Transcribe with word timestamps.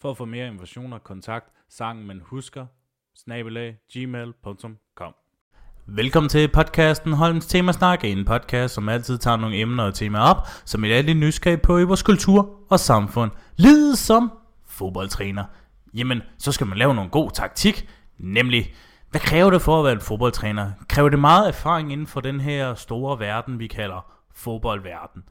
For 0.00 0.10
at 0.10 0.16
få 0.16 0.24
mere 0.24 0.46
informationer, 0.46 0.98
kontakt 0.98 1.46
sangen 1.68 2.06
man 2.06 2.20
husker, 2.24 2.66
snabelag, 3.16 3.76
gmail.com. 3.92 5.14
Velkommen 5.86 6.28
til 6.28 6.48
podcasten 6.48 7.12
Holms 7.12 7.46
Temasnak, 7.46 8.04
en 8.04 8.24
podcast, 8.24 8.74
som 8.74 8.88
altid 8.88 9.18
tager 9.18 9.36
nogle 9.36 9.56
emner 9.56 9.84
og 9.84 9.94
temaer 9.94 10.22
op, 10.22 10.36
som 10.64 10.84
er 10.84 11.02
lidt 11.02 11.18
nysgerrig 11.18 11.62
på 11.62 11.78
i 11.78 11.84
vores 11.84 12.02
kultur 12.02 12.66
og 12.70 12.80
samfund. 12.80 13.30
Lid 13.56 13.96
som 13.96 14.32
fodboldtræner. 14.66 15.44
Jamen, 15.94 16.22
så 16.38 16.52
skal 16.52 16.66
man 16.66 16.78
lave 16.78 16.94
nogle 16.94 17.10
god 17.10 17.30
taktik, 17.30 17.88
nemlig 18.18 18.74
hvad 19.10 19.20
kræver 19.20 19.50
det 19.50 19.62
for 19.62 19.78
at 19.78 19.84
være 19.84 19.92
en 19.92 20.00
fodboldtræner? 20.00 20.72
Kræver 20.88 21.08
det 21.08 21.18
meget 21.18 21.48
erfaring 21.48 21.92
inden 21.92 22.06
for 22.06 22.20
den 22.20 22.40
her 22.40 22.74
store 22.74 23.18
verden, 23.18 23.58
vi 23.58 23.66
kalder 23.66 24.12
fodboldverden? 24.34 25.22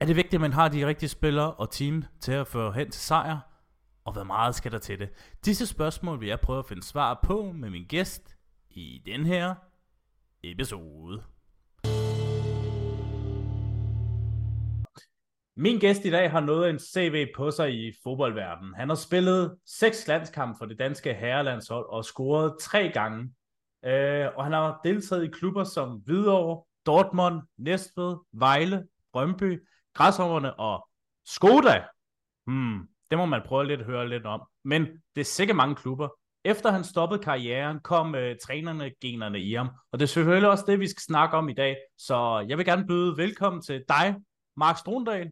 Er 0.00 0.06
det 0.06 0.16
vigtigt, 0.16 0.34
at 0.34 0.40
man 0.40 0.52
har 0.52 0.68
de 0.68 0.86
rigtige 0.86 1.08
spillere 1.08 1.54
og 1.54 1.70
team 1.70 2.04
til 2.20 2.32
at 2.32 2.46
føre 2.46 2.72
hen 2.72 2.90
til 2.90 3.00
sejr? 3.00 3.38
Og 4.04 4.12
hvad 4.12 4.24
meget 4.24 4.54
skal 4.54 4.72
der 4.72 4.78
til 4.78 4.98
det? 4.98 5.08
Disse 5.44 5.66
spørgsmål 5.66 6.20
vil 6.20 6.28
jeg 6.28 6.40
prøve 6.40 6.58
at 6.58 6.66
finde 6.66 6.82
svar 6.82 7.20
på 7.22 7.52
med 7.52 7.70
min 7.70 7.84
gæst 7.84 8.36
i 8.70 9.02
den 9.06 9.26
her 9.26 9.54
episode. 10.42 11.22
Min 15.56 15.78
gæst 15.78 16.04
i 16.04 16.10
dag 16.10 16.30
har 16.30 16.40
noget 16.40 16.70
en 16.70 16.78
CV 16.78 17.26
på 17.36 17.50
sig 17.50 17.74
i 17.74 17.92
fodboldverdenen. 18.02 18.74
Han 18.74 18.88
har 18.88 18.96
spillet 18.96 19.56
seks 19.66 20.08
landskampe 20.08 20.58
for 20.58 20.66
det 20.66 20.78
danske 20.78 21.14
herrelandshold 21.14 21.86
og 21.88 22.04
scoret 22.04 22.54
tre 22.60 22.90
gange. 22.94 23.34
Øh, 23.84 24.26
og 24.36 24.44
han 24.44 24.52
har 24.52 24.80
deltaget 24.84 25.24
i 25.24 25.30
klubber 25.32 25.64
som 25.64 25.88
Hvidovre, 26.04 26.62
Dortmund, 26.86 27.40
Næstved, 27.58 28.16
Vejle, 28.32 28.86
Brøndby, 29.12 29.60
Græshopperne 29.94 30.60
og 30.60 30.88
Skoda. 31.26 31.84
Hmm, 32.46 32.88
det 33.10 33.18
må 33.18 33.26
man 33.26 33.42
prøve 33.46 33.66
lidt 33.66 33.80
at 33.80 33.86
høre 33.86 34.08
lidt 34.08 34.26
om. 34.26 34.42
Men 34.64 34.86
det 35.14 35.20
er 35.20 35.24
sikkert 35.24 35.56
mange 35.56 35.74
klubber. 35.74 36.08
Efter 36.44 36.70
han 36.70 36.84
stoppede 36.84 37.22
karrieren, 37.22 37.80
kom 37.80 38.14
øh, 38.14 38.36
trænerne 38.44 38.90
generne 39.00 39.40
i 39.40 39.54
ham. 39.54 39.68
Og 39.92 39.98
det 39.98 40.02
er 40.02 40.08
selvfølgelig 40.08 40.50
også 40.50 40.64
det, 40.66 40.80
vi 40.80 40.88
skal 40.88 41.02
snakke 41.02 41.36
om 41.36 41.48
i 41.48 41.54
dag. 41.54 41.76
Så 41.98 42.46
jeg 42.48 42.58
vil 42.58 42.66
gerne 42.66 42.86
byde 42.86 43.16
velkommen 43.16 43.62
til 43.62 43.84
dig, 43.88 44.16
Mark 44.56 44.78
Strondal. 44.78 45.30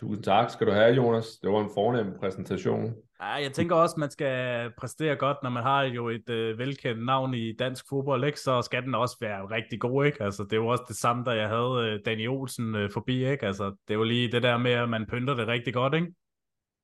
Tusind 0.00 0.24
tak 0.24 0.50
skal 0.50 0.66
du 0.66 0.72
have, 0.72 0.94
Jonas. 0.94 1.26
Det 1.42 1.50
var 1.50 1.60
en 1.60 1.70
fornem 1.74 2.18
præsentation. 2.20 2.94
Ja, 3.20 3.32
jeg 3.32 3.52
tænker 3.52 3.76
også, 3.76 3.94
at 3.94 3.98
man 3.98 4.10
skal 4.10 4.70
præstere 4.78 5.16
godt, 5.16 5.36
når 5.42 5.50
man 5.50 5.62
har 5.62 5.82
jo 5.82 6.08
et 6.08 6.30
øh, 6.30 6.58
velkendt 6.58 7.04
navn 7.04 7.34
i 7.34 7.52
dansk 7.52 7.84
fodbold, 7.88 8.24
ikke? 8.24 8.40
så 8.40 8.62
skal 8.62 8.82
den 8.82 8.94
også 8.94 9.16
være 9.20 9.50
rigtig 9.50 9.80
god. 9.80 10.04
Ikke? 10.04 10.22
Altså, 10.22 10.42
det 10.42 10.52
er 10.52 10.56
jo 10.56 10.66
også 10.66 10.84
det 10.88 10.96
samme, 10.96 11.24
da 11.24 11.30
jeg 11.30 11.48
havde 11.48 11.92
øh, 11.92 12.00
Danny 12.06 12.28
Olsen 12.28 12.74
øh, 12.74 12.90
forbi. 12.90 13.26
Ikke? 13.30 13.46
Altså, 13.46 13.64
det 13.64 13.94
er 13.94 13.98
jo 13.98 14.04
lige 14.04 14.32
det 14.32 14.42
der 14.42 14.56
med, 14.56 14.72
at 14.72 14.88
man 14.88 15.06
pynter 15.06 15.34
det 15.34 15.48
rigtig 15.48 15.74
godt. 15.74 15.94
Ikke? 15.94 16.06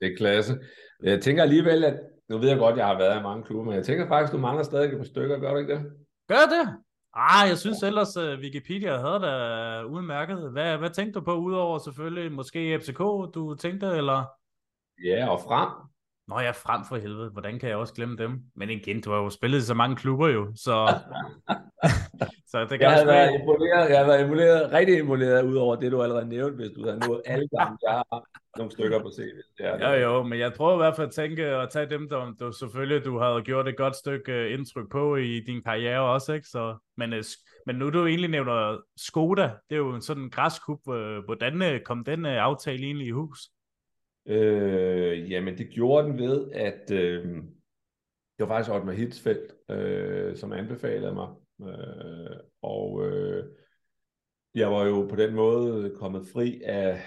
Det 0.01 0.13
er 0.13 0.17
klasse. 0.17 0.59
Jeg 1.03 1.21
tænker 1.23 1.43
alligevel, 1.43 1.85
at 1.85 2.01
nu 2.29 2.39
ved 2.39 2.49
jeg 2.49 2.59
godt, 2.59 2.73
at 2.73 2.79
jeg 2.79 2.87
har 2.87 2.99
været 2.99 3.21
i 3.21 3.23
mange 3.23 3.45
klubber, 3.45 3.65
men 3.65 3.75
jeg 3.75 3.85
tænker 3.85 4.09
faktisk, 4.09 4.33
at 4.33 4.37
du 4.37 4.41
mangler 4.41 4.63
stadig 4.63 4.93
et 4.93 4.97
par 4.97 5.05
stykker. 5.05 5.39
Gør 5.39 5.53
du 5.53 5.59
ikke 5.59 5.75
det? 5.75 5.83
Gør 6.29 6.35
det? 6.35 6.77
Ah, 7.15 7.49
jeg 7.49 7.59
synes 7.59 7.83
ellers, 7.83 8.17
at 8.17 8.39
Wikipedia 8.39 8.97
havde 8.97 9.21
det 9.21 9.85
udmærket. 9.85 10.53
Hvad, 10.53 10.79
hvad 10.79 10.91
tænkte 10.91 11.21
du 11.21 11.25
på, 11.25 11.35
udover 11.35 11.79
selvfølgelig 11.79 12.33
måske 12.33 12.81
FCK, 12.81 12.99
du 13.35 13.55
tænkte, 13.55 13.87
eller? 13.87 14.25
Ja, 15.05 15.29
og 15.29 15.41
frem. 15.41 15.69
Nå 16.29 16.41
ja, 16.41 16.51
frem 16.51 16.85
for 16.89 16.97
helvede. 16.97 17.31
Hvordan 17.31 17.59
kan 17.59 17.69
jeg 17.69 17.77
også 17.77 17.95
glemme 17.95 18.17
dem? 18.17 18.43
Men 18.57 18.71
igen, 18.71 19.01
du 19.01 19.11
har 19.11 19.19
jo 19.19 19.31
spillet 19.31 19.59
i 19.59 19.63
så 19.63 19.75
mange 19.75 19.97
klubber 19.97 20.29
jo, 20.29 20.53
så... 20.55 20.75
så 22.51 22.61
det 22.61 22.79
kan 22.79 22.81
jeg, 22.81 22.93
har 22.93 23.05
været 23.05 23.35
imponeret, 23.41 23.91
jeg 23.91 23.99
har 23.99 24.07
været 24.07 24.23
imponeret, 24.23 24.73
rigtig 24.73 24.99
imponeret 24.99 25.43
ud 25.45 25.55
over 25.55 25.77
det, 25.77 25.93
du 25.93 26.03
allerede 26.03 26.29
nævnte, 26.29 26.57
hvis 26.57 26.71
du 26.77 26.85
havde 26.85 26.99
nået 27.09 27.23
alle 27.25 27.49
gange. 27.59 27.79
Jeg 27.83 27.93
har 27.93 28.25
nogle 28.57 28.73
stykker 28.73 29.03
på 29.03 29.11
CV. 29.17 29.37
Ja, 29.61 29.93
jo, 29.93 30.23
men 30.23 30.39
jeg 30.39 30.53
prøver 30.53 30.75
i 30.75 30.77
hvert 30.77 30.97
fald 30.97 31.07
at 31.07 31.15
tænke 31.15 31.47
at 31.47 31.71
tage 31.71 31.91
dem, 31.91 32.09
der 32.09 32.35
du, 32.41 32.53
selvfølgelig 32.53 33.05
du 33.05 33.19
har 33.19 33.41
gjort 33.41 33.69
et 33.69 33.77
godt 33.77 33.97
stykke 33.97 34.33
øh, 34.33 34.53
indtryk 34.53 34.91
på 34.91 35.17
i 35.17 35.41
din 35.41 35.63
karriere 35.63 36.01
også, 36.01 36.33
ikke? 36.33 36.49
Så, 36.49 36.77
men, 36.97 37.13
øh, 37.13 37.25
men 37.67 37.77
nu 37.77 37.91
du 37.91 38.07
egentlig 38.07 38.31
nævner 38.31 38.79
Skoda, 38.97 39.51
det 39.71 39.75
er 39.75 39.81
jo 39.81 40.01
sådan 40.01 40.23
en 40.23 40.31
græskub. 40.31 40.89
Øh, 40.89 41.25
hvordan 41.25 41.81
kom 41.85 42.05
den 42.05 42.27
aftale 42.27 42.83
egentlig 42.83 43.07
i 43.07 43.11
hus? 43.11 43.39
Øh, 44.27 45.31
jamen, 45.31 45.59
det 45.59 45.71
gjorde 45.71 46.09
den 46.09 46.19
ved, 46.19 46.51
at 46.53 46.91
øh, 46.93 47.25
det 48.39 48.49
var 48.49 48.55
faktisk 48.55 48.75
Otmar 48.75 48.93
Hitzfeldt, 48.93 49.71
øh, 49.71 50.37
som 50.37 50.53
anbefalede 50.53 51.15
mig. 51.15 51.29
Øh, 51.63 52.37
og 52.63 53.07
øh, 53.07 53.45
jeg 54.55 54.71
var 54.71 54.85
jo 54.85 55.07
på 55.11 55.17
den 55.17 55.35
måde 55.35 55.97
kommet 55.97 56.27
fri 56.33 56.63
af, 56.65 57.01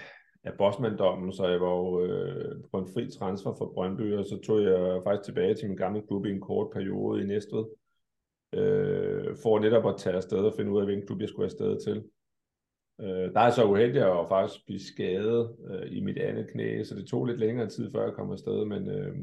af 0.44 0.52
Bosman-dommen, 0.58 1.32
så 1.32 1.48
jeg 1.48 1.60
var 1.60 1.70
jo 1.70 2.04
øh, 2.04 2.62
på 2.72 2.78
en 2.78 2.88
fri 2.94 3.10
transfer 3.10 3.54
fra 3.54 3.70
Brøndby, 3.74 4.14
og 4.14 4.24
så 4.24 4.40
tog 4.40 4.62
jeg 4.62 5.00
faktisk 5.04 5.24
tilbage 5.24 5.54
til 5.54 5.68
min 5.68 5.76
gamle 5.76 6.02
klub 6.02 6.26
i 6.26 6.30
en 6.30 6.40
kort 6.40 6.70
periode 6.72 7.22
i 7.22 7.26
Næstved, 7.26 7.64
øh, 8.54 9.36
for 9.42 9.58
netop 9.58 9.86
at 9.86 9.94
tage 9.98 10.16
afsted 10.16 10.38
og 10.38 10.54
finde 10.56 10.70
ud 10.70 10.80
af, 10.80 10.84
hvilken 10.86 11.06
klub 11.06 11.20
jeg 11.20 11.28
skulle 11.28 11.44
afsted 11.44 11.80
til. 11.80 12.04
Øh, 13.00 13.32
der 13.34 13.40
er 13.40 13.50
så 13.50 13.64
uheldig 13.64 14.20
at 14.20 14.28
faktisk 14.28 14.66
blive 14.66 14.80
skadet 14.80 15.56
øh, 15.70 15.96
i 15.96 16.00
mit 16.00 16.18
andet 16.18 16.50
knæ, 16.50 16.82
så 16.82 16.94
det 16.94 17.06
tog 17.06 17.24
lidt 17.24 17.40
længere 17.40 17.68
tid, 17.68 17.92
før 17.92 18.04
jeg 18.04 18.14
kom 18.14 18.30
afsted, 18.30 18.64
men, 18.64 18.88
øh, 18.90 19.16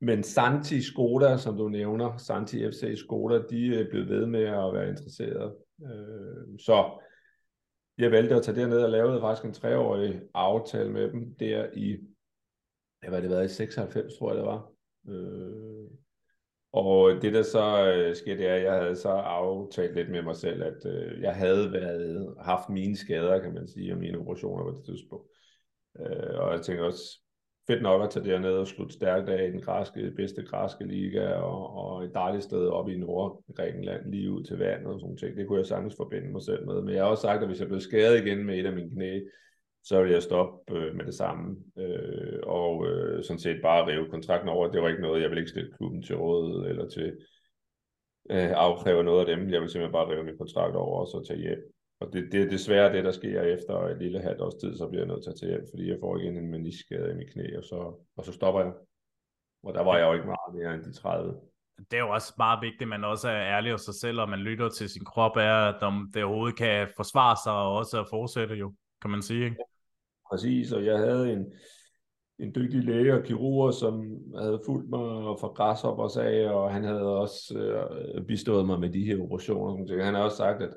men 0.00 0.22
Santi 0.22 0.82
Skoda, 0.82 1.36
som 1.36 1.56
du 1.56 1.68
nævner, 1.68 2.16
Santi 2.16 2.70
FC 2.70 2.92
Skoda, 2.96 3.42
de 3.50 3.66
øh, 3.66 3.86
er 3.86 3.90
blevet 3.90 4.08
ved 4.08 4.26
med 4.26 4.44
at 4.44 4.74
være 4.74 4.88
interesseret. 4.88 5.54
Øh, 5.82 6.58
så 6.58 7.00
jeg 7.98 8.10
valgte 8.10 8.34
at 8.34 8.42
tage 8.42 8.60
derned 8.60 8.82
og 8.82 8.90
lavede 8.90 9.20
faktisk 9.20 9.44
en 9.44 9.52
treårig 9.52 10.20
aftale 10.34 10.90
med 10.90 11.10
dem 11.10 11.34
der 11.34 11.66
i, 11.74 11.98
hvad 13.00 13.10
var 13.10 13.20
det 13.20 13.30
været, 13.30 13.50
i 13.50 13.54
96, 13.54 14.14
tror 14.18 14.30
jeg 14.30 14.38
det 14.38 14.46
var. 14.46 14.70
Øh, 15.08 15.90
og 16.72 17.22
det 17.22 17.34
der 17.34 17.42
så 17.42 17.92
øh, 17.92 18.16
skete, 18.16 18.38
det 18.38 18.46
er, 18.46 18.54
at 18.54 18.62
jeg 18.62 18.72
havde 18.72 18.96
så 18.96 19.08
aftalt 19.08 19.94
lidt 19.94 20.10
med 20.10 20.22
mig 20.22 20.36
selv, 20.36 20.62
at 20.62 20.86
øh, 20.86 21.20
jeg 21.20 21.34
havde 21.34 21.72
været, 21.72 22.34
haft 22.40 22.68
mine 22.68 22.96
skader, 22.96 23.38
kan 23.38 23.54
man 23.54 23.68
sige, 23.68 23.92
og 23.92 23.98
mine 23.98 24.18
operationer 24.18 24.64
på 24.64 24.78
det 24.78 24.84
tidspunkt. 24.84 25.28
Øh, 26.00 26.38
og 26.38 26.52
jeg 26.52 26.62
tænkte 26.62 26.82
også, 26.82 27.20
fedt 27.70 27.82
nok 27.82 28.02
at 28.02 28.10
tage 28.10 28.26
derned 28.26 28.52
og 28.52 28.66
slutte 28.66 28.94
stærkt 28.94 29.28
af 29.28 29.48
i 29.48 29.52
den 29.52 29.60
græske, 29.60 30.12
bedste 30.16 30.42
græske 30.42 30.84
liga, 30.84 31.28
og, 31.32 31.76
og 31.76 32.04
et 32.04 32.10
dejligt 32.14 32.44
sted 32.44 32.66
oppe 32.66 32.94
i 32.94 32.98
Nordgrækenland, 32.98 34.10
lige 34.10 34.30
ud 34.30 34.44
til 34.44 34.58
vandet 34.58 34.86
og 34.86 35.00
sådan 35.00 35.16
ting. 35.16 35.36
Det 35.36 35.46
kunne 35.46 35.58
jeg 35.58 35.66
sagtens 35.66 35.96
forbinde 35.96 36.32
mig 36.32 36.42
selv 36.42 36.66
med. 36.66 36.82
Men 36.82 36.94
jeg 36.94 37.02
har 37.02 37.10
også 37.10 37.20
sagt, 37.20 37.42
at 37.42 37.48
hvis 37.48 37.60
jeg 37.60 37.68
blev 37.68 37.80
skadet 37.80 38.26
igen 38.26 38.44
med 38.44 38.58
et 38.58 38.66
af 38.66 38.72
mine 38.72 38.90
knæ, 38.90 39.20
så 39.84 39.98
ville 39.98 40.14
jeg 40.14 40.22
stoppe 40.22 40.76
øh, 40.76 40.94
med 40.96 41.04
det 41.04 41.14
samme, 41.14 41.56
øh, 41.78 42.38
og 42.42 42.86
øh, 42.86 43.24
sådan 43.24 43.40
set 43.40 43.62
bare 43.62 43.86
rive 43.86 44.10
kontrakten 44.10 44.48
over. 44.48 44.70
Det 44.70 44.82
var 44.82 44.88
ikke 44.88 45.02
noget, 45.02 45.22
jeg 45.22 45.30
ville 45.30 45.40
ikke 45.40 45.50
stille 45.50 45.72
klubben 45.76 46.02
til 46.02 46.16
råd, 46.16 46.66
eller 46.68 46.88
til 46.88 47.16
øh, 48.30 48.50
afkræve 48.50 49.04
noget 49.04 49.20
af 49.20 49.36
dem. 49.36 49.50
Jeg 49.50 49.60
vil 49.60 49.70
simpelthen 49.70 49.92
bare 49.92 50.10
rive 50.10 50.24
min 50.24 50.38
kontrakt 50.38 50.76
over, 50.76 51.00
og 51.00 51.06
så 51.06 51.24
tage 51.28 51.40
hjem. 51.40 51.77
Og 52.00 52.12
det, 52.12 52.32
det 52.32 52.42
er 52.42 52.50
desværre 52.50 52.92
det, 52.92 53.04
der 53.04 53.10
sker 53.10 53.42
efter 53.42 53.74
et 53.74 53.98
lille 53.98 54.20
halvt 54.20 54.40
års 54.40 54.54
tid, 54.54 54.76
så 54.76 54.88
bliver 54.88 55.02
jeg 55.02 55.08
nødt 55.08 55.22
til 55.22 55.30
at 55.30 55.36
tage 55.40 55.50
hjem, 55.50 55.66
fordi 55.70 55.88
jeg 55.88 55.98
får 56.00 56.18
igen 56.18 56.36
en 56.36 56.50
meniskade 56.50 57.10
i 57.10 57.14
mit 57.14 57.32
knæ, 57.32 57.56
og 57.56 57.64
så, 57.64 58.06
og 58.16 58.24
så 58.24 58.32
stopper 58.32 58.60
jeg. 58.60 58.72
Og 59.62 59.74
der 59.74 59.82
var 59.82 59.98
jeg 59.98 60.06
jo 60.06 60.12
ikke 60.12 60.26
meget 60.26 60.54
mere 60.54 60.74
end 60.74 60.84
de 60.84 60.92
30. 60.92 61.34
Det 61.90 61.96
er 61.96 62.04
jo 62.06 62.10
også 62.10 62.34
meget 62.38 62.58
vigtigt, 62.62 62.82
at 62.82 62.88
man 62.88 63.04
også 63.04 63.28
er 63.28 63.42
ærlig 63.56 63.72
hos 63.72 63.80
sig 63.80 63.94
selv, 63.94 64.20
og 64.20 64.28
man 64.28 64.38
lytter 64.38 64.68
til 64.68 64.88
sin 64.88 65.04
krop, 65.04 65.36
er, 65.36 65.54
at 65.72 65.82
om 65.82 66.10
det 66.14 66.24
overhovedet 66.24 66.58
kan 66.58 66.88
forsvare 66.96 67.36
sig, 67.44 67.52
og 67.52 67.76
også 67.76 68.00
at 68.00 68.06
fortsætte 68.10 68.54
jo, 68.54 68.74
kan 69.02 69.10
man 69.10 69.22
sige. 69.22 69.44
Ikke? 69.44 69.56
Præcis, 70.30 70.72
og 70.72 70.84
jeg 70.84 70.98
havde 70.98 71.32
en, 71.32 71.52
en 72.38 72.54
dygtig 72.54 72.84
læge 72.84 73.14
og 73.14 73.24
kirurg, 73.24 73.74
som 73.74 73.94
havde 74.38 74.60
fulgt 74.66 74.90
mig 74.90 75.00
fra 75.40 75.48
græshoppers 75.48 76.16
af, 76.16 76.50
og 76.50 76.72
han 76.72 76.84
havde 76.84 77.18
også 77.18 77.58
øh, 77.58 78.26
bistået 78.26 78.66
mig 78.66 78.80
med 78.80 78.90
de 78.90 79.04
her 79.04 79.22
operationer. 79.22 80.04
Han 80.04 80.14
har 80.14 80.22
også 80.22 80.36
sagt, 80.36 80.62
at 80.62 80.74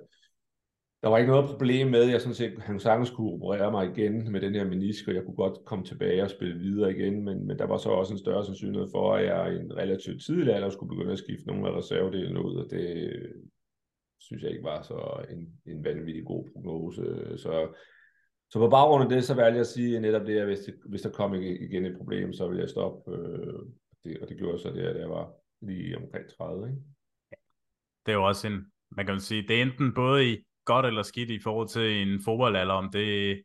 der 1.02 1.10
var 1.10 1.18
ikke 1.18 1.32
noget 1.32 1.50
problem 1.50 1.88
med, 1.88 2.04
at 2.04 2.12
jeg 2.12 2.22
sådan 2.22 2.36
set, 2.36 2.60
han 2.60 2.80
sagtens 2.80 3.10
kunne 3.10 3.32
operere 3.32 3.72
mig 3.72 3.92
igen 3.92 4.32
med 4.32 4.42
den 4.42 4.56
her 4.56 4.66
menisk, 4.66 5.08
og 5.08 5.14
jeg 5.14 5.24
kunne 5.26 5.36
godt 5.36 5.66
komme 5.66 5.86
tilbage 5.86 6.24
og 6.24 6.30
spille 6.30 6.60
videre 6.60 6.92
igen, 6.92 7.24
men, 7.24 7.48
men 7.48 7.60
der 7.60 7.66
var 7.66 7.78
så 7.78 7.90
også 7.90 8.14
en 8.14 8.20
større 8.20 8.46
sandsynlighed 8.46 8.88
for, 8.92 9.16
at 9.16 9.26
jeg 9.26 9.54
i 9.54 9.58
en 9.58 9.78
relativt 9.78 10.24
tidlig 10.26 10.54
alder 10.54 10.70
skulle 10.70 10.96
begynde 10.96 11.12
at 11.12 11.20
skifte 11.20 11.48
nogle 11.48 11.68
af 11.68 11.78
reservedelene 11.78 12.46
ud, 12.46 12.56
og 12.56 12.68
det 12.70 13.14
øh, 13.14 13.32
synes 14.20 14.44
jeg 14.44 14.52
ikke 14.52 14.64
var 14.64 14.82
så 14.82 15.26
en, 15.30 15.74
en 15.74 15.84
vanvittig 15.84 16.26
god 16.26 16.50
prognose. 16.54 17.04
Så 17.38 17.68
så 18.52 18.60
på 18.60 18.70
baggrund 18.70 19.04
af 19.04 19.10
det, 19.10 19.24
så 19.24 19.34
valgte 19.34 19.56
jeg 19.56 19.62
at 19.62 19.68
sige 19.68 20.00
netop 20.00 20.28
det, 20.28 20.38
at 20.38 20.46
hvis, 20.46 20.60
det, 20.60 20.76
hvis 20.86 21.02
der 21.02 21.10
kom 21.10 21.34
igen 21.34 21.86
et 21.86 21.98
problem, 21.98 22.34
så 22.34 22.48
ville 22.48 22.62
jeg 22.62 22.70
stoppe. 22.70 23.12
Øh, 23.12 23.60
det, 24.04 24.18
og 24.22 24.30
det 24.30 24.38
gjorde 24.38 24.60
så 24.60 24.70
det, 24.70 24.82
at 24.82 25.00
jeg 25.00 25.10
var 25.10 25.32
lige 25.62 25.98
omkring 25.98 26.30
30. 26.38 26.68
Ikke? 26.68 26.82
Det 28.06 28.12
er 28.12 28.16
jo 28.16 28.28
også 28.28 28.48
en, 28.48 28.66
man 28.92 29.06
kan 29.06 29.20
sige, 29.20 29.48
det 29.48 29.58
er 29.58 29.62
enten 29.62 29.94
både 29.94 30.32
i 30.32 30.38
godt 30.66 30.86
eller 30.86 31.04
skidt 31.04 31.30
i 31.30 31.40
forhold 31.44 31.68
til 31.68 32.02
en 32.02 32.22
fodboldalder, 32.24 32.74
om 32.74 32.90
det 32.94 33.44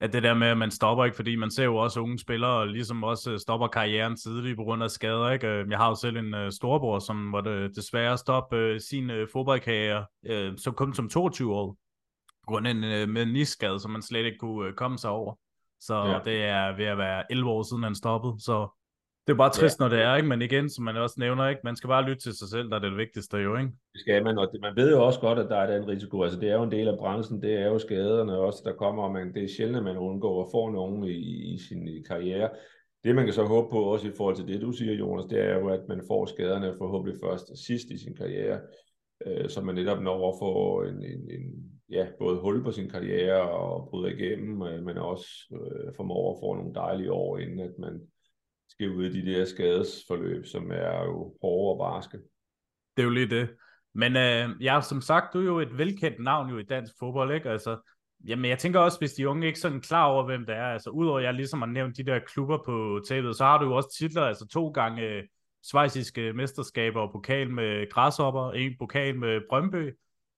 at 0.00 0.12
det 0.12 0.22
der 0.22 0.34
med, 0.34 0.46
at 0.46 0.58
man 0.58 0.70
stopper 0.70 1.04
ikke, 1.04 1.14
fordi 1.14 1.36
man 1.36 1.50
ser 1.50 1.64
jo 1.64 1.76
også 1.76 2.00
unge 2.00 2.18
spillere, 2.18 2.68
ligesom 2.68 3.04
også 3.04 3.38
stopper 3.38 3.68
karrieren 3.68 4.16
tidligt 4.16 4.56
på 4.56 4.64
grund 4.64 4.82
af 4.82 4.90
skader. 4.90 5.30
Ikke? 5.30 5.46
Jeg 5.70 5.78
har 5.78 5.88
jo 5.88 5.94
selv 5.94 6.16
en 6.16 6.34
uh, 6.34 6.50
storebror, 6.50 6.98
som 6.98 7.16
måtte 7.16 7.68
desværre 7.68 8.18
stoppe 8.18 8.74
uh, 8.74 8.80
sin 8.80 9.10
uh, 9.10 9.28
fodboldkarriere, 9.32 10.06
uh, 10.30 10.56
som 10.56 10.74
kom 10.74 10.94
som 10.94 11.08
22 11.08 11.54
år, 11.54 11.76
på 12.42 12.46
grund 12.46 12.66
af 12.66 12.70
en 12.70 13.08
uh, 13.08 13.14
menisskade, 13.14 13.80
som 13.80 13.90
man 13.90 14.02
slet 14.02 14.24
ikke 14.24 14.38
kunne 14.38 14.68
uh, 14.68 14.74
komme 14.74 14.98
sig 14.98 15.10
over. 15.10 15.34
Så 15.80 15.94
ja. 15.94 16.20
det 16.24 16.44
er 16.44 16.76
ved 16.76 16.84
at 16.84 16.98
være 16.98 17.32
11 17.32 17.50
år 17.50 17.62
siden, 17.62 17.82
han 17.82 17.94
stoppede. 17.94 18.34
Så 18.38 18.68
det 19.26 19.32
er 19.32 19.36
bare 19.36 19.50
trist, 19.50 19.80
ja. 19.80 19.84
når 19.84 19.88
det 19.88 20.00
er, 20.02 20.16
ikke? 20.16 20.28
men 20.28 20.42
igen, 20.42 20.70
som 20.70 20.84
man 20.84 20.96
også 20.96 21.16
nævner, 21.18 21.48
ikke? 21.48 21.60
man 21.64 21.76
skal 21.76 21.88
bare 21.88 22.04
lytte 22.08 22.22
til 22.22 22.34
sig 22.38 22.48
selv, 22.48 22.70
der 22.70 22.76
er 22.76 22.80
det 22.80 22.96
vigtigste 22.96 23.36
jo, 23.36 23.56
ikke? 23.56 23.70
Det 23.92 24.00
skal 24.00 24.24
man, 24.24 24.38
og 24.38 24.48
det, 24.52 24.60
man 24.60 24.76
ved 24.76 24.90
jo 24.90 25.04
også 25.06 25.20
godt, 25.20 25.38
at 25.38 25.48
der 25.48 25.56
er 25.56 25.78
den 25.78 25.88
risiko, 25.88 26.22
altså 26.22 26.40
det 26.40 26.50
er 26.50 26.54
jo 26.54 26.62
en 26.62 26.72
del 26.72 26.88
af 26.88 26.98
branchen, 26.98 27.42
det 27.42 27.54
er 27.54 27.66
jo 27.66 27.78
skaderne 27.78 28.38
også, 28.38 28.62
der 28.64 28.72
kommer, 28.72 29.02
og 29.02 29.12
man, 29.12 29.34
det 29.34 29.44
er 29.44 29.48
sjældent, 29.48 29.78
at 29.78 29.84
man 29.84 29.96
undgår 29.96 30.44
at 30.44 30.50
få 30.52 30.70
nogen 30.70 31.04
i, 31.04 31.54
i 31.54 31.58
sin 31.58 32.04
karriere. 32.08 32.50
Det 33.04 33.14
man 33.14 33.24
kan 33.24 33.34
så 33.34 33.44
håbe 33.44 33.70
på, 33.70 33.78
også 33.82 34.08
i 34.08 34.12
forhold 34.16 34.36
til 34.36 34.48
det, 34.48 34.60
du 34.60 34.72
siger, 34.72 34.94
Jonas, 34.94 35.26
det 35.26 35.40
er 35.40 35.58
jo, 35.58 35.68
at 35.68 35.80
man 35.88 36.02
får 36.08 36.26
skaderne 36.26 36.74
forhåbentlig 36.78 37.20
først 37.24 37.50
og 37.50 37.58
sidst 37.58 37.90
i 37.90 37.98
sin 37.98 38.16
karriere, 38.16 38.60
øh, 39.26 39.48
så 39.48 39.60
man 39.60 39.74
netop 39.74 40.02
når 40.02 40.28
at 40.28 40.38
få 40.40 40.82
en, 40.82 41.04
en, 41.04 41.30
en 41.30 41.74
ja, 41.90 42.06
både 42.18 42.40
hul 42.40 42.64
på 42.64 42.72
sin 42.72 42.90
karriere 42.90 43.50
og 43.50 43.88
bryder 43.88 44.08
igennem, 44.08 44.62
øh, 44.62 44.82
men 44.84 44.98
også 44.98 45.26
øh, 45.52 45.94
formår 45.96 46.32
at 46.32 46.40
få 46.40 46.54
nogle 46.54 46.74
dejlige 46.74 47.12
år, 47.12 47.38
inden 47.38 47.60
at 47.60 47.78
man 47.78 48.00
skal 48.74 48.90
ud 48.90 49.04
i 49.04 49.20
de 49.20 49.32
der 49.32 49.44
skadesforløb, 49.44 50.46
som 50.46 50.70
er 50.70 51.04
jo 51.04 51.36
hårde 51.42 51.74
og 51.74 51.78
barske. 51.78 52.18
Det 52.96 53.02
er 53.02 53.04
jo 53.04 53.10
lige 53.10 53.30
det. 53.30 53.48
Men 53.94 54.16
øh, 54.16 54.64
ja, 54.64 54.80
som 54.80 55.00
sagt, 55.00 55.34
du 55.34 55.40
er 55.40 55.44
jo 55.44 55.58
et 55.58 55.78
velkendt 55.78 56.20
navn 56.20 56.50
jo 56.50 56.58
i 56.58 56.62
dansk 56.62 56.92
fodbold, 56.98 57.34
ikke? 57.34 57.50
Altså, 57.50 57.90
jamen, 58.26 58.50
jeg 58.50 58.58
tænker 58.58 58.80
også, 58.80 58.98
hvis 58.98 59.12
de 59.12 59.28
unge 59.28 59.46
ikke 59.46 59.60
sådan 59.60 59.80
klar 59.80 60.04
over, 60.04 60.24
hvem 60.24 60.46
det 60.46 60.54
er, 60.54 60.66
altså 60.66 60.90
udover 60.90 61.18
at 61.18 61.24
jeg 61.24 61.34
ligesom 61.34 61.62
har 61.62 61.66
nævnt 61.66 61.96
de 61.96 62.04
der 62.04 62.18
klubber 62.18 62.58
på 62.66 63.00
tabet, 63.08 63.36
så 63.36 63.44
har 63.44 63.58
du 63.58 63.64
jo 63.64 63.76
også 63.76 63.96
titler, 63.98 64.22
altså 64.22 64.46
to 64.46 64.68
gange 64.68 65.02
øh, 65.02 65.22
svejsiske 65.62 66.32
mesterskaber 66.32 67.00
og 67.00 67.12
pokal 67.12 67.50
med 67.50 67.90
Græshopper, 67.90 68.52
en 68.52 68.72
pokal 68.78 69.18
med 69.18 69.40
Brøndby, 69.48 69.92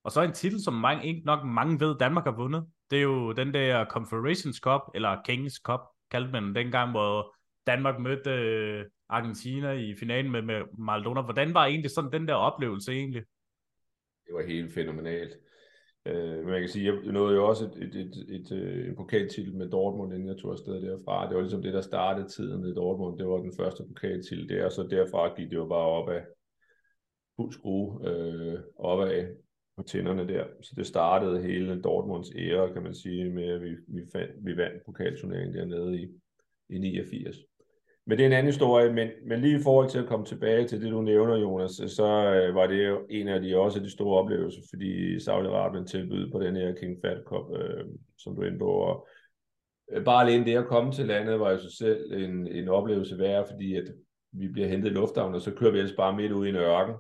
og 0.05 0.13
så 0.13 0.23
en 0.23 0.33
titel, 0.33 0.63
som 0.65 0.75
mange, 0.75 1.07
ikke 1.07 1.23
nok 1.27 1.45
mange 1.45 1.81
ved, 1.81 1.99
Danmark 1.99 2.25
har 2.25 2.37
vundet. 2.37 2.67
Det 2.91 2.99
er 2.99 3.03
jo 3.03 3.33
den 3.33 3.55
der 3.55 3.85
Confederations 3.85 4.57
Cup, 4.57 4.81
eller 4.95 5.23
Kings 5.25 5.55
Cup, 5.55 5.81
kaldte 6.11 6.33
man 6.33 6.45
den 6.45 6.55
dengang, 6.55 6.91
hvor 6.91 7.36
Danmark 7.67 8.01
mødte 8.01 8.31
øh, 8.31 8.85
Argentina 9.09 9.73
i 9.73 9.95
finalen 9.95 10.33
med, 10.33 10.43
med 10.43 10.63
Maradona. 10.79 11.23
Hvordan 11.23 11.55
var 11.55 11.67
egentlig 11.67 11.91
sådan 11.91 12.13
den 12.13 12.29
der 12.29 12.35
oplevelse 12.35 12.93
egentlig? 12.93 13.23
Det 14.27 14.35
var 14.35 14.47
helt 14.47 14.73
fænomenalt. 14.75 15.37
Øh, 16.07 16.37
men 16.39 16.47
man 16.47 16.61
kan 16.61 16.69
sige, 16.69 16.87
jeg 16.87 17.13
nåede 17.13 17.35
jo 17.35 17.49
også 17.49 17.65
et, 17.65 17.77
et, 17.77 17.95
et, 17.95 18.17
et, 18.29 18.53
et, 18.53 18.89
en 18.89 18.97
pokaltitel 18.97 19.55
med 19.55 19.71
Dortmund, 19.71 20.13
inden 20.13 20.29
jeg 20.29 20.37
tog 20.37 20.53
afsted 20.53 20.83
derfra. 20.83 21.29
Det 21.29 21.35
var 21.35 21.41
ligesom 21.41 21.63
det, 21.63 21.75
der 21.75 21.81
startede 21.81 22.29
tiden 22.29 22.67
i 22.67 22.75
Dortmund. 22.75 23.19
Det 23.19 23.27
var 23.27 23.37
den 23.37 23.53
første 23.57 23.85
pokaltitel 23.89 24.49
der, 24.49 24.65
og 24.65 24.73
så 24.73 24.83
derfra 24.83 25.35
gik 25.37 25.51
det 25.51 25.57
jo 25.57 25.67
bare 25.67 25.89
op 25.89 26.09
af 26.09 26.25
fuld 27.37 27.53
skrue 27.53 28.09
øh, 28.09 28.59
opad 28.77 29.37
på 29.77 29.83
tænderne 29.83 30.29
der. 30.29 30.45
Så 30.63 30.75
det 30.77 30.87
startede 30.87 31.43
hele 31.43 31.83
Dortmunds 31.83 32.31
ære, 32.37 32.73
kan 32.73 32.83
man 32.83 32.95
sige, 32.95 33.31
med 33.31 33.49
at 33.49 33.63
vi, 33.63 33.77
vi, 33.89 34.03
fandt, 34.13 34.47
vi 34.47 34.57
vandt 34.57 34.85
pokalturneringen 34.87 35.55
dernede 35.55 36.03
i, 36.03 36.09
i 36.69 36.79
89. 36.79 37.37
Men 38.09 38.19
det 38.19 38.25
er 38.25 38.27
en 38.27 38.33
anden 38.33 38.53
historie, 38.53 38.93
men, 38.93 39.09
men 39.25 39.41
lige 39.41 39.59
i 39.59 39.63
forhold 39.63 39.91
til 39.91 39.99
at 39.99 40.07
komme 40.07 40.27
tilbage 40.27 40.69
til 40.69 40.83
det, 40.83 40.93
du 40.93 41.03
nævner, 41.03 41.37
Jonas, 41.37 41.71
så 41.71 42.07
øh, 42.07 42.55
var 42.55 42.67
det 42.67 42.89
jo 42.89 43.07
en 43.11 43.29
af 43.29 43.41
de 43.41 43.59
også 43.59 43.81
de 43.81 43.91
store 43.91 44.19
oplevelser, 44.19 44.61
fordi 44.71 45.17
Saudi-Arabien 45.17 45.87
tilbød 45.87 46.31
på 46.33 46.41
den 46.41 46.57
her 46.57 46.75
King 46.75 46.99
Fat 47.05 47.23
Cup, 47.27 47.61
øh, 47.61 47.85
som 48.19 48.37
du 48.37 48.43
er 48.43 48.47
inde 48.47 48.59
på. 48.59 48.71
Og, 48.71 49.09
øh, 49.93 50.05
bare 50.05 50.25
alene 50.25 50.45
det 50.45 50.57
at 50.57 50.67
komme 50.67 50.93
til 50.93 51.07
landet 51.07 51.41
var 51.41 51.51
jo 51.51 51.59
sig 51.59 51.73
selv 51.73 52.13
en, 52.13 52.47
en 52.47 52.69
oplevelse 52.69 53.19
værd, 53.19 53.49
fordi 53.51 53.77
at 53.77 53.85
vi 54.33 54.49
bliver 54.49 54.69
hentet 54.69 54.91
i 54.91 54.95
lufthavnen, 54.95 55.35
og 55.35 55.41
så 55.41 55.51
kører 55.51 55.73
vi 55.73 55.79
ellers 55.79 55.97
bare 55.97 56.17
midt 56.17 56.33
ud 56.33 56.47
i 56.47 56.49
en 56.49 56.57
ørken. 56.57 56.95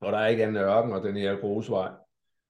Og 0.00 0.12
der 0.12 0.18
er 0.18 0.26
ikke 0.26 0.42
anden 0.42 0.56
ørken, 0.56 0.92
og 0.92 1.02
den 1.02 1.16
her 1.16 1.36
grusvej. 1.36 1.90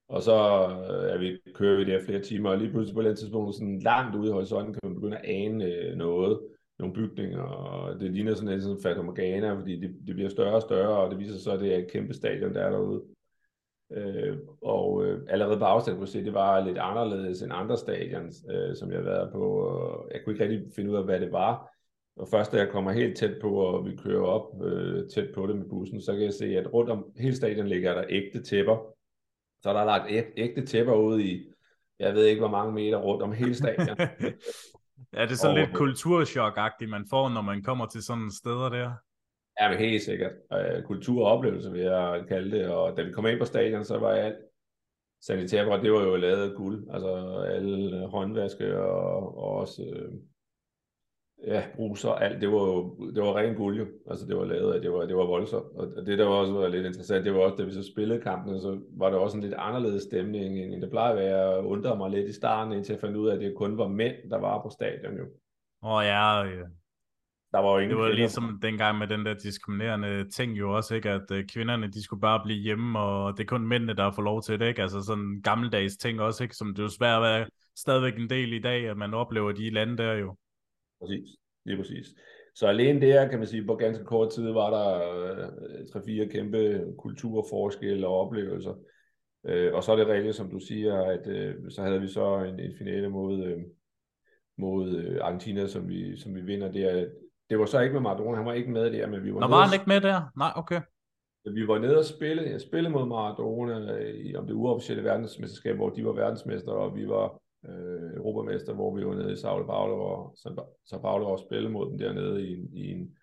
Og 0.09 0.23
så 0.23 0.33
øh, 0.33 1.15
er 1.15 1.19
vi, 1.19 1.39
kører 1.55 1.77
vi 1.77 1.93
der 1.93 2.05
flere 2.05 2.23
timer, 2.23 2.51
og 2.51 2.59
lige 2.59 2.71
pludselig 2.71 2.95
på 2.95 3.01
et 3.01 3.19
tidspunkt, 3.19 3.55
sådan 3.55 3.79
langt 3.79 4.17
ude 4.17 4.29
i 4.29 4.33
horisonten, 4.33 4.73
kan 4.73 4.81
man 4.83 4.95
begynde 4.95 5.17
at 5.17 5.25
ane 5.25 5.65
øh, 5.65 5.97
noget 5.97 6.39
nogle 6.79 6.95
bygninger, 6.95 7.43
og 7.43 8.01
det 8.01 8.11
ligner 8.11 8.35
sådan 8.35 8.49
lidt 8.49 8.63
sådan 8.63 8.83
Fata 8.83 9.03
Morgana, 9.03 9.53
fordi 9.53 9.81
det, 9.81 9.97
det 10.07 10.15
bliver 10.15 10.31
større 10.31 10.55
og 10.55 10.63
større, 10.63 10.97
og 10.97 11.11
det 11.11 11.19
viser 11.19 11.33
sig 11.33 11.43
så, 11.43 11.53
at 11.53 11.61
det 11.61 11.75
er 11.75 11.79
et 11.79 11.91
kæmpe 11.91 12.15
stadion, 12.15 12.55
der 12.55 12.61
er 12.61 12.71
derude. 12.71 13.03
Øh, 13.93 14.39
og 14.63 15.05
øh, 15.05 15.23
allerede 15.29 15.59
på 15.59 15.65
afstand 15.65 15.97
kunne 15.97 16.09
se, 16.09 16.19
at 16.19 16.25
det 16.25 16.35
var 16.35 16.65
lidt 16.65 16.79
anderledes 16.79 17.43
end 17.43 17.53
andre 17.55 17.77
stadions, 17.77 18.45
øh, 18.51 18.77
som 18.77 18.91
jeg 18.91 18.99
har 18.99 19.05
været 19.05 19.33
på. 19.33 19.45
Og 19.45 20.09
jeg 20.13 20.21
kunne 20.25 20.33
ikke 20.35 20.45
rigtig 20.45 20.73
finde 20.77 20.91
ud 20.91 20.97
af, 20.97 21.05
hvad 21.05 21.21
det 21.21 21.33
var. 21.33 21.71
Og 22.17 22.29
først 22.29 22.53
da 22.53 22.57
jeg 22.57 22.69
kommer 22.69 22.93
helt 22.93 23.17
tæt 23.17 23.39
på, 23.41 23.55
og 23.55 23.87
vi 23.87 23.97
kører 23.97 24.27
op 24.27 24.63
øh, 24.65 25.09
tæt 25.09 25.29
på 25.35 25.47
det 25.47 25.57
med 25.57 25.69
bussen, 25.69 26.01
så 26.01 26.13
kan 26.13 26.23
jeg 26.23 26.33
se, 26.33 26.47
at 26.47 26.73
rundt 26.73 26.91
om 26.91 27.07
hele 27.17 27.37
stadion 27.37 27.67
ligger 27.67 27.95
der 27.95 28.05
ægte 28.09 28.43
tæpper. 28.43 28.95
Så 29.63 29.73
der 29.73 29.81
er 29.81 29.85
lagt 29.85 30.33
ægte 30.37 30.67
tæpper 30.67 30.95
ud 30.95 31.21
i, 31.21 31.53
jeg 31.99 32.15
ved 32.15 32.25
ikke 32.25 32.41
hvor 32.41 32.51
mange 32.51 32.73
meter 32.73 32.99
rundt 32.99 33.23
om 33.23 33.33
hele 33.33 33.55
stadion. 33.55 33.97
Ja, 35.17 35.23
det 35.23 35.33
er 35.33 35.37
sådan 35.37 35.57
lidt 35.57 35.77
kulturchok-agtigt, 35.77 36.91
man 36.91 37.07
får, 37.11 37.29
når 37.29 37.43
man 37.43 37.63
kommer 37.63 37.87
til 37.87 38.03
sådan 38.03 38.31
steder 38.31 38.69
der. 38.69 38.93
Ja, 39.61 39.69
men 39.69 39.79
helt 39.79 40.03
sikkert. 40.03 40.33
Uh, 40.51 40.85
kultur 40.85 41.27
og 41.27 41.33
oplevelse, 41.33 41.73
vil 41.73 41.81
jeg 41.81 42.25
kalde 42.29 42.59
det. 42.59 42.69
Og 42.69 42.97
da 42.97 43.03
vi 43.03 43.13
kom 43.13 43.27
ind 43.27 43.39
på 43.39 43.45
stadion, 43.45 43.85
så 43.85 43.99
var 43.99 44.11
alt 44.11 44.37
sanitærbræt, 45.23 45.83
det 45.83 45.93
var 45.93 46.03
jo 46.03 46.17
lavet 46.17 46.51
af 46.51 46.57
guld. 46.57 46.89
Altså 46.91 47.39
alle 47.41 48.07
håndvaske 48.07 48.81
og, 48.81 49.39
og 49.39 49.51
også 49.51 49.83
uh, 49.83 50.19
ja, 51.47 51.65
bruser, 51.77 52.11
alt, 52.11 52.41
det 52.41 52.49
var 52.53 52.59
jo 52.59 53.11
det 53.15 53.23
var 53.23 53.37
ren 53.37 53.55
guld 53.55 53.79
jo. 53.79 53.87
Altså 54.11 54.27
det 54.27 54.37
var 54.37 54.45
lavet 54.45 54.75
af, 54.75 54.81
det 54.81 54.93
var, 54.93 55.07
det 55.07 55.17
var 55.17 55.27
voldsomt. 55.27 55.77
Og 55.77 56.07
det 56.07 56.19
der 56.19 56.25
var 56.25 56.35
også 56.35 56.53
var 56.53 56.69
lidt 56.69 56.87
interessant, 56.87 57.25
det 57.25 57.35
var 57.35 57.41
også, 57.41 57.57
da 57.57 57.63
vi 57.63 57.73
så 57.73 57.91
spillede 57.93 58.21
kampen, 58.21 58.61
så 58.61 58.81
var 58.91 59.11
der 59.11 59.19
også 59.19 59.37
en 59.37 59.43
lidt 59.43 59.55
anderledes 59.59 60.03
stemning, 60.03 60.59
end 60.59 60.83
det 60.83 60.91
plejer 60.91 61.11
at 61.11 61.17
være. 61.17 61.39
Jeg 61.39 61.65
undrede 61.65 61.97
mig 61.97 62.11
lidt 62.11 62.29
i 62.29 62.33
starten, 62.33 62.73
indtil 62.73 62.93
jeg 62.93 63.01
fandt 63.01 63.17
ud 63.17 63.29
af, 63.29 63.35
at 63.35 63.41
det 63.41 63.55
kun 63.57 63.79
var 63.79 63.89
mænd, 63.89 64.31
der 64.31 64.39
var 64.39 64.63
på 64.63 64.71
stadion 64.71 65.17
jo. 65.17 65.25
Åh 65.83 65.91
oh, 65.91 66.05
ja, 66.05 66.43
ja. 66.43 66.65
Der 67.53 67.59
var 67.59 67.73
jo 67.73 67.79
ingen 67.79 67.91
det 67.91 67.99
var 67.99 68.09
kvinder. 68.09 68.17
ligesom 68.17 68.59
dengang 68.63 68.99
med 68.99 69.07
den 69.07 69.27
der 69.27 69.35
diskriminerende 69.35 70.31
ting 70.31 70.59
jo 70.59 70.77
også, 70.77 70.95
ikke? 70.95 71.11
at 71.11 71.31
uh, 71.31 71.39
kvinderne 71.53 71.87
de 71.87 72.05
skulle 72.05 72.21
bare 72.21 72.41
blive 72.45 72.59
hjemme, 72.59 72.99
og 72.99 73.37
det 73.37 73.43
er 73.43 73.47
kun 73.47 73.69
mændene, 73.69 73.95
der 73.95 74.11
får 74.11 74.23
lov 74.23 74.43
til 74.43 74.61
det, 74.61 74.69
ikke? 74.69 74.83
altså 74.83 75.03
sådan 75.03 75.25
en 75.25 75.43
gammeldags 75.43 75.97
ting 75.97 76.21
også, 76.21 76.43
ikke? 76.43 76.57
som 76.57 76.69
det 76.69 76.79
er 76.79 76.83
jo 76.83 76.89
svært 76.89 77.17
at 77.17 77.23
være 77.23 77.47
stadigvæk 77.77 78.19
en 78.19 78.31
del 78.31 78.53
i 78.53 78.59
dag, 78.59 78.89
at 78.89 78.97
man 78.97 79.15
oplever 79.15 79.53
de 79.53 79.71
lande 79.71 79.97
der 79.97 80.13
jo. 80.13 80.37
Præcis, 81.01 81.29
lige 81.65 81.77
præcis. 81.77 82.07
Så 82.55 82.67
alene 82.67 83.01
der, 83.01 83.29
kan 83.29 83.39
man 83.39 83.49
sige, 83.49 83.67
på 83.67 83.75
ganske 83.75 84.05
kort 84.05 84.33
tid 84.33 84.51
var 84.53 84.71
der 84.71 85.13
øh, 85.23 85.87
tre-fire 85.93 86.29
kæmpe 86.29 86.85
kulturforskelle 86.99 88.07
og 88.07 88.21
oplevelser. 88.21 88.75
Øh, 89.47 89.75
og 89.75 89.85
så 89.85 89.93
er 89.93 89.97
det 89.97 90.07
rigtigt, 90.07 90.37
som 90.37 90.51
du 90.51 90.59
siger, 90.59 91.03
at 91.03 91.27
øh, 91.27 91.55
så 91.71 91.83
havde 91.83 92.01
vi 92.01 92.09
så 92.09 92.39
en, 92.39 92.61
en 92.61 92.77
finale 92.79 93.09
mod, 93.09 93.45
øh, 93.45 93.59
mod 94.59 94.97
øh, 94.97 95.19
Argentina, 95.23 95.67
som 95.67 95.89
vi, 95.89 96.17
som 96.17 96.35
vi 96.35 96.41
vinder 96.41 96.73
der. 96.73 97.09
Det 97.51 97.59
var 97.59 97.67
så 97.67 97.81
ikke 97.81 97.93
med 97.93 98.01
Maradona, 98.01 98.37
han 98.37 98.47
var 98.47 98.53
ikke 98.53 98.71
med 98.71 98.93
der, 98.93 99.07
men 99.07 99.25
vi 99.25 99.35
var 99.35 99.41
Nå, 99.41 99.47
var 99.47 99.65
han 99.65 99.75
ikke 99.75 99.89
med 99.89 100.01
der? 100.01 100.33
Nej, 100.37 100.53
okay. 100.57 100.81
Vi 101.55 101.69
var 101.69 101.79
nede 101.79 101.99
og 101.99 102.05
spille, 102.05 102.51
jeg 102.51 102.61
spillede 102.61 102.93
mod 102.93 103.07
Maradona 103.07 103.97
i, 103.99 104.37
om 104.37 104.47
det 104.47 104.55
uofficielle 104.55 105.05
verdensmesterskab, 105.05 105.77
hvor 105.77 105.91
de 105.91 106.05
var 106.05 106.13
verdensmester, 106.13 106.73
og 106.73 106.97
vi 106.97 107.09
var 107.09 107.41
øh, 107.67 108.17
Europamester, 108.17 108.75
hvor 108.75 108.95
vi 108.97 109.07
var 109.07 109.15
nede 109.15 109.33
i 109.33 109.37
Sao 109.37 109.67
Paulo 109.67 110.01
og 110.01 110.37
Sao 110.85 110.99
Paulo 110.99 111.31
også 111.31 111.45
spille 111.45 111.71
mod 111.71 111.91
dem 111.91 111.99
dernede 111.99 112.49
i, 112.49 112.53
en, 112.59 112.73
i 112.73 112.91
en 112.91 113.17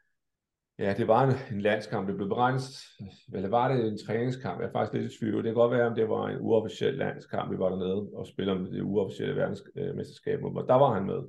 Ja, 0.79 0.93
det 0.97 1.07
var 1.07 1.23
en, 1.23 1.33
en 1.55 1.61
landskamp. 1.61 2.07
Det 2.07 2.15
blev 2.15 2.29
beregnet, 2.29 2.63
eller 3.33 3.49
var 3.49 3.73
det 3.73 3.87
en 3.87 3.97
træningskamp? 4.05 4.61
Jeg 4.61 4.67
er 4.67 4.71
faktisk 4.71 4.93
lidt 4.93 5.13
i 5.13 5.17
tvivl. 5.17 5.37
Det 5.37 5.43
kan 5.43 5.53
godt 5.53 5.71
være, 5.71 5.87
om 5.87 5.95
det 5.95 6.09
var 6.09 6.27
en 6.27 6.41
uofficiel 6.41 6.93
landskamp, 6.93 7.51
vi 7.51 7.59
var 7.59 7.69
dernede 7.69 8.09
og 8.13 8.27
spillede 8.27 8.57
om 8.57 8.65
det 8.65 8.81
uofficielle 8.81 9.35
verdensmesterskab. 9.35 10.43
Og 10.43 10.67
der 10.67 10.75
var 10.75 10.93
han 10.93 11.05
med. 11.05 11.21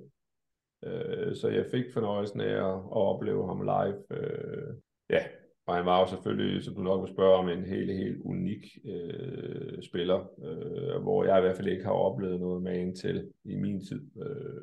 Øh, 0.85 1.37
så 1.37 1.49
jeg 1.49 1.67
fik 1.71 1.85
fornøjelsen 1.93 2.41
af 2.41 2.55
at, 2.55 2.75
at 2.75 3.03
opleve 3.11 3.47
ham 3.47 3.63
live. 3.63 3.97
Øh, 4.11 4.75
ja, 5.11 5.25
og 5.67 5.75
han 5.75 5.87
var 5.87 6.01
jo 6.01 6.07
selvfølgelig, 6.07 6.65
som 6.65 6.75
du 6.75 6.83
nok 6.83 7.03
vil 7.03 7.15
spørge 7.15 7.37
om, 7.37 7.49
en 7.49 7.65
helt, 7.65 7.93
helt 7.93 8.23
unik 8.25 8.79
øh, 8.85 9.83
spiller, 9.83 10.31
øh, 10.45 11.03
hvor 11.03 11.25
jeg 11.25 11.39
i 11.39 11.41
hvert 11.41 11.57
fald 11.57 11.69
ikke 11.69 11.85
har 11.85 11.93
oplevet 11.93 12.41
noget 12.41 12.63
med 12.63 12.81
en 12.81 12.95
til 12.95 13.33
i 13.45 13.57
min 13.57 13.85
tid. 13.85 14.11
Øh, 14.23 14.63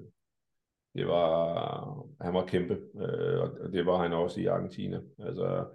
det 0.95 1.07
var, 1.07 2.07
han 2.22 2.33
var 2.33 2.45
kæmpe, 2.45 2.74
øh, 2.74 3.41
og 3.41 3.74
det 3.74 3.86
var 3.86 4.01
han 4.01 4.13
også 4.13 4.41
i 4.41 4.45
Argentina. 4.45 5.01
Altså, 5.19 5.65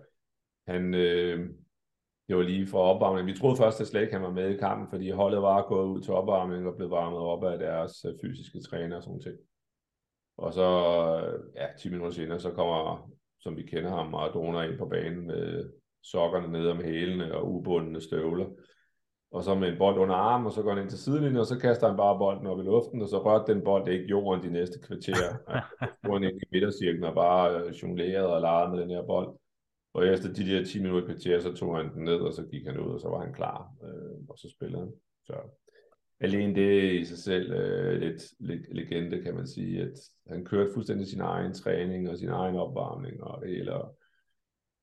han, 0.67 0.95
øh, 0.95 1.51
det 2.29 2.37
var 2.37 2.43
lige 2.43 2.67
for 2.67 2.79
opvarmning. 2.79 3.27
Vi 3.27 3.39
troede 3.39 3.57
først, 3.57 3.81
at 3.81 3.87
slet 3.87 4.01
ikke 4.01 4.13
han 4.13 4.23
var 4.23 4.33
med 4.33 4.51
i 4.51 4.57
kampen, 4.57 4.89
fordi 4.91 5.11
holdet 5.11 5.43
var 5.43 5.69
gået 5.69 5.89
ud 5.89 6.03
til 6.03 6.15
opvarmning 6.15 6.67
og 6.67 6.77
blev 6.77 6.91
varmet 6.91 7.19
op 7.19 7.45
af 7.45 7.59
deres 7.59 8.05
øh, 8.05 8.15
fysiske 8.23 8.61
træner 8.61 8.97
og 8.97 9.03
sådan 9.03 9.21
ting. 9.21 9.37
Og 10.37 10.53
så, 10.53 10.69
øh, 11.25 11.57
ja, 11.57 11.67
10 11.79 11.89
minutter 11.89 12.15
senere, 12.15 12.41
så 12.41 12.51
kommer, 12.51 13.11
som 13.41 13.57
vi 13.57 13.63
kender 13.63 13.91
ham, 13.91 14.11
Maradona 14.11 14.63
ind 14.63 14.79
på 14.79 14.87
banen 14.87 15.27
med 15.27 15.71
sokkerne 16.03 16.53
ned 16.53 16.69
om 16.69 16.85
hælene 16.85 17.35
og 17.35 17.53
ubundne 17.55 18.01
støvler. 18.01 18.47
Og 19.31 19.45
så 19.45 19.55
med 19.55 19.69
en 19.69 19.79
bold 19.79 19.99
under 19.99 20.15
armen, 20.15 20.47
og 20.47 20.53
så 20.53 20.63
går 20.63 20.75
han 20.75 20.83
ind 20.83 20.91
til 20.91 20.99
sidelinjen, 20.99 21.37
og 21.37 21.47
så 21.47 21.59
kaster 21.59 21.89
han 21.89 21.97
bare 21.97 22.19
bolden 22.19 22.47
op 22.47 22.61
i 22.61 22.63
luften, 22.63 23.03
og 23.03 23.09
så 23.09 23.19
rørte 23.19 23.53
den 23.53 23.65
bold 23.65 23.89
ikke 23.89 24.07
jorden 24.11 24.43
de 24.43 24.51
næste 24.51 24.79
kvarter. 24.87 25.29
Så 26.05 26.13
han 26.13 26.25
ind 26.25 26.43
i 26.43 26.49
midtercirklen 26.53 27.05
og 27.05 27.15
bare 27.15 27.61
øh, 27.61 27.73
jonglerede 27.83 28.35
og 28.35 28.41
legede 28.41 28.71
med 28.71 28.81
den 28.83 28.91
her 28.91 29.03
bold. 29.07 29.29
Og 29.95 30.07
efter 30.07 30.33
de 30.33 30.47
der 30.51 30.65
10 30.65 30.83
minutter 30.83 31.07
kvarter, 31.07 31.41
så 31.41 31.55
tog 31.55 31.77
han 31.77 31.95
den 31.95 32.05
ned, 32.05 32.21
og 32.21 32.33
så 32.33 32.43
gik 32.43 32.67
han 32.67 32.81
ud, 32.81 32.95
og 32.95 33.01
så 33.01 33.09
var 33.09 33.21
han 33.25 33.35
klar, 33.35 33.71
øh, 33.83 34.19
og 34.29 34.39
så 34.39 34.55
spillede 34.57 34.83
han. 34.83 34.93
Så 35.25 35.35
alene 36.21 36.55
det 36.55 36.93
i 36.93 37.05
sig 37.05 37.19
selv 37.19 37.53
øh, 37.53 38.01
lidt, 38.01 38.23
lidt 38.41 38.75
legende, 38.75 39.23
kan 39.23 39.35
man 39.35 39.47
sige, 39.47 39.83
at 39.83 39.93
han 40.29 40.45
kørte 40.45 40.71
fuldstændig 40.75 41.07
sin 41.07 41.21
egen 41.21 41.55
træning 41.55 42.11
og 42.11 42.19
sin 42.19 42.29
egen 42.29 42.57
opvarmning 42.57 43.23
og 43.23 43.43
det 43.43 43.51
hele. 43.51 43.73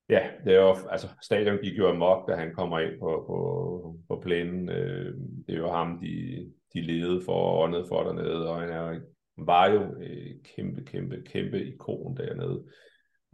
Ja, 0.09 0.29
det 0.45 0.55
er 0.55 0.61
jo, 0.61 0.75
altså 0.89 1.07
stadion 1.21 1.57
gik 1.63 1.77
jo 1.77 1.89
amok, 1.89 2.29
da 2.29 2.35
han 2.35 2.53
kommer 2.53 2.79
ind 2.79 2.99
på, 2.99 3.23
på, 3.27 3.99
på 4.07 4.21
plænen. 4.21 4.69
Øh, 4.69 5.15
det 5.47 5.55
er 5.55 5.59
jo 5.59 5.71
ham, 5.71 5.99
de, 5.99 6.45
de 6.73 6.81
levede 6.81 7.21
for 7.25 7.33
og 7.33 7.59
åndede 7.59 7.85
for 7.87 8.03
dernede, 8.03 8.49
og 8.49 8.59
han 8.59 8.69
er, 8.69 8.99
var 9.37 9.67
jo 9.67 9.81
et 10.01 10.39
kæmpe, 10.55 10.83
kæmpe, 10.83 11.21
kæmpe 11.25 11.65
ikon 11.65 12.17
dernede. 12.17 12.63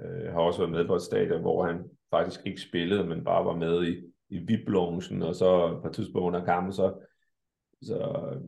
Øh, 0.02 0.32
har 0.34 0.40
også 0.40 0.60
været 0.60 0.72
med 0.72 0.88
på 0.88 0.96
et 0.96 1.02
stadion, 1.02 1.42
hvor 1.42 1.66
han 1.66 1.84
faktisk 2.12 2.42
ikke 2.46 2.62
spillede, 2.62 3.08
men 3.08 3.24
bare 3.24 3.46
var 3.46 3.56
med 3.56 3.88
i, 3.88 3.98
i 4.30 4.40
vip 4.40 4.74
og 4.76 5.02
så 5.02 5.80
på 5.82 5.88
et 5.88 5.94
tidspunkt 5.94 6.26
under 6.26 6.46
kampen, 6.46 6.74
så, 6.74 6.94
så 7.84 7.98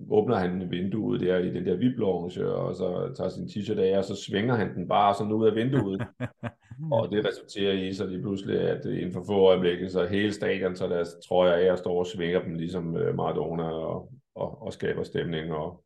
åbner 0.09 0.35
han 0.35 0.71
vinduet 0.71 1.21
der 1.21 1.37
i 1.37 1.53
den 1.53 1.65
der 1.65 1.75
vip 1.75 1.99
og 1.99 2.31
så 2.75 3.13
tager 3.17 3.29
sin 3.29 3.45
t-shirt 3.47 3.79
af, 3.79 3.97
og 3.97 4.03
så 4.03 4.15
svinger 4.15 4.55
han 4.55 4.75
den 4.75 4.87
bare 4.87 5.15
sådan 5.15 5.33
ud 5.33 5.47
af 5.47 5.55
vinduet. 5.55 6.01
og 6.95 7.11
det 7.11 7.25
resulterer 7.25 7.73
i 7.73 7.93
så 7.93 8.05
lige 8.05 8.21
pludselig, 8.21 8.59
at 8.59 8.85
inden 8.85 9.13
for 9.13 9.23
få 9.27 9.47
øjeblikke, 9.47 9.89
så 9.89 10.05
hele 10.05 10.33
stadion, 10.33 10.75
så 10.75 10.87
der 10.87 11.05
tror 11.27 11.47
jeg 11.47 11.67
af 11.67 11.71
og 11.71 11.77
står 11.77 11.99
og 11.99 12.07
svinger 12.07 12.43
dem 12.43 12.53
ligesom 12.53 12.97
øh, 12.97 13.15
Maradona 13.15 13.63
og, 13.63 14.09
og, 14.35 14.61
og 14.61 14.73
skaber 14.73 15.03
stemning 15.03 15.53
og, 15.53 15.83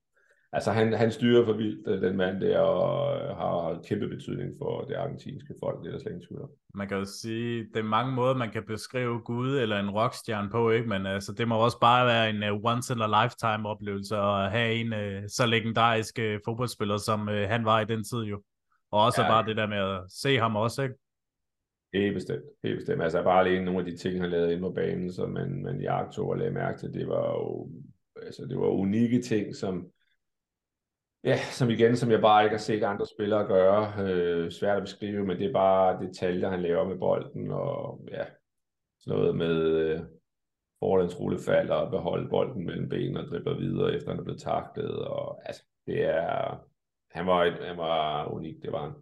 altså 0.53 0.71
han, 0.71 0.93
han 0.93 1.11
styrer 1.11 1.45
for 1.45 1.53
vildt, 1.53 1.87
øh, 1.87 2.01
den 2.01 2.17
mand 2.17 2.41
der, 2.41 2.59
og 2.59 3.21
øh, 3.21 3.35
har 3.35 3.81
kæmpe 3.87 4.07
betydning 4.07 4.53
for 4.57 4.81
det 4.81 4.95
argentinske 4.95 5.53
folk, 5.59 5.79
det 5.79 5.87
er 5.87 5.91
der 5.91 5.99
slet 5.99 6.11
ingen 6.11 6.49
Man 6.73 6.87
kan 6.87 6.97
jo 6.97 7.05
sige, 7.05 7.67
det 7.73 7.79
er 7.79 7.83
mange 7.83 8.13
måder, 8.13 8.35
man 8.35 8.51
kan 8.51 8.63
beskrive 8.67 9.19
Gud 9.19 9.57
eller 9.57 9.79
en 9.79 9.89
rockstjerne 9.89 10.49
på, 10.49 10.71
ikke? 10.71 10.89
men 10.89 11.05
altså, 11.05 11.33
det 11.33 11.47
må 11.47 11.55
også 11.55 11.79
bare 11.79 12.05
være 12.05 12.29
en 12.29 12.43
uh, 12.43 12.71
once 12.71 12.93
in 12.93 13.01
a 13.01 13.23
lifetime 13.23 13.69
oplevelse 13.69 14.15
at 14.15 14.51
have 14.51 14.73
en 14.73 14.93
uh, 14.93 15.23
så 15.27 15.45
legendarisk 15.45 16.19
uh, 16.19 16.39
fodboldspiller, 16.45 16.97
som 16.97 17.21
uh, 17.21 17.33
han 17.33 17.65
var 17.65 17.79
i 17.79 17.85
den 17.85 18.03
tid 18.03 18.19
jo. 18.19 18.41
Og 18.91 19.03
også 19.03 19.21
ja, 19.21 19.27
bare 19.27 19.45
det 19.45 19.57
der 19.57 19.67
med 19.67 19.77
at 19.77 20.01
se 20.09 20.37
ham 20.37 20.55
også, 20.55 20.81
ikke? 20.81 20.95
Helt 21.93 22.13
bestemt, 22.13 22.43
helt 22.63 22.77
bestemt. 22.77 23.01
Altså 23.01 23.23
bare 23.23 23.39
alene 23.39 23.65
nogle 23.65 23.79
af 23.79 23.85
de 23.85 23.97
ting, 23.97 24.21
han 24.21 24.29
lavede 24.29 24.53
ind 24.53 24.61
på 24.61 24.71
banen, 24.71 25.13
som 25.13 25.29
man, 25.29 25.63
man 25.63 25.81
jagtog 25.81 26.29
og 26.29 26.37
lagde 26.37 26.51
mærke 26.51 26.79
til, 26.79 26.93
det 26.93 27.07
var 27.07 27.31
jo 27.31 27.69
altså, 28.25 28.45
det 28.45 28.57
var 28.57 28.67
unikke 28.67 29.21
ting, 29.21 29.55
som, 29.55 29.87
Ja, 31.27 31.37
som 31.37 31.69
igen, 31.69 31.97
som 31.97 32.11
jeg 32.11 32.21
bare 32.21 32.43
ikke 32.43 32.53
har 32.53 32.61
set 32.61 32.83
andre 32.83 33.05
spillere 33.05 33.47
gøre. 33.47 33.93
Øh, 33.99 34.51
svært 34.51 34.77
at 34.77 34.83
beskrive, 34.83 35.25
men 35.25 35.37
det 35.37 35.45
er 35.45 35.53
bare 35.53 36.05
detaljer, 36.05 36.49
han 36.49 36.61
laver 36.61 36.87
med 36.87 36.97
bolden, 36.97 37.51
og 37.51 38.01
ja, 38.11 38.25
sådan 38.99 39.19
noget 39.19 39.35
med 39.35 39.55
øh, 39.55 39.99
forlæns 40.79 41.19
rullefald 41.19 41.69
og 41.69 41.91
beholde 41.91 42.29
bolden 42.29 42.65
mellem 42.65 42.89
benene 42.89 43.19
og 43.19 43.27
dribler 43.27 43.57
videre, 43.57 43.93
efter 43.93 44.09
han 44.09 44.19
er 44.19 44.23
blevet 44.23 44.41
taklet, 44.41 45.05
og 45.07 45.41
altså, 45.45 45.63
det 45.85 46.03
er, 46.03 46.59
han 47.11 47.27
var, 47.27 47.43
et, 47.43 47.57
han 47.61 47.77
var 47.77 48.25
unik, 48.25 48.55
det 48.61 48.71
var 48.71 48.81
han. 48.81 48.93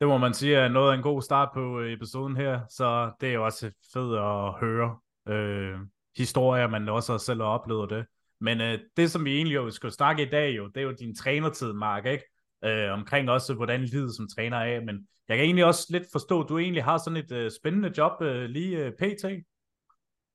Det 0.00 0.08
må 0.08 0.18
man 0.18 0.34
sige 0.34 0.56
er 0.56 0.68
noget 0.68 0.92
af 0.92 0.96
en 0.96 1.02
god 1.02 1.22
start 1.22 1.48
på 1.54 1.80
øh, 1.80 1.92
episoden 1.92 2.36
her, 2.36 2.60
så 2.68 3.12
det 3.20 3.28
er 3.28 3.32
jo 3.32 3.44
også 3.44 3.70
fedt 3.92 4.18
at 4.18 4.60
høre 4.60 4.98
øh, 5.28 5.78
historier, 6.16 6.68
man 6.68 6.88
også 6.88 7.18
selv 7.18 7.40
har 7.40 7.48
oplevet 7.48 7.90
det. 7.90 8.06
Men 8.44 8.60
øh, 8.60 8.78
det, 8.96 9.10
som 9.10 9.24
vi 9.24 9.36
egentlig 9.36 9.54
jo 9.54 9.70
skal 9.70 9.90
snakke 9.90 10.22
i 10.22 10.30
dag, 10.30 10.56
jo, 10.56 10.66
det 10.66 10.76
er 10.76 10.84
jo 10.84 10.92
din 10.92 11.14
trænertid, 11.16 11.72
Mark, 11.72 12.06
ikke? 12.06 12.24
Øh, 12.64 12.92
omkring 12.92 13.30
også, 13.30 13.54
hvordan 13.54 13.84
livet 13.84 14.14
som 14.14 14.28
træner 14.28 14.56
er. 14.56 14.80
Men 14.80 15.08
jeg 15.28 15.36
kan 15.36 15.44
egentlig 15.44 15.64
også 15.64 15.86
lidt 15.90 16.06
forstå, 16.12 16.42
at 16.42 16.48
du 16.48 16.58
egentlig 16.58 16.84
har 16.84 16.98
sådan 16.98 17.16
et 17.16 17.32
øh, 17.32 17.50
spændende 17.50 17.92
job 17.98 18.22
øh, 18.22 18.44
lige 18.44 18.78
øh, 18.78 18.92
pt. 18.92 19.24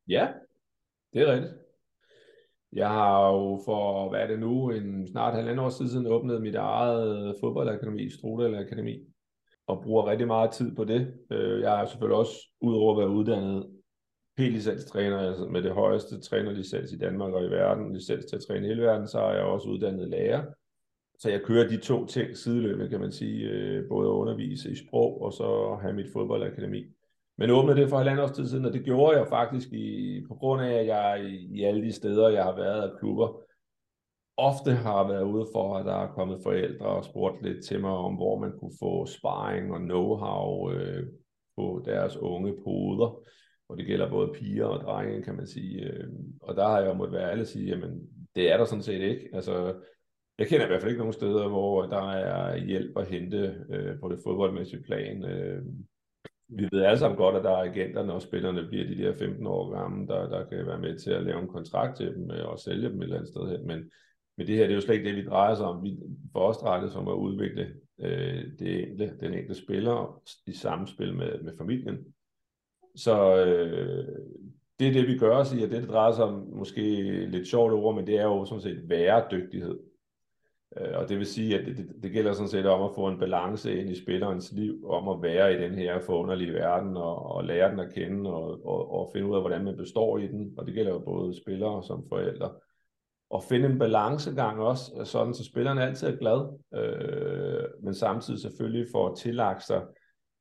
Ja, 0.08 0.28
det 1.14 1.22
er 1.22 1.34
rigtigt. 1.34 1.54
Jeg 2.74 2.90
har 2.90 3.28
jo 3.28 3.62
for, 3.66 4.10
hvad 4.10 4.20
er 4.20 4.28
det 4.28 4.40
nu, 4.40 4.70
en 4.70 5.08
snart 5.08 5.36
halvandet 5.36 5.66
år 5.66 5.70
siden 5.70 6.08
åbnet 6.08 6.42
mit 6.42 6.56
eget 6.56 7.28
øh, 7.28 7.34
fodboldakademi, 7.42 8.10
Strudel 8.10 8.56
Akademi, 8.56 9.00
og 9.68 9.82
bruger 9.84 10.08
rigtig 10.08 10.28
meget 10.28 10.52
tid 10.52 10.76
på 10.76 10.84
det. 10.84 11.14
Øh, 11.32 11.62
jeg 11.62 11.82
er 11.82 11.86
selvfølgelig 11.86 12.18
også, 12.18 12.34
udover 12.62 12.94
at 12.94 13.00
være 13.00 13.16
uddannet 13.16 13.79
P-licenstræner, 14.40 15.18
altså 15.18 15.46
med 15.46 15.64
det 15.64 15.72
højeste 15.72 16.20
trænerlicens 16.20 16.92
i 16.92 16.98
Danmark 16.98 17.34
og 17.34 17.46
i 17.46 17.50
verden, 17.50 17.94
licens 17.94 18.26
til 18.26 18.36
at 18.36 18.42
træne 18.48 18.68
hele 18.68 18.82
verden, 18.82 19.08
så 19.08 19.20
er 19.20 19.34
jeg 19.34 19.44
også 19.44 19.70
uddannet 19.70 20.10
lærer. 20.10 20.44
Så 21.20 21.30
jeg 21.30 21.42
kører 21.42 21.68
de 21.68 21.78
to 21.78 22.06
ting 22.06 22.38
sideløbende, 22.38 22.90
kan 22.90 23.00
man 23.00 23.12
sige, 23.12 23.50
øh, 23.50 23.88
både 23.90 24.10
at 24.10 24.14
undervise 24.14 24.72
i 24.72 24.76
sprog 24.76 25.22
og 25.22 25.34
så 25.34 25.78
have 25.82 25.94
mit 25.94 26.12
fodboldakademi. 26.14 26.86
Men 27.38 27.50
åbnede 27.50 27.82
det 27.82 27.90
for 27.90 27.98
halvandet 27.98 28.24
års 28.24 28.32
tid 28.32 28.48
siden, 28.48 28.66
og 28.66 28.74
det 28.74 28.84
gjorde 28.84 29.18
jeg 29.18 29.28
faktisk 29.28 29.74
i, 29.74 30.22
på 30.28 30.36
grund 30.36 30.62
af, 30.62 30.74
at 30.74 30.88
jeg 30.88 31.26
i, 31.30 31.60
i 31.60 31.64
alle 31.64 31.82
de 31.84 31.92
steder, 31.92 32.30
jeg 32.30 32.44
har 32.44 32.56
været 32.56 32.82
af 32.82 33.00
klubber, 33.00 33.42
ofte 34.38 34.72
har 34.72 35.08
været 35.08 35.24
ude 35.24 35.48
for, 35.54 35.78
at 35.78 35.86
der 35.86 35.96
er 35.96 36.14
kommet 36.14 36.40
forældre 36.44 36.86
og 36.86 37.06
spurgt 37.06 37.44
lidt 37.44 37.66
til 37.66 37.82
mig 37.82 37.92
om, 37.92 38.16
hvor 38.16 38.40
man 38.40 38.52
kunne 38.60 38.78
få 38.80 39.06
sparring 39.06 39.72
og 39.72 39.80
know-how 39.80 40.72
øh, 40.74 41.04
på 41.56 41.82
deres 41.86 42.18
unge 42.18 42.54
poder 42.64 43.24
og 43.70 43.78
det 43.78 43.86
gælder 43.86 44.10
både 44.10 44.34
piger 44.34 44.66
og 44.66 44.82
drenge, 44.82 45.24
kan 45.24 45.36
man 45.36 45.48
sige. 45.48 45.84
Øh. 45.84 46.08
Og 46.42 46.56
der 46.56 46.68
har 46.68 46.80
jeg 46.80 46.98
måttet 46.98 47.20
være 47.20 47.32
alle 47.32 47.46
sige, 47.46 47.66
jamen, 47.66 48.10
det 48.36 48.52
er 48.52 48.58
der 48.58 48.66
sådan 48.66 48.84
set 48.84 49.02
ikke. 49.02 49.30
Altså, 49.34 49.76
jeg 50.38 50.48
kender 50.48 50.66
i 50.66 50.68
hvert 50.68 50.82
fald 50.82 50.92
ikke 50.92 51.00
nogen 51.00 51.14
steder, 51.14 51.48
hvor 51.48 51.82
der 51.82 52.12
er 52.12 52.58
hjælp 52.58 52.98
at 52.98 53.08
hente 53.08 53.66
øh, 53.70 54.00
på 54.00 54.10
det 54.10 54.20
fodboldmæssige 54.24 54.84
plan. 54.84 55.24
Øh, 55.24 55.62
vi 56.50 56.70
ved 56.72 56.84
alle 56.84 57.00
sammen 57.00 57.18
godt, 57.18 57.36
at 57.36 57.44
der 57.44 57.52
er 57.52 57.72
agenter, 57.72 58.06
når 58.06 58.20
spillerne 58.20 58.68
bliver 58.68 58.88
de 58.88 58.98
der 58.98 59.16
15 59.16 59.48
år 59.48 59.72
gamle, 59.72 60.08
der, 60.08 60.30
der 60.30 60.46
kan 60.46 60.68
være 60.68 60.80
med 60.80 61.00
til 61.00 61.12
at 61.12 61.24
lave 61.24 61.42
en 61.42 61.48
kontrakt 61.48 61.98
til 61.98 62.16
dem 62.16 62.32
øh, 62.32 62.48
og 62.48 62.60
sælge 62.60 62.90
dem 62.90 62.98
et 62.98 63.04
eller 63.04 63.16
andet 63.16 63.30
sted 63.30 63.50
hen. 63.50 63.68
Men, 63.68 63.92
men 64.38 64.48
det 64.48 64.56
her, 64.56 64.64
det 64.64 64.72
er 64.72 64.76
jo 64.76 64.82
slet 64.82 64.96
ikke 64.96 65.10
det, 65.10 65.16
vi 65.16 65.30
drejer 65.30 65.56
sig 65.56 65.66
om. 65.66 65.84
Vi, 65.84 65.98
for 66.32 66.40
os 66.40 66.58
drejer 66.58 66.82
det 66.82 66.92
som 66.92 67.08
at 67.08 67.14
udvikle 67.14 67.74
øh, 68.00 68.44
det 68.60 68.84
enkelte, 68.84 69.18
den 69.20 69.34
enkelte 69.34 69.62
spiller 69.62 70.22
i 70.48 70.54
samspil 70.54 71.14
med, 71.16 71.42
med 71.42 71.54
familien. 71.58 71.98
Så 73.04 73.46
øh, 73.46 74.08
det 74.80 74.88
er 74.88 74.94
det, 74.94 75.08
vi 75.08 75.18
gør, 75.18 75.44
siger 75.44 75.68
det, 75.68 75.82
det 75.82 75.90
drejer 75.90 76.12
sig 76.12 76.26
om 76.26 76.48
måske 76.54 76.82
lidt 77.26 77.48
sjovt 77.48 77.74
ord, 77.74 77.96
men 77.96 78.08
det 78.08 78.16
er 78.16 78.24
jo 78.24 78.46
sådan 78.46 78.62
set 78.62 78.90
væredygtighed. 78.90 79.80
Øh, 80.78 80.94
og 80.96 81.10
det 81.10 81.18
vil 81.18 81.26
sige, 81.26 81.60
at 81.60 81.66
det, 81.66 81.78
det, 81.78 82.04
det 82.04 82.12
gælder 82.12 82.34
sådan 82.34 82.50
set 82.50 82.66
om 82.66 82.82
at 82.82 82.96
få 82.96 83.08
en 83.08 83.20
balance 83.20 83.80
ind 83.80 83.90
i 83.90 84.02
spillerens 84.02 84.52
liv, 84.52 84.90
om 84.90 85.08
at 85.08 85.22
være 85.22 85.54
i 85.54 85.58
den 85.58 85.76
her 85.76 86.00
forunderlige 86.00 86.54
verden, 86.54 86.98
og, 86.98 87.32
og 87.32 87.44
lære 87.44 87.72
den 87.72 87.80
at 87.80 87.94
kende, 87.94 88.34
og, 88.34 88.66
og, 88.66 88.92
og 88.92 89.10
finde 89.14 89.28
ud 89.28 89.36
af, 89.36 89.42
hvordan 89.42 89.64
man 89.64 89.78
består 89.78 90.18
i 90.18 90.28
den. 90.28 90.54
Og 90.58 90.66
det 90.66 90.74
gælder 90.74 90.92
jo 90.92 91.00
både 91.00 91.42
spillere 91.42 91.84
som 91.84 92.06
forældre. 92.10 92.52
Og 93.30 93.44
finde 93.44 93.70
en 93.70 93.80
balancegang 93.80 94.60
også, 94.60 95.02
sådan 95.04 95.34
så 95.34 95.44
spilleren 95.44 95.78
altid 95.78 96.08
er 96.08 96.18
glad, 96.18 96.60
øh, 96.74 97.84
men 97.84 97.94
samtidig 97.94 98.40
selvfølgelig 98.40 98.88
får 98.92 99.16
tillagt 99.16 99.64
sig 99.64 99.82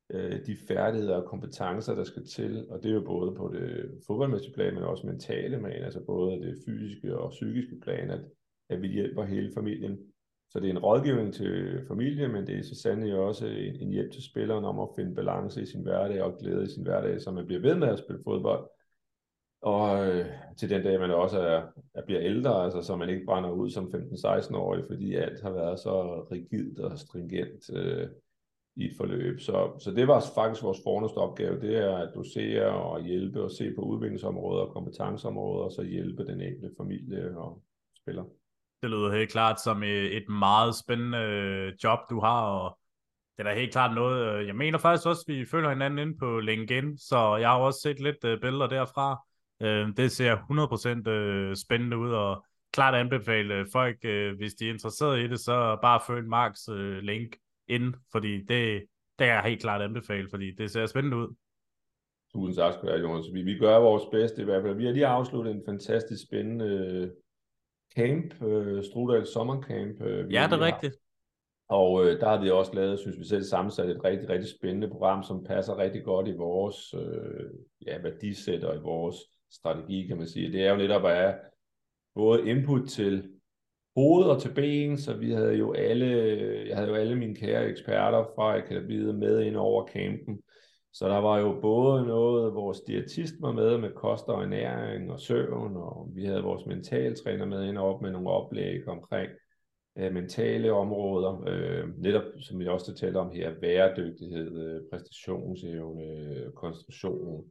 øh, 0.09 0.45
de 0.45 0.57
færdigheder 0.67 1.15
og 1.15 1.25
kompetencer, 1.25 1.95
der 1.95 2.03
skal 2.03 2.25
til, 2.25 2.65
og 2.69 2.83
det 2.83 2.89
er 2.89 2.93
jo 2.93 3.01
både 3.05 3.35
på 3.35 3.51
det 3.53 3.91
fodboldmæssige 4.07 4.53
plan, 4.53 4.73
men 4.73 4.83
også 4.83 5.07
mentale 5.07 5.59
plan, 5.59 5.83
altså 5.83 5.99
både 6.05 6.39
det 6.39 6.57
fysiske 6.65 7.17
og 7.17 7.29
psykiske 7.29 7.79
plan, 7.81 8.09
at, 8.09 8.21
at 8.69 8.81
vi 8.81 8.87
hjælper 8.87 9.23
hele 9.23 9.51
familien. 9.53 9.97
Så 10.49 10.59
det 10.59 10.65
er 10.65 10.71
en 10.71 10.79
rådgivning 10.79 11.33
til 11.33 11.81
familien, 11.87 12.31
men 12.31 12.47
det 12.47 12.59
er 12.59 12.63
så 12.63 12.75
sandelig 12.75 13.15
også 13.15 13.47
en, 13.47 13.75
en 13.75 13.91
hjælp 13.91 14.11
til 14.11 14.23
spilleren 14.23 14.65
om 14.65 14.79
at 14.79 14.89
finde 14.95 15.15
balance 15.15 15.61
i 15.61 15.65
sin 15.65 15.83
hverdag 15.83 16.23
og 16.23 16.37
glæde 16.39 16.63
i 16.63 16.69
sin 16.69 16.83
hverdag, 16.83 17.21
så 17.21 17.31
man 17.31 17.45
bliver 17.45 17.61
ved 17.61 17.75
med 17.75 17.87
at 17.87 17.99
spille 17.99 18.21
fodbold. 18.23 18.69
Og 19.61 20.07
øh, 20.07 20.25
til 20.57 20.69
den 20.69 20.83
dag, 20.83 20.99
man 20.99 21.11
også 21.11 21.39
er, 21.39 21.61
er 21.93 22.05
bliver 22.05 22.21
ældre, 22.21 22.63
altså, 22.63 22.81
så 22.81 22.95
man 22.95 23.09
ikke 23.09 23.25
brænder 23.25 23.51
ud 23.51 23.69
som 23.69 23.85
15-16-årig, 23.85 24.83
fordi 24.87 25.15
alt 25.15 25.41
har 25.41 25.51
været 25.51 25.79
så 25.79 26.21
rigidt 26.31 26.79
og 26.79 26.99
stringent. 26.99 27.75
Øh, 27.75 28.07
i 28.75 28.85
et 28.85 28.93
forløb. 28.97 29.39
Så, 29.39 29.71
så 29.79 29.91
det 29.91 30.07
var 30.07 30.23
faktisk 30.35 30.63
vores 30.63 30.79
fornemmeste 30.83 31.17
opgave, 31.17 31.61
det 31.61 31.77
er 31.77 31.97
at 31.97 32.11
dosere 32.15 32.65
og 32.65 33.03
hjælpe 33.03 33.43
og 33.43 33.51
se 33.51 33.73
på 33.75 33.81
udviklingsområder 33.81 34.61
og 34.61 34.73
kompetenceområder, 34.73 35.65
og 35.65 35.71
så 35.71 35.83
hjælpe 35.83 36.25
den 36.25 36.41
enkelte 36.41 36.75
familie 36.77 37.37
og 37.37 37.61
spiller. 38.01 38.23
Det 38.81 38.89
lyder 38.89 39.11
helt 39.11 39.31
klart 39.31 39.61
som 39.61 39.83
øh, 39.83 40.05
et 40.05 40.29
meget 40.29 40.75
spændende 40.75 41.17
øh, 41.17 41.73
job, 41.83 41.99
du 42.09 42.19
har, 42.19 42.41
og 42.41 42.77
det 43.37 43.45
er 43.45 43.49
da 43.49 43.59
helt 43.59 43.71
klart 43.71 43.95
noget. 43.95 44.27
Øh, 44.27 44.47
jeg 44.47 44.55
mener 44.55 44.77
faktisk 44.77 45.07
også, 45.07 45.25
at 45.27 45.35
vi 45.35 45.45
følger 45.45 45.69
hinanden 45.69 46.07
ind 46.07 46.19
på 46.19 46.39
LinkedIn, 46.39 46.97
så 46.97 47.35
jeg 47.35 47.49
har 47.49 47.57
også 47.57 47.79
set 47.79 47.99
lidt 47.99 48.41
billeder 48.41 48.67
derfra. 48.67 49.25
Det 49.97 50.11
ser 50.11 50.35
100% 51.55 51.65
spændende 51.65 51.97
ud, 51.97 52.11
og 52.11 52.45
klart 52.73 52.95
anbefale 52.95 53.65
folk, 53.71 53.97
hvis 54.37 54.53
de 54.53 54.65
er 54.65 54.73
interesseret 54.73 55.19
i 55.19 55.27
det, 55.27 55.39
så 55.39 55.77
bare 55.81 56.01
følg 56.07 56.27
Marks 56.27 56.69
link 57.01 57.35
ind, 57.69 57.93
fordi 58.11 58.37
det, 58.37 58.83
det 59.19 59.27
er 59.27 59.33
jeg 59.33 59.43
helt 59.45 59.61
klart 59.61 59.81
anbefale, 59.81 60.29
fordi 60.29 60.51
det 60.51 60.71
ser 60.71 60.85
spændende 60.85 61.17
ud. 61.17 61.35
Tusind 62.33 62.55
tak 62.55 62.73
skal 62.73 62.85
du 62.85 62.91
have, 62.93 63.01
Jonas. 63.01 63.25
Vi, 63.33 63.41
vi 63.41 63.57
gør 63.57 63.77
vores 63.77 64.03
bedste 64.11 64.41
i 64.41 64.45
hvert 64.45 64.63
fald. 64.63 64.75
Vi 64.75 64.85
har 64.85 64.91
lige 64.91 65.07
afsluttet 65.07 65.55
en 65.55 65.63
fantastisk 65.65 66.23
spændende 66.23 67.11
camp, 67.95 68.41
uh, 68.41 68.83
Strudal 68.83 69.25
Sommercamp. 69.25 70.01
Uh, 70.01 70.33
ja, 70.33 70.47
det 70.49 70.53
er 70.53 70.59
rigtigt. 70.59 70.95
Og 71.69 72.05
øh, 72.05 72.19
der 72.19 72.29
har 72.29 72.41
vi 72.41 72.49
også 72.49 72.73
lavet, 72.73 72.99
synes 72.99 73.19
vi 73.19 73.23
selv, 73.23 73.43
sammensat 73.43 73.89
et 73.89 74.03
rigtig, 74.03 74.29
rigtig 74.29 74.49
spændende 74.49 74.89
program, 74.89 75.23
som 75.23 75.43
passer 75.43 75.77
rigtig 75.77 76.03
godt 76.03 76.27
i 76.27 76.31
vores 76.31 76.93
øh, 76.93 77.49
ja, 77.87 78.01
værdisæt 78.01 78.63
og 78.63 78.75
i 78.75 78.79
vores 78.79 79.15
strategi, 79.51 80.07
kan 80.07 80.17
man 80.17 80.27
sige. 80.27 80.51
Det 80.51 80.65
er 80.65 80.71
jo 80.71 80.77
netop 80.77 81.05
at 81.05 81.15
have 81.15 81.35
både 82.15 82.49
input 82.49 82.87
til 82.87 83.38
hoved 83.95 84.25
og 84.25 84.41
til 84.41 84.53
ben, 84.53 84.97
så 84.97 85.13
vi 85.13 85.31
havde 85.31 85.53
jo 85.53 85.73
alle, 85.73 86.05
jeg 86.67 86.77
havde 86.77 86.89
jo 86.89 86.95
alle 86.95 87.15
mine 87.15 87.35
kære 87.35 87.65
eksperter 87.65 88.23
fra 88.35 88.57
akademiet 88.57 89.15
med 89.15 89.41
ind 89.41 89.55
over 89.55 89.87
campen. 89.87 90.41
Så 90.93 91.07
der 91.07 91.17
var 91.17 91.39
jo 91.39 91.59
både 91.61 92.05
noget, 92.05 92.53
vores 92.53 92.81
diætist 92.81 93.35
var 93.39 93.51
med 93.51 93.77
med 93.77 93.91
kost 93.95 94.27
og 94.27 94.43
ernæring 94.43 95.11
og 95.11 95.19
søvn, 95.19 95.77
og 95.77 96.09
vi 96.15 96.25
havde 96.25 96.43
vores 96.43 96.65
mentaltræner 96.65 97.45
med 97.45 97.65
ind 97.65 97.77
op 97.77 98.01
med 98.01 98.11
nogle 98.11 98.29
oplæg 98.29 98.87
omkring 98.87 99.29
øh, 99.97 100.13
mentale 100.13 100.73
områder, 100.73 101.43
øh, 101.47 101.97
netop 101.97 102.23
som 102.41 102.59
vi 102.59 102.67
også 102.67 102.95
talte 102.95 103.17
om 103.17 103.31
her, 103.31 103.53
væredygtighed, 103.61 104.57
øh, 104.57 104.81
præstationsevne, 104.91 106.03
øh, 106.03 106.51
konstruktion, 106.51 107.45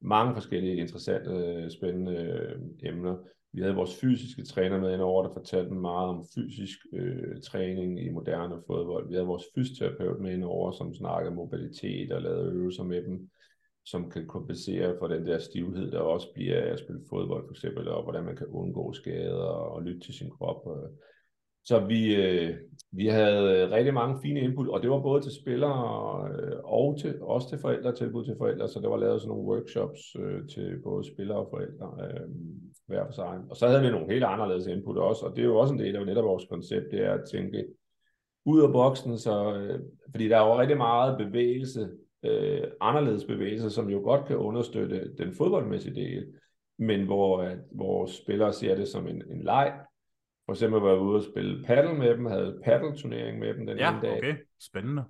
mange 0.00 0.34
forskellige 0.34 0.76
interessante, 0.76 1.30
øh, 1.30 1.70
spændende 1.70 2.12
øh, 2.12 2.58
emner. 2.82 3.16
Vi 3.56 3.60
havde 3.60 3.74
vores 3.74 4.00
fysiske 4.00 4.42
træner 4.44 4.80
med 4.80 4.92
indover, 4.92 5.22
der 5.22 5.32
fortalte 5.32 5.74
meget 5.74 6.08
om 6.08 6.24
fysisk 6.34 6.78
øh, 6.92 7.40
træning 7.42 8.06
i 8.06 8.08
moderne 8.08 8.56
fodbold. 8.66 9.08
Vi 9.08 9.14
havde 9.14 9.26
vores 9.26 9.44
fysioterapeut 9.54 10.20
med 10.20 10.32
indover, 10.32 10.72
som 10.72 10.94
snakkede 10.94 11.34
mobilitet 11.34 12.12
og 12.12 12.22
lavede 12.22 12.52
øvelser 12.52 12.84
med 12.84 13.02
dem, 13.02 13.30
som 13.84 14.10
kan 14.10 14.26
kompensere 14.26 14.96
for 14.98 15.06
den 15.08 15.26
der 15.26 15.38
stivhed, 15.38 15.90
der 15.90 15.98
også 15.98 16.28
bliver 16.34 16.62
af 16.62 16.72
at 16.72 16.78
spille 16.78 17.00
fodbold 17.10 17.44
for 17.46 17.52
eksempel, 17.52 17.88
og 17.88 18.02
hvordan 18.02 18.24
man 18.24 18.36
kan 18.36 18.46
undgå 18.46 18.92
skader 18.92 19.44
og 19.74 19.82
lytte 19.82 20.00
til 20.00 20.14
sin 20.14 20.30
krop. 20.30 20.68
Så 21.66 21.78
vi, 21.78 22.16
øh, 22.16 22.56
vi 22.92 23.06
havde 23.06 23.62
øh, 23.62 23.70
rigtig 23.70 23.94
mange 23.94 24.18
fine 24.22 24.40
input, 24.40 24.68
og 24.68 24.82
det 24.82 24.90
var 24.90 25.00
både 25.00 25.22
til 25.22 25.32
spillere 25.32 26.28
øh, 26.28 26.58
og 26.64 26.98
til, 26.98 27.22
også 27.22 27.48
til 27.48 27.58
forældre, 27.58 27.94
tilbud 27.94 28.24
til 28.24 28.34
forældre, 28.38 28.68
så 28.68 28.80
der 28.80 28.88
var 28.88 28.96
lavet 28.96 29.20
sådan 29.20 29.28
nogle 29.28 29.48
workshops 29.48 30.00
øh, 30.18 30.48
til 30.48 30.80
både 30.82 31.04
spillere 31.04 31.38
og 31.38 31.48
forældre 31.50 31.92
øh, 32.04 32.28
hver 32.86 33.04
for 33.06 33.12
sig. 33.12 33.38
Og 33.50 33.56
så 33.56 33.66
havde 33.66 33.82
vi 33.82 33.90
nogle 33.90 34.12
helt 34.12 34.24
anderledes 34.24 34.66
input 34.66 34.96
også, 34.96 35.26
og 35.26 35.36
det 35.36 35.42
er 35.42 35.46
jo 35.46 35.58
også 35.58 35.74
en 35.74 35.80
del 35.80 35.96
af 35.96 36.06
netop 36.06 36.24
vores 36.24 36.44
koncept, 36.50 36.90
det 36.90 37.00
er 37.04 37.12
at 37.12 37.28
tænke 37.32 37.64
ud 38.44 38.62
af 38.62 38.72
boksen, 38.72 39.18
så, 39.18 39.54
øh, 39.54 39.80
fordi 40.10 40.28
der 40.28 40.36
er 40.36 40.46
jo 40.46 40.60
rigtig 40.60 40.76
meget 40.76 41.18
bevægelse, 41.18 41.88
øh, 42.24 42.62
anderledes 42.80 43.24
bevægelse, 43.24 43.70
som 43.70 43.90
jo 43.90 43.98
godt 43.98 44.26
kan 44.26 44.36
understøtte 44.36 45.14
den 45.18 45.32
fodboldmæssige 45.32 45.94
del, 45.94 46.26
men 46.78 47.04
hvor, 47.04 47.42
at 47.42 47.58
vores 47.72 48.10
spillere 48.10 48.52
ser 48.52 48.76
det 48.76 48.88
som 48.88 49.06
en, 49.06 49.22
en 49.30 49.42
leg, 49.42 49.72
for 50.46 50.52
eksempel 50.52 50.80
var 50.80 50.90
jeg 50.90 51.00
ude 51.00 51.16
og 51.16 51.22
spille 51.22 51.64
paddle 51.64 51.94
med 51.94 52.10
dem, 52.10 52.26
havde 52.26 52.60
paddle-turnering 52.64 53.38
med 53.38 53.54
dem 53.54 53.66
den 53.66 53.78
ja, 53.78 53.92
ene 53.92 54.02
dag. 54.02 54.16
okay. 54.16 54.34
Spændende. 54.60 55.04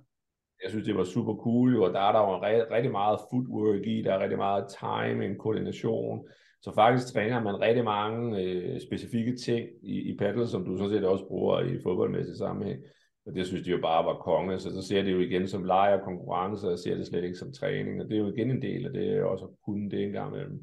Jeg 0.63 0.69
synes, 0.69 0.85
det 0.85 0.95
var 0.95 1.03
super 1.03 1.35
cool, 1.35 1.81
og 1.81 1.93
der 1.93 1.99
er 1.99 2.11
der 2.11 2.19
jo 2.19 2.41
rigtig, 2.41 2.71
rigtig 2.71 2.91
meget 2.91 3.19
footwork 3.31 3.87
i, 3.87 4.01
der 4.01 4.13
er 4.13 4.19
rigtig 4.19 4.37
meget 4.37 4.65
timing, 4.79 5.37
koordination. 5.37 6.27
Så 6.61 6.71
faktisk 6.75 7.13
træner 7.13 7.43
man 7.43 7.61
rigtig 7.61 7.83
mange 7.83 8.41
øh, 8.43 8.81
specifikke 8.81 9.35
ting 9.35 9.69
i, 9.83 10.11
i 10.11 10.17
paddle, 10.17 10.47
som 10.47 10.65
du 10.65 10.77
sådan 10.77 10.89
set 10.89 11.05
også 11.05 11.27
bruger 11.27 11.59
i 11.59 11.79
fodboldmæssig 11.83 12.37
sammenhæng. 12.37 12.79
Og 13.25 13.35
det 13.35 13.47
synes 13.47 13.63
de 13.63 13.71
jo 13.71 13.79
bare 13.81 14.05
var 14.05 14.17
konge, 14.17 14.59
så 14.59 14.69
så 14.69 14.87
ser 14.87 15.01
det 15.01 15.11
jo 15.11 15.19
igen 15.19 15.47
som 15.47 15.63
leg 15.63 15.97
og 15.99 16.05
konkurrence, 16.05 16.67
og 16.67 16.79
ser 16.79 16.95
det 16.95 17.07
slet 17.07 17.23
ikke 17.23 17.37
som 17.37 17.53
træning. 17.53 18.01
Og 18.01 18.09
det 18.09 18.15
er 18.15 18.19
jo 18.19 18.33
igen 18.33 18.51
en 18.51 18.61
del 18.61 18.85
af 18.85 18.93
det, 18.93 19.21
også 19.21 19.45
at 19.45 19.51
kunne 19.65 19.89
det 19.89 20.03
en 20.03 20.11
gang 20.11 20.33
imellem. 20.33 20.59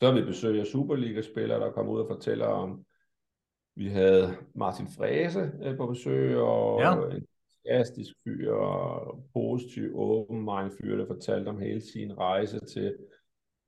Så 0.00 0.06
har 0.06 0.20
vi 0.20 0.26
besøg 0.26 0.60
af 0.60 0.66
Superliga-spillere, 0.66 1.60
der 1.60 1.72
kommer 1.72 1.92
ud 1.92 2.00
og 2.00 2.08
fortæller 2.10 2.46
om, 2.46 2.84
vi 3.78 3.88
havde 3.88 4.36
Martin 4.54 4.88
Fræse 4.96 5.52
øh, 5.62 5.76
på 5.76 5.86
besøg, 5.86 6.36
og 6.36 6.80
ja. 6.80 7.16
en 7.16 7.26
fantastisk 7.66 8.12
fyr, 8.24 8.52
og 8.52 9.20
positiv, 9.32 9.90
åben 9.94 10.40
mind 10.40 10.70
fyr, 10.80 10.96
der 10.96 11.06
fortalte 11.06 11.48
om 11.48 11.58
hele 11.58 11.80
sin 11.80 12.18
rejse 12.18 12.60
til 12.60 12.96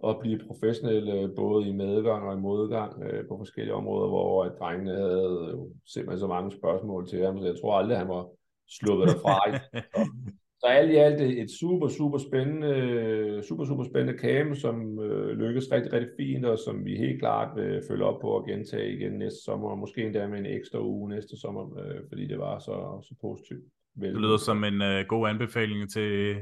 at 0.05 0.17
blive 0.21 0.41
professionel, 0.47 1.09
øh, 1.09 1.37
både 1.37 1.69
i 1.69 1.73
medgang 1.73 2.29
og 2.29 2.35
i 2.35 2.41
modgang 2.41 3.03
øh, 3.03 3.29
på 3.29 3.39
forskellige 3.39 3.75
områder, 3.75 4.09
hvor 4.09 4.45
drengene 4.45 4.95
havde 4.95 5.49
jo 5.51 5.73
simpelthen 5.87 6.21
så 6.21 6.27
mange 6.27 6.51
spørgsmål 6.53 7.09
til 7.09 7.25
ham, 7.25 7.39
så 7.39 7.47
jeg 7.47 7.61
tror 7.61 7.75
aldrig, 7.75 7.99
han 7.99 8.09
var 8.09 8.27
sluppet 8.69 9.09
derfra. 9.09 9.41
Så 10.61 10.67
alt 10.67 10.91
i 10.91 10.95
alt 10.95 11.21
et 11.21 11.51
super, 11.51 11.89
super 11.89 12.19
spændende, 12.19 13.43
super, 13.49 13.65
super 13.65 13.85
spændende 13.85 14.21
camp, 14.21 14.57
som 14.57 14.99
øh, 14.99 15.39
lykkes 15.39 15.73
rigtig, 15.73 15.93
rigtig 15.93 16.11
fint, 16.17 16.45
og 16.47 16.59
som 16.59 16.85
vi 16.85 16.97
helt 16.97 17.21
klart 17.21 17.57
vil 17.57 17.83
følge 17.89 18.05
op 18.05 18.21
på 18.21 18.29
og 18.29 18.47
gentage 18.47 18.93
igen 18.93 19.13
næste 19.13 19.43
sommer, 19.45 19.69
og 19.69 19.79
måske 19.79 20.03
endda 20.05 20.29
med 20.29 20.39
en 20.39 20.47
ekstra 20.47 20.81
uge 20.81 21.09
næste 21.09 21.41
sommer, 21.41 21.79
øh, 21.79 22.01
fordi 22.09 22.27
det 22.27 22.39
var 22.39 22.59
så, 22.59 23.07
så 23.09 23.15
positivt. 23.21 23.65
Vel. 23.95 24.13
Det 24.15 24.21
lyder 24.21 24.37
som 24.37 24.65
en 24.65 24.83
øh, 24.83 25.05
god 25.09 25.29
anbefaling 25.29 25.91
til 25.91 26.37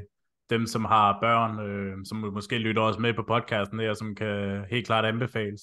dem, 0.49 0.65
som 0.65 0.85
har 0.85 1.17
børn, 1.21 1.59
øh, 1.69 1.93
som 2.05 2.17
måske 2.17 2.57
lytter 2.57 2.81
også 2.81 2.99
med 2.99 3.13
på 3.13 3.23
podcasten 3.23 3.79
der, 3.79 3.93
som 3.93 4.15
kan 4.15 4.63
helt 4.69 4.85
klart 4.85 5.05
anbefales. 5.05 5.61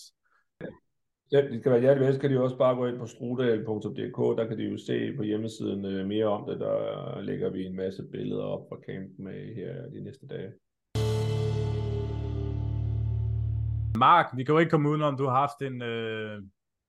Ja, 1.33 1.41
det 1.43 1.61
skal 1.61 1.73
være 1.73 1.81
hjertelig 1.81 2.07
velkommen. 2.07 2.21
kan 2.21 2.31
de 2.31 2.43
også 2.43 2.59
bare 2.59 2.75
gå 2.75 2.87
ind 2.87 2.99
på 2.99 3.07
strudal.dk, 3.07 4.39
der 4.39 4.47
kan 4.49 4.59
de 4.59 4.65
jo 4.65 4.79
se 4.79 5.17
på 5.17 5.23
hjemmesiden 5.23 5.85
øh, 5.85 6.07
mere 6.07 6.27
om 6.27 6.49
det, 6.49 6.61
der 6.61 7.21
lægger 7.21 7.51
vi 7.51 7.65
en 7.65 7.77
masse 7.77 8.03
billeder 8.13 8.43
op 8.45 8.69
fra 8.69 8.77
campen 8.87 9.25
med 9.25 9.55
her 9.55 9.91
de 9.91 10.01
næste 10.05 10.27
dage. 10.27 10.53
Mark, 13.99 14.27
vi 14.37 14.45
kan 14.45 14.53
jo 14.53 14.59
ikke 14.59 14.71
komme 14.71 14.91
udenom, 14.91 15.17
du 15.17 15.25
har 15.25 15.41
haft 15.41 15.63
en, 15.63 15.83
øh, 15.83 16.43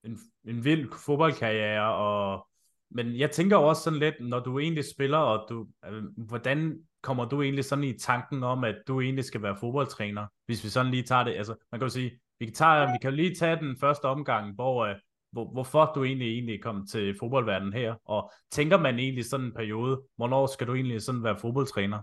en, 0.04 0.18
en 0.48 0.64
vild 0.64 0.92
fodboldkarriere, 1.06 1.94
og, 1.94 2.46
men 2.90 3.18
jeg 3.18 3.30
tænker 3.30 3.56
også 3.56 3.82
sådan 3.82 3.98
lidt, 3.98 4.14
når 4.20 4.40
du 4.40 4.58
egentlig 4.58 4.84
spiller, 4.84 5.18
og 5.18 5.46
du, 5.48 5.66
øh, 5.86 6.04
hvordan 6.16 6.78
kommer 7.02 7.24
du 7.24 7.42
egentlig 7.42 7.64
sådan 7.64 7.84
i 7.84 7.98
tanken 7.98 8.42
om, 8.42 8.64
at 8.64 8.76
du 8.88 9.00
egentlig 9.00 9.24
skal 9.24 9.42
være 9.42 9.56
fodboldtræner, 9.60 10.26
hvis 10.46 10.64
vi 10.64 10.68
sådan 10.68 10.90
lige 10.90 11.02
tager 11.02 11.24
det, 11.24 11.34
altså 11.34 11.54
man 11.72 11.80
kan 11.80 11.86
jo 11.86 11.92
sige, 11.92 12.10
vi 12.40 12.46
kan, 12.46 12.54
tage, 12.54 12.86
vi 12.92 12.98
kan 13.02 13.14
lige 13.14 13.34
tage 13.34 13.56
den 13.56 13.76
første 13.80 14.04
omgang, 14.04 14.54
hvor, 14.54 14.84
øh, 14.84 14.94
hvor, 15.32 15.44
hvorfor 15.52 15.92
du 15.94 16.04
egentlig, 16.04 16.28
egentlig 16.28 16.62
kom 16.62 16.86
til 16.86 17.14
fodboldverdenen 17.20 17.72
her, 17.72 17.94
og 18.04 18.30
tænker 18.50 18.78
man 18.78 18.98
egentlig 18.98 19.24
sådan 19.24 19.46
en 19.46 19.52
periode, 19.52 20.00
hvornår 20.16 20.46
skal 20.46 20.66
du 20.66 20.74
egentlig 20.74 21.02
sådan 21.02 21.24
være 21.24 21.36
fodboldtræner? 21.36 21.98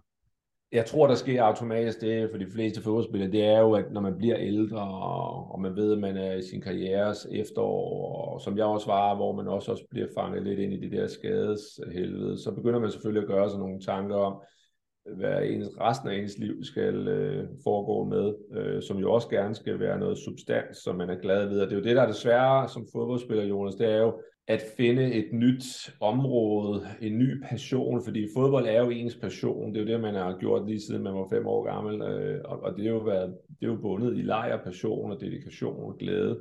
Jeg 0.71 0.85
tror, 0.85 1.07
der 1.07 1.15
sker 1.15 1.43
automatisk 1.43 2.01
det 2.01 2.29
for 2.31 2.37
de 2.37 2.51
fleste 2.51 2.81
fodboldspillere, 2.81 3.31
det 3.31 3.43
er 3.43 3.59
jo, 3.59 3.73
at 3.73 3.91
når 3.91 4.01
man 4.01 4.17
bliver 4.17 4.37
ældre, 4.39 4.81
og 5.51 5.61
man 5.61 5.75
ved, 5.75 5.93
at 5.93 5.99
man 5.99 6.17
er 6.17 6.33
i 6.33 6.41
sin 6.41 6.61
karrieres 6.61 7.27
efterår, 7.31 8.15
og 8.33 8.41
som 8.41 8.57
jeg 8.57 8.65
også 8.65 8.87
var, 8.87 9.15
hvor 9.15 9.35
man 9.35 9.47
også, 9.47 9.71
også 9.71 9.83
bliver 9.89 10.07
fanget 10.17 10.43
lidt 10.43 10.59
ind 10.59 10.73
i 10.73 10.79
det 10.79 10.91
der 10.91 11.07
skadeshelvede, 11.07 12.43
så 12.43 12.51
begynder 12.55 12.79
man 12.79 12.91
selvfølgelig 12.91 13.21
at 13.21 13.27
gøre 13.27 13.49
sig 13.49 13.59
nogle 13.59 13.79
tanker 13.79 14.15
om, 14.15 14.41
hvad 15.17 15.43
ens, 15.43 15.67
resten 15.79 16.09
af 16.09 16.15
ens 16.15 16.37
liv 16.37 16.63
skal 16.63 17.07
øh, 17.07 17.47
foregå 17.63 18.03
med, 18.03 18.33
øh, 18.51 18.81
som 18.81 18.97
jo 18.97 19.13
også 19.13 19.29
gerne 19.29 19.55
skal 19.55 19.79
være 19.79 19.99
noget 19.99 20.17
substans, 20.17 20.77
som 20.77 20.95
man 20.95 21.09
er 21.09 21.15
glad 21.15 21.47
ved. 21.47 21.61
Og 21.61 21.67
det 21.67 21.73
er 21.73 21.79
jo 21.79 21.83
det, 21.83 21.95
der 21.95 22.01
er 22.01 22.07
det 22.07 22.15
svære 22.15 22.69
som 22.69 22.87
fodboldspiller, 22.93 23.43
Jonas, 23.43 23.75
det 23.75 23.91
er 23.91 23.97
jo 23.97 24.21
at 24.47 24.63
finde 24.77 25.13
et 25.13 25.29
nyt 25.33 25.93
område, 26.01 26.87
en 27.01 27.17
ny 27.17 27.43
passion, 27.43 28.03
fordi 28.03 28.27
fodbold 28.35 28.67
er 28.67 28.83
jo 28.83 28.89
ens 28.89 29.15
passion. 29.15 29.73
Det 29.73 29.77
er 29.77 29.85
jo 29.85 29.91
det, 29.91 30.01
man 30.01 30.15
har 30.15 30.37
gjort 30.39 30.67
lige 30.67 30.81
siden 30.81 31.03
man 31.03 31.13
var 31.13 31.27
fem 31.29 31.47
år 31.47 31.63
gammel, 31.63 32.01
øh, 32.01 32.41
og, 32.45 32.63
og 32.63 32.77
det 32.77 32.85
er 32.85 32.91
jo 32.91 32.97
været, 32.97 33.37
det 33.59 33.67
er 33.67 33.71
jo 33.71 33.81
bundet 33.81 34.17
i 34.17 34.21
lejr, 34.21 34.63
passion 34.63 35.11
og 35.11 35.21
dedikation 35.21 35.83
og 35.83 35.97
glæde. 35.99 36.39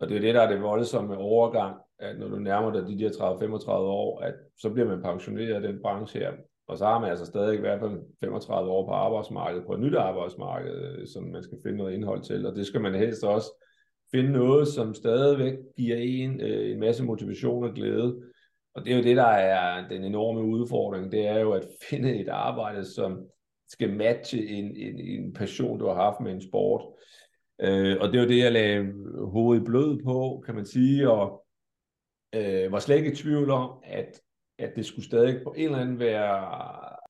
Og 0.00 0.08
det 0.08 0.16
er 0.16 0.20
det, 0.20 0.34
der 0.34 0.40
er 0.40 0.50
det 0.50 0.62
voldsomme 0.62 1.16
overgang, 1.16 1.76
at 1.98 2.18
når 2.18 2.28
du 2.28 2.38
nærmer 2.38 2.72
dig 2.72 2.86
de 2.86 2.98
der 2.98 3.10
30-35 3.10 3.70
år, 3.70 4.20
at 4.20 4.34
så 4.58 4.70
bliver 4.70 4.88
man 4.88 5.02
pensioneret 5.02 5.54
af 5.54 5.60
den 5.60 5.82
branche 5.82 6.20
her. 6.20 6.32
Og 6.68 6.78
så 6.78 6.84
har 6.84 7.00
man 7.00 7.10
altså 7.10 7.26
stadig 7.26 7.54
i 7.54 7.60
hvert 7.60 7.80
fald 7.80 8.00
35 8.20 8.70
år 8.70 8.86
på 8.86 8.92
arbejdsmarkedet, 8.92 9.66
på 9.66 9.72
et 9.74 9.80
nyt 9.80 9.94
arbejdsmarked, 9.94 10.98
øh, 10.98 11.06
som 11.06 11.24
man 11.24 11.42
skal 11.42 11.58
finde 11.62 11.78
noget 11.78 11.94
indhold 11.94 12.22
til. 12.22 12.46
Og 12.46 12.56
det 12.56 12.66
skal 12.66 12.80
man 12.80 12.94
helst 12.94 13.24
også 13.24 13.64
finde 14.10 14.32
noget, 14.32 14.68
som 14.68 14.94
stadigvæk 14.94 15.54
giver 15.76 15.96
en 15.96 16.40
øh, 16.40 16.70
en 16.70 16.80
masse 16.80 17.04
motivation 17.04 17.64
og 17.64 17.74
glæde. 17.74 18.22
Og 18.74 18.84
det 18.84 18.92
er 18.92 18.96
jo 18.96 19.02
det, 19.02 19.16
der 19.16 19.26
er 19.26 19.88
den 19.88 20.04
enorme 20.04 20.42
udfordring. 20.42 21.12
Det 21.12 21.26
er 21.26 21.38
jo 21.38 21.52
at 21.52 21.66
finde 21.90 22.20
et 22.20 22.28
arbejde, 22.28 22.84
som 22.84 23.26
skal 23.68 23.96
matche 23.96 24.48
en, 24.48 24.76
en, 24.76 25.00
en 25.00 25.32
passion, 25.32 25.78
du 25.78 25.86
har 25.86 25.94
haft 25.94 26.20
med 26.20 26.32
en 26.32 26.48
sport. 26.48 26.82
Øh, 27.60 27.96
og 28.00 28.08
det 28.08 28.18
er 28.18 28.22
jo 28.22 28.28
det, 28.28 28.38
jeg 28.38 28.52
lagde 28.52 28.92
hovedet 29.32 29.64
blød 29.64 30.02
på, 30.02 30.42
kan 30.46 30.54
man 30.54 30.66
sige, 30.66 31.10
og 31.10 31.44
øh, 32.34 32.72
var 32.72 32.78
slet 32.78 32.96
ikke 32.96 33.12
i 33.12 33.14
tvivl 33.14 33.50
om, 33.50 33.70
at 33.84 34.20
at 34.58 34.76
det 34.76 34.86
skulle 34.86 35.04
stadig 35.04 35.40
på 35.44 35.54
en 35.56 35.64
eller 35.64 35.78
anden 35.78 35.98
være 35.98 36.58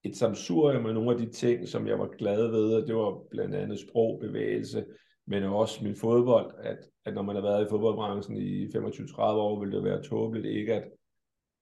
et 0.05 0.17
samsurium 0.17 0.83
med 0.83 0.93
nogle 0.93 1.11
af 1.11 1.19
de 1.19 1.33
ting, 1.33 1.69
som 1.69 1.87
jeg 1.87 1.99
var 1.99 2.09
glad 2.19 2.51
ved, 2.51 2.75
og 2.75 2.87
det 2.87 2.97
var 2.97 3.19
blandt 3.31 3.55
andet 3.55 3.81
sprog, 3.81 4.21
bevægelse, 4.21 4.85
men 5.27 5.43
også 5.43 5.85
min 5.85 5.97
fodbold, 5.97 6.55
at, 6.59 6.79
at 7.05 7.15
når 7.15 7.23
man 7.23 7.35
har 7.35 7.43
været 7.43 7.65
i 7.65 7.69
fodboldbranchen 7.71 8.37
i 8.37 8.67
25-30 8.67 9.21
år, 9.21 9.61
ville 9.61 9.77
det 9.77 9.85
være 9.85 10.03
tåbeligt 10.03 10.47
ikke 10.47 10.75
at, 10.75 10.85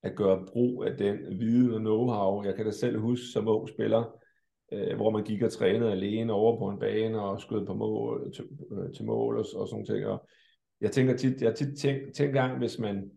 at 0.03 0.17
gøre 0.17 0.47
brug 0.53 0.85
af 0.85 0.97
den 0.97 1.19
viden 1.39 1.73
og 1.73 1.81
know-how. 1.81 2.47
Jeg 2.47 2.55
kan 2.55 2.65
da 2.65 2.71
selv 2.71 2.99
huske 2.99 3.27
som 3.27 3.49
ung 3.49 3.69
spiller, 3.69 4.19
øh, 4.73 4.97
hvor 4.97 5.11
man 5.11 5.25
gik 5.25 5.43
og 5.43 5.53
trænede 5.53 5.93
alene 5.93 6.33
over 6.33 6.59
på 6.59 6.69
en 6.69 6.79
bane 6.79 7.23
og 7.23 7.41
skød 7.41 7.67
på 7.67 7.75
mål, 7.75 8.23
øh, 8.27 8.33
til, 8.33 8.45
øh, 8.73 8.95
til 8.95 9.05
mål 9.05 9.39
og, 9.39 9.45
og 9.55 9.69
sådan 9.69 9.87
ting. 9.87 10.07
Og 10.07 10.29
jeg 10.81 10.93
tænker 10.93 11.17
tit, 11.17 11.43
jeg 11.43 11.55
tit 11.55 11.79
tænkt, 11.79 12.15
tænkt 12.15 12.35
gang, 12.35 12.59
hvis 12.59 12.79
man 12.79 13.11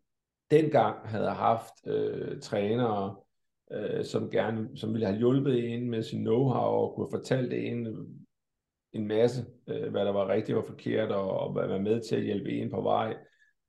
dengang 0.51 1.07
havde 1.07 1.29
haft 1.29 1.73
øh, 1.88 2.41
trænere, 2.41 3.15
øh, 3.71 4.05
som 4.05 4.29
gerne 4.29 4.69
som 4.75 4.93
ville 4.93 5.05
have 5.05 5.17
hjulpet 5.17 5.73
en 5.73 5.89
med 5.89 6.03
sin 6.03 6.27
know-how 6.27 6.57
og 6.57 6.95
kunne 6.95 7.05
have 7.05 7.19
fortalt 7.19 7.53
en 7.53 7.88
øh, 7.88 8.05
en 8.93 9.07
masse, 9.07 9.45
øh, 9.67 9.91
hvad 9.91 10.05
der 10.05 10.12
var 10.12 10.29
rigtigt 10.29 10.57
og 10.57 10.65
forkert, 10.65 11.12
og, 11.12 11.29
og 11.29 11.55
være 11.55 11.79
med 11.79 12.01
til 12.01 12.15
at 12.15 12.23
hjælpe 12.23 12.51
en 12.51 12.69
på 12.69 12.81
vej, 12.81 13.17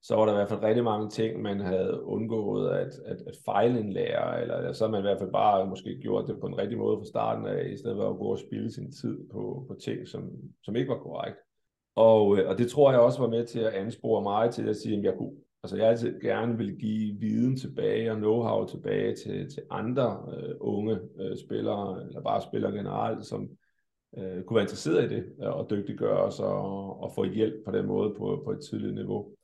så 0.02 0.16
var 0.16 0.24
der 0.24 0.32
i 0.32 0.36
hvert 0.36 0.48
fald 0.48 0.62
rigtig 0.62 0.84
mange 0.84 1.10
ting, 1.10 1.42
man 1.42 1.60
havde 1.60 2.04
undgået 2.04 2.70
at, 2.70 2.92
at, 3.06 3.16
at 3.26 3.34
fejle 3.44 3.80
en 3.80 3.92
lærer, 3.92 4.38
eller 4.38 4.72
så 4.72 4.84
havde 4.84 4.92
man 4.92 5.00
i 5.00 5.08
hvert 5.08 5.18
fald 5.18 5.32
bare 5.32 5.66
måske 5.66 5.98
gjort 6.02 6.28
det 6.28 6.40
på 6.40 6.46
en 6.46 6.58
rigtig 6.58 6.78
måde 6.78 6.98
fra 6.98 7.04
starten 7.04 7.46
af, 7.46 7.68
i 7.68 7.76
stedet 7.76 7.96
for 7.96 8.10
at 8.10 8.18
gå 8.18 8.24
og 8.24 8.38
spille 8.38 8.72
sin 8.72 8.92
tid 8.92 9.28
på, 9.32 9.64
på 9.68 9.74
ting, 9.74 10.08
som, 10.08 10.30
som 10.62 10.76
ikke 10.76 10.90
var 10.90 10.98
korrekt. 10.98 11.36
Og, 11.96 12.38
øh, 12.38 12.48
og 12.48 12.58
det 12.58 12.70
tror 12.70 12.90
jeg 12.90 13.00
også 13.00 13.20
var 13.20 13.28
med 13.28 13.46
til 13.46 13.60
at 13.60 13.72
anspore 13.72 14.22
mig 14.22 14.50
til 14.50 14.68
at 14.68 14.76
sige, 14.76 14.98
at 14.98 15.04
jeg 15.04 15.14
kunne 15.18 15.36
Altså 15.62 15.76
jeg 15.76 15.88
altid 15.88 16.20
gerne 16.20 16.58
vil 16.58 16.76
give 16.76 17.16
viden 17.20 17.56
tilbage 17.56 18.12
og 18.12 18.18
know-how 18.18 18.70
tilbage 18.70 19.14
til, 19.16 19.50
til 19.50 19.62
andre 19.70 20.26
øh, 20.36 20.54
unge 20.60 20.98
øh, 21.20 21.36
spillere, 21.44 22.02
eller 22.08 22.22
bare 22.22 22.42
spillere 22.42 22.72
generelt, 22.72 23.26
som, 23.26 23.48
øh, 24.18 24.42
kunne 24.42 24.54
være 24.54 24.64
interesseret 24.64 25.12
i 25.12 25.14
det, 25.14 25.24
øh, 25.42 25.48
og 25.48 25.70
dygtiggøre 25.70 26.18
os 26.18 26.40
og, 26.40 27.02
og 27.02 27.12
få 27.14 27.24
hjælp 27.24 27.54
på 27.64 27.72
den 27.72 27.86
måde 27.86 28.14
på, 28.18 28.42
på 28.44 28.50
et 28.50 28.60
tidligt 28.70 28.94
niveau. 28.94 29.34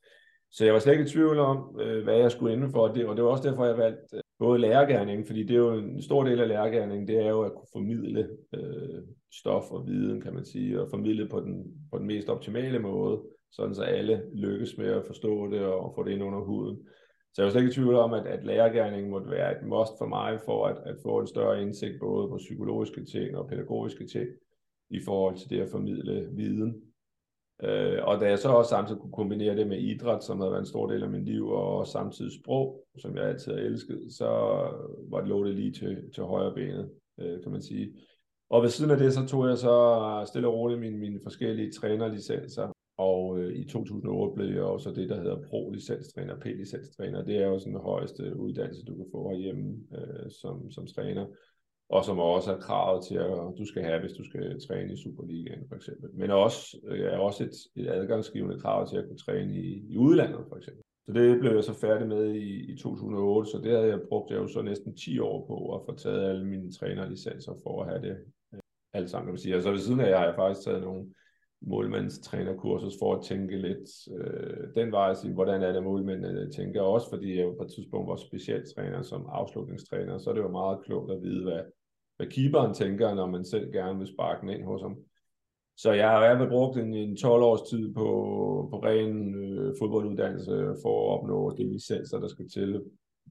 Så 0.51 0.65
jeg 0.65 0.75
var 0.75 0.81
slet 0.81 0.93
ikke 0.93 1.05
i 1.05 1.09
tvivl 1.09 1.39
om, 1.39 1.81
øh, 1.81 2.05
hvad 2.05 2.17
jeg 2.17 2.31
skulle 2.31 2.53
inden 2.53 2.71
for, 2.71 2.89
det, 2.89 3.07
og 3.07 3.17
det 3.17 3.25
var 3.25 3.31
også 3.31 3.49
derfor, 3.49 3.65
jeg 3.65 3.79
valgte 3.79 4.17
øh, 4.17 4.23
både 4.39 4.59
lærergærning, 4.59 5.27
fordi 5.27 5.43
det 5.43 5.55
er 5.55 5.61
jo 5.61 5.73
en 5.73 6.03
stor 6.03 6.25
del 6.25 6.41
af 6.41 6.49
lærergærningen, 6.49 7.09
det 7.09 7.19
er 7.19 7.29
jo 7.29 7.43
at 7.43 7.53
kunne 7.55 7.69
formidle 7.73 8.29
øh, 8.55 9.03
stof 9.33 9.71
og 9.71 9.87
viden, 9.87 10.21
kan 10.21 10.35
man 10.35 10.45
sige, 10.45 10.81
og 10.81 10.89
formidle 10.91 11.29
på 11.29 11.41
den, 11.41 11.65
på 11.93 11.99
den 11.99 12.07
mest 12.07 12.29
optimale 12.29 12.79
måde, 12.79 13.23
sådan 13.57 13.75
så 13.75 13.83
alle 13.83 14.23
lykkes 14.35 14.79
med 14.79 14.87
at 14.87 15.07
forstå 15.07 15.51
det 15.51 15.61
og 15.61 15.93
få 15.97 16.05
det 16.05 16.13
ind 16.13 16.23
under 16.23 16.41
huden. 16.41 16.77
Så 17.35 17.43
jeg 17.43 17.47
er 17.47 17.51
slet 17.51 17.63
ikke 17.63 17.71
i 17.71 17.75
tvivl 17.75 17.95
om, 17.95 18.13
at, 18.13 18.27
at 18.27 18.45
lærergærningen 18.45 19.11
måtte 19.11 19.31
være 19.31 19.53
et 19.53 19.67
must 19.67 19.93
for 19.99 20.07
mig, 20.07 20.41
for 20.45 20.67
at, 20.67 20.77
at 20.87 20.97
få 21.03 21.21
en 21.21 21.27
større 21.27 21.63
indsigt 21.63 22.01
både 22.01 22.29
på 22.29 22.37
psykologiske 22.37 23.05
ting 23.05 23.37
og 23.37 23.49
pædagogiske 23.49 24.07
ting 24.07 24.29
i 24.91 25.01
forhold 25.05 25.37
til 25.37 25.51
det 25.51 25.61
at 25.61 25.69
formidle 25.71 26.29
viden. 26.33 26.83
Øh, 27.63 27.99
og 28.03 28.21
da 28.21 28.29
jeg 28.29 28.39
så 28.39 28.49
også 28.49 28.69
samtidig 28.69 29.01
kunne 29.01 29.13
kombinere 29.13 29.57
det 29.57 29.67
med 29.67 29.79
idræt, 29.79 30.25
som 30.25 30.41
har 30.41 30.49
været 30.49 30.61
en 30.61 30.67
stor 30.67 30.87
del 30.87 31.03
af 31.03 31.11
mit 31.11 31.25
liv, 31.25 31.49
og 31.49 31.87
samtidig 31.87 32.33
sprog, 32.43 32.87
som 32.99 33.17
jeg 33.17 33.25
altid 33.25 33.53
har 33.53 33.61
elsket, 33.61 34.01
så 34.11 34.29
var 35.11 35.21
det 35.21 35.29
lå 35.29 35.43
lige 35.43 35.73
til, 35.73 36.11
til 36.15 36.23
højre 36.23 36.55
benet, 36.55 36.91
øh, 37.21 37.43
kan 37.43 37.53
man 37.53 37.63
sige. 37.63 37.95
Og 38.51 38.63
ved 38.63 38.69
siden 38.69 38.91
af 38.91 38.99
det, 38.99 39.13
så 39.15 39.27
tog 39.27 39.49
jeg 39.49 39.59
så 39.59 40.25
stille 40.29 40.49
og 40.49 40.55
roligt 40.55 40.81
mine, 40.81 40.99
mine 40.99 41.21
forskellige 41.23 41.73
trænerlicenser, 41.73 42.76
og 42.97 43.39
øh, 43.39 43.55
i 43.55 43.65
2008 43.65 44.35
blev 44.35 44.55
jeg 44.55 44.63
også 44.63 44.91
det, 44.91 45.09
der 45.09 45.17
hedder 45.17 45.43
pro-licenstræner, 45.43 46.37
P-licenstræner. 46.37 47.25
Det 47.25 47.37
er 47.37 47.47
jo 47.47 47.59
sådan 47.59 47.75
den 47.75 47.83
højeste 47.83 48.37
uddannelse, 48.37 48.85
du 48.85 48.95
kan 48.95 49.07
få 49.13 49.29
herhjemme 49.29 49.77
øh, 49.99 50.31
som, 50.31 50.71
som 50.71 50.87
træner 50.87 51.27
og 51.89 52.05
som 52.05 52.19
også 52.19 52.55
er 52.55 52.61
kravet 52.61 53.05
til, 53.05 53.15
at 53.15 53.59
du 53.59 53.67
skal 53.67 53.83
have, 53.83 54.01
hvis 54.01 54.13
du 54.13 54.25
skal 54.25 54.61
træne 54.69 54.93
i 54.93 54.97
Superligaen 54.97 55.69
for 55.69 55.77
eksempel. 55.77 56.11
Men 56.15 56.31
også, 56.31 56.79
øh, 56.87 57.01
er 57.01 57.19
også 57.19 57.45
et, 57.45 57.83
et 57.83 57.89
adgangsgivende 57.89 58.61
krav 58.61 58.89
til 58.89 58.97
at 58.97 59.05
kunne 59.09 59.19
træne 59.19 59.55
i, 59.55 59.85
i 59.89 59.97
udlandet 59.97 60.45
for 60.49 60.57
eksempel. 60.57 60.83
Så 61.07 61.13
det 61.13 61.41
blev 61.41 61.55
jeg 61.55 61.65
så 61.65 61.75
færdig 61.75 62.09
med 62.09 62.35
i, 62.35 62.73
i 62.73 62.77
2008, 62.77 63.51
så 63.51 63.59
det 63.59 63.73
havde 63.73 63.89
jeg 63.89 64.01
brugt 64.09 64.31
jeg 64.31 64.37
jo 64.37 64.49
så 64.49 64.63
næsten 64.63 64.97
10 64.97 65.19
år 65.19 65.47
på 65.47 65.75
at 65.75 65.81
få 65.87 65.97
taget 65.97 66.29
alle 66.29 66.45
mine 66.47 66.73
trænerlicenser 66.73 67.53
for 67.63 67.83
at 67.83 67.89
have 67.89 68.03
det 68.03 68.17
øh, 68.55 68.61
alt 68.93 69.11
sammen, 69.11 69.27
kan 69.27 69.33
man 69.33 69.39
sige. 69.39 69.57
Og 69.57 69.63
så 69.63 69.71
ved 69.71 69.79
siden 69.79 70.01
af, 70.01 70.11
jeg 70.11 70.19
har 70.19 70.27
jeg 70.27 70.35
faktisk 70.35 70.67
taget 70.67 70.83
nogle 70.83 71.15
målmandstrænerkursus 71.63 72.95
for 72.99 73.15
at 73.15 73.25
tænke 73.25 73.57
lidt 73.57 73.89
øh, 74.19 74.75
den 74.75 74.93
vej, 74.93 75.11
og 75.11 75.17
sige, 75.17 75.35
hvordan 75.35 75.63
er 75.63 75.73
det 75.73 75.83
målmændene 75.83 76.51
tænker, 76.51 76.83
også 76.83 77.11
fordi 77.11 77.39
jeg 77.39 77.53
på 77.59 77.65
et 77.65 77.73
tidspunkt 77.73 78.09
var 78.09 78.17
specialtræner 78.17 79.03
som 79.03 79.27
afslutningstræner, 79.29 80.19
så 80.19 80.31
er 80.31 80.35
det 80.35 80.41
jo 80.41 80.49
meget 80.49 80.79
klogt 80.85 81.13
at 81.13 81.23
vide, 81.23 81.43
hvad, 81.43 81.61
hvad 82.17 82.27
keeperen 82.27 82.75
tænker, 82.75 83.15
når 83.15 83.27
man 83.27 83.45
selv 83.45 83.73
gerne 83.73 83.99
vil 83.99 84.07
sparke 84.07 84.41
den 84.41 84.51
ind 84.51 84.65
hos 84.65 84.83
ham. 84.83 84.97
Så 85.77 85.93
jeg 85.93 86.09
har 86.11 86.17
i 86.17 86.27
hvert 86.27 86.39
fald 86.39 86.51
brugt 86.51 86.79
en, 86.79 86.95
en 86.95 87.17
12 87.17 87.43
års 87.43 87.71
tid 87.71 87.95
på, 87.95 88.09
på 88.71 88.77
ren 88.79 89.35
øh, 89.35 89.75
fodbolduddannelse 89.81 90.75
for 90.83 90.95
at 90.95 91.19
opnå 91.19 91.57
de 91.57 91.73
licenser, 91.73 92.21
der 92.21 92.29
skal 92.29 92.49
til 92.49 92.83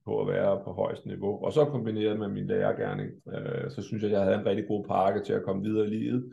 på 0.04 0.20
at 0.20 0.26
være 0.26 0.60
på 0.64 0.72
højst 0.72 1.06
niveau. 1.06 1.44
Og 1.44 1.52
så 1.52 1.64
kombineret 1.64 2.18
med 2.18 2.28
min 2.28 2.46
lærergærning, 2.46 3.10
øh, 3.34 3.70
så 3.70 3.82
synes 3.82 4.02
jeg, 4.02 4.10
at 4.10 4.16
jeg 4.16 4.24
havde 4.24 4.38
en 4.40 4.46
rigtig 4.46 4.68
god 4.68 4.84
pakke 4.84 5.20
til 5.20 5.32
at 5.32 5.42
komme 5.42 5.62
videre 5.62 5.86
i 5.86 5.90
livet, 5.90 6.32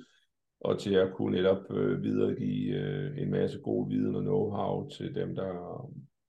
og 0.64 0.80
til 0.80 0.94
at 0.94 1.14
kunne 1.14 1.36
netop 1.36 1.72
øh, 1.72 2.04
videregive 2.04 2.76
øh, 2.76 3.18
en 3.18 3.32
masse 3.32 3.60
god 3.60 3.90
viden 3.90 4.16
og 4.16 4.24
know-how 4.24 4.98
til 4.98 5.16
dem, 5.16 5.36
der 5.36 5.52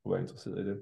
kunne 0.02 0.12
være 0.12 0.20
interesseret 0.20 0.58
i 0.58 0.68
det 0.68 0.80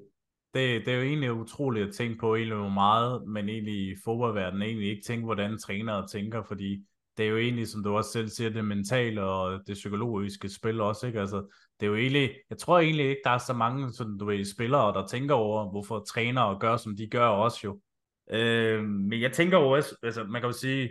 det, 0.54 0.86
det 0.86 0.94
er 0.94 0.96
jo 0.96 1.02
egentlig 1.02 1.32
utroligt 1.32 1.88
at 1.88 1.94
tænke 1.94 2.18
på, 2.18 2.34
egentlig 2.34 2.56
hvor 2.56 2.68
meget 2.68 3.26
man 3.26 3.48
egentlig 3.48 3.74
i 3.74 3.94
fodboldverdenen 4.04 4.62
egentlig 4.62 4.90
ikke 4.90 5.02
tænker, 5.02 5.24
hvordan 5.24 5.58
trænere 5.58 6.08
tænker, 6.08 6.42
fordi 6.42 6.84
det 7.16 7.26
er 7.26 7.30
jo 7.30 7.36
egentlig, 7.36 7.68
som 7.68 7.82
du 7.82 7.96
også 7.96 8.10
selv 8.10 8.28
siger, 8.28 8.50
det 8.50 8.64
mentale 8.64 9.22
og 9.22 9.60
det 9.66 9.74
psykologiske 9.74 10.48
spil 10.48 10.80
også, 10.80 11.06
ikke? 11.06 11.20
Altså, 11.20 11.36
det 11.80 11.86
er 11.86 11.90
jo 11.90 11.96
egentlig, 11.96 12.30
jeg 12.50 12.58
tror 12.58 12.78
egentlig 12.78 13.06
ikke, 13.06 13.20
der 13.24 13.30
er 13.30 13.38
så 13.38 13.52
mange 13.52 13.92
sådan, 13.92 14.18
du 14.18 14.24
ved, 14.24 14.44
spillere, 14.44 14.94
der 14.94 15.06
tænker 15.06 15.34
over, 15.34 15.70
hvorfor 15.70 15.98
trænere 15.98 16.58
gør, 16.58 16.76
som 16.76 16.96
de 16.96 17.06
gør 17.06 17.26
også 17.26 17.58
jo. 17.64 17.80
Øh, 18.30 18.84
men 18.84 19.20
jeg 19.20 19.32
tænker 19.32 19.58
jo 19.58 19.70
også, 19.70 19.96
altså 20.02 20.24
man 20.24 20.40
kan 20.40 20.50
jo 20.50 20.56
sige, 20.56 20.90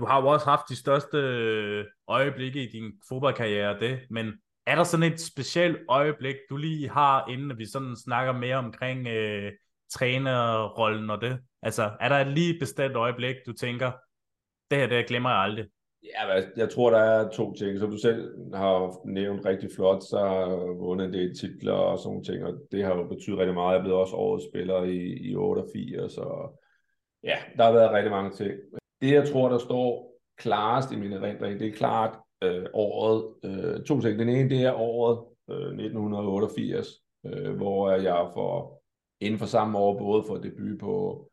du 0.00 0.04
har 0.04 0.22
jo 0.22 0.28
også 0.28 0.46
haft 0.46 0.68
de 0.68 0.76
største 0.76 1.16
øh, 1.18 1.84
øjeblikke 2.08 2.62
i 2.62 2.70
din 2.72 2.92
fodboldkarriere, 3.08 3.80
det, 3.80 3.98
men 4.10 4.32
er 4.66 4.74
der 4.74 4.84
sådan 4.84 5.12
et 5.12 5.20
specielt 5.20 5.78
øjeblik, 5.88 6.36
du 6.50 6.56
lige 6.56 6.88
har, 6.88 7.28
inden 7.28 7.58
vi 7.58 7.66
sådan 7.66 7.96
snakker 7.96 8.32
mere 8.32 8.56
omkring 8.56 9.08
øh, 9.08 9.52
trænerrollen 9.92 11.10
og 11.10 11.20
det? 11.20 11.38
Altså, 11.62 11.90
er 12.00 12.08
der 12.08 12.16
et 12.16 12.32
lige 12.32 12.58
bestemt 12.60 12.96
øjeblik, 12.96 13.36
du 13.46 13.52
tænker, 13.52 13.92
det 14.70 14.78
her, 14.78 14.86
det 14.86 15.06
glemmer 15.06 15.30
jeg 15.30 15.38
aldrig? 15.38 15.66
Ja, 16.02 16.30
altså, 16.32 16.50
jeg 16.56 16.70
tror, 16.70 16.90
der 16.90 16.98
er 16.98 17.30
to 17.30 17.54
ting. 17.54 17.78
Som 17.78 17.90
du 17.90 17.98
selv 17.98 18.34
har 18.54 19.06
nævnt 19.08 19.46
rigtig 19.46 19.70
flot, 19.76 20.02
så 20.02 20.18
har 20.18 20.78
vundet 20.78 21.06
en 21.06 21.12
del 21.12 21.38
titler 21.38 21.72
og 21.72 21.98
sådan 21.98 22.08
nogle 22.08 22.24
ting, 22.24 22.44
og 22.44 22.52
det 22.72 22.84
har 22.84 22.96
jo 22.96 23.06
betydet 23.06 23.38
rigtig 23.38 23.54
meget. 23.54 23.72
Jeg 23.72 23.78
er 23.78 23.82
blevet 23.82 24.00
også 24.00 24.16
årets 24.16 24.46
spiller 24.50 24.82
i, 24.82 24.98
i 25.30 25.36
88, 25.36 26.12
så 26.12 26.58
ja, 27.24 27.36
der 27.56 27.64
har 27.64 27.72
været 27.72 27.92
rigtig 27.92 28.10
mange 28.10 28.30
ting. 28.30 28.52
Det, 29.00 29.12
jeg 29.12 29.28
tror, 29.28 29.48
der 29.48 29.58
står 29.58 30.10
klarest 30.38 30.92
i 30.92 30.96
min 30.96 31.12
erindring, 31.12 31.60
det 31.60 31.68
er 31.68 31.72
klart 31.72 32.18
øh, 32.42 32.66
året. 32.74 33.34
Øh, 33.44 33.84
to 33.84 34.00
ting. 34.00 34.18
Den 34.18 34.28
ene, 34.28 34.50
det 34.50 34.62
er 34.62 34.72
året 34.72 35.18
øh, 35.50 35.56
1988, 35.56 36.88
øh, 37.26 37.56
hvor 37.56 37.90
jeg 37.90 38.30
for 38.34 38.80
inden 39.20 39.38
for 39.38 39.46
samme 39.46 39.78
år 39.78 39.98
både 39.98 40.24
får 40.26 40.36
debut 40.36 40.78
på 40.78 41.26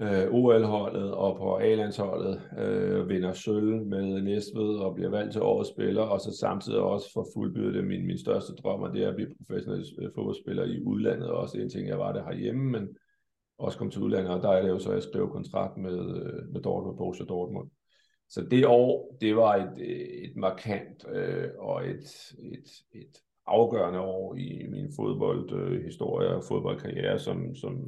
øh, 0.00 0.26
OL-holdet 0.30 1.14
og 1.14 1.36
på 1.36 1.56
A-landsholdet, 1.56 2.42
øh, 2.58 3.08
vinder 3.08 3.32
sølv 3.32 3.86
med 3.86 4.22
Næstved 4.22 4.76
og 4.76 4.94
bliver 4.94 5.10
valgt 5.10 5.32
til 5.32 5.42
årets 5.42 5.70
spiller, 5.70 6.02
og 6.02 6.20
så 6.20 6.36
samtidig 6.40 6.80
også 6.80 7.12
for 7.12 7.26
fuldbyrdet 7.34 7.84
min, 7.84 8.06
min 8.06 8.18
største 8.18 8.52
drøm, 8.52 8.82
og 8.82 8.92
det 8.94 9.04
er 9.04 9.08
at 9.08 9.14
blive 9.14 9.34
professionel 9.38 9.84
øh, 9.98 10.10
fodboldspiller 10.14 10.64
i 10.64 10.82
udlandet. 10.82 11.30
Også 11.30 11.58
en 11.58 11.70
ting, 11.70 11.88
jeg 11.88 11.98
var 11.98 12.12
det 12.12 12.24
herhjemme, 12.24 12.70
men 12.70 12.88
også 13.58 13.78
kom 13.78 13.90
til 13.90 14.02
udlandet, 14.02 14.32
og 14.32 14.42
der 14.42 14.50
er 14.50 14.62
det 14.62 14.68
jo 14.68 14.78
så, 14.78 14.88
at 14.88 14.94
jeg 14.94 15.02
skrev 15.02 15.30
kontrakt 15.30 15.76
med, 15.76 15.98
øh, 16.16 16.52
med 16.52 16.60
Dortmund, 16.60 16.96
Borussia 16.96 17.26
Dortmund. 17.26 17.70
Så 18.28 18.42
det 18.50 18.66
år, 18.66 19.16
det 19.20 19.36
var 19.36 19.56
et, 19.56 19.72
øh, 19.78 20.06
et 20.30 20.36
markant 20.36 21.04
øh, 21.12 21.48
og 21.58 21.88
et, 21.88 22.32
et, 22.38 22.68
et 22.92 23.18
afgørende 23.46 24.00
år 24.00 24.34
i 24.34 24.66
min 24.70 24.92
fodboldhistorie 24.96 26.30
øh, 26.30 26.36
og 26.36 26.44
fodboldkarriere, 26.48 27.18
som, 27.18 27.54
som 27.54 27.80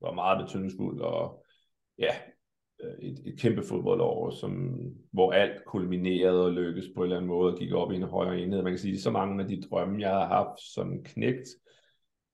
var 0.00 0.12
meget 0.12 0.46
betydningsfuld 0.46 1.00
og 1.00 1.44
ja, 1.98 2.14
øh, 2.84 3.08
et, 3.08 3.18
et 3.26 3.40
kæmpe 3.40 3.62
fodboldår, 3.62 4.30
som, 4.30 4.78
hvor 5.12 5.32
alt 5.32 5.64
kulminerede 5.64 6.44
og 6.44 6.52
lykkedes 6.52 6.88
på 6.94 7.00
en 7.00 7.04
eller 7.04 7.16
anden 7.16 7.28
måde 7.28 7.52
og 7.52 7.58
gik 7.58 7.72
op 7.72 7.92
i 7.92 7.96
en 7.96 8.02
højere 8.02 8.40
enhed. 8.40 8.62
Man 8.62 8.72
kan 8.72 8.78
sige, 8.78 9.00
så 9.00 9.10
mange 9.10 9.42
af 9.42 9.48
de 9.48 9.62
drømme, 9.62 10.00
jeg 10.00 10.10
har 10.10 10.26
haft 10.26 10.60
som 10.60 11.02
knægt, 11.04 11.38
øh, 11.38 11.67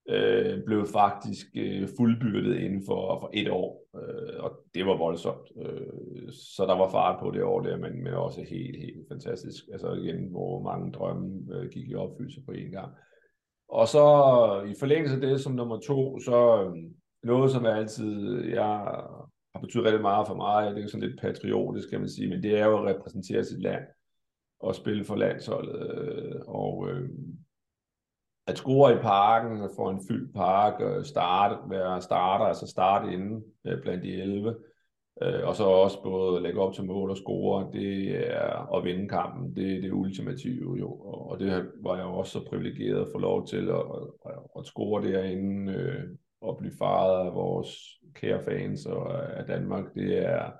øh, 0.08 0.64
blev 0.66 0.86
faktisk 0.86 1.46
øh, 1.56 1.88
fuldbyrdet 1.96 2.56
inden 2.56 2.82
for, 2.86 3.20
for 3.20 3.30
et 3.34 3.50
år, 3.50 3.86
øh, 3.96 4.44
og 4.44 4.60
det 4.74 4.86
var 4.86 4.96
voldsomt. 4.96 5.48
Øh, 5.62 6.32
så 6.32 6.66
der 6.66 6.78
var 6.78 6.90
fart 6.90 7.20
på 7.20 7.30
det 7.30 7.42
år 7.42 7.60
der, 7.60 7.76
men, 7.76 8.02
men 8.04 8.14
også 8.14 8.40
helt, 8.50 8.78
helt 8.78 9.08
fantastisk. 9.12 9.64
Altså 9.72 9.92
igen, 9.92 10.30
hvor 10.30 10.62
mange 10.62 10.92
drømme 10.92 11.54
øh, 11.54 11.70
gik 11.70 11.90
i 11.90 11.94
opfyldelse 11.94 12.40
på 12.46 12.52
én 12.52 12.70
gang. 12.70 12.92
Og 13.68 13.88
så 13.88 14.04
i 14.70 14.74
forlængelse 14.78 15.14
af 15.14 15.20
det 15.20 15.40
som 15.40 15.52
nummer 15.52 15.78
to, 15.80 16.20
så 16.20 16.64
øh, 16.64 16.82
noget, 17.22 17.50
som 17.50 17.64
jeg 17.64 17.76
altid 17.76 18.44
jeg 18.44 18.64
har 19.54 19.60
betydet 19.60 19.84
rigtig 19.84 20.02
meget 20.02 20.26
for 20.26 20.34
mig. 20.34 20.74
Det 20.74 20.84
er 20.84 20.88
sådan 20.88 21.08
lidt 21.08 21.20
patriotisk, 21.20 21.90
kan 21.90 22.00
man 22.00 22.08
sige, 22.08 22.28
men 22.28 22.42
det 22.42 22.58
er 22.58 22.66
jo 22.66 22.78
at 22.78 22.94
repræsentere 22.94 23.44
sit 23.44 23.62
land 23.62 23.82
og 24.60 24.74
spille 24.74 25.04
for 25.04 25.16
landsholdet. 25.16 25.98
Øh, 25.98 26.40
og 26.46 26.88
øh, 26.90 27.08
at 28.46 28.58
score 28.58 28.94
i 28.94 28.98
parken, 28.98 29.68
få 29.76 29.88
en 29.88 30.00
fyldt 30.08 30.34
park, 30.34 30.80
øh, 30.80 31.04
starte, 31.04 31.70
være 31.70 32.02
starter, 32.02 32.44
altså 32.44 32.66
starte 32.66 33.12
inden 33.12 33.44
øh, 33.66 33.82
blandt 33.82 34.04
de 34.04 34.22
11, 34.22 34.56
øh, 35.22 35.48
og 35.48 35.56
så 35.56 35.64
også 35.64 36.02
både 36.02 36.42
lægge 36.42 36.60
op 36.60 36.74
til 36.74 36.84
mål 36.84 37.10
og 37.10 37.16
score, 37.16 37.70
det 37.72 38.16
er 38.32 38.76
at 38.76 38.84
vinde 38.84 39.08
kampen, 39.08 39.56
det 39.56 39.76
er 39.76 39.80
det 39.80 39.92
ultimative 39.92 40.78
jo, 40.78 40.90
og 41.00 41.40
det 41.40 41.70
var 41.82 41.96
jeg 41.96 42.04
også 42.04 42.32
så 42.32 42.44
privilegeret 42.48 43.00
at 43.00 43.08
få 43.12 43.18
lov 43.18 43.46
til 43.46 43.68
at, 43.68 43.84
at, 44.26 44.38
at 44.58 44.66
score 44.66 45.02
derinde, 45.02 45.74
og 46.40 46.56
blive 46.58 46.72
faret 46.78 47.26
af 47.26 47.34
vores 47.34 47.70
kære 48.14 48.42
fans 48.42 48.86
og 48.86 49.38
af 49.38 49.44
Danmark, 49.46 49.94
det 49.94 50.18
er, 50.18 50.52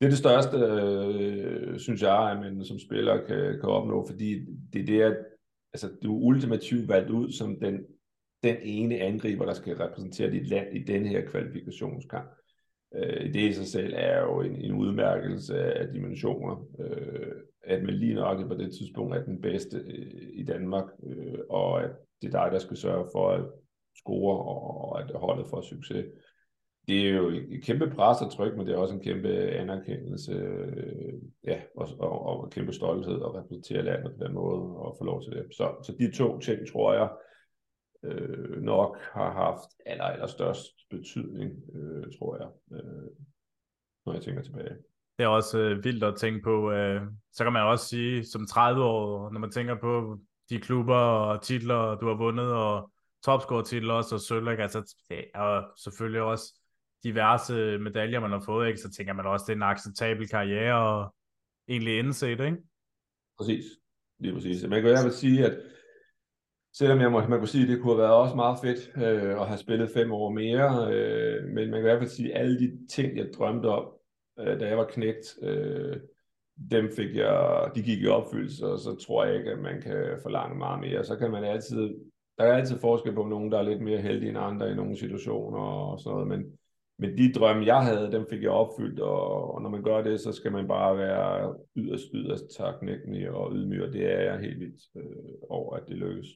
det 0.00 0.06
er 0.06 0.10
det 0.10 0.18
største, 0.18 0.56
øh, 0.56 1.78
synes 1.78 2.02
jeg, 2.02 2.30
at 2.30 2.40
man 2.40 2.64
som 2.64 2.78
spiller 2.78 3.16
kan, 3.16 3.60
kan 3.60 3.68
opnå, 3.68 4.06
fordi 4.06 4.46
det 4.72 4.80
er 4.80 5.08
det, 5.08 5.16
altså, 5.74 5.90
du 6.02 6.16
er 6.16 6.22
ultimativt 6.22 6.88
valgt 6.88 7.10
ud 7.10 7.32
som 7.32 7.60
den, 7.60 7.86
den 8.42 8.56
ene 8.62 8.98
angriber, 8.98 9.44
der 9.44 9.52
skal 9.52 9.76
repræsentere 9.76 10.30
dit 10.30 10.48
land 10.48 10.76
i 10.76 10.84
den 10.84 11.06
her 11.06 11.26
kvalifikationskamp. 11.26 12.30
Øh, 12.94 13.34
det 13.34 13.36
i 13.36 13.52
sig 13.52 13.66
selv 13.66 13.94
er 13.96 14.20
jo 14.20 14.40
en, 14.40 14.56
en 14.56 14.72
udmærkelse 14.72 15.74
af 15.74 15.92
dimensioner, 15.92 16.66
øh, 16.80 17.32
at 17.64 17.82
man 17.82 17.94
lige 17.94 18.14
nok 18.14 18.48
på 18.48 18.54
det 18.54 18.74
tidspunkt 18.74 19.16
er 19.16 19.24
den 19.24 19.40
bedste 19.40 19.76
øh, 19.76 20.30
i 20.32 20.44
Danmark, 20.44 20.84
øh, 21.06 21.38
og 21.50 21.84
at 21.84 21.90
det 22.22 22.34
er 22.34 22.42
dig, 22.42 22.52
der 22.52 22.58
skal 22.58 22.76
sørge 22.76 23.08
for 23.12 23.30
at 23.30 23.44
score, 23.98 24.38
og 24.38 25.00
at 25.00 25.10
holdet 25.14 25.46
får 25.50 25.60
succes. 25.60 26.04
Det 26.88 27.08
er 27.08 27.14
jo 27.14 27.28
et 27.28 27.62
kæmpe 27.62 27.90
pres 27.90 28.22
og 28.22 28.32
tryk, 28.32 28.56
men 28.56 28.66
det 28.66 28.74
er 28.74 28.78
også 28.78 28.94
en 28.94 29.04
kæmpe 29.04 29.28
anerkendelse, 29.28 30.32
øh, 30.32 31.12
ja, 31.44 31.60
og, 31.76 31.88
og, 31.98 32.26
og 32.26 32.50
kæmpe 32.50 32.72
stolthed 32.72 33.14
at 33.14 33.34
repræsentere 33.34 33.82
landet 33.82 34.14
på 34.18 34.24
den 34.24 34.34
måde, 34.34 34.76
og 34.76 34.96
få 34.98 35.04
lov 35.04 35.22
til 35.22 35.32
det. 35.32 35.46
Så, 35.52 35.74
så 35.82 35.96
de 35.98 36.16
to 36.16 36.38
ting, 36.38 36.58
tror 36.72 36.92
jeg, 36.92 37.08
øh, 38.04 38.62
nok 38.62 38.98
har 39.12 39.32
haft 39.32 39.68
aller, 39.86 40.04
aller 40.04 40.26
størst 40.26 40.72
betydning, 40.90 41.52
øh, 41.74 42.04
tror 42.18 42.36
jeg, 42.36 42.78
øh, 42.78 43.08
når 44.06 44.12
jeg 44.12 44.22
tænker 44.22 44.42
tilbage. 44.42 44.76
Det 45.18 45.24
er 45.24 45.28
også 45.28 45.58
øh, 45.58 45.84
vildt 45.84 46.04
at 46.04 46.16
tænke 46.16 46.42
på. 46.42 46.72
Øh, 46.72 47.02
så 47.32 47.44
kan 47.44 47.52
man 47.52 47.62
også 47.62 47.88
sige, 47.88 48.24
som 48.24 48.46
30 48.46 48.84
år, 48.84 49.30
når 49.30 49.40
man 49.40 49.50
tænker 49.50 49.74
på 49.80 50.18
de 50.50 50.60
klubber 50.60 50.96
og 50.96 51.42
titler, 51.42 51.94
du 51.94 52.06
har 52.06 52.16
vundet, 52.16 52.52
og 52.52 52.90
topscore-titler 53.24 53.94
også, 53.94 54.14
og 54.14 54.20
sølv, 54.20 54.48
altså, 54.48 54.94
og 55.34 55.64
selvfølgelig 55.76 56.22
også 56.22 56.60
diverse 57.04 57.78
medaljer, 57.78 58.20
man 58.20 58.30
har 58.30 58.42
fået, 58.46 58.68
ikke? 58.68 58.80
så 58.80 58.90
tænker 58.90 59.12
man 59.12 59.26
også, 59.26 59.44
det 59.46 59.52
er 59.52 59.56
en 59.56 59.62
acceptabel 59.62 60.28
karriere, 60.28 60.88
og 60.88 61.14
egentlig 61.68 61.98
indset, 61.98 62.30
ikke? 62.30 62.56
Præcis, 63.38 63.64
lige 64.18 64.34
præcis. 64.34 64.66
Man 64.68 64.82
kan 64.82 64.90
jo 64.90 65.10
sige, 65.10 65.46
at 65.46 65.58
selvom 66.72 67.00
jeg 67.00 67.12
må, 67.12 67.26
man 67.26 67.38
kunne 67.38 67.48
sige, 67.48 67.62
at 67.62 67.68
det 67.68 67.80
kunne 67.80 67.92
have 67.92 68.02
været 68.02 68.14
også 68.14 68.34
meget 68.34 68.58
fedt 68.62 68.92
øh, 68.96 69.40
at 69.40 69.48
have 69.48 69.58
spillet 69.58 69.90
fem 69.90 70.12
år 70.12 70.30
mere, 70.30 70.94
øh, 70.94 71.44
men 71.44 71.70
man 71.70 71.72
kan 71.72 71.78
i 71.78 71.82
hvert 71.90 71.98
fald 71.98 72.10
sige, 72.10 72.34
at 72.34 72.40
alle 72.40 72.58
de 72.58 72.86
ting, 72.90 73.16
jeg 73.16 73.26
drømte 73.38 73.66
om, 73.66 73.86
øh, 74.40 74.60
da 74.60 74.68
jeg 74.68 74.78
var 74.78 74.86
knægt, 74.86 75.38
øh, 75.42 75.96
dem 76.70 76.90
fik 76.96 77.16
jeg, 77.16 77.70
de 77.74 77.82
gik 77.82 78.02
i 78.02 78.06
opfyldelse, 78.06 78.66
og 78.66 78.78
så 78.78 78.96
tror 79.06 79.24
jeg 79.24 79.36
ikke, 79.36 79.50
at 79.50 79.58
man 79.58 79.82
kan 79.82 80.18
forlange 80.22 80.58
meget 80.58 80.80
mere. 80.80 81.04
Så 81.04 81.16
kan 81.16 81.30
man 81.30 81.44
altid, 81.44 81.94
der 82.38 82.44
er 82.44 82.56
altid 82.56 82.78
forskel 82.78 83.14
på 83.14 83.26
nogen, 83.28 83.52
der 83.52 83.58
er 83.58 83.62
lidt 83.62 83.80
mere 83.80 84.00
heldige 84.00 84.28
end 84.28 84.38
andre 84.38 84.70
i 84.70 84.74
nogle 84.74 84.96
situationer 84.96 85.58
og 85.58 86.00
sådan 86.00 86.14
noget, 86.14 86.28
men, 86.28 86.58
men 86.98 87.18
de 87.18 87.32
drømme, 87.32 87.66
jeg 87.66 87.84
havde, 87.84 88.12
dem 88.12 88.26
fik 88.30 88.42
jeg 88.42 88.50
opfyldt, 88.50 89.00
og, 89.00 89.54
og 89.54 89.62
når 89.62 89.70
man 89.70 89.82
gør 89.82 90.02
det, 90.02 90.20
så 90.20 90.32
skal 90.32 90.52
man 90.52 90.68
bare 90.68 90.96
være 90.96 91.56
yderst, 91.76 92.04
yderst 92.14 92.44
taknemmelig 92.58 93.30
og 93.30 93.52
ydmyg, 93.52 93.82
og 93.82 93.92
det 93.92 94.12
er 94.12 94.20
jeg 94.20 94.40
helt 94.40 94.60
vildt 94.60 94.82
øh, 94.96 95.32
over, 95.50 95.76
at 95.76 95.82
det 95.88 95.96
lykkes. 95.96 96.26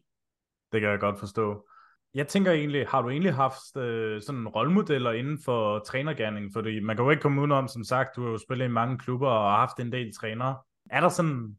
Det 0.73 0.81
kan 0.81 0.91
jeg 0.91 1.01
godt 1.01 1.19
forstå. 1.19 1.67
Jeg 2.15 2.29
tænker 2.29 2.53
egentlig, 2.53 2.87
har 2.87 3.03
du 3.03 3.11
egentlig 3.11 3.35
haft 3.35 3.77
øh, 3.77 4.23
sådan 4.23 4.49
rollemodeller 4.49 5.13
inden 5.13 5.39
for 5.45 5.79
trænergærningen? 5.79 6.53
Fordi 6.53 6.81
man 6.81 6.97
kan 6.97 7.05
jo 7.05 7.11
ikke 7.11 7.21
komme 7.21 7.41
udenom, 7.41 7.69
som 7.69 7.85
sagt, 7.85 8.17
du 8.17 8.23
har 8.23 8.31
jo 8.31 8.39
spillet 8.39 8.65
i 8.65 8.69
mange 8.69 8.99
klubber 8.99 9.29
og 9.29 9.53
haft 9.53 9.81
en 9.81 9.93
del 9.93 10.13
trænere. 10.15 10.57
Er 10.91 11.01
der 11.01 11.09
sådan 11.09 11.57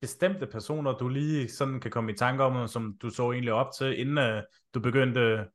bestemte 0.00 0.46
personer, 0.46 0.92
du 0.92 1.08
lige 1.08 1.48
sådan 1.48 1.80
kan 1.80 1.90
komme 1.90 2.12
i 2.12 2.16
tanke 2.16 2.44
om, 2.44 2.68
som 2.68 2.96
du 3.02 3.10
så 3.10 3.32
egentlig 3.32 3.52
op 3.52 3.68
til, 3.78 4.00
inden 4.00 4.18
øh, 4.18 4.42
du 4.74 4.80
begyndte, 4.80 5.46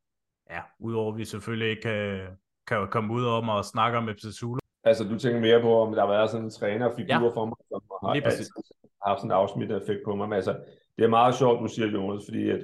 ja, 0.49 0.61
udover 0.79 1.13
at 1.13 1.17
vi 1.17 1.25
selvfølgelig 1.25 1.69
ikke 1.69 1.81
kan, 1.81 2.27
kan 2.67 2.87
komme 2.91 3.13
ud 3.13 3.25
om 3.25 3.49
og 3.49 3.65
snakke 3.65 3.97
om 3.97 4.09
FC 4.15 4.23
Zulu? 4.39 4.59
Altså, 4.83 5.03
du 5.03 5.19
tænker 5.19 5.39
mere 5.39 5.61
på, 5.61 5.81
om 5.81 5.93
der 5.93 6.01
har 6.01 6.07
været 6.07 6.29
sådan 6.29 6.45
en 6.45 6.51
trænerfigur 6.51 7.13
ja. 7.13 7.35
for 7.37 7.45
mig, 7.45 7.57
som 7.69 7.81
har, 8.03 8.13
altså, 8.13 8.63
haft 9.05 9.19
sådan 9.19 9.31
en 9.31 9.37
afsmittet 9.41 9.81
effekt 9.81 9.99
på 10.05 10.15
mig. 10.15 10.29
Men 10.29 10.35
altså, 10.35 10.53
det 10.97 11.03
er 11.03 11.09
meget 11.09 11.35
sjovt, 11.35 11.61
du 11.61 11.67
siger, 11.67 11.87
Jonas, 11.87 12.23
fordi 12.27 12.49
at 12.49 12.61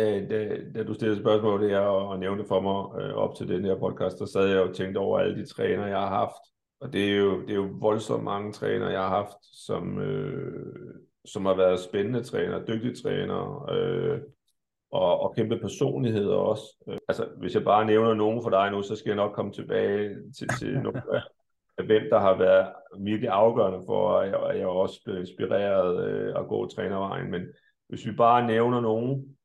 øh, 0.00 0.30
da, 0.30 0.56
da 0.74 0.84
du 0.84 0.94
stillede 0.94 1.20
spørgsmål 1.20 1.62
det 1.62 1.76
og, 1.76 2.08
og 2.08 2.18
nævnte 2.18 2.44
for 2.44 2.60
mig 2.60 3.02
øh, 3.02 3.14
op 3.14 3.34
til 3.36 3.48
den 3.48 3.64
her 3.64 3.78
podcast, 3.78 4.18
så 4.18 4.26
sad 4.26 4.46
jeg 4.46 4.60
og 4.60 4.74
tænkte 4.74 4.98
over 4.98 5.18
alle 5.18 5.36
de 5.36 5.46
træner, 5.46 5.86
jeg 5.86 5.98
har 5.98 6.08
haft. 6.08 6.42
Og 6.80 6.92
det 6.92 7.12
er 7.12 7.16
jo, 7.16 7.40
det 7.40 7.50
er 7.50 7.54
jo 7.54 7.68
voldsomt 7.80 8.24
mange 8.24 8.52
træner, 8.52 8.90
jeg 8.90 9.00
har 9.00 9.08
haft, 9.08 9.36
som, 9.66 9.98
øh, 9.98 10.74
som 11.24 11.46
har 11.46 11.54
været 11.54 11.80
spændende 11.80 12.22
træner, 12.22 12.64
dygtige 12.64 12.94
træner, 12.94 13.70
øh, 13.70 14.20
og, 14.92 15.20
og 15.20 15.34
kæmpe 15.36 15.58
personligheder 15.58 16.36
også. 16.36 16.64
Øh, 16.88 16.98
altså, 17.08 17.28
hvis 17.38 17.54
jeg 17.54 17.64
bare 17.64 17.84
nævner 17.84 18.14
nogen 18.14 18.42
for 18.42 18.50
dig 18.50 18.70
nu, 18.70 18.82
så 18.82 18.96
skal 18.96 19.10
jeg 19.10 19.16
nok 19.16 19.34
komme 19.34 19.52
tilbage 19.52 20.16
til, 20.38 20.48
til 20.58 20.78
nogle 20.84 21.02
af 21.78 21.84
hvem, 21.84 22.02
der 22.10 22.20
har 22.20 22.38
været 22.38 22.72
virkelig 23.00 23.30
afgørende 23.30 23.82
for, 23.86 24.18
at 24.18 24.30
jeg, 24.30 24.50
at 24.50 24.58
jeg 24.58 24.66
også 24.66 25.00
blev 25.04 25.18
inspireret 25.20 26.06
øh, 26.06 26.34
at 26.40 26.48
gå 26.48 26.66
trænervejen. 26.66 27.30
Men 27.30 27.42
hvis 27.88 28.06
vi 28.06 28.12
bare 28.12 28.46
nævner 28.46 28.80
nogen, 28.80 29.36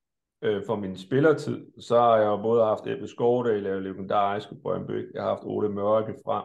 øh, 0.41 0.63
for 0.65 0.75
min 0.75 0.97
spillertid, 0.97 1.65
så 1.79 1.99
har 1.99 2.17
jeg 2.17 2.39
både 2.41 2.63
haft 2.63 2.88
Ebbe 2.88 3.07
Skovdal, 3.07 3.63
jeg 3.63 3.81
legendarisk 3.81 4.47
Brøndby, 4.62 5.13
jeg 5.13 5.23
har 5.23 5.29
haft 5.29 5.43
Ole 5.45 5.69
Mørke 5.69 6.15
frem, 6.25 6.43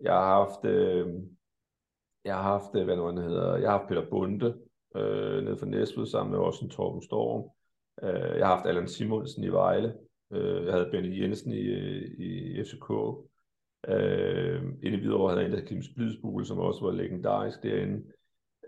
jeg 0.00 0.12
har 0.12 0.26
haft, 0.26 0.64
øh, 0.64 1.06
jeg 2.24 2.34
har 2.34 2.42
haft, 2.42 2.76
øh, 2.76 2.84
hvad 2.84 2.96
nu 2.96 3.06
han 3.06 3.18
hedder, 3.18 3.56
jeg 3.56 3.70
har 3.70 3.78
haft 3.78 3.88
Peter 3.88 4.10
Bunde, 4.10 4.54
øh, 4.96 5.44
nede 5.44 5.56
fra 5.56 5.66
Næstved, 5.66 6.06
sammen 6.06 6.30
med 6.30 6.40
også 6.40 6.64
en 6.64 6.70
Torben 6.70 7.02
Storm. 7.02 7.50
Øh, 8.04 8.38
jeg 8.38 8.46
har 8.46 8.54
haft 8.54 8.66
Allan 8.66 8.88
Simonsen 8.88 9.44
i 9.44 9.48
Vejle, 9.48 9.94
øh, 10.32 10.64
jeg 10.64 10.72
havde 10.72 10.88
Benny 10.90 11.22
Jensen 11.22 11.52
i, 11.52 11.64
i 12.58 12.64
FCK, 12.64 12.90
øh, 13.88 14.62
inde 14.82 14.96
i 14.96 15.00
Hvidovre 15.00 15.30
havde 15.30 15.42
jeg 15.42 15.50
en, 15.50 15.58
der 15.58 15.64
Kim 15.66 15.82
Splidsbule, 15.82 16.46
som 16.46 16.58
også 16.58 16.84
var 16.84 16.90
legendarisk 16.90 17.62
derinde. 17.62 18.04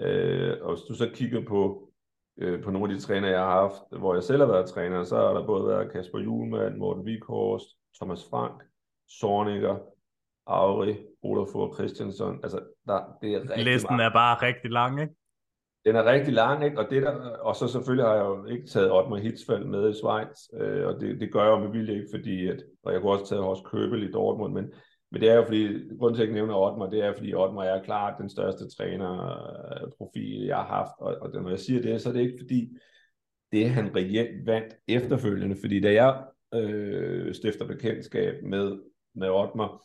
Øh, 0.01 0.57
og 0.63 0.75
hvis 0.75 0.85
du 0.89 0.95
så 0.95 1.11
kigger 1.15 1.45
på 1.45 1.91
øh, 2.39 2.63
på 2.63 2.71
nogle 2.71 2.93
af 2.93 2.99
de 2.99 3.05
træner, 3.05 3.29
jeg 3.29 3.41
har 3.41 3.61
haft, 3.61 3.99
hvor 3.99 4.15
jeg 4.15 4.23
selv 4.23 4.41
har 4.41 4.47
været 4.47 4.69
træner, 4.69 5.05
så 5.05 5.17
har 5.17 5.33
der 5.33 5.47
både 5.47 5.67
været 5.67 5.93
Kasper 5.93 6.19
Julemand, 6.19 6.77
Morten 6.77 7.07
Vikhorst, 7.07 7.67
Thomas 7.97 8.27
Frank, 8.31 8.63
Sorniger, 9.09 9.79
Auri, 10.47 10.97
Olaf 11.23 11.47
Fogh 11.53 11.75
Christiansen. 11.75 12.41
Altså, 12.43 12.61
der, 12.87 13.19
det 13.23 13.35
er 13.35 13.41
rigtig 13.41 13.65
Listen 13.65 13.97
meget. 13.97 14.07
er 14.07 14.13
bare 14.13 14.47
rigtig 14.47 14.71
lang, 14.71 15.01
ikke? 15.01 15.15
Den 15.85 15.97
er 15.97 16.05
rigtig 16.05 16.35
lang, 16.35 16.65
ikke? 16.65 16.79
Og, 16.79 16.91
det 16.91 17.03
der, 17.03 17.13
og 17.37 17.57
så 17.57 17.69
selvfølgelig 17.69 18.07
har 18.07 18.15
jeg 18.15 18.25
jo 18.25 18.47
ikke 18.47 18.67
taget 18.67 18.93
Otmar 18.93 19.17
Hitzfeld 19.17 19.65
med 19.65 19.91
i 19.91 19.95
Schweiz, 19.95 20.39
øh, 20.61 20.87
og 20.87 21.01
det, 21.01 21.21
det 21.21 21.33
gør 21.33 21.43
jeg 21.43 21.51
jo 21.51 21.59
med 21.59 21.71
vilje 21.71 21.95
ikke, 21.95 22.09
fordi 22.15 22.49
at, 22.49 22.63
og 22.85 22.93
jeg 22.93 23.01
kunne 23.01 23.13
også 23.13 23.29
tage 23.29 23.43
Horst 23.43 23.65
Købel 23.65 24.03
i 24.03 24.13
Dortmund, 24.13 24.55
men 24.55 24.73
men 25.15 25.21
det 25.21 25.31
er 25.31 25.35
jo 25.35 25.45
fordi, 25.45 25.89
grunden 25.99 26.15
til 26.15 26.23
at 26.23 26.29
jeg 26.29 26.35
nævner 26.35 26.55
Otmar, 26.55 26.91
det 26.91 27.05
er 27.05 27.13
fordi 27.17 27.35
Otmar 27.35 27.65
er 27.65 27.83
klart 27.83 28.15
den 28.21 28.29
største 28.29 28.69
trænerprofil, 28.69 30.45
jeg 30.45 30.57
har 30.57 30.67
haft. 30.67 30.93
Og, 30.99 31.17
og 31.21 31.43
når 31.43 31.51
jeg 31.51 31.59
siger 31.59 31.83
det, 31.83 32.01
så 32.01 32.09
er 32.09 32.13
det 32.13 32.21
ikke 32.21 32.39
fordi, 32.41 32.77
det 33.53 33.71
han 33.71 33.97
reelt 33.97 34.47
vandt 34.47 34.75
efterfølgende. 34.89 35.57
Fordi 35.61 35.81
da 35.81 35.93
jeg 35.93 36.25
øh, 36.55 37.35
stifter 37.35 37.67
bekendtskab 37.67 38.43
med, 38.43 38.79
med 39.15 39.29
Otmar, 39.31 39.83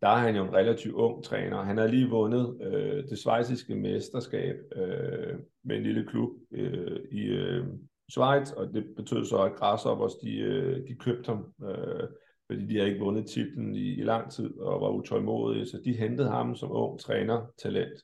der 0.00 0.08
er 0.08 0.16
han 0.16 0.36
jo 0.36 0.44
en 0.44 0.54
relativt 0.54 0.94
ung 0.94 1.24
træner. 1.24 1.62
Han 1.62 1.78
har 1.78 1.86
lige 1.86 2.10
vundet 2.10 2.58
øh, 2.62 3.04
det 3.08 3.18
svejsiske 3.18 3.74
mesterskab 3.74 4.56
øh, 4.76 5.38
med 5.64 5.76
en 5.76 5.82
lille 5.82 6.06
klub 6.06 6.30
øh, 6.52 7.00
i 7.10 7.24
øh, 7.24 7.66
Schweiz, 8.10 8.52
og 8.52 8.74
det 8.74 8.84
betød 8.96 9.24
så, 9.24 9.42
at 9.42 9.56
Grasshoppers, 9.56 10.14
de, 10.14 10.38
øh, 10.38 10.88
de 10.88 10.94
købte 10.94 11.28
ham. 11.28 11.54
Øh, 11.68 12.08
fordi 12.50 12.66
de 12.66 12.78
har 12.78 12.86
ikke 12.86 13.00
vundet 13.00 13.26
titlen 13.26 13.74
i, 13.74 13.94
i 13.94 14.02
lang 14.02 14.30
tid 14.30 14.58
og 14.58 14.80
var 14.80 14.90
utålmodige, 14.90 15.66
så 15.66 15.80
de 15.84 15.96
hentede 15.96 16.28
ham 16.28 16.54
som 16.54 16.72
ung 16.72 17.00
træner 17.00 17.46
talent. 17.58 18.02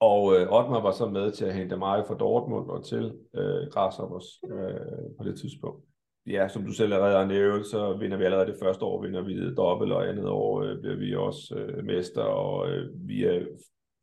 Og 0.00 0.34
øh, 0.34 0.52
Otmar 0.52 0.80
var 0.80 0.92
så 0.92 1.08
med 1.08 1.32
til 1.32 1.44
at 1.44 1.54
hente 1.54 1.76
mig 1.76 2.04
fra 2.06 2.14
Dortmund 2.14 2.70
og 2.70 2.84
til 2.84 3.18
øh, 3.34 3.68
Grasshoppers 3.72 4.40
øh, 4.44 5.16
på 5.18 5.24
det 5.24 5.38
tidspunkt. 5.40 5.87
Ja, 6.30 6.48
som 6.48 6.64
du 6.64 6.72
selv 6.72 6.92
allerede 6.92 7.16
har 7.16 7.26
nævnt, 7.26 7.66
så 7.66 7.96
vinder 8.00 8.16
vi 8.16 8.24
allerede 8.24 8.46
det 8.46 8.58
første 8.62 8.84
år, 8.84 9.02
vinder 9.02 9.22
vi 9.22 9.54
dobbelt, 9.54 9.92
og 9.92 10.08
andet 10.08 10.28
år 10.28 10.62
øh, 10.62 10.80
bliver 10.80 10.96
vi 10.96 11.14
også 11.14 11.54
øh, 11.56 11.84
mester, 11.84 12.22
og 12.22 12.70
øh, 12.70 12.90
vi 13.08 13.24
er, 13.24 13.46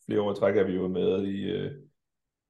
flere 0.06 0.22
år 0.22 0.34
træk 0.34 0.58
er 0.58 0.64
vi 0.64 0.74
jo 0.74 0.88
med 0.88 1.24
i, 1.24 1.44
øh, 1.44 1.72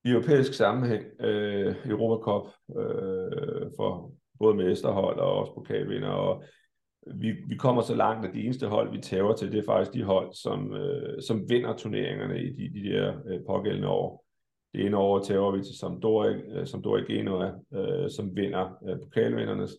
i 0.05 0.09
europæisk 0.09 0.53
sammenhæng, 0.53 1.03
øh, 1.19 1.75
Europa 1.85 2.23
Cup, 2.23 2.47
øh, 2.79 3.71
for 3.77 4.11
både 4.39 4.55
mesterhold 4.55 5.19
og 5.19 5.31
også 5.31 5.53
pokalvinder, 5.53 6.09
og 6.09 6.43
vi, 7.15 7.31
vi 7.47 7.55
kommer 7.55 7.81
så 7.81 7.95
langt, 7.95 8.27
at 8.27 8.33
de 8.33 8.43
eneste 8.43 8.67
hold, 8.67 8.91
vi 8.91 9.01
tæver 9.01 9.35
til, 9.35 9.51
det 9.51 9.59
er 9.59 9.71
faktisk 9.71 9.93
de 9.93 10.03
hold, 10.03 10.33
som, 10.33 10.73
øh, 10.73 11.21
som 11.21 11.49
vinder 11.49 11.75
turneringerne 11.75 12.41
i 12.41 12.49
de, 12.49 12.79
de 12.79 12.89
der 12.89 13.13
øh, 13.27 13.39
pågældende 13.47 13.87
år. 13.87 14.24
Det 14.75 14.85
ene 14.85 14.97
år 14.97 15.55
vi 15.57 15.63
til 15.63 15.77
Sampdoria, 15.77 16.31
øh, 16.31 16.67
Sampdoria 16.67 17.03
Genoa, 17.03 17.51
øh, 17.73 18.09
som 18.09 18.35
vinder 18.35 18.77
øh, 18.87 18.99
pokalvindernes. 18.99 19.71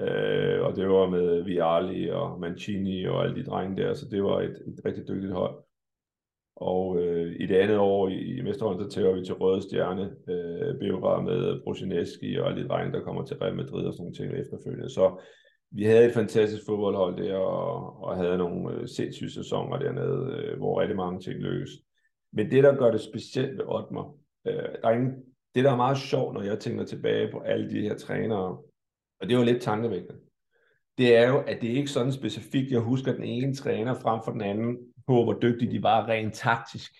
Øh, 0.00 0.62
og 0.62 0.76
det 0.76 0.88
var 0.88 1.10
med 1.10 1.42
Viali 1.42 2.10
og 2.10 2.40
Mancini 2.40 3.04
og 3.04 3.24
alle 3.24 3.36
de 3.36 3.44
drenge 3.44 3.82
der, 3.82 3.94
så 3.94 4.08
det 4.10 4.24
var 4.24 4.40
et, 4.40 4.56
et 4.66 4.84
rigtig 4.84 5.08
dygtigt 5.08 5.32
hold. 5.32 5.64
Og 6.56 7.00
øh, 7.00 7.36
i 7.40 7.46
det 7.46 7.56
andet 7.56 7.78
år 7.78 8.08
i, 8.08 8.38
i 8.38 8.42
Mesterholdet, 8.42 8.92
så 8.92 9.00
tager 9.00 9.14
vi 9.14 9.24
til 9.24 9.34
Røde 9.34 9.62
Stjerne, 9.62 10.10
øh, 10.28 10.78
Beograd 10.78 11.22
med 11.22 11.60
Brzezinski 11.64 12.36
og 12.36 12.48
alle 12.48 12.62
de 12.62 12.68
drenge, 12.68 12.92
der 12.92 13.04
kommer 13.04 13.24
til 13.24 13.36
Real 13.36 13.56
Madrid 13.56 13.86
og 13.86 13.92
sådan 13.92 14.02
nogle 14.02 14.14
ting 14.14 14.32
efterfølgende. 14.32 14.90
Så 14.90 15.22
vi 15.70 15.84
havde 15.84 16.06
et 16.06 16.14
fantastisk 16.14 16.66
fodboldhold 16.66 17.16
der, 17.24 17.36
og, 17.36 18.02
og 18.04 18.16
havde 18.16 18.38
nogle 18.38 18.74
øh, 18.74 18.88
sindssyge 18.88 19.30
sæsoner 19.30 19.78
dernede, 19.78 20.36
øh, 20.36 20.58
hvor 20.58 20.80
rigtig 20.80 20.96
mange 20.96 21.20
ting 21.20 21.40
løs. 21.40 21.68
Men 22.32 22.50
det, 22.50 22.64
der 22.64 22.76
gør 22.76 22.90
det 22.90 23.00
specielt 23.00 23.58
ved 23.58 23.64
Otmar, 23.66 24.21
øh, 24.46 24.54
der 24.54 24.88
er 24.88 24.90
ingen, 24.90 25.14
det, 25.54 25.64
der 25.64 25.72
er 25.72 25.76
meget 25.76 25.98
sjovt, 25.98 26.34
når 26.34 26.42
jeg 26.42 26.58
tænker 26.58 26.84
tilbage 26.84 27.30
på 27.32 27.38
alle 27.38 27.70
de 27.70 27.80
her 27.80 27.96
trænere, 27.96 28.58
og 29.20 29.28
det 29.28 29.36
var 29.36 29.44
lidt 29.44 29.62
tankevækkende, 29.62 30.20
det 30.98 31.16
er 31.16 31.28
jo, 31.28 31.38
at 31.38 31.60
det 31.60 31.70
er 31.70 31.76
ikke 31.76 31.90
sådan 31.90 32.12
specifikt, 32.12 32.72
jeg 32.72 32.80
husker 32.80 33.12
den 33.12 33.24
ene 33.24 33.54
træner 33.54 33.94
frem 33.94 34.20
for 34.24 34.32
den 34.32 34.40
anden, 34.40 34.78
på 35.06 35.24
hvor 35.24 35.38
dygtige 35.42 35.70
de 35.70 35.82
var 35.82 36.08
rent 36.08 36.34
taktisk. 36.34 36.92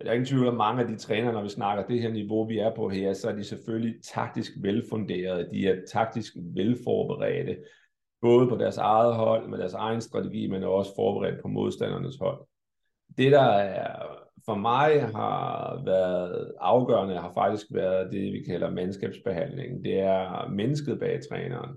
Der 0.00 0.08
er 0.08 0.12
ingen 0.12 0.26
tvivl 0.26 0.48
om, 0.48 0.54
mange 0.54 0.82
af 0.82 0.88
de 0.88 0.96
trænere, 0.96 1.32
når 1.32 1.42
vi 1.42 1.48
snakker 1.48 1.86
det 1.86 2.02
her 2.02 2.12
niveau, 2.12 2.48
vi 2.48 2.58
er 2.58 2.74
på 2.74 2.88
her, 2.88 3.12
så 3.12 3.28
er 3.28 3.34
de 3.34 3.44
selvfølgelig 3.44 4.02
taktisk 4.04 4.52
velfunderede, 4.60 5.48
de 5.52 5.68
er 5.68 5.76
taktisk 5.92 6.32
velforberedte, 6.36 7.58
både 8.20 8.48
på 8.48 8.56
deres 8.56 8.76
eget 8.76 9.14
hold, 9.14 9.48
med 9.48 9.58
deres 9.58 9.74
egen 9.74 10.00
strategi, 10.00 10.46
men 10.46 10.62
også 10.62 10.94
forberedt 10.96 11.42
på 11.42 11.48
modstandernes 11.48 12.16
hold. 12.16 12.46
Det, 13.16 13.32
der 13.32 13.42
er, 13.42 14.27
for 14.48 14.54
mig 14.54 15.02
har 15.02 15.82
været 15.84 16.52
afgørende, 16.60 17.14
har 17.14 17.32
faktisk 17.34 17.66
været 17.70 18.12
det, 18.12 18.32
vi 18.32 18.42
kalder 18.42 18.70
mandskabsbehandling. 18.70 19.84
Det 19.84 20.00
er 20.00 20.50
mennesket 20.50 20.98
bag 20.98 21.20
træneren. 21.30 21.70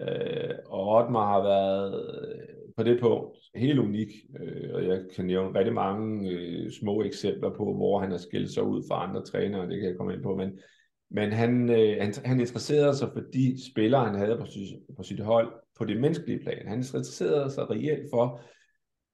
Øh, 0.00 0.54
og 0.66 0.88
Otmar 0.88 1.26
har 1.32 1.42
været 1.42 1.94
øh, 1.94 2.48
på 2.76 2.82
det 2.82 3.00
punkt 3.00 3.36
helt 3.54 3.78
unik, 3.78 4.08
øh, 4.40 4.74
og 4.74 4.86
jeg 4.86 5.00
kan 5.16 5.24
nævne 5.24 5.58
rigtig 5.58 5.74
mange 5.74 6.30
øh, 6.30 6.70
små 6.80 7.02
eksempler 7.02 7.50
på, 7.50 7.64
hvor 7.74 8.00
han 8.00 8.10
har 8.10 8.18
skilt 8.18 8.50
sig 8.50 8.62
ud 8.62 8.82
fra 8.90 9.08
andre 9.08 9.24
trænere, 9.24 9.68
det 9.68 9.80
kan 9.80 9.88
jeg 9.88 9.96
komme 9.96 10.14
ind 10.14 10.22
på, 10.22 10.36
men, 10.36 10.58
men 11.10 11.32
han, 11.32 11.70
øh, 11.70 11.96
han, 12.00 12.14
han 12.24 12.40
interesserede 12.40 12.96
sig 12.96 13.08
for 13.12 13.20
de 13.32 13.56
spillere, 13.72 14.04
han 14.04 14.14
havde 14.14 14.36
på, 14.36 14.46
på 14.96 15.02
sit 15.02 15.20
hold, 15.20 15.52
på 15.78 15.84
det 15.84 16.00
menneskelige 16.00 16.40
plan. 16.40 16.68
Han 16.68 16.78
interesserede 16.78 17.50
sig 17.50 17.70
reelt 17.70 18.06
for, 18.12 18.40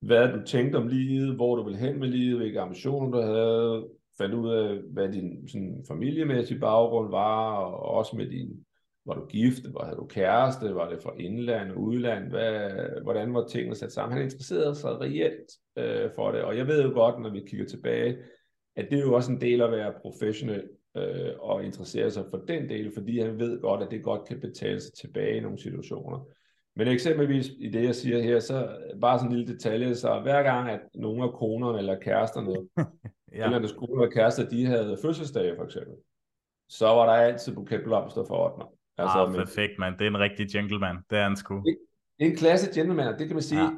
hvad 0.01 0.29
du 0.29 0.43
tænkte 0.47 0.77
om 0.77 0.89
livet, 0.89 1.35
hvor 1.35 1.57
du 1.57 1.63
ville 1.63 1.79
hen 1.79 1.99
med 2.01 2.09
livet, 2.09 2.39
hvilke 2.39 2.61
ambitioner 2.61 3.11
du 3.11 3.21
havde, 3.27 3.89
fandt 4.19 4.35
ud 4.35 4.51
af, 4.51 4.79
hvad 4.93 5.13
din 5.13 5.49
sådan, 5.49 5.85
familiemæssige 5.89 6.61
baggrund 6.61 7.11
var, 7.11 7.57
og 7.57 7.81
også 7.81 8.17
med 8.17 8.31
din, 8.31 8.65
var 9.07 9.15
du 9.15 9.27
gift, 9.27 9.63
var, 9.75 9.85
havde 9.85 9.97
du 9.97 10.07
kæreste, 10.07 10.75
var 10.75 10.91
det 10.91 11.03
fra 11.03 11.13
indland 11.19 11.71
og 11.71 11.79
udland, 11.79 12.31
hvad, 12.31 12.71
hvordan 13.03 13.35
var 13.35 13.47
tingene 13.47 13.75
sat 13.75 13.93
sammen. 13.93 14.17
Han 14.17 14.25
interesserede 14.25 14.75
sig 14.75 15.01
reelt 15.01 15.51
øh, 15.79 16.11
for 16.15 16.31
det, 16.31 16.43
og 16.43 16.57
jeg 16.57 16.67
ved 16.67 16.83
jo 16.83 16.91
godt, 16.91 17.23
når 17.23 17.31
vi 17.31 17.41
kigger 17.47 17.67
tilbage, 17.67 18.17
at 18.77 18.87
det 18.91 18.99
er 18.99 19.03
jo 19.03 19.15
også 19.15 19.33
en 19.33 19.41
del 19.41 19.61
af 19.61 19.65
at 19.67 19.73
være 19.73 19.95
professionel 20.03 20.69
øh, 20.97 21.33
og 21.41 21.65
interessere 21.65 22.11
sig 22.11 22.25
for 22.31 22.39
den 22.49 22.69
del, 22.69 22.93
fordi 22.95 23.21
han 23.21 23.39
ved 23.39 23.61
godt, 23.61 23.83
at 23.83 23.91
det 23.91 24.05
godt 24.05 24.29
kan 24.29 24.41
betale 24.41 24.81
sig 24.81 24.93
tilbage 24.93 25.37
i 25.37 25.41
nogle 25.41 25.59
situationer. 25.59 26.27
Men 26.77 26.89
eksempelvis 26.89 27.51
i 27.59 27.69
det, 27.69 27.85
jeg 27.85 27.95
siger 27.95 28.23
her, 28.23 28.41
så 28.41 28.69
bare 29.01 29.19
sådan 29.19 29.33
en 29.33 29.39
lille 29.39 29.55
detalje, 29.55 29.95
så 29.95 30.21
hver 30.21 30.43
gang, 30.43 30.71
at 30.71 30.81
nogle 30.95 31.25
af 31.25 31.33
konerne 31.33 31.79
eller 31.79 32.01
kæresterne, 32.01 32.51
ja. 33.37 33.45
eller 33.45 33.59
deres 33.59 33.73
koner 33.73 34.03
eller 34.03 34.15
kærester, 34.15 34.49
de 34.49 34.67
havde 34.67 34.99
fødselsdage 35.03 35.57
for 35.57 35.65
eksempel, 35.65 35.95
så 36.69 36.87
var 36.87 37.07
der 37.07 37.13
altid 37.13 37.55
buketblomster 37.55 38.25
for 38.25 38.55
8. 38.55 38.67
Altså, 38.99 39.19
ah, 39.19 39.35
perfekt, 39.35 39.79
mand. 39.79 39.99
Det 39.99 40.05
er 40.05 40.11
en 40.11 40.19
rigtig 40.19 40.49
gentleman. 40.49 40.97
Det 41.11 41.19
er 41.19 41.23
han 41.23 41.37
sgu. 41.37 41.55
Det, 41.55 41.77
det 42.19 42.27
er 42.27 42.31
en 42.31 42.37
klasse 42.37 42.81
gentleman, 42.81 43.07
og 43.07 43.19
det 43.19 43.27
kan 43.27 43.37
man 43.37 43.43
sige, 43.43 43.63
ja. 43.63 43.71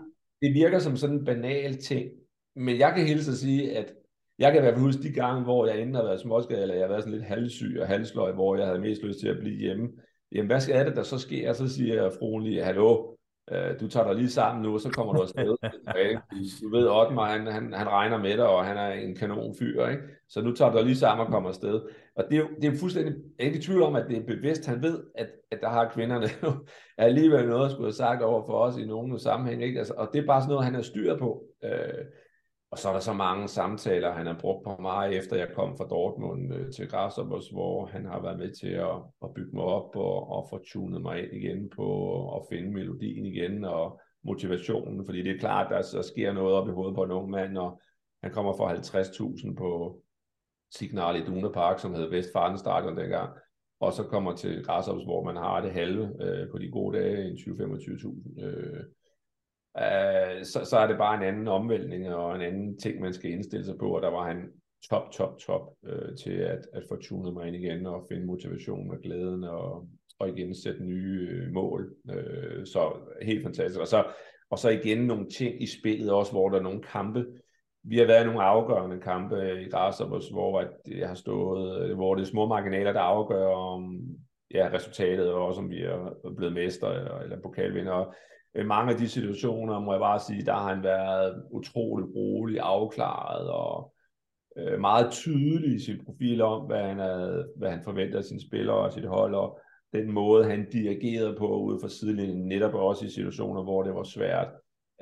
det 0.42 0.54
virker 0.54 0.78
som 0.78 0.96
sådan 0.96 1.16
en 1.16 1.24
banal 1.24 1.76
ting. 1.76 2.10
Men 2.56 2.78
jeg 2.78 2.92
kan 2.96 3.06
hele 3.06 3.20
tiden 3.20 3.38
sige, 3.38 3.78
at 3.78 3.94
jeg 4.38 4.52
kan 4.52 4.60
i 4.60 4.62
hvert 4.62 4.74
fald 4.74 4.84
huske 4.84 5.02
de 5.02 5.12
gange, 5.12 5.44
hvor 5.44 5.66
jeg 5.66 5.80
enten 5.80 5.94
har 5.94 6.02
været 6.02 6.20
småskadet, 6.20 6.62
eller 6.62 6.74
jeg 6.74 6.84
har 6.84 6.88
været 6.88 7.02
sådan 7.02 7.18
lidt 7.18 7.28
halvsyg 7.28 7.76
og 7.80 7.86
halvsløj, 7.86 8.32
hvor 8.32 8.56
jeg 8.56 8.66
havde 8.66 8.80
mest 8.80 9.02
lyst 9.02 9.20
til 9.20 9.28
at 9.28 9.38
blive 9.38 9.56
hjemme 9.56 9.88
jamen 10.32 10.46
hvad 10.46 10.60
skal 10.60 10.86
det, 10.86 10.96
der 10.96 11.02
så 11.02 11.18
sker? 11.18 11.52
Så 11.52 11.68
siger 11.68 12.10
fruen 12.18 12.44
lige, 12.44 12.64
hallo, 12.64 13.14
øh, 13.52 13.80
du 13.80 13.88
tager 13.88 14.06
dig 14.06 14.16
lige 14.16 14.30
sammen 14.30 14.62
nu, 14.62 14.74
og 14.74 14.80
så 14.80 14.90
kommer 14.90 15.12
du 15.12 15.22
afsted. 15.22 15.56
du 16.62 16.76
ved, 16.76 16.88
Otmar, 16.88 17.30
han, 17.30 17.46
han, 17.46 17.72
han 17.72 17.88
regner 17.88 18.18
med 18.18 18.36
dig, 18.36 18.48
og 18.48 18.64
han 18.64 18.76
er 18.76 18.92
en 18.92 19.16
kanon 19.16 19.54
fyr, 19.58 19.86
ikke? 19.86 20.02
Så 20.28 20.42
nu 20.42 20.52
tager 20.52 20.70
du 20.70 20.76
dig 20.76 20.86
lige 20.86 20.96
sammen 20.96 21.26
og 21.26 21.32
kommer 21.32 21.48
afsted. 21.48 21.80
Og 22.16 22.24
det 22.30 22.36
er 22.36 22.40
jo, 22.40 22.48
det 22.62 22.74
er 22.74 22.78
fuldstændig, 22.78 23.14
jeg 23.14 23.44
er 23.44 23.46
ikke 23.46 23.58
i 23.58 23.62
tvivl 23.62 23.82
om, 23.82 23.96
at 23.96 24.06
det 24.08 24.16
er 24.16 24.26
bevidst. 24.26 24.66
Han 24.66 24.82
ved, 24.82 25.04
at, 25.14 25.28
at 25.50 25.58
der 25.60 25.68
har 25.68 25.90
kvinderne 25.94 26.26
alligevel 26.98 27.48
noget 27.48 27.64
at 27.64 27.70
skulle 27.70 27.86
have 27.86 27.92
sagt 27.92 28.22
over 28.22 28.46
for 28.46 28.58
os 28.58 28.78
i 28.78 28.86
nogle 28.86 29.18
sammenhæng, 29.18 29.62
ikke? 29.62 29.78
Altså, 29.78 29.94
og 29.96 30.08
det 30.12 30.22
er 30.22 30.26
bare 30.26 30.40
sådan 30.40 30.50
noget, 30.50 30.64
han 30.64 30.74
har 30.74 30.82
styr 30.82 31.18
på. 31.18 31.44
Øh, 31.64 32.04
og 32.70 32.78
så 32.78 32.88
er 32.88 32.92
der 32.92 33.00
så 33.00 33.12
mange 33.12 33.48
samtaler, 33.48 34.12
han 34.12 34.26
har 34.26 34.38
brugt 34.40 34.64
på 34.64 34.76
mig, 34.80 35.12
efter 35.12 35.36
jeg 35.36 35.48
kom 35.54 35.76
fra 35.76 35.88
Dortmund 35.88 36.54
øh, 36.54 36.72
til 36.72 36.88
Grasshoppers, 36.88 37.48
hvor 37.48 37.86
han 37.86 38.06
har 38.06 38.22
været 38.22 38.38
med 38.38 38.54
til 38.54 38.68
at, 38.68 38.96
at 39.22 39.34
bygge 39.34 39.56
mig 39.56 39.64
op 39.64 39.96
og, 39.96 40.30
og 40.30 40.46
få 40.50 40.60
tunet 40.72 41.02
mig 41.02 41.22
ind 41.22 41.32
igen 41.32 41.70
på 41.76 41.88
at 42.36 42.42
finde 42.50 42.72
melodien 42.72 43.26
igen 43.26 43.64
og 43.64 44.00
motivationen, 44.24 45.06
fordi 45.06 45.22
det 45.22 45.34
er 45.34 45.38
klart, 45.38 45.72
at 45.72 45.84
der, 45.92 45.98
der 45.98 46.02
sker 46.02 46.32
noget 46.32 46.54
op 46.54 46.68
i 46.68 46.72
hovedet 46.72 46.94
på 46.94 47.04
en 47.04 47.10
ung 47.10 47.30
mand, 47.30 47.58
og 47.58 47.80
han 48.22 48.32
kommer 48.32 48.52
fra 48.52 48.74
50.000 48.74 49.54
på 49.54 50.00
Signal 50.74 51.16
i 51.16 51.24
Duna 51.24 51.48
Park, 51.48 51.78
som 51.78 51.94
hed 51.94 52.10
Vestfarten 52.10 52.58
Stadion 52.58 52.96
dengang, 52.96 53.30
og 53.80 53.92
så 53.92 54.02
kommer 54.02 54.36
til 54.36 54.64
Grasshoppers, 54.64 55.04
hvor 55.04 55.24
man 55.24 55.36
har 55.36 55.60
det 55.60 55.72
halve 55.72 56.04
øh, 56.22 56.50
på 56.50 56.58
de 56.58 56.70
gode 56.70 56.98
dage, 56.98 57.24
en 57.24 57.36
20-25.000. 57.36 58.44
Øh, 58.44 58.84
øh, 59.78 60.44
så, 60.44 60.64
så 60.64 60.78
er 60.78 60.86
det 60.86 60.98
bare 60.98 61.16
en 61.16 61.22
anden 61.22 61.48
omvæltning 61.48 62.14
og 62.14 62.34
en 62.34 62.40
anden 62.40 62.78
ting, 62.78 63.00
man 63.00 63.12
skal 63.12 63.30
indstille 63.30 63.64
sig 63.64 63.78
på, 63.78 63.96
og 63.96 64.02
der 64.02 64.10
var 64.10 64.26
han 64.26 64.48
top, 64.90 65.10
top, 65.12 65.38
top 65.38 65.62
øh, 65.86 66.16
til 66.16 66.32
at, 66.32 66.66
at 66.72 66.82
få 66.88 66.96
tunet 66.96 67.34
mig 67.34 67.46
ind 67.46 67.56
igen 67.56 67.86
og 67.86 68.06
finde 68.08 68.26
motivation 68.26 68.90
og 68.90 68.98
glæden 69.02 69.44
og, 69.44 69.88
og 70.18 70.28
igen 70.28 70.54
sætte 70.54 70.84
nye 70.84 71.28
øh, 71.30 71.52
mål. 71.52 71.94
Øh, 72.10 72.66
så 72.66 72.92
helt 73.22 73.42
fantastisk. 73.42 73.80
Og 73.80 73.86
så, 73.86 74.04
og 74.50 74.58
så 74.58 74.68
igen 74.68 74.98
nogle 74.98 75.28
ting 75.28 75.62
i 75.62 75.66
spillet 75.66 76.12
også, 76.12 76.32
hvor 76.32 76.48
der 76.48 76.58
er 76.58 76.62
nogle 76.62 76.82
kampe. 76.82 77.26
Vi 77.82 77.98
har 77.98 78.06
været 78.06 78.22
i 78.22 78.26
nogle 78.26 78.42
afgørende 78.42 79.00
kampe 79.00 79.62
i 79.62 79.68
Grasshoppers, 79.70 80.28
hvor 80.28 80.60
at 80.60 80.70
jeg 80.86 81.08
har 81.08 81.14
stået, 81.14 81.82
øh, 81.82 81.96
hvor 81.96 82.14
det 82.14 82.22
er 82.22 82.26
små 82.26 82.46
marginaler, 82.46 82.92
der 82.92 83.00
afgør 83.00 83.46
om 83.46 84.00
ja, 84.54 84.70
resultatet, 84.72 85.32
og 85.32 85.46
også 85.46 85.60
om 85.60 85.70
vi 85.70 85.82
er 85.82 86.14
blevet 86.36 86.54
mester 86.54 86.88
eller, 86.88 87.18
eller 87.18 87.40
pokalvinder 87.40 88.14
i 88.58 88.64
mange 88.64 88.92
af 88.92 88.98
de 88.98 89.08
situationer, 89.08 89.80
må 89.80 89.92
jeg 89.92 90.00
bare 90.00 90.20
sige, 90.20 90.44
der 90.44 90.52
har 90.52 90.74
han 90.74 90.82
været 90.82 91.42
utrolig 91.50 92.14
rolig, 92.14 92.60
afklaret 92.60 93.50
og 93.50 93.94
øh, 94.58 94.80
meget 94.80 95.12
tydelig 95.12 95.74
i 95.74 95.84
sin 95.84 96.04
profil 96.04 96.40
om, 96.40 96.66
hvad 96.66 96.82
han, 96.82 96.98
havde, 96.98 97.48
hvad 97.56 97.70
han 97.70 97.82
forventer 97.84 98.18
af 98.18 98.24
sine 98.24 98.40
spillere 98.40 98.76
og 98.76 98.92
sit 98.92 99.04
hold, 99.08 99.34
og 99.34 99.60
den 99.92 100.12
måde, 100.12 100.44
han 100.44 100.70
dirigerede 100.70 101.36
på 101.38 101.60
ude 101.60 101.78
for 101.80 101.88
sidelinjen, 101.88 102.48
netop 102.48 102.74
også 102.74 103.06
i 103.06 103.10
situationer, 103.10 103.62
hvor 103.62 103.82
det 103.82 103.94
var 103.94 104.02
svært, 104.02 104.48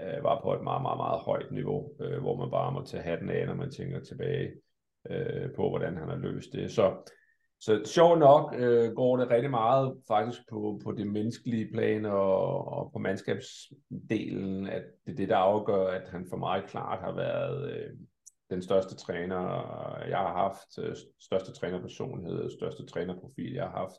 øh, 0.00 0.24
var 0.24 0.40
på 0.42 0.54
et 0.54 0.62
meget, 0.62 0.82
meget, 0.82 0.98
meget 0.98 1.20
højt 1.20 1.52
niveau, 1.52 1.90
øh, 2.00 2.20
hvor 2.20 2.36
man 2.36 2.50
bare 2.50 2.72
må 2.72 2.84
tage 2.84 3.02
hatten 3.02 3.30
af, 3.30 3.46
når 3.46 3.54
man 3.54 3.70
tænker 3.70 4.00
tilbage 4.00 4.50
øh, 5.10 5.52
på, 5.56 5.68
hvordan 5.68 5.96
han 5.96 6.08
har 6.08 6.16
løst 6.16 6.52
det. 6.52 6.70
Så 6.70 7.12
så 7.66 7.82
sjovt 7.84 8.18
nok 8.18 8.54
øh, 8.58 8.92
går 8.92 9.16
det 9.16 9.30
rigtig 9.30 9.50
meget 9.50 9.96
faktisk 10.08 10.40
på, 10.50 10.80
på 10.84 10.92
det 10.92 11.06
menneskelige 11.06 11.70
plan 11.72 12.04
og, 12.04 12.68
og 12.68 12.90
på 12.92 12.98
mandskabsdelen, 12.98 14.66
at 14.66 14.82
det 15.06 15.12
er 15.12 15.16
det, 15.16 15.28
der 15.28 15.36
afgør, 15.36 15.86
at 15.86 16.08
han 16.08 16.26
for 16.30 16.36
mig 16.36 16.62
klart 16.68 17.00
har 17.00 17.12
været 17.12 17.72
øh, 17.72 17.90
den 18.50 18.62
største 18.62 18.96
træner, 18.96 19.42
øh, 20.02 20.10
jeg 20.10 20.18
har 20.18 20.32
haft, 20.32 20.78
øh, 20.78 20.96
største 21.20 21.52
trænerpersonlighed, 21.52 22.50
største 22.50 22.86
trænerprofil, 22.86 23.52
jeg 23.52 23.64
har 23.64 23.78
haft. 23.78 23.96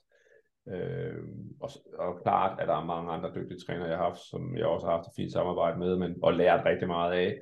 Øh, 0.67 1.23
og, 1.61 1.69
og 1.99 2.21
klart, 2.23 2.59
at 2.59 2.67
der 2.67 2.75
er 2.75 2.85
mange 2.85 3.11
andre 3.11 3.31
dygtige 3.35 3.59
trænere, 3.67 3.87
jeg 3.87 3.97
har 3.97 4.03
haft, 4.03 4.19
som 4.19 4.57
jeg 4.57 4.65
også 4.65 4.87
har 4.87 4.95
haft 4.95 5.07
et 5.07 5.13
fint 5.15 5.31
samarbejde 5.31 5.79
med, 5.79 5.95
men, 5.95 6.15
og 6.23 6.33
lært 6.33 6.65
rigtig 6.65 6.87
meget 6.87 7.11
af. 7.11 7.39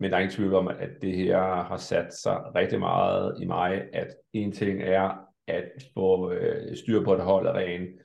Men 0.00 0.10
der 0.10 0.16
er 0.16 0.20
ingen 0.20 0.36
tvivl 0.36 0.54
om, 0.54 0.68
at 0.68 0.90
det 1.02 1.16
her 1.16 1.38
har 1.62 1.76
sat 1.76 2.14
sig 2.14 2.54
rigtig 2.54 2.78
meget 2.78 3.36
i 3.42 3.44
mig, 3.44 3.82
at 3.92 4.08
en 4.32 4.52
ting 4.52 4.82
er 4.82 5.25
at 5.46 5.72
få 5.94 6.32
øh, 6.32 6.76
styr 6.76 7.04
på 7.04 7.14
et 7.14 7.20
hold 7.20 7.48
rent 7.48 8.00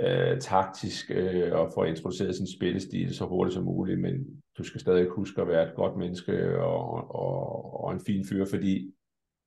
øh, 0.00 0.40
taktisk 0.40 1.10
øh, 1.10 1.52
og 1.52 1.72
få 1.74 1.84
introduceret 1.84 2.36
sin 2.36 2.46
spillestil 2.56 3.14
så 3.14 3.24
hurtigt 3.24 3.54
som 3.54 3.64
muligt, 3.64 4.00
men 4.00 4.42
du 4.58 4.64
skal 4.64 4.80
stadig 4.80 5.08
huske 5.08 5.40
at 5.40 5.48
være 5.48 5.68
et 5.68 5.74
godt 5.74 5.96
menneske 5.96 6.58
og, 6.58 7.10
og, 7.14 7.84
og 7.84 7.92
en 7.92 8.00
fin 8.06 8.24
fyr, 8.24 8.44
fordi 8.50 8.94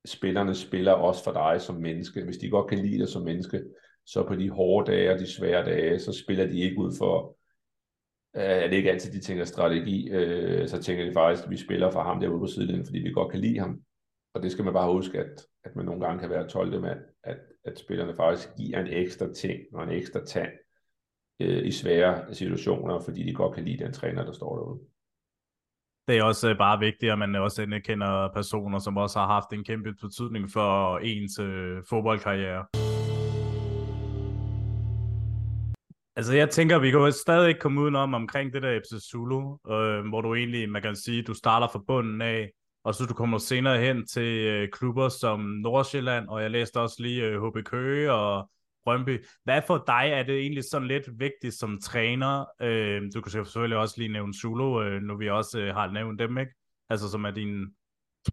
spillerne 0.05 0.55
spiller 0.55 0.91
også 0.91 1.23
for 1.23 1.31
dig 1.31 1.61
som 1.61 1.75
menneske. 1.75 2.23
Hvis 2.23 2.37
de 2.37 2.49
godt 2.49 2.69
kan 2.69 2.79
lide 2.79 2.99
dig 2.99 3.07
som 3.07 3.23
menneske, 3.23 3.63
så 4.05 4.23
på 4.27 4.35
de 4.35 4.49
hårde 4.49 4.91
dage 4.91 5.13
og 5.13 5.19
de 5.19 5.31
svære 5.31 5.65
dage, 5.65 5.99
så 5.99 6.13
spiller 6.23 6.47
de 6.47 6.59
ikke 6.59 6.77
ud 6.77 6.95
for 6.97 7.37
øh, 8.35 8.43
er 8.43 8.67
det 8.67 8.75
ikke 8.75 8.91
altid, 8.91 9.11
de 9.11 9.19
tænker 9.19 9.45
strategi. 9.45 10.09
Øh, 10.09 10.67
så 10.67 10.81
tænker 10.81 11.05
de 11.05 11.13
faktisk, 11.13 11.45
at 11.45 11.51
vi 11.51 11.57
spiller 11.57 11.91
for 11.91 12.03
ham 12.03 12.19
derude 12.19 12.39
på 12.39 12.47
sidelinjen, 12.47 12.85
fordi 12.85 12.99
vi 12.99 13.11
godt 13.11 13.31
kan 13.31 13.41
lide 13.41 13.59
ham. 13.59 13.81
Og 14.33 14.43
det 14.43 14.51
skal 14.51 14.65
man 14.65 14.73
bare 14.73 14.93
huske, 14.93 15.19
at, 15.19 15.45
at 15.63 15.75
man 15.75 15.85
nogle 15.85 16.05
gange 16.05 16.19
kan 16.19 16.29
være 16.29 16.47
12. 16.47 16.81
mand, 16.81 16.99
at, 17.25 17.37
at 17.65 17.79
spillerne 17.79 18.15
faktisk 18.15 18.49
giver 18.57 18.79
en 18.79 18.87
ekstra 18.87 19.33
ting 19.33 19.59
og 19.73 19.83
en 19.83 19.89
ekstra 19.89 20.25
tand 20.25 20.51
øh, 21.41 21.65
i 21.65 21.71
svære 21.71 22.33
situationer, 22.33 22.99
fordi 22.99 23.23
de 23.23 23.33
godt 23.33 23.55
kan 23.55 23.65
lide 23.65 23.83
den 23.83 23.93
træner, 23.93 24.25
der 24.25 24.31
står 24.31 24.55
derude. 24.55 24.79
Det 26.07 26.17
er 26.17 26.23
også 26.23 26.49
øh, 26.49 26.57
bare 26.57 26.79
vigtigt, 26.79 27.11
at 27.11 27.19
man 27.19 27.35
også 27.35 27.81
kender 27.85 28.29
personer, 28.33 28.79
som 28.79 28.97
også 28.97 29.19
har 29.19 29.27
haft 29.27 29.53
en 29.53 29.63
kæmpe 29.63 29.93
betydning 30.01 30.51
for 30.51 30.97
ens 30.97 31.39
øh, 31.39 31.83
fodboldkarriere. 31.89 32.65
Altså, 36.17 36.35
jeg 36.35 36.49
tænker, 36.49 36.79
vi 36.79 36.91
kan 36.91 37.11
stadig 37.11 37.47
ikke 37.47 37.59
komme 37.59 37.81
udenom 37.81 38.13
omkring 38.13 38.53
det 38.53 38.61
der 38.61 38.79
FC 38.79 39.09
Zulu, 39.09 39.57
øh, 39.71 40.07
hvor 40.09 40.21
du 40.21 40.35
egentlig, 40.35 40.69
man 40.69 40.81
kan 40.81 40.95
sige, 40.95 41.23
du 41.23 41.33
starter 41.33 41.67
fra 41.67 41.83
bunden 41.87 42.21
af, 42.21 42.51
og 42.85 42.95
så 42.95 43.05
du 43.05 43.13
kommer 43.13 43.37
senere 43.37 43.79
hen 43.79 44.07
til 44.07 44.45
øh, 44.45 44.69
klubber 44.69 45.09
som 45.09 45.39
Nordsjælland, 45.39 46.27
og 46.27 46.41
jeg 46.41 46.51
læste 46.51 46.79
også 46.79 46.95
lige 46.99 47.23
øh, 47.23 47.47
HB 47.47 47.65
Køge 47.65 48.11
og 48.11 48.49
Brøndby. 48.83 49.25
Hvad 49.43 49.61
for 49.67 49.83
dig 49.87 50.09
er 50.13 50.23
det 50.23 50.39
egentlig 50.39 50.63
sådan 50.71 50.87
lidt 50.87 51.19
vigtigt 51.19 51.53
som 51.53 51.79
træner? 51.81 52.45
Øh, 52.61 53.01
du 53.15 53.21
kan 53.21 53.31
selvfølgelig 53.31 53.77
også 53.77 53.95
lige 53.97 54.13
nævne 54.13 54.33
Zulu, 54.33 54.83
øh, 54.83 55.01
nu 55.01 55.17
vi 55.17 55.29
også 55.29 55.59
øh, 55.59 55.75
har 55.75 55.91
nævnt 55.91 56.19
dem, 56.19 56.37
ikke? 56.37 56.51
Altså 56.89 57.09
som 57.09 57.25
er 57.25 57.31
din 57.31 57.75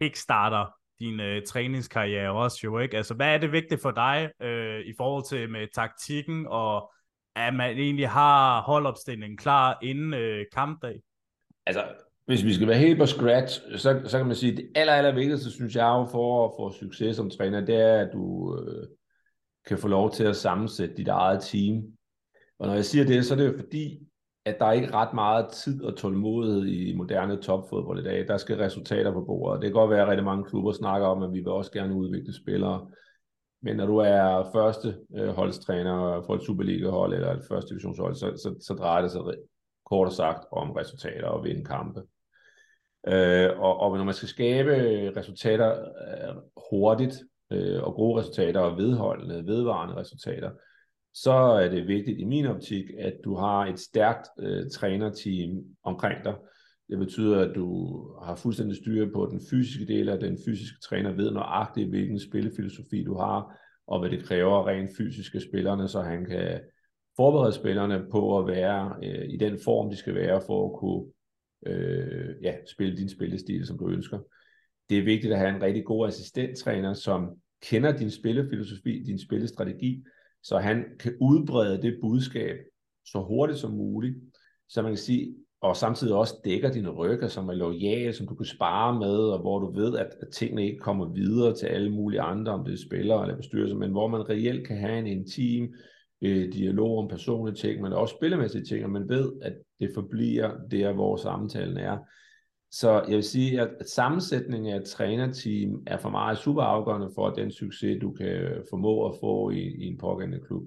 kickstarter, 0.00 0.66
din 1.00 1.20
øh, 1.20 1.42
træningskarriere 1.46 2.32
også 2.32 2.58
jo, 2.64 2.78
ikke? 2.78 2.96
Altså 2.96 3.14
hvad 3.14 3.34
er 3.34 3.38
det 3.38 3.52
vigtigt 3.52 3.82
for 3.82 3.90
dig 3.90 4.30
øh, 4.42 4.80
i 4.80 4.94
forhold 4.96 5.24
til 5.28 5.50
med 5.50 5.66
taktikken, 5.74 6.46
og 6.46 6.92
at 7.36 7.54
man 7.54 7.78
egentlig 7.78 8.08
har 8.08 8.60
holdopstillingen 8.60 9.36
klar 9.36 9.78
inden 9.82 10.14
øh, 10.14 10.44
kampdag? 10.54 11.00
Altså, 11.66 11.84
hvis 12.26 12.44
vi 12.44 12.54
skal 12.54 12.68
være 12.68 12.78
helt 12.78 12.98
på 12.98 13.06
scratch, 13.06 13.60
så, 13.76 14.00
så 14.04 14.18
kan 14.18 14.26
man 14.26 14.36
sige, 14.36 14.52
at 14.52 14.58
det 14.58 14.68
aller, 14.74 14.92
aller 14.92 15.14
vigtigste, 15.14 15.50
synes 15.50 15.76
jeg, 15.76 16.06
for 16.10 16.44
at 16.44 16.52
få 16.58 16.72
succes 16.72 17.16
som 17.16 17.30
træner, 17.30 17.60
det 17.60 17.74
er, 17.74 18.06
at 18.06 18.10
du 18.12 18.56
øh, 18.58 18.88
kan 19.66 19.78
få 19.78 19.88
lov 19.88 20.10
til 20.10 20.24
at 20.24 20.36
sammensætte 20.36 20.94
dit 20.96 21.08
eget 21.08 21.42
team. 21.42 21.82
Og 22.58 22.66
når 22.66 22.74
jeg 22.74 22.84
siger 22.84 23.04
det, 23.04 23.24
så 23.24 23.34
er 23.34 23.38
det 23.38 23.46
jo 23.46 23.58
fordi, 23.58 24.00
at 24.44 24.56
der 24.58 24.66
er 24.66 24.72
ikke 24.72 24.94
ret 24.94 25.14
meget 25.14 25.48
tid 25.48 25.84
og 25.84 25.96
tålmodighed 25.96 26.66
i 26.66 26.96
moderne 26.96 27.36
topfodbold 27.36 28.00
i 28.00 28.04
dag. 28.04 28.28
Der 28.28 28.36
skal 28.36 28.56
resultater 28.56 29.12
på 29.12 29.24
bordet. 29.24 29.62
Det 29.62 29.66
kan 29.66 29.72
godt 29.80 29.90
være, 29.90 30.02
at 30.02 30.08
rigtig 30.08 30.24
mange 30.24 30.44
klubber 30.44 30.72
snakker 30.72 31.06
om, 31.06 31.22
at 31.22 31.32
vi 31.32 31.38
vil 31.38 31.48
også 31.48 31.72
gerne 31.72 31.94
udvikle 31.94 32.34
spillere. 32.34 32.90
Men 33.62 33.76
når 33.76 33.86
du 33.86 33.96
er 33.96 34.50
første 34.52 34.96
øh, 35.16 35.28
holdstræner 35.28 36.22
for 36.26 36.34
et 36.34 36.42
Superliga-hold 36.42 37.14
eller 37.14 37.32
et 37.32 37.44
første 37.48 37.70
divisionshold, 37.70 38.14
så, 38.14 38.26
så, 38.26 38.54
så 38.60 38.74
drejer 38.74 39.02
det 39.02 39.10
sig 39.10 39.20
kort 39.84 40.12
sagt 40.12 40.44
om 40.52 40.70
resultater 40.70 41.26
og 41.26 41.44
vinde 41.44 41.64
kampe. 41.64 42.02
Øh, 43.08 43.50
og, 43.58 43.80
og 43.80 43.96
når 43.96 44.04
man 44.04 44.14
skal 44.14 44.28
skabe 44.28 44.72
resultater 45.16 45.70
øh, 45.80 46.36
hurtigt, 46.70 47.22
øh, 47.52 47.82
og 47.82 47.94
gode 47.94 48.20
resultater 48.20 48.60
og 48.60 48.76
vedholdende, 48.76 49.46
vedvarende 49.46 49.96
resultater, 49.96 50.50
så 51.14 51.32
er 51.32 51.68
det 51.68 51.88
vigtigt 51.88 52.20
i 52.20 52.24
min 52.24 52.46
optik, 52.46 52.84
at 52.98 53.14
du 53.24 53.36
har 53.36 53.66
et 53.66 53.78
stærkt 53.80 54.28
øh, 54.38 54.70
trænerteam 54.70 55.64
omkring 55.84 56.24
dig. 56.24 56.34
Det 56.88 56.98
betyder, 56.98 57.48
at 57.48 57.54
du 57.54 57.98
har 58.22 58.34
fuldstændig 58.34 58.76
styr 58.76 59.12
på 59.14 59.28
den 59.30 59.40
fysiske 59.50 59.86
del 59.86 60.08
af 60.08 60.20
den 60.20 60.38
fysiske 60.46 60.80
træner, 60.88 61.12
ved 61.12 61.30
nøjagtigt, 61.30 61.88
hvilken 61.88 62.20
spillefilosofi 62.20 63.04
du 63.04 63.14
har, 63.14 63.58
og 63.86 64.00
hvad 64.00 64.10
det 64.10 64.24
kræver 64.24 64.66
rent 64.66 64.90
fysiske 64.98 65.40
spillerne, 65.40 65.88
så 65.88 66.00
han 66.00 66.24
kan 66.24 66.60
forberede 67.16 67.52
spillerne 67.52 68.04
på 68.10 68.38
at 68.38 68.46
være 68.46 68.96
øh, 69.02 69.28
i 69.28 69.36
den 69.36 69.58
form, 69.64 69.90
de 69.90 69.96
skal 69.96 70.14
være 70.14 70.40
for 70.46 70.66
at 70.66 70.78
kunne 70.78 71.06
øh, 71.66 72.34
ja, 72.42 72.54
spille 72.72 72.96
din 72.96 73.08
spillestil, 73.08 73.66
som 73.66 73.78
du 73.78 73.88
ønsker. 73.88 74.18
Det 74.90 74.98
er 74.98 75.04
vigtigt 75.04 75.32
at 75.32 75.38
have 75.38 75.56
en 75.56 75.62
rigtig 75.62 75.84
god 75.84 76.08
assistenttræner, 76.08 76.94
som 76.94 77.30
kender 77.62 77.96
din 77.96 78.10
spillefilosofi, 78.10 79.02
din 79.06 79.18
spillestrategi, 79.18 80.04
så 80.42 80.58
han 80.58 80.84
kan 81.00 81.16
udbrede 81.20 81.82
det 81.82 81.98
budskab 82.00 82.56
så 83.04 83.22
hurtigt 83.22 83.58
som 83.58 83.70
muligt, 83.70 84.16
så 84.68 84.82
man 84.82 84.90
kan 84.90 84.98
sige, 84.98 85.34
og 85.60 85.76
samtidig 85.76 86.14
også 86.14 86.34
dækker 86.44 86.72
dine 86.72 86.90
rykker, 86.90 87.28
som 87.28 87.48
er 87.48 87.52
lojale, 87.52 88.12
som 88.12 88.26
du 88.26 88.34
kan 88.34 88.46
spare 88.46 88.98
med, 88.98 89.16
og 89.16 89.40
hvor 89.40 89.58
du 89.58 89.72
ved, 89.72 89.98
at, 89.98 90.14
at 90.20 90.28
tingene 90.28 90.66
ikke 90.66 90.78
kommer 90.78 91.12
videre 91.12 91.54
til 91.54 91.66
alle 91.66 91.90
mulige 91.90 92.20
andre, 92.20 92.52
om 92.52 92.64
det 92.64 92.72
er 92.72 92.86
spillere 92.86 93.22
eller 93.22 93.36
bestyrelser, 93.36 93.76
men 93.76 93.90
hvor 93.90 94.08
man 94.08 94.28
reelt 94.28 94.66
kan 94.66 94.76
have 94.76 94.98
en 94.98 95.06
intim 95.06 95.74
øh, 96.22 96.52
dialog 96.52 96.98
om 96.98 97.08
personlige 97.08 97.56
ting, 97.56 97.82
men 97.82 97.92
også 97.92 98.14
spillemæssige 98.18 98.64
ting, 98.64 98.84
og 98.84 98.90
man 98.90 99.08
ved, 99.08 99.32
at 99.42 99.52
det 99.80 99.90
forbliver 99.94 100.50
der, 100.70 100.92
hvor 100.92 101.16
samtalen 101.16 101.76
er. 101.76 101.98
Så 102.70 102.92
jeg 103.08 103.16
vil 103.16 103.24
sige, 103.24 103.60
at, 103.60 103.68
sammensætningen 103.88 104.72
af 104.72 104.76
et 104.76 104.84
trænerteam 104.84 105.82
er 105.86 105.96
for 105.96 106.10
mig 106.10 106.36
super 106.36 106.62
afgørende 106.62 107.10
for 107.14 107.30
den 107.30 107.50
succes, 107.50 107.98
du 108.02 108.12
kan 108.12 108.62
formå 108.70 109.08
at 109.08 109.14
få 109.20 109.50
i, 109.50 109.60
i 109.60 109.86
en 109.86 109.98
pågældende 109.98 110.44
klub. 110.46 110.62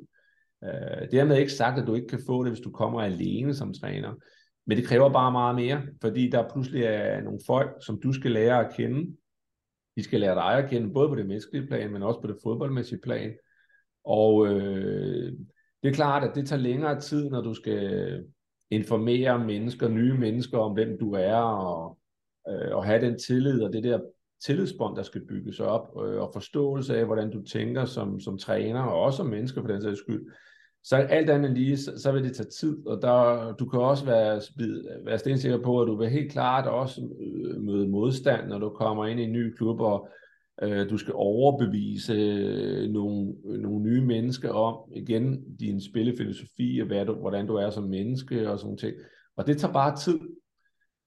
Øh, 0.64 1.12
dermed 1.12 1.38
ikke 1.38 1.52
sagt, 1.52 1.80
at 1.80 1.88
du 1.88 1.96
ikke 1.96 2.08
kan 2.08 2.22
få 2.26 2.44
det, 2.44 2.52
hvis 2.52 2.64
du 2.64 2.72
kommer 2.72 3.02
alene 3.02 3.54
som 3.54 3.74
træner. 3.74 4.14
Men 4.68 4.78
det 4.78 4.86
kræver 4.86 5.14
bare 5.14 5.32
meget 5.32 5.56
mere, 5.56 5.82
fordi 6.02 6.30
der 6.30 6.50
pludselig 6.54 6.84
er 6.84 7.22
nogle 7.22 7.40
folk, 7.46 7.70
som 7.86 8.02
du 8.02 8.14
skal 8.14 8.32
lære 8.32 8.66
at 8.66 8.76
kende. 8.76 9.16
De 9.96 10.04
skal 10.04 10.20
lære 10.20 10.36
dig 10.36 10.64
at 10.64 10.70
kende, 10.70 10.94
både 10.94 11.10
på 11.10 11.16
det 11.16 11.26
menneskelige 11.26 11.68
plan, 11.68 11.92
men 11.92 12.04
også 12.04 12.22
på 12.22 12.28
det 12.28 12.38
fodboldmæssige 12.44 13.00
plan. 13.04 13.34
Og 14.06 14.48
øh, 14.48 15.34
det 15.84 15.90
er 15.90 15.96
klart, 15.96 16.24
at 16.24 16.36
det 16.36 16.48
tager 16.48 16.62
længere 16.62 17.00
tid, 17.00 17.30
når 17.30 17.42
du 17.42 17.54
skal 17.54 18.24
informere 18.72 19.46
mennesker, 19.46 19.88
nye 19.88 20.14
mennesker 20.14 20.58
om, 20.58 20.74
hvem 20.74 20.98
du 21.00 21.14
er, 21.14 21.36
og, 21.36 21.98
øh, 22.50 22.76
og 22.76 22.86
have 22.86 23.02
den 23.02 23.20
tillid 23.20 23.64
og 23.64 23.74
det 23.74 23.84
der 23.84 24.00
tillidsbånd, 24.46 24.96
der 24.96 25.04
skal 25.04 25.26
bygges 25.28 25.60
op, 25.60 26.04
øh, 26.06 26.22
og 26.22 26.30
forståelse 26.34 26.98
af, 26.98 27.06
hvordan 27.06 27.32
du 27.32 27.42
tænker 27.42 27.86
som, 27.86 28.20
som 28.20 28.38
træner, 28.38 28.82
og 28.82 29.02
også 29.02 29.18
som 29.18 29.26
mennesker 29.26 29.62
for 29.62 29.68
den 29.68 29.82
sags 29.82 30.00
skyld. 30.00 30.32
Så 30.84 30.96
alt 30.96 31.30
andet 31.30 31.52
lige, 31.52 31.78
så, 31.78 31.92
så 31.98 32.12
vil 32.12 32.24
det 32.24 32.36
tage 32.36 32.50
tid, 32.50 32.88
og 32.88 33.02
der, 33.02 33.52
du 33.54 33.66
kan 33.66 33.80
også 33.80 34.06
være, 34.06 34.42
være 35.06 35.20
stensikker 35.20 35.62
på, 35.64 35.82
at 35.82 35.88
du 35.88 35.98
vil 35.98 36.10
helt 36.10 36.32
klart 36.32 36.68
også 36.68 37.02
øh, 37.02 37.62
møde 37.62 37.88
modstand, 37.88 38.48
når 38.48 38.60
du 38.60 38.70
kommer 38.70 39.06
ind 39.06 39.20
i 39.20 39.24
en 39.24 39.32
ny 39.32 39.56
klub, 39.56 39.80
og 39.82 40.10
Øh, 40.62 40.90
du 40.90 40.98
skal 40.98 41.14
overbevise 41.16 42.14
øh, 42.14 42.90
nogle, 42.90 43.34
øh, 43.46 43.60
nogle 43.60 43.84
nye 43.84 44.02
mennesker 44.02 44.50
om, 44.50 44.92
igen, 44.96 45.56
din 45.60 45.82
spillefilosofi, 45.82 46.80
og 46.82 46.88
hvad 46.88 47.06
du, 47.06 47.14
hvordan 47.14 47.48
du 47.48 47.56
er 47.56 47.70
som 47.70 47.84
menneske 47.84 48.50
og 48.50 48.60
sådan 48.60 48.78
ting. 48.78 48.96
Og 49.38 49.48
det 49.48 49.58
tager 49.58 49.74
bare 49.74 49.96
tid. 49.96 50.20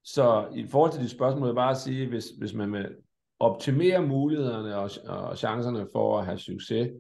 Så 0.05 0.49
i 0.57 0.67
forhold 0.67 0.93
til 0.93 1.03
de 1.03 1.09
spørgsmål, 1.09 1.43
vil 1.43 1.49
jeg 1.49 1.55
bare 1.55 1.75
sige, 1.75 2.09
hvis, 2.09 2.27
hvis 2.39 2.55
man 2.55 2.73
vil 2.73 2.87
optimere 3.41 4.07
mulighederne 4.07 4.77
og, 4.77 4.91
og 5.07 5.39
chancerne 5.39 5.87
for 5.93 6.19
at 6.19 6.27
have 6.27 6.39
succes, 6.39 6.91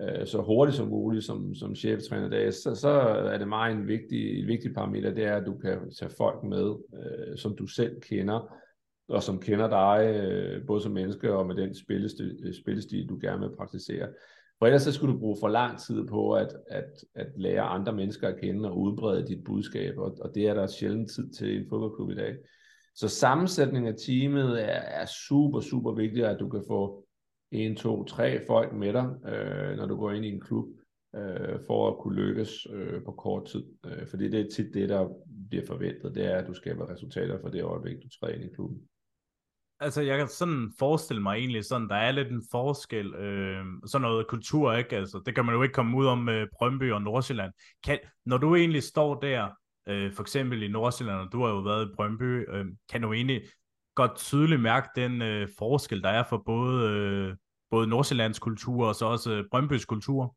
øh, 0.00 0.26
så 0.26 0.42
hurtigt 0.42 0.76
som 0.76 0.88
muligt 0.88 1.24
som, 1.24 1.54
som 1.54 1.74
cheftræner 1.74 2.28
dag, 2.28 2.54
så, 2.54 2.74
så 2.74 2.88
er 3.32 3.38
det 3.38 3.48
meget 3.48 3.76
en 3.76 3.86
vigtig, 3.86 4.40
en 4.40 4.46
vigtig 4.46 4.74
parameter, 4.74 5.14
det 5.14 5.24
er, 5.24 5.36
at 5.36 5.46
du 5.46 5.54
kan 5.58 5.90
tage 5.98 6.10
folk 6.10 6.44
med, 6.44 6.74
øh, 6.94 7.38
som 7.38 7.56
du 7.56 7.66
selv 7.66 8.00
kender, 8.00 8.56
og 9.08 9.22
som 9.22 9.40
kender 9.40 9.68
dig, 9.68 10.20
øh, 10.20 10.66
både 10.66 10.82
som 10.82 10.92
menneske 10.92 11.32
og 11.32 11.46
med 11.46 11.54
den 11.54 11.74
spillestil, 11.74 12.38
øh, 12.44 12.54
spillestil, 12.54 13.08
du 13.08 13.18
gerne 13.22 13.40
vil 13.40 13.56
praktisere. 13.56 14.08
For 14.58 14.66
ellers 14.66 14.82
så 14.82 14.92
skulle 14.92 15.14
du 15.14 15.18
bruge 15.18 15.36
for 15.40 15.48
lang 15.48 15.78
tid 15.78 16.06
på 16.06 16.32
at, 16.32 16.56
at, 16.68 17.04
at 17.14 17.26
lære 17.36 17.62
andre 17.62 17.92
mennesker 17.92 18.28
at 18.28 18.40
kende 18.40 18.70
og 18.70 18.78
udbrede 18.78 19.26
dit 19.26 19.44
budskab, 19.44 19.98
og, 19.98 20.16
og 20.20 20.34
det 20.34 20.48
er 20.48 20.54
der 20.54 20.66
sjældent 20.66 21.10
tid 21.10 21.30
til 21.30 21.48
i 21.48 21.56
en 21.56 21.66
fodboldklub 21.68 22.10
i 22.10 22.14
dag. 22.14 22.36
Så 22.94 23.08
sammensætningen 23.08 23.92
af 23.92 23.98
teamet 24.06 24.62
er, 24.62 24.80
er 25.00 25.06
super, 25.28 25.60
super 25.60 25.92
vigtigt, 25.92 26.26
at 26.26 26.40
du 26.40 26.48
kan 26.48 26.64
få 26.68 27.04
en, 27.52 27.76
to, 27.76 28.04
tre 28.04 28.46
folk 28.46 28.72
med 28.72 28.92
dig, 28.92 29.14
øh, 29.28 29.76
når 29.76 29.86
du 29.86 29.96
går 29.96 30.10
ind 30.10 30.24
i 30.24 30.32
en 30.34 30.40
klub, 30.40 30.68
øh, 31.16 31.60
for 31.66 31.88
at 31.88 31.98
kunne 31.98 32.16
lykkes 32.16 32.66
øh, 32.72 33.04
på 33.04 33.12
kort 33.12 33.44
tid. 33.44 33.64
Øh, 33.86 34.06
fordi 34.06 34.28
det 34.28 34.40
er 34.40 34.50
tit 34.50 34.74
det, 34.74 34.88
der 34.88 35.08
bliver 35.48 35.66
forventet, 35.66 36.14
det 36.14 36.24
er, 36.24 36.36
at 36.36 36.46
du 36.46 36.54
skaber 36.54 36.90
resultater 36.90 37.38
for 37.40 37.48
det 37.48 37.62
øjeblik, 37.62 37.96
du 38.02 38.08
træner 38.20 38.44
i 38.44 38.52
klubben 38.54 38.80
altså 39.80 40.02
jeg 40.02 40.18
kan 40.18 40.28
sådan 40.28 40.72
forestille 40.78 41.22
mig 41.22 41.36
egentlig 41.36 41.64
sådan, 41.64 41.88
der 41.88 41.94
er 41.94 42.10
lidt 42.10 42.28
en 42.28 42.42
forskel, 42.50 43.14
øh, 43.14 43.64
sådan 43.86 44.02
noget 44.02 44.26
kultur, 44.26 44.72
ikke? 44.72 44.96
Altså, 44.96 45.22
det 45.26 45.34
kan 45.34 45.44
man 45.44 45.54
jo 45.54 45.62
ikke 45.62 45.72
komme 45.72 45.96
ud 45.96 46.06
om 46.06 46.18
med 46.18 46.46
Brøndby 46.58 46.92
og 46.92 47.02
Nordsjælland. 47.02 47.52
Kan, 47.84 47.98
når 48.24 48.38
du 48.38 48.54
egentlig 48.54 48.82
står 48.82 49.20
der, 49.20 49.48
øh, 49.88 50.12
for 50.12 50.22
eksempel 50.22 50.62
i 50.62 50.68
Nordsjælland, 50.68 51.18
og 51.18 51.32
du 51.32 51.42
har 51.42 51.50
jo 51.50 51.58
været 51.58 51.86
i 51.86 51.94
Brøndby, 51.94 52.54
øh, 52.54 52.66
kan 52.92 53.02
du 53.02 53.12
egentlig 53.12 53.42
godt 53.94 54.16
tydeligt 54.16 54.60
mærke 54.60 54.88
den 54.96 55.22
øh, 55.22 55.48
forskel, 55.58 56.02
der 56.02 56.08
er 56.08 56.24
for 56.28 56.42
både, 56.46 56.90
øh, 56.90 57.36
både 57.70 57.86
Nordsjællands 57.86 58.38
kultur 58.38 58.86
og 58.86 58.94
så 58.94 59.06
også 59.06 59.32
øh, 59.32 59.44
Brøndbys 59.50 59.84
kultur? 59.84 60.36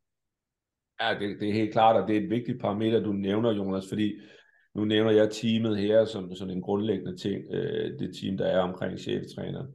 Ja, 1.00 1.18
det, 1.18 1.40
det 1.40 1.48
er 1.48 1.52
helt 1.52 1.72
klart, 1.72 1.96
og 1.96 2.08
det 2.08 2.16
er 2.16 2.20
et 2.20 2.30
vigtigt 2.30 2.60
parameter, 2.60 3.00
du 3.00 3.12
nævner, 3.12 3.52
Jonas, 3.52 3.84
fordi 3.88 4.20
nu 4.74 4.84
nævner 4.84 5.10
jeg 5.10 5.30
teamet 5.30 5.78
her 5.78 6.04
som 6.04 6.34
sådan 6.34 6.54
en 6.54 6.62
grundlæggende 6.62 7.16
ting, 7.16 7.44
øh, 7.50 7.98
det 7.98 8.16
team, 8.20 8.36
der 8.36 8.46
er 8.46 8.58
omkring 8.58 8.98
cheftræneren. 8.98 9.66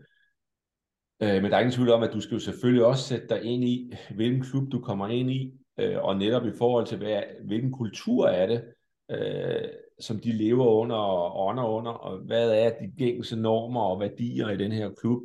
Øh, 1.23 1.41
men 1.41 1.45
der 1.45 1.57
er 1.57 1.59
ingen 1.59 1.73
tvivl 1.73 1.89
om, 1.89 2.03
at 2.03 2.13
du 2.13 2.19
skal 2.21 2.35
jo 2.35 2.39
selvfølgelig 2.39 2.85
også 2.85 3.03
sætte 3.03 3.27
dig 3.27 3.43
ind 3.43 3.63
i, 3.63 3.93
hvilken 4.15 4.43
klub 4.43 4.71
du 4.71 4.79
kommer 4.79 5.07
ind 5.07 5.31
i, 5.31 5.53
øh, 5.79 6.03
og 6.03 6.17
netop 6.17 6.45
i 6.45 6.51
forhold 6.57 6.85
til, 6.85 6.97
hvad, 6.97 7.21
hvilken 7.45 7.71
kultur 7.71 8.27
er 8.27 8.47
det. 8.47 8.63
Øh, 9.11 9.69
som 9.99 10.19
de 10.19 10.31
lever 10.31 10.65
under 10.65 10.95
og 10.95 11.47
ånder 11.47 11.63
under, 11.63 11.91
og 11.91 12.17
hvad 12.17 12.51
er 12.51 12.69
de 12.69 12.91
gængse 12.97 13.35
normer 13.35 13.81
og 13.81 13.99
værdier 13.99 14.49
i 14.49 14.57
den 14.57 14.71
her 14.71 14.89
klub. 15.01 15.21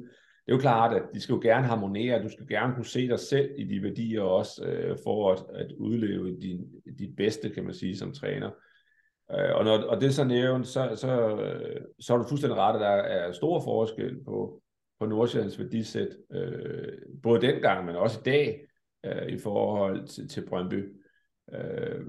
Det 0.47 0.53
er 0.53 0.57
jo 0.57 0.59
klart, 0.59 0.97
at 0.97 1.03
de 1.15 1.21
skal 1.21 1.33
jo 1.33 1.41
gerne 1.43 1.67
harmonere, 1.67 2.23
du 2.23 2.29
skal 2.29 2.47
gerne 2.47 2.75
kunne 2.75 2.87
se 2.87 3.09
dig 3.09 3.19
selv 3.19 3.51
i 3.59 3.65
de 3.65 3.83
værdier 3.83 4.23
også, 4.23 4.65
øh, 4.65 4.97
for 5.05 5.33
at, 5.33 5.43
at 5.55 5.73
udleve 5.73 6.41
din, 6.41 6.65
dit 6.99 7.17
bedste, 7.17 7.51
kan 7.51 7.65
man 7.65 7.75
sige, 7.75 7.97
som 7.97 8.13
træner. 8.13 8.47
Øh, 8.47 8.70
Øh, 9.39 9.57
og, 9.57 9.65
når, 9.65 9.79
og 9.79 10.01
det 10.01 10.07
er 10.07 10.11
så 10.11 10.25
nævnt, 10.25 10.67
så, 10.67 10.91
så, 10.95 11.37
øh, 11.37 11.81
så 12.01 12.15
er 12.15 12.19
du 12.19 12.25
fuldstændig 12.29 12.59
ret, 12.59 12.75
at 12.75 12.81
der 12.81 12.89
er 12.89 13.33
stor 13.33 13.61
forskel 13.61 14.25
på, 14.25 14.63
på 15.01 15.07
Nordsjællands 15.07 15.59
værdisæt, 15.59 16.17
øh, 16.33 16.93
både 17.23 17.41
dengang, 17.41 17.87
men 17.87 17.97
også 17.97 18.21
i 18.21 18.23
dag, 18.23 18.61
øh, 19.07 19.29
i 19.29 19.39
forhold 19.39 20.07
til, 20.07 20.29
til 20.29 20.47
Brøndby. 20.49 20.97
Øh, 21.53 22.01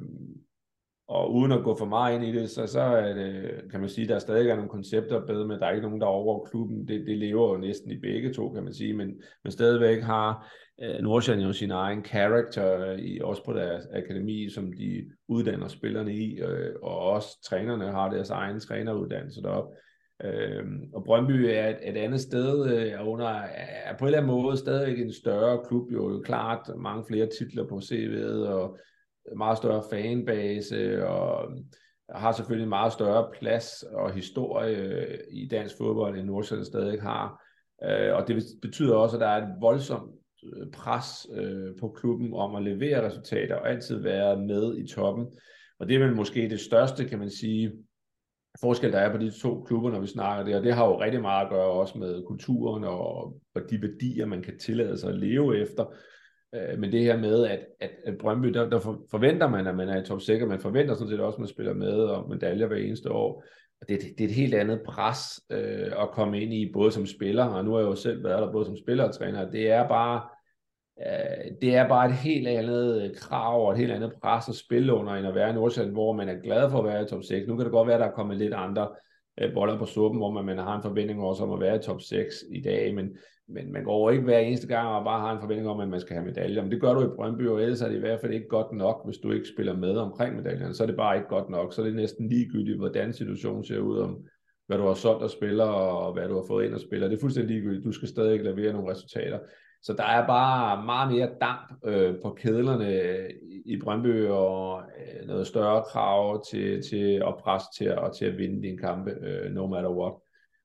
og 1.08 1.34
uden 1.34 1.52
at 1.52 1.64
gå 1.64 1.76
for 1.76 1.86
meget 1.86 2.16
ind 2.16 2.24
i 2.24 2.40
det, 2.40 2.50
så, 2.50 2.68
så 2.68 2.80
er 2.82 3.14
det, 3.14 3.62
kan 3.72 3.80
man 3.80 3.90
sige, 3.90 4.08
der 4.08 4.16
er 4.16 4.20
stadig 4.20 4.56
nogle 4.56 4.70
koncepter 4.70 5.26
bedre, 5.26 5.48
men 5.48 5.60
der 5.60 5.66
er 5.66 5.72
ikke 5.72 5.88
nogen, 5.88 6.02
der 6.02 6.08
er 6.08 6.12
over 6.12 6.46
klubben. 6.46 6.88
Det, 6.88 7.08
det 7.08 7.18
lever 7.18 7.50
jo 7.50 7.58
næsten 7.58 7.92
i 7.92 8.00
begge 8.00 8.34
to, 8.34 8.50
kan 8.50 8.64
man 8.64 8.74
sige, 8.74 8.94
men, 8.94 9.22
men 9.44 9.52
stadigvæk 9.52 10.04
har 10.04 10.52
Øh, 10.82 11.02
Nordsjælland 11.02 11.48
jo 11.48 11.54
sin 11.54 11.72
egen 11.72 12.04
karakter, 12.04 12.92
øh, 12.92 13.00
i, 13.00 13.20
også 13.20 13.44
på 13.44 13.54
deres 13.54 13.88
akademi, 13.94 14.50
som 14.50 14.74
de 14.74 15.06
uddanner 15.28 15.68
spillerne 15.68 16.14
i, 16.14 16.40
øh, 16.40 16.76
og 16.82 17.00
også 17.00 17.42
trænerne 17.44 17.92
har 17.92 18.10
deres 18.10 18.30
egen 18.30 18.60
træneruddannelse 18.60 19.42
deroppe. 19.42 19.76
Øh, 20.24 20.64
og 20.94 21.04
Brøndby 21.04 21.32
er 21.32 21.68
et, 21.68 21.78
et 21.84 21.98
andet 21.98 22.22
sted, 22.22 22.74
øh, 22.74 22.88
er, 22.88 23.02
under, 23.02 23.28
er 23.28 23.98
på 23.98 24.06
en 24.06 24.08
eller 24.08 24.18
anden 24.18 24.32
måde 24.32 24.58
stadig 24.58 25.02
en 25.02 25.14
større 25.14 25.60
klub, 25.68 25.92
jo, 25.92 26.12
jo 26.12 26.22
klart 26.26 26.60
mange 26.78 27.04
flere 27.08 27.28
titler 27.40 27.68
på 27.68 27.78
CV'et, 27.78 28.48
og 28.48 28.78
meget 29.38 29.58
større 29.58 29.84
fanbase, 29.92 31.08
og 31.08 31.52
øh, 31.52 31.58
har 32.10 32.32
selvfølgelig 32.32 32.64
en 32.64 32.70
meget 32.70 32.94
større 32.94 33.32
plads 33.40 33.84
og 33.84 34.14
historie 34.14 35.18
i 35.32 35.48
dansk 35.48 35.78
fodbold, 35.78 36.18
end 36.18 36.28
Nordsjælland 36.28 36.66
stadig 36.66 37.02
har. 37.02 37.44
Øh, 37.84 38.16
og 38.16 38.28
det 38.28 38.44
betyder 38.62 38.96
også, 38.96 39.16
at 39.16 39.22
der 39.22 39.28
er 39.28 39.48
et 39.48 39.54
voldsomt 39.62 40.12
øh, 40.44 40.72
pres 40.72 41.28
øh, 41.34 41.76
på 41.80 41.90
klubben 41.90 42.34
om 42.34 42.56
at 42.56 42.64
levere 42.64 43.06
resultater 43.06 43.56
og 43.56 43.70
altid 43.70 44.02
være 44.02 44.38
med 44.38 44.78
i 44.78 44.88
toppen. 44.88 45.28
Og 45.80 45.88
det 45.88 45.96
er 45.96 46.00
vel 46.00 46.16
måske 46.16 46.50
det 46.50 46.60
største, 46.60 47.06
kan 47.06 47.20
man 47.20 47.30
sige, 47.30 47.72
forskel, 48.62 48.92
der 48.92 49.00
er 49.00 49.12
på 49.12 49.18
de 49.18 49.32
to 49.42 49.64
klubber, 49.64 49.92
når 49.92 50.00
vi 50.00 50.08
snakker 50.08 50.46
det, 50.46 50.56
og 50.56 50.64
det 50.64 50.74
har 50.74 50.86
jo 50.86 51.02
rigtig 51.02 51.22
meget 51.22 51.46
at 51.46 51.52
gøre 51.52 51.72
også 51.72 51.98
med 51.98 52.24
kulturen 52.28 52.84
og, 52.84 53.38
og 53.56 53.62
de 53.70 53.82
værdier, 53.82 54.26
man 54.26 54.42
kan 54.42 54.60
tillade 54.60 54.98
sig 54.98 55.10
at 55.10 55.20
leve 55.20 55.58
efter. 55.62 55.86
Øh, 56.56 56.80
men 56.80 56.92
det 56.92 57.04
her 57.04 57.18
med, 57.18 57.46
at, 57.46 57.66
at, 57.80 57.92
at 58.06 58.18
Brøndby, 58.18 58.48
der, 58.48 58.70
der 58.70 58.80
forventer 59.12 59.50
man, 59.50 59.68
at 59.68 59.76
man 59.76 59.90
er 59.90 60.02
i 60.02 60.06
top 60.06 60.22
6, 60.22 60.46
man 60.48 60.60
forventer 60.60 60.94
sådan 60.94 61.10
set 61.10 61.20
også, 61.20 61.36
at 61.36 61.40
man 61.40 61.48
spiller 61.48 61.74
med 61.74 61.94
og 61.94 62.30
medaljer 62.30 62.68
hver 62.68 62.78
eneste 62.78 63.12
år. 63.12 63.44
Det, 63.90 64.02
det, 64.02 64.14
det 64.18 64.24
er 64.24 64.30
et 64.30 64.36
helt 64.36 64.54
andet 64.54 64.82
pres 64.86 65.42
øh, 65.50 65.92
at 66.02 66.12
komme 66.12 66.42
ind 66.42 66.54
i, 66.54 66.72
både 66.74 66.92
som 66.92 67.06
spiller, 67.06 67.46
og 67.46 67.66
nu 67.66 67.72
har 67.72 67.80
jeg 67.80 67.88
jo 67.88 67.96
selv 67.96 68.24
været 68.24 68.42
der 68.42 68.52
både 68.52 68.66
som 68.66 68.78
spiller 68.78 69.04
og 69.04 69.16
træner. 69.16 69.52
Det 69.52 69.72
er 69.72 69.88
bare, 69.88 70.22
øh, 71.02 71.52
det 71.62 71.76
er 71.76 71.88
bare 71.88 72.10
et 72.10 72.16
helt 72.16 72.48
andet 72.48 73.02
øh, 73.04 73.16
krav 73.16 73.66
og 73.66 73.72
et 73.72 73.78
helt 73.78 73.92
andet 73.92 74.14
pres 74.22 74.50
at 74.50 74.56
spille 74.56 74.94
under, 74.94 75.14
end 75.14 75.28
at 75.28 75.36
være 75.36 75.50
i 75.50 75.54
Nordsjælland, 75.54 75.94
hvor 75.94 76.14
man 76.14 76.30
er 76.30 76.42
glad 76.44 76.70
for 76.70 76.80
at 76.80 76.86
være 76.86 77.04
i 77.04 77.06
top 77.06 77.24
6. 77.24 77.48
Nu 77.48 77.56
kan 77.56 77.66
det 77.66 77.72
godt 77.72 77.88
være, 77.88 77.96
at 77.96 78.02
der 78.02 78.08
er 78.08 78.16
kommet 78.16 78.38
lidt 78.38 78.54
andre 78.54 78.90
øh, 79.42 79.54
boller 79.54 79.78
på 79.78 79.86
suppen, 79.86 80.20
hvor 80.20 80.32
man, 80.32 80.46
man 80.46 80.58
har 80.58 80.76
en 80.76 80.84
forventning 80.84 81.24
også 81.24 81.44
om 81.44 81.52
at 81.52 81.60
være 81.60 81.76
i 81.76 81.80
top 81.80 82.02
6 82.02 82.36
i 82.52 82.62
dag, 82.62 82.96
men, 82.96 83.18
men 83.54 83.74
man 83.74 83.84
går 83.84 84.12
ikke 84.12 84.24
hver 84.24 84.40
eneste 84.40 84.68
gang 84.68 84.88
og 84.88 85.04
bare 85.04 85.20
har 85.20 85.32
en 85.34 85.42
forventning 85.42 85.70
om, 85.70 85.80
at 85.80 85.90
man 85.90 86.00
skal 86.00 86.16
have 86.16 86.26
medaljer. 86.26 86.62
Men 86.62 86.72
det 86.72 86.82
gør 86.82 86.94
du 86.94 87.02
i 87.02 87.16
Brøndby, 87.16 87.48
og 87.48 87.62
ellers 87.62 87.82
er 87.82 87.88
det 87.88 87.96
i 87.96 88.00
hvert 88.00 88.22
fald 88.22 88.34
ikke 88.34 88.48
godt 88.48 88.72
nok, 88.72 89.06
hvis 89.06 89.18
du 89.18 89.32
ikke 89.32 89.48
spiller 89.56 89.76
med 89.76 89.98
omkring 89.98 90.36
medaljerne. 90.36 90.74
Så 90.74 90.84
er 90.84 90.88
det 90.88 90.96
bare 90.96 91.16
ikke 91.16 91.30
godt 91.30 91.50
nok. 91.50 91.74
Så 91.74 91.82
er 91.82 91.86
det 91.86 91.96
næsten 91.96 92.30
ligegyldigt, 92.30 92.78
hvordan 92.78 93.14
situationen 93.14 93.64
ser 93.64 93.80
ud, 93.80 93.98
om 93.98 94.18
hvad 94.68 94.78
du 94.78 94.86
har 94.86 94.94
solgt 94.94 95.24
og 95.24 95.30
spiller, 95.30 95.66
og 95.66 96.14
hvad 96.14 96.28
du 96.28 96.36
har 96.36 96.46
fået 96.48 96.66
ind 96.66 96.74
og 96.74 96.82
spiller. 96.82 97.08
Det 97.08 97.16
er 97.16 97.22
fuldstændig 97.22 97.56
ligegyldigt. 97.56 97.86
Du 97.86 97.92
skal 97.92 98.08
stadig 98.08 98.44
levere 98.44 98.74
nogle 98.74 98.92
resultater. 98.92 99.40
Så 99.84 99.94
der 99.94 100.04
er 100.04 100.28
bare 100.28 100.86
meget 100.86 101.14
mere 101.14 101.30
damp 101.42 101.86
øh, 101.86 102.16
på 102.24 102.30
kedlerne 102.30 103.02
øh, 103.02 103.30
i 103.66 103.80
Brøndby, 103.84 104.28
og 104.28 104.82
øh, 104.82 105.28
noget 105.28 105.48
større 105.48 105.84
krav 105.92 106.44
til, 106.52 106.82
til 106.90 107.24
at 107.28 107.36
presse 107.40 107.68
til, 107.78 107.96
og 107.98 108.16
til 108.16 108.26
at 108.26 108.38
vinde 108.38 108.62
din 108.62 108.78
kampe, 108.78 109.12
øh, 109.12 109.52
no 109.52 109.68
matter 109.68 109.90
what. 109.90 110.14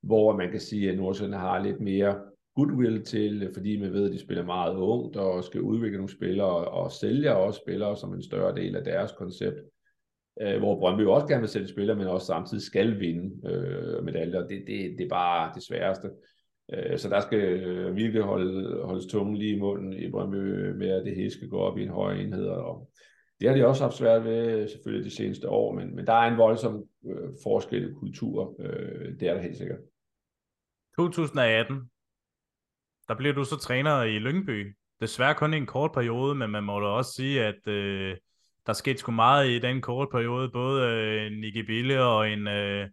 Hvor 0.03 0.37
man 0.37 0.51
kan 0.51 0.61
sige, 0.61 0.91
at 0.91 0.97
Nordsjælland 0.97 1.41
har 1.41 1.62
lidt 1.62 1.80
mere 1.80 2.14
goodwill 2.57 3.05
til, 3.05 3.43
øh, 3.43 3.55
fordi 3.55 3.81
man 3.81 3.93
ved, 3.93 4.07
at 4.07 4.13
de 4.13 4.19
spiller 4.19 4.45
meget 4.45 4.77
ungt 4.77 5.17
og 5.17 5.45
skal 5.45 5.61
udvikle 5.61 5.97
nogle 5.97 6.13
spillere 6.13 6.65
og 6.65 6.93
sælger 6.93 7.33
også 7.33 7.61
spillere 7.65 7.97
som 7.97 8.15
en 8.15 8.23
større 8.23 8.55
del 8.55 8.77
af 8.77 8.85
deres 8.85 9.13
koncept. 9.13 9.57
Øh, 10.41 10.59
hvor 10.59 10.79
Brøndby 10.79 11.03
også 11.03 11.27
gerne 11.27 11.41
vil 11.41 11.49
sælge 11.49 11.69
spillere, 11.69 11.97
men 11.97 12.07
også 12.07 12.27
samtidig 12.27 12.63
skal 12.63 13.01
vinde 13.01 13.51
øh, 13.51 14.05
medaljer. 14.05 14.41
Det, 14.41 14.65
det, 14.67 14.95
det 14.99 15.05
er 15.05 15.09
bare 15.09 15.53
det 15.55 15.63
sværeste. 15.63 16.11
Øh, 16.75 16.99
så 16.99 17.09
der 17.09 17.21
skal 17.21 17.39
øh, 17.39 17.97
virkelig 17.97 18.23
holde, 18.23 18.83
holdes 18.85 19.07
tungen 19.07 19.37
lige 19.37 19.57
i 19.57 19.59
munden 19.59 19.93
i 19.93 20.11
Brøndby 20.11 20.37
med, 20.71 20.89
at 20.89 21.05
det 21.05 21.17
hele 21.17 21.31
skal 21.31 21.49
gå 21.49 21.59
op 21.59 21.79
i 21.79 21.83
en 21.83 21.89
højere 21.89 22.21
enhed. 22.21 22.47
Og 22.47 22.91
det 23.41 23.49
har 23.49 23.57
de 23.57 23.67
også 23.67 23.83
haft 23.83 23.97
svært 23.97 24.25
ved 24.25 24.69
selvfølgelig 24.69 25.11
de 25.11 25.17
seneste 25.17 25.49
år, 25.49 25.75
men, 25.75 25.97
men 25.97 26.07
der 26.07 26.13
er 26.13 26.31
en 26.31 26.39
voldsom 26.39 26.85
øh, 27.07 27.29
forskel 27.43 27.91
i 27.91 27.93
kultur. 27.93 28.57
Øh, 28.61 29.21
det 29.21 29.29
er 29.29 29.35
der 29.35 29.43
helt 29.43 29.57
sikkert. 29.57 29.79
2018, 30.97 31.91
der 33.09 33.15
blev 33.15 33.35
du 33.35 33.45
så 33.45 33.57
træner 33.57 34.03
i 34.03 34.19
Lyngby. 34.19 34.77
Desværre 35.01 35.35
kun 35.35 35.55
i 35.55 35.57
en 35.57 35.67
kort 35.67 35.93
periode, 35.93 36.35
men 36.35 36.51
man 36.51 36.65
må 36.65 36.81
da 36.81 36.87
også 36.87 37.13
sige, 37.13 37.45
at 37.45 37.69
øh, 37.69 38.17
der 38.67 38.73
skete 38.73 38.99
sgu 38.99 39.13
meget 39.13 39.49
i 39.49 39.59
den 39.59 39.81
korte 39.81 40.11
periode. 40.11 40.51
Både 40.51 40.91
øh, 40.91 41.33
Nicky 41.33 41.67
Bille 41.67 42.03
og 42.03 42.31
en 42.31 42.49
øh, 42.49 42.89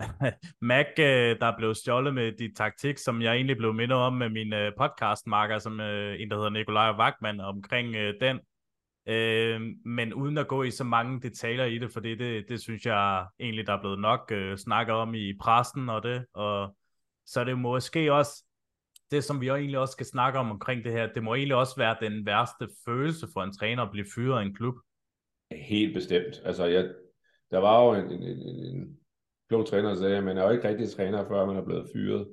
Mac, 0.60 0.86
øh, 0.98 1.40
der 1.40 1.56
blev 1.58 1.74
stjålet 1.74 2.14
med 2.14 2.32
de 2.32 2.54
taktik, 2.54 2.98
som 2.98 3.22
jeg 3.22 3.34
egentlig 3.34 3.56
blev 3.56 3.74
mindet 3.74 3.98
om 3.98 4.12
med 4.12 4.28
min 4.28 4.52
øh, 4.52 4.72
podcastmarker, 4.78 5.58
som 5.58 5.80
øh, 5.80 6.20
en, 6.20 6.30
der 6.30 6.36
hedder 6.36 6.50
Nikolaj 6.50 6.90
Wagman, 6.90 7.40
omkring 7.40 7.96
øh, 7.96 8.14
den. 8.20 8.40
Øh, 9.06 9.60
men 9.84 10.14
uden 10.14 10.38
at 10.38 10.48
gå 10.48 10.62
i 10.62 10.70
så 10.70 10.84
mange 10.84 11.20
detaljer 11.20 11.64
i 11.64 11.78
det, 11.78 11.92
for 11.92 12.00
det, 12.00 12.18
det, 12.18 12.44
det 12.48 12.60
synes 12.60 12.86
jeg 12.86 13.26
egentlig, 13.40 13.66
der 13.66 13.72
er 13.72 13.80
blevet 13.80 13.98
nok 13.98 14.32
øh, 14.32 14.58
snakket 14.58 14.94
om 14.94 15.14
i 15.14 15.32
pressen 15.40 15.88
og 15.88 16.02
det. 16.02 16.26
Og 16.34 16.76
så 17.26 17.40
er 17.40 17.44
det 17.44 17.58
måske 17.58 18.12
også 18.12 18.44
det, 19.12 19.24
som 19.24 19.40
vi 19.40 19.48
egentlig 19.48 19.78
også 19.78 19.92
skal 19.92 20.06
snakke 20.06 20.38
om 20.38 20.50
omkring 20.50 20.84
det 20.84 20.92
her, 20.92 21.12
det 21.12 21.22
må 21.22 21.34
egentlig 21.34 21.56
også 21.56 21.76
være 21.76 21.96
den 22.00 22.26
værste 22.26 22.68
følelse 22.84 23.26
for 23.32 23.40
en 23.42 23.52
træner 23.52 23.82
at 23.82 23.90
blive 23.92 24.06
fyret 24.14 24.38
af 24.38 24.42
en 24.42 24.54
klub. 24.54 24.74
Helt 25.52 25.94
bestemt. 25.94 26.42
Altså, 26.44 26.64
jeg, 26.64 26.90
der 27.50 27.58
var 27.58 27.84
jo 27.84 27.94
en, 27.94 28.12
en, 28.12 28.22
en, 28.22 28.76
en 28.76 28.98
klog 29.48 29.66
træner, 29.66 29.88
der 29.88 29.96
sagde, 29.96 30.16
at 30.16 30.24
man 30.24 30.38
er 30.38 30.44
jo 30.44 30.50
ikke 30.50 30.68
rigtig 30.68 30.90
træner, 30.90 31.28
før 31.28 31.46
man 31.46 31.56
er 31.56 31.64
blevet 31.64 31.90
fyret. 31.94 32.28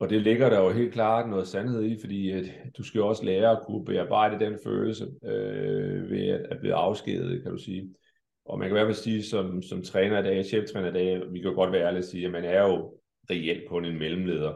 Og 0.00 0.10
det 0.10 0.22
ligger 0.22 0.50
der 0.50 0.60
jo 0.60 0.70
helt 0.70 0.92
klart 0.92 1.28
noget 1.28 1.48
sandhed 1.48 1.82
i, 1.84 2.00
fordi 2.00 2.30
at 2.30 2.44
du 2.78 2.82
skal 2.82 2.98
jo 2.98 3.08
også 3.08 3.24
lære 3.24 3.50
at 3.50 3.62
kunne 3.66 3.84
bearbejde 3.84 4.44
den 4.44 4.58
følelse 4.64 5.04
øh, 5.24 6.10
ved 6.10 6.28
at, 6.28 6.40
at 6.50 6.58
blive 6.60 6.74
afskedet, 6.74 7.42
kan 7.42 7.52
du 7.52 7.58
sige. 7.58 7.94
Og 8.44 8.58
man 8.58 8.68
kan 8.68 8.76
i 8.76 8.78
hvert 8.78 8.86
fald 8.86 9.04
sige, 9.04 9.22
som, 9.22 9.62
som 9.62 9.82
træner 9.82 10.18
i 10.18 10.22
dag, 10.22 10.44
cheftræner 10.44 10.88
i 10.88 10.92
dag, 10.92 11.32
vi 11.32 11.40
kan 11.40 11.54
godt 11.54 11.72
være 11.72 11.86
ærlige 11.86 11.98
at 11.98 12.04
sige, 12.04 12.26
at 12.26 12.32
man 12.32 12.44
er 12.44 12.62
jo 12.62 12.98
reelt 13.30 13.68
kun 13.68 13.84
en 13.84 13.98
mellemleder. 13.98 14.54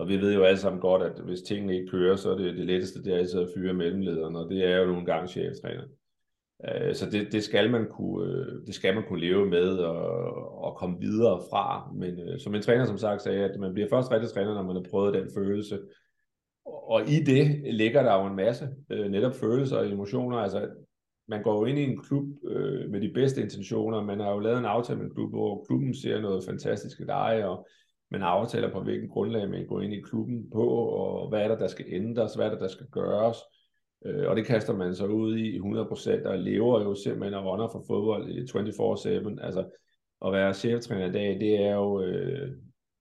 Og 0.00 0.08
vi 0.08 0.20
ved 0.20 0.34
jo 0.34 0.42
alle 0.42 0.58
sammen 0.58 0.80
godt, 0.80 1.02
at 1.02 1.20
hvis 1.24 1.42
tingene 1.42 1.74
ikke 1.76 1.90
kører, 1.90 2.16
så 2.16 2.30
er 2.30 2.36
det 2.36 2.56
det 2.56 2.66
letteste, 2.66 3.02
det 3.04 3.14
er 3.14 3.18
altid 3.18 3.40
at 3.40 3.48
fyre 3.56 3.74
mellemlederen, 3.74 4.36
og 4.36 4.50
det 4.50 4.64
er 4.64 4.76
jo 4.76 4.86
nogle 4.86 5.04
gange 5.04 5.28
cheftræner. 5.28 5.84
Øh, 6.68 6.94
så 6.94 7.10
det, 7.10 7.32
det, 7.32 7.44
skal 7.44 7.70
man 7.70 7.86
kunne, 7.90 8.32
øh, 8.32 8.66
det 8.66 8.74
skal 8.74 8.94
man 8.94 9.04
kunne 9.08 9.20
leve 9.20 9.46
med 9.46 9.68
og, 9.78 10.64
og 10.64 10.76
komme 10.76 11.00
videre 11.00 11.40
fra. 11.50 11.92
Men 11.94 12.18
øh, 12.18 12.38
som 12.38 12.54
en 12.54 12.62
træner 12.62 12.84
som 12.84 12.98
sagt 12.98 13.22
sagde, 13.22 13.44
at 13.44 13.60
man 13.60 13.72
bliver 13.74 13.88
først 13.88 14.12
rigtig 14.12 14.30
træner, 14.30 14.54
når 14.54 14.62
man 14.62 14.76
har 14.76 14.84
prøvet 14.90 15.14
den 15.14 15.30
følelse. 15.34 15.78
Og 16.64 17.02
i 17.02 17.24
det 17.26 17.74
ligger 17.74 18.02
der 18.02 18.20
jo 18.20 18.26
en 18.26 18.36
masse 18.36 18.68
netop 18.88 19.34
følelser 19.34 19.76
og 19.76 19.92
emotioner. 19.92 20.36
Altså, 20.36 20.68
man 21.28 21.42
går 21.42 21.58
jo 21.58 21.64
ind 21.64 21.78
i 21.78 21.84
en 21.84 22.02
klub 22.02 22.24
øh, 22.44 22.90
med 22.90 23.00
de 23.00 23.12
bedste 23.14 23.42
intentioner. 23.42 24.04
Man 24.04 24.20
har 24.20 24.30
jo 24.30 24.38
lavet 24.38 24.58
en 24.58 24.64
aftale 24.64 24.98
med 24.98 25.06
en 25.06 25.14
klub, 25.14 25.30
hvor 25.30 25.64
klubben 25.68 25.94
ser 25.94 26.20
noget 26.20 26.44
fantastisk 26.44 27.00
i 27.00 27.04
dig, 27.04 27.44
og 27.44 27.66
man 28.10 28.22
aftaler 28.22 28.72
på 28.72 28.80
hvilken 28.80 29.08
grundlag 29.08 29.50
man 29.50 29.66
går 29.66 29.80
ind 29.80 29.92
i 29.92 30.00
klubben 30.00 30.50
på, 30.50 30.68
og 30.68 31.28
hvad 31.28 31.40
er 31.40 31.48
der, 31.48 31.58
der 31.58 31.66
skal 31.66 31.84
ændres, 31.88 32.34
hvad 32.34 32.46
er 32.46 32.50
der, 32.50 32.58
der 32.58 32.68
skal 32.68 32.86
gøres. 32.86 33.36
Øh, 34.06 34.28
og 34.28 34.36
det 34.36 34.46
kaster 34.46 34.76
man 34.76 34.94
så 34.94 35.06
ud 35.06 35.36
i 35.36 35.58
100%, 35.58 36.28
og 36.28 36.38
lever 36.38 36.82
jo 36.82 36.94
simpelthen 36.94 37.34
og 37.34 37.44
runner 37.44 37.68
for 37.68 37.84
fodbold 37.86 38.28
i 38.28 38.40
24-7. 38.40 39.44
Altså, 39.44 39.64
at 40.26 40.32
være 40.32 40.54
cheftræner 40.54 41.06
i 41.06 41.12
dag, 41.12 41.40
det 41.40 41.62
er 41.62 41.74
jo... 41.74 42.02
Øh, 42.02 42.50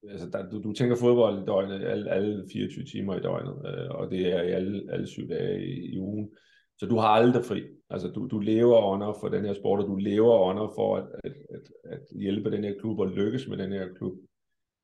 altså, 0.10 0.30
der, 0.30 0.49
du, 0.49 0.62
du 0.64 0.74
tænker 0.74 0.95
fodbold 0.95 1.41
i 1.41 1.45
døgnet, 1.45 1.88
alle, 1.88 2.12
alle 2.12 2.45
24 2.51 2.86
timer 2.86 3.16
i 3.16 3.22
døgnet, 3.22 3.55
øh, 3.66 3.89
og 3.89 4.12
det 4.12 4.34
er 4.34 4.41
i 4.41 4.51
alle, 4.51 4.84
alle 4.91 5.07
syv 5.07 5.30
dage 5.30 5.66
i, 5.66 5.93
i 5.93 5.99
ugen. 5.99 6.30
Så 6.78 6.86
du 6.86 6.97
har 6.97 7.07
aldrig 7.07 7.45
fri. 7.45 7.64
Altså, 7.89 8.07
du, 8.07 8.28
du 8.28 8.39
lever 8.39 8.93
under 8.93 9.14
for 9.22 9.28
den 9.30 9.45
her 9.45 9.53
sport, 9.53 9.80
og 9.80 9.88
du 9.88 9.95
lever 9.95 10.39
under 10.49 10.68
for 10.76 10.97
at, 10.97 11.05
at, 11.24 11.34
at, 11.49 11.62
at 11.84 11.99
hjælpe 12.20 12.51
den 12.51 12.64
her 12.64 12.74
klub 12.80 12.99
og 12.99 13.07
lykkes 13.07 13.47
med 13.47 13.57
den 13.57 13.72
her 13.72 13.88
klub. 13.97 14.14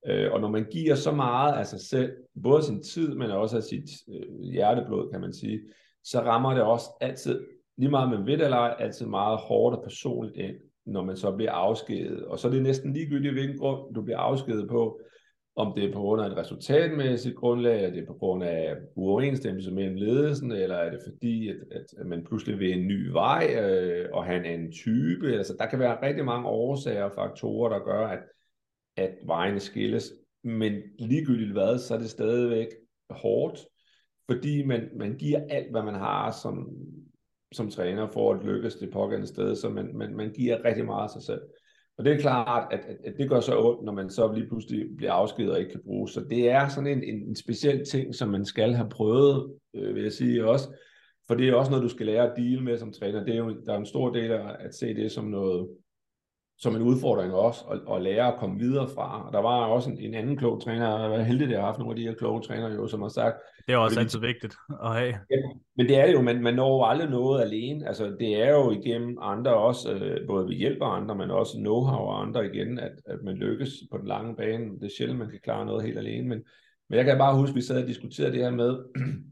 Øh, 0.07 0.31
og 0.31 0.41
når 0.41 0.49
man 0.49 0.65
giver 0.71 0.95
så 0.95 1.11
meget 1.11 1.53
af 1.53 1.65
sig 1.65 1.79
selv, 1.79 2.11
både 2.43 2.63
sin 2.63 2.83
tid, 2.83 3.15
men 3.15 3.31
også 3.31 3.57
af 3.57 3.63
sit 3.63 3.89
øh, 4.09 4.39
hjerteblod, 4.51 5.11
kan 5.11 5.21
man 5.21 5.33
sige, 5.33 5.59
så 6.03 6.19
rammer 6.19 6.53
det 6.53 6.63
også 6.63 6.85
altid, 7.01 7.41
lige 7.77 7.91
meget 7.91 8.09
med 8.09 8.25
ved 8.25 8.45
eller 8.45 8.57
ej, 8.57 8.75
altid 8.79 9.05
meget 9.05 9.39
hårdt 9.39 9.75
og 9.75 9.83
personligt 9.83 10.37
ind. 10.37 10.55
når 10.85 11.03
man 11.03 11.17
så 11.17 11.31
bliver 11.31 11.51
afskedet. 11.51 12.25
Og 12.25 12.39
så 12.39 12.47
er 12.47 12.51
det 12.51 12.63
næsten 12.63 12.93
ligegyldigt, 12.93 13.33
hvilken 13.33 13.57
grund 13.57 13.93
du 13.93 14.01
bliver 14.01 14.17
afskedet 14.17 14.69
på. 14.69 14.99
Om 15.57 15.73
det 15.75 15.83
er 15.83 15.93
på 15.93 15.99
grund 15.99 16.21
af 16.21 16.27
et 16.27 16.37
resultatmæssigt 16.37 17.35
grundlag, 17.35 17.75
eller 17.75 17.89
det 17.89 18.01
er 18.03 18.07
på 18.07 18.13
grund 18.13 18.43
af 18.43 18.75
uoverensstemmelse 18.95 19.71
mellem 19.71 19.95
ledelsen, 19.95 20.51
eller 20.51 20.75
er 20.75 20.89
det 20.89 20.99
fordi, 21.07 21.49
at, 21.49 21.85
at 21.97 22.05
man 22.05 22.23
pludselig 22.23 22.59
vil 22.59 22.73
en 22.73 22.87
ny 22.87 23.11
vej 23.11 23.55
øh, 23.61 24.09
og 24.13 24.25
have 24.25 24.39
en 24.39 24.45
anden 24.45 24.71
type. 24.71 25.33
Altså, 25.37 25.55
der 25.59 25.65
kan 25.65 25.79
være 25.79 26.07
rigtig 26.07 26.25
mange 26.25 26.47
årsager 26.47 27.03
og 27.03 27.11
faktorer, 27.15 27.69
der 27.69 27.79
gør, 27.85 28.07
at, 28.07 28.19
at 28.97 29.11
vejene 29.25 29.59
skilles. 29.59 30.13
Men 30.43 30.73
ligegyldigt 30.99 31.51
hvad, 31.51 31.79
så 31.79 31.93
er 31.93 31.97
det 31.97 32.09
stadigvæk 32.09 32.67
hårdt, 33.09 33.59
fordi 34.29 34.65
man, 34.65 34.89
man 34.95 35.17
giver 35.17 35.41
alt, 35.49 35.71
hvad 35.71 35.83
man 35.83 35.95
har 35.95 36.31
som, 36.43 36.69
som 37.51 37.69
træner 37.69 38.07
for 38.07 38.33
at 38.33 38.45
lykkes 38.45 38.75
det 38.75 38.91
pågældende 38.91 39.27
sted, 39.27 39.55
så 39.55 39.69
man, 39.69 39.97
man, 39.97 40.15
man 40.15 40.33
giver 40.33 40.65
rigtig 40.65 40.85
meget 40.85 41.03
af 41.03 41.09
sig 41.09 41.21
selv. 41.21 41.41
Og 41.97 42.05
det 42.05 42.13
er 42.13 42.19
klart, 42.19 42.73
at, 42.73 42.79
at, 42.79 42.97
at 43.05 43.13
det 43.17 43.29
gør 43.29 43.39
så 43.39 43.59
ondt, 43.59 43.83
når 43.83 43.93
man 43.93 44.09
så 44.09 44.33
lige 44.33 44.47
pludselig 44.47 44.85
bliver 44.97 45.11
afskedet 45.11 45.51
og 45.51 45.59
ikke 45.59 45.71
kan 45.71 45.81
bruge. 45.85 46.09
Så 46.09 46.25
det 46.29 46.49
er 46.49 46.67
sådan 46.67 46.97
en, 46.97 47.03
en, 47.03 47.27
en 47.27 47.35
speciel 47.35 47.85
ting, 47.85 48.15
som 48.15 48.29
man 48.29 48.45
skal 48.45 48.73
have 48.73 48.89
prøvet, 48.89 49.53
øh, 49.75 49.95
vil 49.95 50.03
jeg 50.03 50.11
sige 50.11 50.47
også. 50.47 50.75
For 51.27 51.35
det 51.35 51.49
er 51.49 51.55
også 51.55 51.71
noget, 51.71 51.83
du 51.83 51.89
skal 51.89 52.05
lære 52.05 52.31
at 52.31 52.37
deal 52.37 52.63
med 52.63 52.77
som 52.77 52.93
træner. 52.93 53.23
Det 53.23 53.33
er 53.33 53.37
jo, 53.37 53.61
der 53.65 53.73
er 53.73 53.77
en 53.77 53.85
stor 53.85 54.09
del 54.09 54.31
af 54.31 54.55
at 54.59 54.75
se 54.75 54.93
det 54.95 55.11
som 55.11 55.25
noget, 55.25 55.69
som 56.57 56.75
en 56.75 56.81
udfordring 56.81 57.33
også, 57.33 57.65
at, 57.71 57.95
at 57.95 58.01
lære 58.01 58.33
at 58.33 58.39
komme 58.39 58.59
videre 58.59 58.87
fra. 58.95 59.27
Og 59.27 59.33
der 59.33 59.39
var 59.39 59.65
også 59.65 59.89
en, 59.89 59.99
en 59.99 60.13
anden 60.13 60.37
klog 60.37 60.63
træner, 60.63 61.09
jeg 61.09 61.19
er 61.19 61.23
heldig, 61.23 61.45
at 61.45 61.51
jeg 61.51 61.59
har 61.59 61.65
haft 61.65 61.79
nogle 61.79 61.91
af 61.91 61.95
de 61.95 62.03
her 62.03 62.13
kloge 62.13 62.41
trænere, 62.41 62.71
jo, 62.71 62.87
som 62.87 63.01
har 63.01 63.09
sagt... 63.09 63.35
Det 63.67 63.73
er 63.73 63.77
også 63.77 63.99
altid 63.99 64.19
vigtigt 64.19 64.55
at 64.83 64.93
have. 64.93 65.13
Ja, 65.31 65.35
men 65.77 65.85
det 65.85 65.97
er 65.97 66.05
det 66.05 66.13
jo, 66.13 66.21
man, 66.21 66.41
man 66.41 66.53
når 66.53 66.77
jo 66.77 66.83
aldrig 66.83 67.09
noget 67.09 67.41
alene. 67.41 67.87
Altså, 67.87 68.15
det 68.19 68.41
er 68.41 68.51
jo 68.51 68.71
igennem 68.71 69.17
andre 69.21 69.53
også, 69.53 69.93
øh, 69.93 70.27
både 70.27 70.47
ved 70.47 70.55
hjælp 70.55 70.81
af 70.81 70.95
andre, 70.95 71.15
men 71.15 71.31
også 71.31 71.57
know-how 71.57 72.01
og 72.11 72.21
andre 72.21 72.45
igen, 72.45 72.79
at, 72.79 72.91
at 73.05 73.19
man 73.23 73.35
lykkes 73.35 73.71
på 73.91 73.97
den 73.97 74.07
lange 74.07 74.35
bane. 74.35 74.79
Det 74.79 74.83
er 74.83 74.95
sjældent, 74.97 75.19
man 75.19 75.29
kan 75.29 75.39
klare 75.43 75.65
noget 75.65 75.83
helt 75.83 75.97
alene, 75.97 76.27
men, 76.27 76.43
men 76.89 76.97
jeg 76.97 77.05
kan 77.05 77.17
bare 77.17 77.37
huske, 77.37 77.51
at 77.51 77.55
vi 77.55 77.61
sad 77.61 77.81
og 77.81 77.87
diskuterede 77.87 78.31
det 78.31 78.41
her 78.41 78.51
med, 78.51 78.77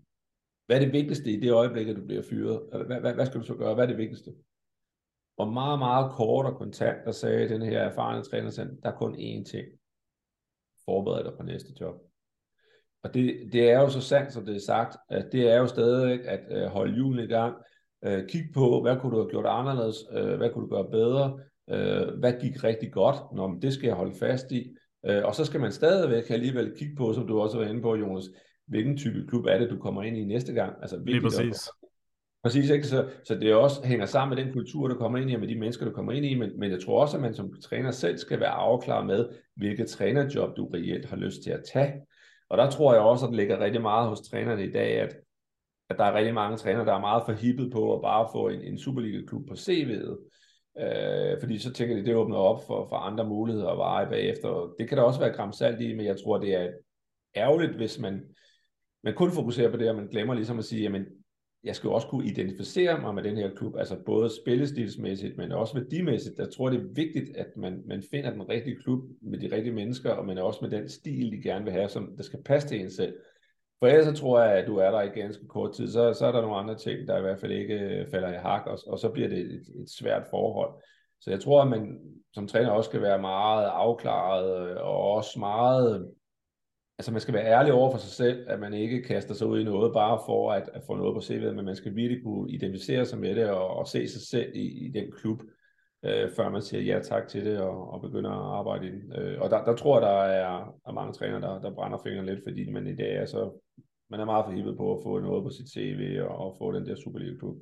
hvad 0.65 0.75
er 0.75 0.83
det 0.83 0.93
vigtigste 0.93 1.31
i 1.31 1.39
det 1.39 1.51
øjeblik, 1.51 1.87
at 1.87 1.95
du 1.95 2.05
bliver 2.05 2.23
fyret? 2.29 2.59
Hvad, 2.87 2.99
hvad, 2.99 3.13
hvad 3.13 3.25
skal 3.25 3.39
du 3.39 3.45
så 3.45 3.53
gøre? 3.55 3.73
Hvad 3.73 3.83
er 3.83 3.89
det 3.89 3.97
vigtigste? 3.97 4.31
Og 5.37 5.53
meget, 5.53 5.79
meget 5.79 6.11
kort 6.11 6.45
og 6.45 6.55
kontant, 6.55 6.97
der 7.05 7.11
sagde 7.11 7.49
den 7.49 7.61
her 7.61 7.79
erfarne 7.79 8.23
træner, 8.23 8.49
der 8.83 8.89
er 8.89 8.97
kun 8.97 9.15
én 9.15 9.43
ting. 9.51 9.67
Forbered 10.85 11.23
dig 11.23 11.33
på 11.37 11.43
næste 11.43 11.69
job. 11.81 11.95
Og 13.03 13.13
det, 13.13 13.49
det 13.53 13.71
er 13.71 13.81
jo 13.81 13.89
så 13.89 14.01
sandt, 14.01 14.33
som 14.33 14.45
det 14.45 14.55
er 14.55 14.59
sagt, 14.59 14.97
at 15.09 15.25
det 15.31 15.51
er 15.51 15.57
jo 15.57 15.67
stadig 15.67 16.27
at 16.27 16.39
øh, 16.49 16.67
holde 16.67 16.97
julen 16.97 17.23
i 17.23 17.27
gang. 17.27 17.55
Øh, 18.05 18.27
kig 18.29 18.43
på, 18.53 18.81
hvad 18.81 18.97
kunne 18.99 19.11
du 19.11 19.21
have 19.21 19.29
gjort 19.29 19.45
anderledes? 19.45 19.97
Øh, 20.11 20.37
hvad 20.37 20.49
kunne 20.49 20.69
du 20.69 20.75
gøre 20.75 20.91
bedre? 20.91 21.39
Øh, 21.69 22.19
hvad 22.19 22.33
gik 22.41 22.63
rigtig 22.63 22.91
godt? 22.91 23.15
Nå, 23.35 23.57
det 23.61 23.73
skal 23.73 23.87
jeg 23.87 23.95
holde 23.95 24.15
fast 24.15 24.51
i. 24.51 24.75
Øh, 25.05 25.25
og 25.25 25.35
så 25.35 25.45
skal 25.45 25.59
man 25.59 25.71
stadigvæk 25.71 26.29
alligevel 26.29 26.73
kigge 26.77 26.95
på, 26.95 27.13
som 27.13 27.27
du 27.27 27.39
også 27.39 27.57
var 27.57 27.65
inde 27.65 27.81
på, 27.81 27.95
Jonas, 27.95 28.25
hvilken 28.67 28.97
type 28.97 29.27
klub 29.27 29.45
er 29.45 29.57
det, 29.57 29.69
du 29.69 29.77
kommer 29.77 30.03
ind 30.03 30.17
i 30.17 30.25
næste 30.25 30.53
gang? 30.53 30.75
Altså, 30.81 30.99
Lige 31.05 31.21
præcis. 31.21 31.69
Præcis, 32.43 32.69
ikke? 32.69 32.87
Så, 32.87 33.09
så 33.23 33.35
det 33.35 33.53
også 33.53 33.85
hænger 33.85 34.05
sammen 34.05 34.37
med 34.37 34.45
den 34.45 34.53
kultur, 34.53 34.87
du 34.87 34.95
kommer 34.95 35.17
ind 35.17 35.31
i, 35.31 35.33
og 35.33 35.39
med 35.39 35.47
de 35.47 35.59
mennesker, 35.59 35.85
du 35.85 35.91
kommer 35.91 36.11
ind 36.11 36.25
i, 36.25 36.35
men, 36.35 36.59
men 36.59 36.71
jeg 36.71 36.81
tror 36.81 37.01
også, 37.01 37.17
at 37.17 37.21
man 37.21 37.33
som 37.33 37.53
træner 37.61 37.91
selv 37.91 38.17
skal 38.17 38.39
være 38.39 38.49
afklaret 38.49 39.05
med, 39.05 39.29
hvilket 39.55 39.87
trænerjob 39.87 40.57
du 40.57 40.65
reelt 40.65 41.05
har 41.05 41.17
lyst 41.17 41.43
til 41.43 41.51
at 41.51 41.63
tage. 41.73 41.93
Og 42.49 42.57
der 42.57 42.69
tror 42.69 42.93
jeg 42.93 43.01
også, 43.01 43.25
at 43.25 43.29
det 43.29 43.37
ligger 43.37 43.59
rigtig 43.59 43.81
meget 43.81 44.09
hos 44.09 44.21
trænerne 44.21 44.65
i 44.65 44.71
dag, 44.71 44.99
at, 44.99 45.15
at 45.89 45.97
der 45.97 46.03
er 46.03 46.13
rigtig 46.13 46.33
mange 46.33 46.57
trænere, 46.57 46.85
der 46.85 46.93
er 46.93 46.99
meget 46.99 47.23
forhippet 47.25 47.71
på 47.71 47.95
at 47.95 48.01
bare 48.01 48.29
få 48.33 48.47
en, 48.47 48.61
en 48.61 48.77
Superliga-klub 48.77 49.47
på 49.47 49.53
CV'et. 49.53 50.29
Øh, 50.79 51.39
fordi 51.39 51.57
så 51.57 51.73
tænker 51.73 51.95
de, 51.95 52.05
det 52.05 52.15
åbner 52.15 52.37
op 52.37 52.59
for, 52.67 52.87
for 52.89 52.95
andre 52.95 53.25
muligheder 53.25 53.67
og 53.67 53.77
veje 53.77 54.09
bagefter. 54.09 54.73
Det 54.79 54.89
kan 54.89 54.97
der 54.97 55.03
også 55.03 55.19
være 55.19 55.33
gramsalt 55.33 55.81
i, 55.81 55.95
men 55.95 56.05
jeg 56.05 56.15
tror, 56.23 56.37
det 56.37 56.55
er 56.55 56.69
ærgerligt, 57.35 57.75
hvis 57.75 57.99
man, 57.99 58.21
man 59.03 59.15
kun 59.15 59.31
fokuserer 59.31 59.71
på 59.71 59.77
det, 59.77 59.89
og 59.89 59.95
man 59.95 60.07
glemmer 60.07 60.33
ligesom 60.33 60.59
at 60.59 60.65
sige, 60.65 60.81
jamen 60.81 61.05
jeg 61.63 61.75
skal 61.75 61.87
jo 61.87 61.93
også 61.93 62.07
kunne 62.07 62.27
identificere 62.27 63.01
mig 63.01 63.15
med 63.15 63.23
den 63.23 63.37
her 63.37 63.55
klub, 63.55 63.77
altså 63.77 63.97
både 64.05 64.29
spillestilsmæssigt, 64.41 65.37
men 65.37 65.51
også 65.51 65.73
værdimæssigt. 65.73 66.39
Jeg 66.39 66.51
tror, 66.51 66.69
det 66.69 66.79
er 66.79 66.93
vigtigt, 66.93 67.37
at 67.37 67.47
man, 67.57 67.83
man 67.85 68.03
finder 68.11 68.31
den 68.31 68.49
rigtige 68.49 68.75
klub 68.83 69.03
med 69.21 69.39
de 69.39 69.55
rigtige 69.55 69.73
mennesker, 69.73 70.11
og 70.11 70.25
men 70.25 70.37
også 70.37 70.59
med 70.61 70.69
den 70.69 70.89
stil, 70.89 71.31
de 71.31 71.41
gerne 71.41 71.63
vil 71.65 71.73
have, 71.73 71.89
som 71.89 72.15
der 72.17 72.23
skal 72.23 72.43
passe 72.43 72.67
til 72.67 72.79
en 72.79 72.91
selv. 72.91 73.15
For 73.79 73.87
ellers 73.87 74.05
så 74.05 74.13
tror 74.13 74.41
jeg, 74.41 74.57
at 74.57 74.67
du 74.67 74.77
er 74.77 74.91
der 74.91 75.01
i 75.01 75.19
ganske 75.19 75.47
kort 75.47 75.75
tid, 75.75 75.87
så, 75.87 76.13
så 76.13 76.25
er 76.25 76.31
der 76.31 76.41
nogle 76.41 76.55
andre 76.55 76.77
ting, 76.77 77.07
der 77.07 77.17
i 77.17 77.21
hvert 77.21 77.39
fald 77.39 77.51
ikke 77.51 77.75
øh, 77.79 78.11
falder 78.11 78.33
i 78.33 78.37
hak, 78.37 78.67
og, 78.67 78.79
og 78.87 78.99
så 78.99 79.09
bliver 79.09 79.27
det 79.27 79.39
et, 79.39 79.63
et 79.81 79.89
svært 79.89 80.23
forhold. 80.29 80.83
Så 81.21 81.31
jeg 81.31 81.39
tror, 81.39 81.61
at 81.61 81.69
man 81.69 81.99
som 82.33 82.47
træner 82.47 82.69
også 82.69 82.89
skal 82.89 83.01
være 83.01 83.21
meget 83.21 83.65
afklaret, 83.65 84.69
øh, 84.69 84.77
og 84.77 85.11
også 85.11 85.39
meget 85.39 86.11
altså 86.97 87.11
man 87.11 87.21
skal 87.21 87.33
være 87.33 87.45
ærlig 87.45 87.73
over 87.73 87.91
for 87.91 87.97
sig 87.97 88.11
selv, 88.11 88.45
at 88.49 88.59
man 88.59 88.73
ikke 88.73 89.03
kaster 89.03 89.33
sig 89.33 89.47
ud 89.47 89.59
i 89.59 89.63
noget 89.63 89.93
bare 89.93 90.19
for 90.25 90.51
at, 90.51 90.69
at 90.73 90.81
få 90.87 90.95
noget 90.95 91.15
på 91.15 91.19
CV'et, 91.19 91.55
men 91.55 91.65
man 91.65 91.75
skal 91.75 91.95
virkelig 91.95 92.23
kunne 92.23 92.51
identificere 92.51 93.05
sig 93.05 93.19
med 93.19 93.35
det 93.35 93.49
og, 93.49 93.67
og 93.67 93.87
se 93.87 94.07
sig 94.07 94.21
selv 94.21 94.55
i, 94.55 94.85
i 94.85 94.91
den 94.91 95.11
klub, 95.11 95.41
øh, 96.05 96.29
før 96.35 96.49
man 96.49 96.61
siger 96.61 96.81
ja 96.81 96.99
tak 96.99 97.27
til 97.27 97.45
det 97.45 97.59
og, 97.59 97.93
og 97.93 98.01
begynder 98.01 98.29
at 98.29 98.57
arbejde 98.59 98.87
i 98.87 98.91
den. 98.91 99.13
Øh, 99.15 99.41
og 99.41 99.49
der, 99.49 99.63
der 99.63 99.75
tror 99.75 99.99
jeg, 99.99 100.01
der 100.01 100.17
er, 100.23 100.79
er 100.87 100.91
mange 100.91 101.13
trænere, 101.13 101.41
der, 101.41 101.61
der 101.61 101.75
brænder 101.75 101.97
fingrene 102.03 102.33
lidt, 102.33 102.43
fordi 102.47 102.71
man 102.71 102.87
i 102.87 102.95
dag 102.95 103.15
er 103.15 103.25
så, 103.25 103.51
man 104.09 104.19
er 104.19 104.25
meget 104.25 104.45
forhippet 104.45 104.77
på 104.77 104.97
at 104.97 105.03
få 105.03 105.19
noget 105.19 105.43
på 105.43 105.49
sit 105.49 105.69
CV 105.69 106.19
og, 106.21 106.35
og 106.35 106.55
få 106.57 106.71
den 106.71 106.85
der 106.85 106.95
Superliga-klub. 106.95 107.57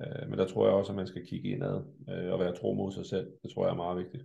Øh, 0.00 0.28
men 0.28 0.38
der 0.38 0.46
tror 0.46 0.66
jeg 0.66 0.74
også, 0.74 0.92
at 0.92 0.96
man 0.96 1.06
skal 1.06 1.26
kigge 1.26 1.48
indad 1.48 1.82
øh, 2.10 2.32
og 2.32 2.40
være 2.40 2.56
tro 2.56 2.74
mod 2.74 2.92
sig 2.92 3.06
selv. 3.06 3.26
Det 3.42 3.50
tror 3.50 3.64
jeg 3.64 3.72
er 3.72 3.82
meget 3.84 3.98
vigtigt 3.98 4.24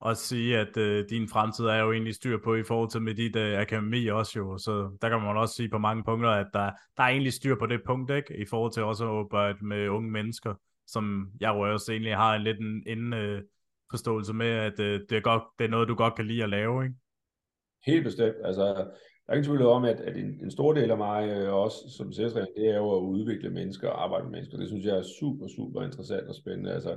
og 0.00 0.16
sige, 0.16 0.58
at 0.58 0.76
øh, 0.76 1.04
din 1.10 1.28
fremtid 1.28 1.64
er 1.64 1.76
jo 1.76 1.92
egentlig 1.92 2.14
styr 2.14 2.38
på 2.44 2.54
i 2.54 2.62
forhold 2.62 2.90
til 2.90 3.02
med 3.02 3.14
dit 3.14 3.36
øh, 3.36 3.60
akademi 3.60 4.06
også 4.06 4.38
jo, 4.38 4.58
så 4.58 4.98
der 5.02 5.08
kan 5.08 5.20
man 5.20 5.36
også 5.36 5.54
sige 5.54 5.68
på 5.68 5.78
mange 5.78 6.04
punkter, 6.04 6.30
at 6.30 6.46
der, 6.52 6.70
der 6.96 7.02
er 7.02 7.08
egentlig 7.08 7.32
styr 7.32 7.56
på 7.58 7.66
det 7.66 7.80
punkt, 7.86 8.10
ikke? 8.10 8.36
i 8.36 8.44
forhold 8.50 8.72
til 8.72 8.82
også 8.82 9.04
at 9.04 9.18
arbejde 9.18 9.66
med 9.66 9.88
unge 9.88 10.10
mennesker, 10.10 10.54
som 10.86 11.30
jeg 11.40 11.54
jo 11.54 11.72
også 11.72 11.92
egentlig 11.92 12.16
har 12.16 12.34
en 12.34 12.42
lidt 12.42 12.58
en, 12.60 12.82
en 12.86 13.12
øh, 13.12 13.42
forståelse 13.90 14.34
med, 14.34 14.50
at 14.50 14.80
øh, 14.80 15.00
det, 15.10 15.16
er 15.16 15.20
godt, 15.20 15.42
det 15.58 15.64
er 15.64 15.68
noget, 15.68 15.88
du 15.88 15.94
godt 15.94 16.14
kan 16.14 16.26
lide 16.26 16.42
at 16.42 16.50
lave, 16.50 16.84
ikke? 16.84 16.96
Helt 17.86 18.04
bestemt, 18.04 18.36
altså 18.44 18.62
der 19.28 19.34
er 19.34 19.36
ingen 19.36 19.50
tvivl 19.50 19.66
om, 19.66 19.84
at, 19.84 20.00
at 20.00 20.16
en, 20.16 20.40
en 20.44 20.50
stor 20.50 20.72
del 20.72 20.90
af 20.90 20.96
mig, 20.96 21.28
øh, 21.28 21.54
også 21.54 21.78
som 21.96 22.12
selvstræner, 22.12 22.46
det 22.56 22.68
er 22.68 22.76
jo 22.76 22.96
at 22.96 23.00
udvikle 23.00 23.50
mennesker 23.50 23.88
og 23.88 24.04
arbejde 24.04 24.24
med 24.24 24.32
mennesker. 24.32 24.58
Det 24.58 24.68
synes 24.68 24.84
jeg 24.84 24.98
er 24.98 25.02
super, 25.20 25.48
super 25.56 25.82
interessant 25.82 26.28
og 26.28 26.34
spændende. 26.34 26.72
Altså, 26.72 26.96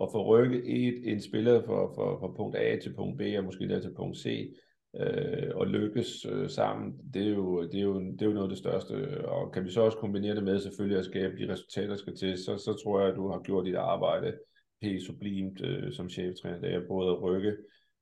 at 0.00 0.08
få 0.12 0.26
rykket 0.26 0.62
et, 0.66 1.12
en 1.12 1.20
spiller 1.20 1.62
fra, 1.62 1.86
fra, 1.86 2.20
fra 2.20 2.32
punkt 2.36 2.56
A 2.56 2.78
til 2.82 2.94
punkt 2.94 3.18
B, 3.18 3.22
og 3.38 3.44
måske 3.44 3.68
der 3.68 3.80
til 3.80 3.94
punkt 3.96 4.18
C, 4.18 4.54
øh, 5.00 5.50
og 5.54 5.66
lykkes 5.66 6.26
øh, 6.32 6.48
sammen, 6.48 6.94
det 7.14 7.22
er, 7.22 7.30
jo, 7.30 7.62
det, 7.62 7.74
er 7.74 7.82
jo, 7.82 8.00
det 8.00 8.22
er 8.22 8.26
jo 8.26 8.32
noget 8.32 8.46
af 8.46 8.48
det 8.48 8.58
største. 8.58 8.92
Og 9.28 9.52
kan 9.52 9.64
vi 9.64 9.70
så 9.70 9.80
også 9.80 9.98
kombinere 9.98 10.34
det 10.34 10.44
med 10.44 10.60
selvfølgelig 10.60 10.98
at 10.98 11.04
skabe 11.04 11.36
de 11.38 11.52
resultater, 11.52 11.88
der 11.88 11.96
skal 11.96 12.16
til, 12.16 12.38
så, 12.38 12.58
så 12.58 12.80
tror 12.84 13.00
jeg, 13.00 13.08
at 13.08 13.16
du 13.16 13.28
har 13.28 13.40
gjort 13.40 13.66
dit 13.66 13.74
arbejde 13.74 14.38
helt 14.82 15.02
sublimt 15.02 15.60
øh, 15.60 15.92
som 15.92 16.10
cheftræner. 16.10 16.60
Det 16.60 16.74
er 16.74 16.88
både 16.88 17.10
at 17.10 17.22
rykke 17.22 17.56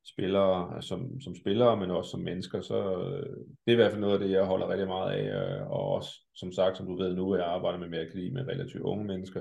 spillere 0.06 0.82
som, 0.82 1.20
som 1.20 1.34
spillere, 1.36 1.76
men 1.76 1.90
også 1.90 2.10
som 2.10 2.20
mennesker. 2.20 2.60
Så 2.60 2.78
øh, 3.00 3.36
det 3.36 3.68
er 3.68 3.72
i 3.72 3.74
hvert 3.74 3.90
fald 3.90 4.00
noget 4.00 4.14
af 4.14 4.20
det, 4.20 4.30
jeg 4.30 4.44
holder 4.44 4.68
rigtig 4.68 4.86
meget 4.86 5.12
af. 5.12 5.24
Øh, 5.40 5.70
og 5.70 5.88
også, 5.88 6.10
som 6.34 6.52
sagt, 6.52 6.76
som 6.76 6.86
du 6.86 6.96
ved 6.96 7.14
nu, 7.14 7.36
jeg 7.36 7.46
arbejder 7.46 7.78
med 7.78 7.88
mere 7.88 8.00
akademi 8.00 8.30
med 8.30 8.48
relativt 8.48 8.82
unge 8.82 9.04
mennesker 9.04 9.40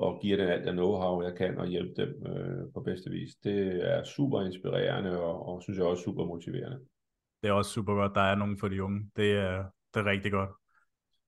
og 0.00 0.20
giver 0.22 0.36
dem 0.36 0.48
alt 0.48 0.66
det 0.66 0.72
know-how, 0.72 1.22
jeg 1.22 1.34
kan, 1.36 1.58
og 1.58 1.66
hjælpe 1.66 1.94
dem 1.96 2.26
øh, 2.26 2.72
på 2.74 2.80
bedste 2.80 3.10
vis. 3.10 3.34
Det 3.44 3.58
er 3.92 4.04
super 4.04 4.40
inspirerende, 4.40 5.22
og, 5.22 5.48
og 5.48 5.62
synes 5.62 5.78
jeg 5.78 5.86
også 5.86 6.02
super 6.02 6.24
motiverende. 6.24 6.78
Det 7.42 7.48
er 7.48 7.52
også 7.52 7.70
super 7.70 7.94
godt, 7.94 8.14
der 8.14 8.20
er 8.20 8.34
nogen 8.34 8.58
for 8.58 8.68
de 8.68 8.82
unge. 8.82 9.00
Det 9.16 9.32
er, 9.32 9.64
det 9.94 10.00
er 10.00 10.04
rigtig 10.04 10.32
godt. 10.32 10.50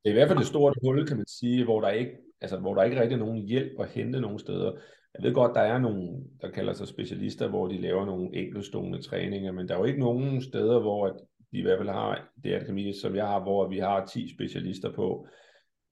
Det 0.05 0.11
er 0.11 0.15
i 0.15 0.19
hvert 0.19 0.29
fald 0.29 0.39
det 0.39 0.47
store 0.47 0.75
hul, 0.83 1.07
kan 1.07 1.17
man 1.17 1.27
sige, 1.27 1.65
hvor 1.65 1.81
der 1.81 1.89
ikke, 1.89 2.13
altså, 2.41 2.59
hvor 2.59 2.75
der 2.75 2.83
ikke 2.83 3.01
rigtig 3.01 3.15
er 3.15 3.25
nogen 3.27 3.49
hjælp 3.49 3.81
at 3.81 3.89
hente 3.89 4.21
nogen 4.21 4.39
steder. 4.39 4.73
Jeg 5.15 5.23
ved 5.23 5.35
godt, 5.35 5.55
der 5.55 5.61
er 5.61 5.79
nogen, 5.79 6.27
der 6.41 6.51
kalder 6.51 6.73
sig 6.73 6.89
specialister, 6.89 7.49
hvor 7.49 7.69
de 7.69 7.81
laver 7.81 8.07
nogle 8.07 8.37
enkeltstående 8.37 9.03
træninger, 9.03 9.53
men 9.53 9.69
der 9.69 9.75
er 9.75 9.79
jo 9.79 9.85
ikke 9.85 10.01
nogen 10.01 10.43
steder, 10.43 10.81
hvor 10.81 11.09
de 11.53 11.59
i 11.59 11.63
hvert 11.63 11.79
fald 11.79 11.89
har 11.89 12.29
det 12.45 12.55
akademi, 12.55 12.93
som 13.03 13.17
jeg 13.17 13.27
har, 13.27 13.43
hvor 13.43 13.69
vi 13.69 13.79
har 13.79 14.07
10 14.07 14.35
specialister 14.35 14.93
på, 14.93 15.27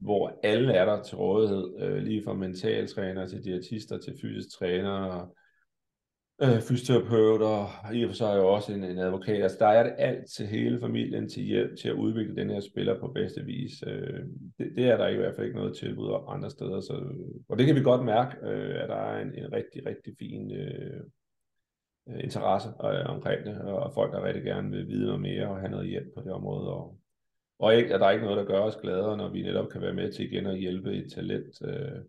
hvor 0.01 0.41
alle 0.43 0.73
er 0.73 0.85
der 0.85 1.03
til 1.03 1.17
rådighed, 1.17 1.75
øh, 1.79 2.03
lige 2.03 2.23
fra 2.25 2.35
mentaltræner 2.35 3.27
til 3.27 3.45
diætister 3.45 3.99
til 3.99 4.19
fysisk 4.23 4.59
træner, 4.59 5.31
øh, 6.43 6.61
fysioterapeuter, 6.61 7.91
i 7.95 8.05
og 8.05 8.11
for 8.11 8.15
sig 8.15 8.37
jo 8.37 8.49
også 8.49 8.73
en, 8.73 8.85
en 8.85 8.99
advokat. 8.99 9.43
Altså 9.43 9.57
der 9.61 9.67
er 9.67 9.83
det 9.83 9.95
alt 9.99 10.31
til 10.31 10.47
hele 10.47 10.81
familien 10.81 11.29
til 11.29 11.43
hjælp 11.43 11.79
til 11.79 11.89
at 11.89 11.95
udvikle 11.95 12.37
den 12.37 12.51
her 12.51 12.61
spiller 12.61 13.01
på 13.01 13.09
bedste 13.09 13.45
vis. 13.45 13.73
Øh, 13.87 14.21
det, 14.59 14.73
det 14.77 14.85
er 14.85 14.97
der 14.97 15.09
i 15.09 15.17
hvert 15.17 15.35
fald 15.37 15.47
ikke 15.47 15.59
noget 15.59 15.77
tilbud 15.77 16.09
om 16.09 16.25
andre 16.29 16.51
steder. 16.51 16.81
Så, 16.81 16.93
og 17.49 17.59
det 17.59 17.67
kan 17.67 17.77
vi 17.77 17.83
godt 17.83 18.05
mærke, 18.05 18.37
øh, 18.43 18.83
at 18.83 18.89
der 18.89 18.97
er 18.97 19.23
en, 19.23 19.35
en 19.35 19.53
rigtig, 19.53 19.87
rigtig 19.87 20.15
fin 20.19 20.53
øh, 20.53 21.01
øh 22.09 22.25
interesse 22.25 22.69
øh, 22.69 23.07
omkring 23.07 23.47
det, 23.47 23.61
og 23.61 23.93
folk, 23.95 24.13
der 24.13 24.25
rigtig 24.25 24.45
gerne 24.45 24.71
vil 24.71 24.89
vide 24.89 25.07
noget 25.07 25.21
mere 25.21 25.49
og 25.49 25.61
have 25.61 25.71
noget 25.71 25.89
hjælp 25.89 26.09
på 26.17 26.23
det 26.23 26.33
område. 26.33 26.69
Og, 26.69 27.00
og 27.61 27.77
ikke, 27.77 27.95
at 27.95 28.01
der 28.01 28.07
er 28.07 28.11
ikke 28.11 28.25
noget, 28.25 28.39
der 28.39 28.53
gør 28.53 28.61
os 28.61 28.77
gladere, 28.83 29.17
når 29.17 29.29
vi 29.29 29.43
netop 29.43 29.69
kan 29.69 29.81
være 29.81 29.95
med 29.95 30.13
til 30.13 30.33
igen 30.33 30.47
at 30.47 30.59
hjælpe 30.59 30.93
et 30.93 31.13
talent, 31.13 31.55
øh, 31.65 32.01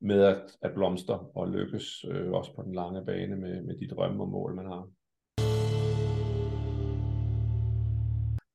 med 0.00 0.22
at, 0.22 0.42
at 0.62 0.74
blomstre 0.74 1.18
og 1.18 1.48
lykkes 1.48 2.04
øh, 2.08 2.30
også 2.32 2.54
på 2.56 2.62
den 2.62 2.74
lange 2.74 3.04
bane 3.06 3.36
med, 3.36 3.62
med 3.62 3.76
de 3.78 3.94
drømme 3.94 4.22
og 4.22 4.28
mål, 4.28 4.54
man 4.54 4.66
har. 4.66 4.88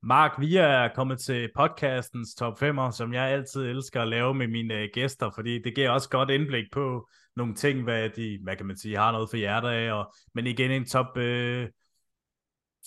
Mark, 0.03 0.31
vi 0.39 0.55
er 0.55 0.87
kommet 0.95 1.19
til 1.19 1.49
podcastens 1.55 2.35
top 2.35 2.63
5'er, 2.63 2.91
som 2.91 3.13
jeg 3.13 3.23
altid 3.23 3.61
elsker 3.61 4.01
at 4.01 4.07
lave 4.07 4.33
med 4.33 4.47
mine 4.47 4.73
øh, 4.73 4.89
gæster, 4.93 5.29
fordi 5.35 5.61
det 5.61 5.75
giver 5.75 5.89
også 5.89 6.09
godt 6.09 6.29
indblik 6.29 6.65
på 6.71 7.07
nogle 7.35 7.55
ting, 7.55 7.83
hvad 7.83 8.09
de, 8.09 8.39
hvad 8.43 8.55
kan 8.55 8.65
man 8.65 8.77
sige, 8.77 8.97
har 8.97 9.11
noget 9.11 9.29
for 9.29 9.37
hjertet 9.37 9.69
af, 9.69 9.91
og, 9.91 10.13
men 10.33 10.47
igen 10.47 10.71
en 10.71 10.85
top 10.85 11.17
øh, 11.17 11.67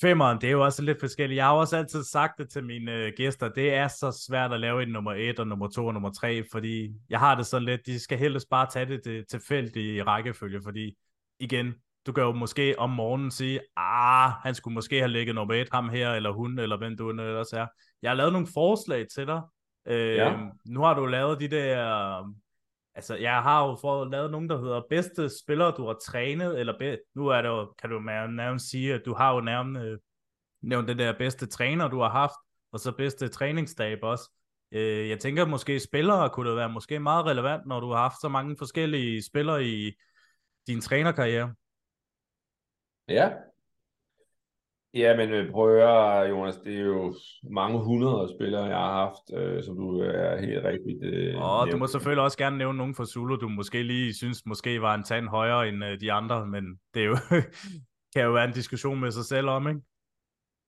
Femmeren, 0.01 0.40
det 0.40 0.46
er 0.46 0.51
jo 0.51 0.64
også 0.64 0.82
lidt 0.82 1.01
forskelligt. 1.01 1.36
Jeg 1.36 1.44
har 1.44 1.53
også 1.53 1.76
altid 1.76 2.05
sagt 2.05 2.38
det 2.38 2.51
til 2.51 2.64
mine 2.64 2.92
øh, 2.92 3.12
gæster, 3.16 3.48
det 3.48 3.74
er 3.74 3.88
så 3.88 4.24
svært 4.28 4.53
at 4.53 4.61
lave 4.61 4.82
en 4.82 4.88
nummer 4.88 5.12
1 5.16 5.38
og 5.38 5.46
nummer 5.46 5.68
2 5.68 5.86
og 5.86 5.94
nummer 5.94 6.11
3, 6.11 6.44
fordi 6.53 6.92
jeg 7.09 7.18
har 7.18 7.34
det 7.34 7.46
sådan 7.46 7.66
lidt, 7.66 7.86
de 7.86 8.01
skal 8.01 8.18
helst 8.18 8.46
bare 8.51 8.66
tage 8.70 8.86
det 8.86 9.03
til, 9.03 9.24
tilfældigt 9.30 10.07
rækkefølge, 10.07 10.61
fordi 10.62 10.96
igen, 11.40 11.74
du 12.07 12.12
kan 12.12 12.24
jo 12.24 12.32
måske 12.32 12.78
om 12.78 12.90
morgenen 12.90 13.30
sige, 13.30 13.61
ah, 13.76 14.30
han 14.42 14.55
skulle 14.55 14.74
måske 14.74 14.98
have 14.98 15.11
ligget 15.11 15.34
nummer 15.34 15.55
1, 15.55 15.68
ham 15.72 15.88
her, 15.88 16.11
eller 16.11 16.30
hun, 16.30 16.59
eller 16.59 16.76
hvem 16.76 16.96
du 16.96 17.11
ellers 17.11 17.53
er. 17.53 17.66
Jeg 18.03 18.11
har 18.11 18.16
lavet 18.16 18.32
nogle 18.32 18.48
forslag 18.55 19.07
til 19.14 19.26
dig. 19.26 19.40
Øh, 19.86 20.16
ja. 20.16 20.36
Nu 20.66 20.82
har 20.82 20.94
du 20.94 21.07
lavet 21.07 21.40
de 21.40 21.48
der 21.48 22.34
altså, 22.95 23.16
jeg 23.16 23.43
har 23.43 23.66
jo 23.66 23.76
fået 23.80 24.11
lavet 24.11 24.30
nogen, 24.30 24.49
der 24.49 24.61
hedder 24.61 24.82
bedste 24.91 25.30
spillere, 25.43 25.74
du 25.76 25.86
har 25.86 25.99
trænet, 26.07 26.61
eller 26.61 26.78
be, 26.78 26.99
nu 27.14 27.26
er 27.26 27.43
det 27.43 27.49
jo, 27.49 27.74
kan 27.78 27.91
du 27.91 27.99
nærmest 28.01 28.70
sige, 28.70 28.95
at 28.95 29.03
du 29.05 29.14
har 29.14 29.34
jo 29.34 29.41
nærmest 29.41 29.84
øh, 29.84 29.99
nævnt 30.62 30.88
den 30.88 30.99
der 30.99 31.18
bedste 31.18 31.47
træner, 31.47 31.88
du 31.88 32.01
har 32.01 32.11
haft, 32.11 32.34
og 32.72 32.80
så 32.80 32.93
bedste 32.93 33.28
træningsstab 33.28 33.99
også. 34.03 34.30
Øh, 34.72 35.09
jeg 35.09 35.20
tænker 35.20 35.45
måske 35.45 35.80
spillere 35.80 36.30
kunne 36.30 36.49
det 36.51 36.57
være 36.57 36.68
måske 36.68 37.01
meget 37.01 37.26
relevant, 37.26 37.66
når 37.66 37.80
du 37.80 37.91
har 37.91 38.03
haft 38.03 38.20
så 38.20 38.28
mange 38.28 38.57
forskellige 38.59 39.22
spillere 39.22 39.64
i 39.64 39.93
din 40.66 40.80
trænerkarriere. 40.80 41.55
Ja, 43.09 43.30
Ja, 44.95 45.16
men 45.16 45.30
øh, 45.30 45.51
prøv 45.51 45.76
at 45.76 45.82
høre, 45.82 46.28
Jonas, 46.28 46.57
det 46.57 46.76
er 46.76 46.84
jo 46.84 47.14
mange 47.51 47.78
hundrede 47.78 48.34
spillere, 48.38 48.64
jeg 48.64 48.76
har 48.76 48.93
haft, 48.93 49.41
øh, 49.41 49.64
som 49.64 49.76
du 49.76 49.99
er 49.99 50.41
helt 50.41 50.64
rigtigt 50.64 51.05
øh, 51.05 51.43
Og 51.43 51.70
du 51.72 51.76
må 51.76 51.86
selvfølgelig 51.86 52.22
også 52.22 52.38
gerne 52.38 52.59
nævne 52.59 52.78
nogen 52.78 52.95
fra 52.95 53.05
Zulu, 53.05 53.36
du 53.36 53.49
måske 53.49 53.82
lige 53.82 54.14
synes 54.14 54.47
måske 54.47 54.82
var 54.82 54.95
en 54.95 55.05
tand 55.05 55.28
højere 55.28 55.68
end 55.68 55.84
øh, 55.84 56.01
de 56.01 56.12
andre, 56.12 56.47
men 56.47 56.64
det 56.95 57.03
er 57.03 57.07
jo, 57.07 57.16
kan 58.14 58.24
jo 58.24 58.32
være 58.32 58.45
en 58.45 58.55
diskussion 58.55 59.01
med 59.01 59.11
sig 59.11 59.24
selv 59.24 59.49
om, 59.49 59.68
ikke? 59.68 59.80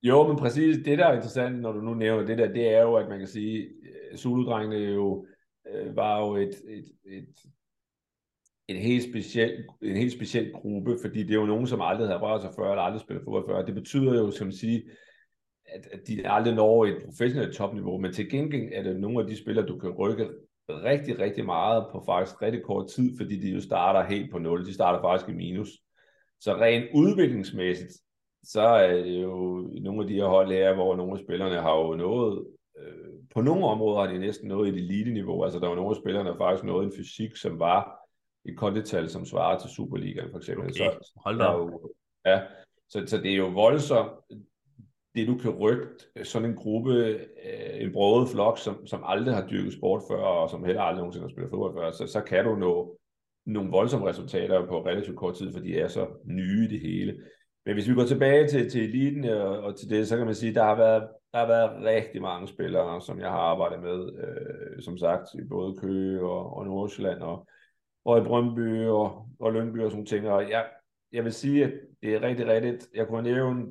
Jo, 0.03 0.29
men 0.29 0.37
præcis 0.37 0.77
det, 0.85 0.99
der 0.99 1.07
er 1.07 1.15
interessant, 1.15 1.61
når 1.61 1.73
du 1.73 1.81
nu 1.81 1.95
nævner 1.95 2.27
det 2.27 2.39
der, 2.39 2.53
det 2.53 2.75
er 2.75 2.83
jo, 2.83 2.95
at 2.95 3.09
man 3.09 3.19
kan 3.19 3.29
sige, 3.29 3.59
øh, 3.59 4.19
Zulu-drengene 4.19 4.77
jo, 4.77 5.27
øh, 5.73 5.97
var 5.97 6.21
jo 6.21 6.37
et, 6.37 6.55
et, 6.69 6.85
et 7.05 7.35
en 8.69 8.77
helt 8.77 9.03
speciel, 9.03 9.65
en 9.83 9.97
helt 9.97 10.13
speciel 10.13 10.53
gruppe, 10.53 10.97
fordi 11.03 11.23
det 11.23 11.31
er 11.31 11.41
jo 11.41 11.47
nogen, 11.47 11.67
som 11.67 11.81
aldrig 11.81 12.09
har 12.09 12.19
rørt 12.19 12.43
sig 12.43 12.51
før, 12.57 12.71
eller 12.71 12.83
aldrig 12.83 13.01
spillet 13.01 13.25
fodbold 13.25 13.49
før. 13.49 13.65
Det 13.65 13.75
betyder 13.75 14.15
jo, 14.15 14.31
som 14.31 14.53
sige, 14.53 14.83
at, 15.67 15.89
at 15.93 16.01
de 16.09 16.29
aldrig 16.29 16.55
når 16.55 16.85
et 16.85 17.03
professionelt 17.05 17.55
topniveau, 17.55 17.99
men 17.99 18.13
til 18.13 18.31
gengæld 18.31 18.71
er 18.73 18.83
det 18.83 19.01
nogle 19.01 19.21
af 19.21 19.27
de 19.27 19.37
spillere, 19.37 19.67
du 19.67 19.79
kan 19.79 19.91
rykke 19.91 20.29
rigtig, 20.69 21.19
rigtig 21.19 21.45
meget 21.45 21.87
på 21.93 22.03
faktisk 22.07 22.43
rigtig 22.43 22.63
kort 22.63 22.89
tid, 22.89 23.17
fordi 23.17 23.41
de 23.41 23.51
jo 23.51 23.61
starter 23.61 24.03
helt 24.09 24.31
på 24.31 24.39
nul. 24.39 24.67
De 24.67 24.75
starter 24.75 25.03
faktisk 25.03 25.29
i 25.29 25.33
minus. 25.33 25.69
Så 26.41 26.55
rent 26.55 26.85
udviklingsmæssigt, 26.95 27.93
så 28.43 28.61
er 28.61 29.03
det 29.03 29.23
jo 29.23 29.61
nogle 29.83 30.03
af 30.03 30.09
de 30.09 30.15
her 30.15 30.25
hold 30.25 30.53
her, 30.53 30.75
hvor 30.75 30.97
nogle 30.97 31.13
af 31.13 31.19
spillerne 31.19 31.55
har 31.55 31.79
jo 31.79 31.95
nået, 31.95 32.47
øh, 32.79 33.13
på 33.35 33.41
nogle 33.41 33.65
områder 33.65 34.01
har 34.01 34.13
de 34.13 34.19
næsten 34.19 34.49
nået 34.49 34.69
et 34.69 34.75
elite-niveau. 34.75 35.45
Altså 35.45 35.59
der 35.59 35.69
var 35.69 35.75
nogle 35.75 35.91
af 35.91 35.97
spillerne, 35.97 36.29
der 36.29 36.37
faktisk 36.37 36.65
nået 36.65 36.85
en 36.85 36.93
fysik, 36.97 37.37
som 37.37 37.59
var 37.59 38.02
et 38.45 38.57
kondital, 38.57 39.09
som 39.09 39.25
svarer 39.25 39.59
til 39.59 39.71
Superligaen 39.71 40.31
for 40.31 40.39
eksempel. 40.39 40.65
Okay. 40.65 40.75
Så, 40.75 41.21
Hold 41.25 41.39
da. 41.39 41.53
Jo, 41.53 41.93
ja, 42.27 42.41
så, 42.89 43.05
så 43.07 43.17
det 43.17 43.33
er 43.33 43.37
jo 43.37 43.47
voldsomt, 43.47 44.13
det 45.15 45.29
du 45.29 45.39
kan 45.39 45.51
rykke 45.51 45.87
sådan 46.23 46.51
en 46.51 46.57
gruppe, 46.57 46.95
øh, 46.95 47.83
en 47.85 47.93
brødet 47.93 48.29
flok, 48.29 48.59
som, 48.59 48.87
som 48.87 49.03
aldrig 49.07 49.35
har 49.35 49.47
dyrket 49.47 49.73
sport 49.73 50.03
før, 50.11 50.23
og 50.23 50.51
som 50.51 50.65
heller 50.65 50.83
aldrig 50.83 50.99
nogensinde 50.99 51.27
har 51.27 51.31
spillet 51.31 51.51
fodbold 51.51 51.75
før, 51.75 51.91
så, 51.91 52.07
så 52.07 52.21
kan 52.21 52.45
du 52.45 52.55
nå 52.57 52.99
nogle 53.47 53.71
voldsomme 53.71 54.09
resultater 54.09 54.67
på 54.67 54.87
relativt 54.87 55.17
kort 55.17 55.35
tid, 55.35 55.53
fordi 55.53 55.69
de 55.69 55.79
er 55.79 55.89
så 55.89 56.07
nye 56.25 56.69
det 56.69 56.81
hele. 56.81 57.17
Men 57.67 57.75
hvis 57.75 57.89
vi 57.89 57.95
går 57.95 58.05
tilbage 58.05 58.49
til, 58.49 58.71
til 58.71 58.83
eliten 58.89 59.25
og, 59.25 59.59
og 59.59 59.79
til 59.79 59.91
det, 59.91 60.09
så 60.09 60.17
kan 60.17 60.27
man 60.27 60.35
sige, 60.35 60.51
at 60.51 60.55
der 60.55 60.65
har 60.65 60.77
været, 60.77 61.09
der 61.33 61.39
har 61.39 61.47
været 61.47 61.85
rigtig 61.85 62.23
mange 62.23 62.49
spillere, 62.49 63.01
som 63.01 63.21
jeg 63.21 63.31
har 63.31 63.39
arbejdet 63.39 63.83
med, 63.83 64.11
øh, 64.25 64.83
som 64.83 64.99
sagt, 64.99 65.29
i 65.35 65.45
både 65.49 65.77
Køge 65.81 66.21
og, 66.21 66.57
og 66.57 66.65
Nordsjælland, 66.67 67.21
og, 67.21 67.47
og 68.05 68.19
i 68.19 68.25
Brøndby 68.25 68.87
og, 68.87 69.29
og 69.41 69.53
Lønby 69.53 69.79
og 69.79 69.91
sådan 69.91 70.07
ting. 70.07 70.29
Og 70.29 70.51
jeg, 70.51 70.71
jeg 71.13 71.25
vil 71.25 71.33
sige, 71.33 71.65
at 71.65 71.73
det 72.03 72.15
er 72.15 72.23
rigtig 72.23 72.47
rigtigt. 72.47 72.89
Jeg 72.95 73.09
kunne 73.09 73.23
nævne 73.23 73.67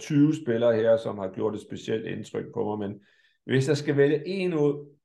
20 0.00 0.34
spillere 0.34 0.76
her, 0.76 0.96
som 0.96 1.18
har 1.18 1.28
gjort 1.28 1.54
et 1.54 1.60
specielt 1.60 2.06
indtryk 2.06 2.44
på 2.54 2.76
mig, 2.76 2.88
men 2.88 3.00
hvis 3.44 3.68
jeg 3.68 3.76
skal 3.76 3.96
vælge 3.96 4.26
en 4.26 4.54
ud, 4.54 4.96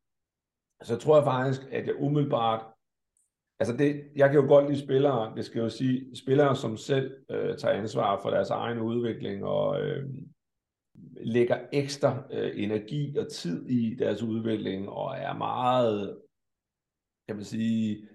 så 0.83 0.97
tror 0.97 1.15
jeg 1.15 1.25
faktisk, 1.25 1.61
at 1.71 1.87
jeg 1.87 1.95
umiddelbart 2.01 2.65
Altså 3.61 3.77
det, 3.77 4.03
jeg 4.15 4.29
kan 4.29 4.39
jo 4.39 4.47
godt 4.47 4.69
lide 4.69 4.81
spillere, 4.81 5.35
det 5.35 5.45
skal 5.45 5.59
jo 5.59 5.69
sige, 5.69 6.15
spillere, 6.15 6.55
som 6.55 6.77
selv 6.77 7.17
øh, 7.31 7.57
tager 7.57 7.73
ansvar 7.75 8.21
for 8.21 8.29
deres 8.29 8.49
egen 8.49 8.79
udvikling 8.79 9.43
og 9.43 9.81
øh, 9.81 10.09
lægger 11.17 11.59
ekstra 11.73 12.23
øh, 12.31 12.63
energi 12.63 13.17
og 13.17 13.31
tid 13.31 13.69
i 13.69 13.95
deres 13.95 14.23
udvikling 14.23 14.89
og 14.89 15.17
er 15.17 15.33
meget, 15.33 16.17
kan 17.27 17.35
man 17.35 17.45
sige, 17.45 18.07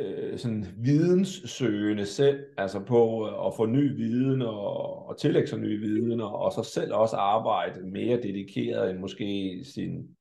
øh, 0.00 0.38
sådan 0.38 0.66
videnssøgende 0.76 2.06
selv, 2.06 2.44
altså 2.56 2.80
på 2.80 3.28
øh, 3.28 3.46
at 3.46 3.54
få 3.56 3.66
ny 3.66 3.96
viden 3.96 4.42
og, 4.42 5.06
og 5.08 5.18
tillægge 5.18 5.48
sig 5.48 5.58
ny 5.58 5.80
viden, 5.80 6.20
og, 6.20 6.38
og 6.38 6.52
så 6.52 6.62
selv 6.62 6.94
også 6.94 7.16
arbejde 7.16 7.80
mere 7.82 8.16
dedikeret 8.16 8.90
end 8.90 8.98
måske 8.98 9.60
sin 9.74 10.16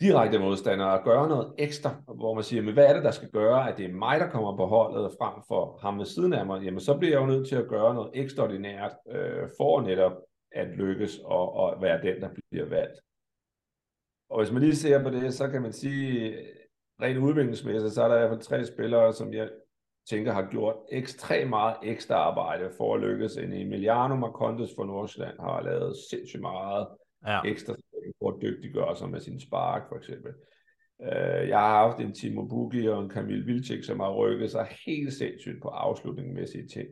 direkte 0.00 0.38
modstander, 0.38 0.84
og 0.84 1.04
gøre 1.04 1.28
noget 1.28 1.52
ekstra, 1.58 2.02
hvor 2.14 2.34
man 2.34 2.44
siger, 2.44 2.62
men 2.62 2.74
hvad 2.74 2.86
er 2.86 2.94
det, 2.94 3.04
der 3.04 3.10
skal 3.10 3.30
gøre, 3.30 3.70
at 3.70 3.78
det 3.78 3.86
er 3.86 3.92
mig, 3.92 4.20
der 4.20 4.30
kommer 4.30 4.56
på 4.56 4.66
holdet 4.66 5.12
frem 5.18 5.42
for 5.48 5.78
ham 5.82 5.98
ved 5.98 6.06
siden 6.06 6.32
af 6.32 6.46
mig, 6.46 6.62
jamen 6.62 6.80
så 6.80 6.98
bliver 6.98 7.12
jeg 7.12 7.20
jo 7.20 7.26
nødt 7.26 7.48
til 7.48 7.56
at 7.56 7.68
gøre 7.68 7.94
noget 7.94 8.10
ekstraordinært 8.14 8.92
øh, 9.10 9.48
for 9.56 9.80
netop 9.80 10.12
at 10.52 10.68
lykkes 10.68 11.18
og, 11.18 11.52
og 11.52 11.82
være 11.82 12.02
den, 12.02 12.22
der 12.22 12.28
bliver 12.50 12.68
valgt. 12.68 13.00
Og 14.30 14.40
hvis 14.40 14.52
man 14.52 14.62
lige 14.62 14.76
ser 14.76 15.02
på 15.02 15.10
det, 15.10 15.34
så 15.34 15.48
kan 15.48 15.62
man 15.62 15.72
sige, 15.72 16.36
rent 17.02 17.18
udviklingsmæssigt, 17.18 17.92
så 17.92 18.02
er 18.02 18.08
der 18.08 18.16
i 18.16 18.18
hvert 18.18 18.30
fald 18.30 18.40
tre 18.40 18.64
spillere, 18.64 19.12
som 19.12 19.32
jeg 19.32 19.48
tænker 20.10 20.32
har 20.32 20.48
gjort 20.50 20.76
ekstremt 20.92 21.50
meget 21.50 21.76
ekstra 21.82 22.14
arbejde 22.14 22.70
for 22.76 22.94
at 22.94 23.00
lykkes. 23.00 23.36
En 23.36 23.52
Emiliano 23.52 24.16
Marcondes 24.16 24.70
fra 24.76 24.86
Nordsjælland 24.86 25.38
har 25.40 25.62
lavet 25.62 25.96
sindssygt 26.10 26.42
meget 26.42 26.86
ja. 27.26 27.40
ekstra 27.44 27.74
for 28.18 28.30
at 28.30 28.42
dygtiggøre 28.42 28.96
sig 28.96 29.10
med 29.10 29.20
sin 29.20 29.40
spark, 29.40 29.88
for 29.88 29.96
eksempel. 29.96 30.32
Uh, 30.98 31.48
jeg 31.48 31.58
har 31.58 31.86
haft 31.86 32.00
en 32.00 32.14
Timo 32.14 32.44
Bugi 32.44 32.88
og 32.88 33.02
en 33.02 33.08
Kamil 33.08 33.46
Vilcek, 33.46 33.84
som 33.84 34.00
har 34.00 34.12
rykket 34.12 34.50
sig 34.50 34.68
helt 34.86 35.12
sindssygt 35.12 35.62
på 35.62 35.68
afslutningsmæssige 35.68 36.68
ting. 36.68 36.88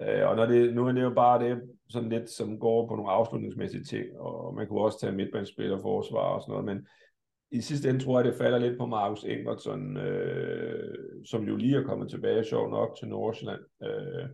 Uh, 0.00 0.28
og 0.28 0.36
når 0.36 0.46
det, 0.46 0.74
nu 0.74 0.86
er 0.86 0.92
det 0.92 1.02
jo 1.02 1.14
bare 1.14 1.44
det, 1.44 1.62
sådan 1.88 2.08
lidt, 2.08 2.30
som 2.30 2.58
går 2.58 2.88
på 2.88 2.96
nogle 2.96 3.10
afslutningsmæssige 3.10 3.84
ting, 3.84 4.18
og 4.18 4.54
man 4.54 4.66
kunne 4.66 4.80
også 4.80 5.00
tage 5.00 5.12
midtbanespiller, 5.12 5.78
forsvar 5.78 6.20
og 6.20 6.42
sådan 6.42 6.52
noget, 6.52 6.64
men 6.64 6.86
i 7.54 7.60
sidste 7.60 7.88
ende 7.90 8.04
tror 8.04 8.18
jeg, 8.18 8.24
det 8.24 8.38
falder 8.38 8.58
lidt 8.58 8.78
på 8.78 8.86
Markus 8.86 9.24
Ingvartsen, 9.24 9.96
øh, 9.96 10.94
som 11.24 11.42
jo 11.48 11.56
lige 11.56 11.76
er 11.76 11.82
kommet 11.84 12.10
tilbage, 12.10 12.44
sjov 12.44 12.70
nok, 12.70 12.96
til 12.98 13.08
Nordsjælland. 13.08 13.60
Øh, 13.82 14.28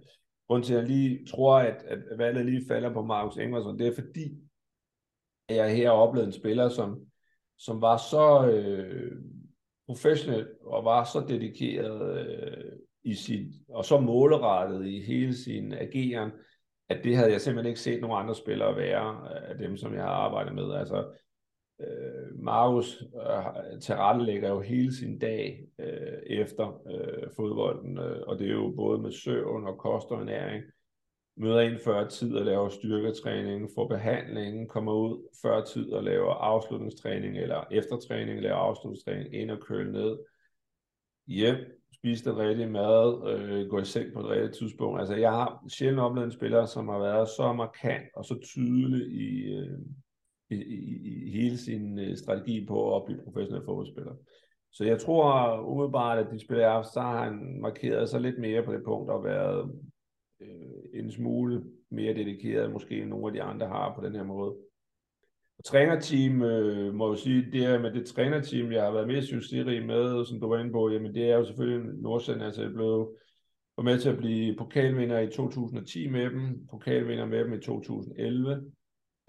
grunden 0.49 0.67
til, 0.67 0.75
at 0.75 0.81
jeg 0.81 0.89
lige 0.89 1.27
tror, 1.27 1.59
at, 1.59 1.83
at 1.87 2.19
valget 2.19 2.47
lige 2.47 2.67
falder 2.69 2.93
på 2.93 3.03
Markus 3.03 3.37
Ingvartsen, 3.37 3.79
det 3.79 3.87
er 3.87 3.95
fordi, 3.95 4.39
at 5.49 5.57
jeg 5.57 5.77
her 5.77 5.91
har 5.91 6.25
en 6.25 6.33
spiller, 6.33 6.69
som, 6.69 7.01
som 7.59 7.81
var 7.81 7.97
så 7.97 8.51
øh, 8.51 9.13
professionel 9.87 10.49
og 10.65 10.85
var 10.85 11.05
så 11.05 11.25
dedikeret 11.29 12.27
øh, 12.27 12.73
i 13.05 13.15
sit, 13.15 13.55
og 13.69 13.85
så 13.85 14.01
målrettet 14.01 14.87
i 14.87 15.01
hele 15.01 15.35
sin 15.35 15.73
ageren, 15.73 16.31
at 16.89 17.05
det 17.05 17.17
havde 17.17 17.33
jeg 17.33 17.41
simpelthen 17.41 17.71
ikke 17.71 17.81
set 17.81 18.01
nogen 18.01 18.23
andre 18.23 18.35
spillere 18.35 18.77
være 18.77 19.29
øh, 19.31 19.51
af 19.51 19.59
dem, 19.59 19.77
som 19.77 19.95
jeg 19.95 20.03
har 20.03 20.11
arbejdet 20.11 20.55
med. 20.55 20.75
Altså, 20.75 21.05
øh, 21.81 22.39
Marius 22.39 23.03
øh, 23.03 23.81
tilrettelægger 23.81 24.49
jo 24.49 24.61
hele 24.61 24.95
sin 24.95 25.19
dag 25.19 25.69
øh, 25.79 26.23
efter 26.27 26.83
øh, 26.91 27.29
fodbolden, 27.37 27.99
øh, 27.99 28.23
og 28.27 28.39
det 28.39 28.47
er 28.47 28.53
jo 28.53 28.73
både 28.77 28.99
med 28.99 29.13
søvn 29.13 29.67
og 29.67 29.79
kost 29.79 30.11
og 30.11 30.21
ernæring. 30.21 30.65
Møder 31.37 31.61
ind 31.61 31.79
før 31.79 32.09
tid 32.09 32.35
og 32.35 32.45
laver 32.45 32.69
styrketræning, 32.69 33.69
får 33.75 33.89
behandling, 33.89 34.69
kommer 34.69 34.93
ud 34.93 35.29
før 35.43 35.65
tid 35.65 35.93
og 35.93 36.05
laver 36.05 36.35
afslutningstræning, 36.35 37.39
eller 37.39 37.65
eftertræning, 37.71 38.41
laver 38.41 38.57
afslutningstræning, 38.57 39.35
ind 39.35 39.51
og 39.51 39.61
køle 39.61 39.93
ned, 39.93 40.19
hjem, 41.27 41.57
spise 41.95 42.31
den 42.31 42.39
rigtige 42.39 42.69
mad, 42.69 43.31
øh, 43.31 43.69
gå 43.69 43.79
i 43.79 43.85
seng 43.85 44.13
på 44.15 44.23
det 44.23 44.31
rigtige 44.31 44.53
tidspunkt. 44.53 45.01
Altså 45.01 45.15
jeg 45.15 45.31
har 45.31 45.65
sjældent 45.69 46.01
oplevet 46.01 46.27
en 46.27 46.33
spiller, 46.33 46.67
som 46.67 46.89
har 46.89 46.99
været 46.99 47.29
så 47.29 47.53
markant 47.53 48.05
og 48.15 48.25
så 48.25 48.39
tydelig 48.55 49.13
i, 49.13 49.55
øh, 49.55 49.79
i, 50.51 50.55
i, 50.55 51.31
hele 51.31 51.59
sin 51.59 51.99
øh, 51.99 52.17
strategi 52.17 52.67
på 52.67 52.97
at 52.97 53.05
blive 53.05 53.21
professionel 53.25 53.65
fodboldspiller. 53.65 54.13
Så 54.73 54.85
jeg 54.85 55.01
tror 55.01 55.61
umiddelbart, 55.61 56.19
at 56.19 56.33
de 56.33 56.41
spiller 56.41 56.83
så 56.83 57.01
har 57.01 57.25
han 57.25 57.61
markeret 57.61 58.09
sig 58.09 58.21
lidt 58.21 58.39
mere 58.39 58.63
på 58.63 58.73
det 58.73 58.85
punkt 58.85 59.11
og 59.11 59.25
været 59.25 59.73
øh, 60.41 61.01
en 61.01 61.11
smule 61.11 61.63
mere 61.91 62.15
dedikeret, 62.15 62.73
måske 62.73 63.01
end 63.01 63.09
nogle 63.09 63.27
af 63.27 63.33
de 63.33 63.43
andre 63.43 63.67
har 63.67 63.95
på 63.95 64.07
den 64.07 64.15
her 64.15 64.25
måde. 64.25 64.55
Og 65.59 65.65
trænerteam, 65.65 66.43
øh, 66.43 66.95
må 66.95 67.13
jeg 67.13 67.19
sige, 67.19 67.51
det 67.53 67.65
er 67.65 67.79
med 67.79 67.93
det 67.93 68.07
trænerteam, 68.07 68.73
jeg 68.73 68.85
har 68.85 68.93
været 68.93 69.07
mest 69.07 69.29
succesrig 69.29 69.87
med, 69.87 70.25
som 70.25 70.41
du 70.41 70.49
var 70.49 70.59
inde 70.59 70.73
på, 70.73 70.91
jamen 70.91 71.15
det 71.15 71.31
er 71.31 71.37
jo 71.37 71.45
selvfølgelig 71.45 72.03
Nordsjælland, 72.03 72.45
altså 72.47 72.63
jeg 72.63 72.73
blev 72.73 73.17
var 73.77 73.85
med 73.85 73.99
til 73.99 74.09
at 74.09 74.19
blive 74.19 74.57
pokalvinder 74.57 75.19
i 75.19 75.31
2010 75.31 76.09
med 76.09 76.31
dem, 76.31 76.67
pokalvinder 76.71 77.27
med 77.27 77.45
dem 77.45 77.53
i 77.53 77.61
2011, 77.61 78.73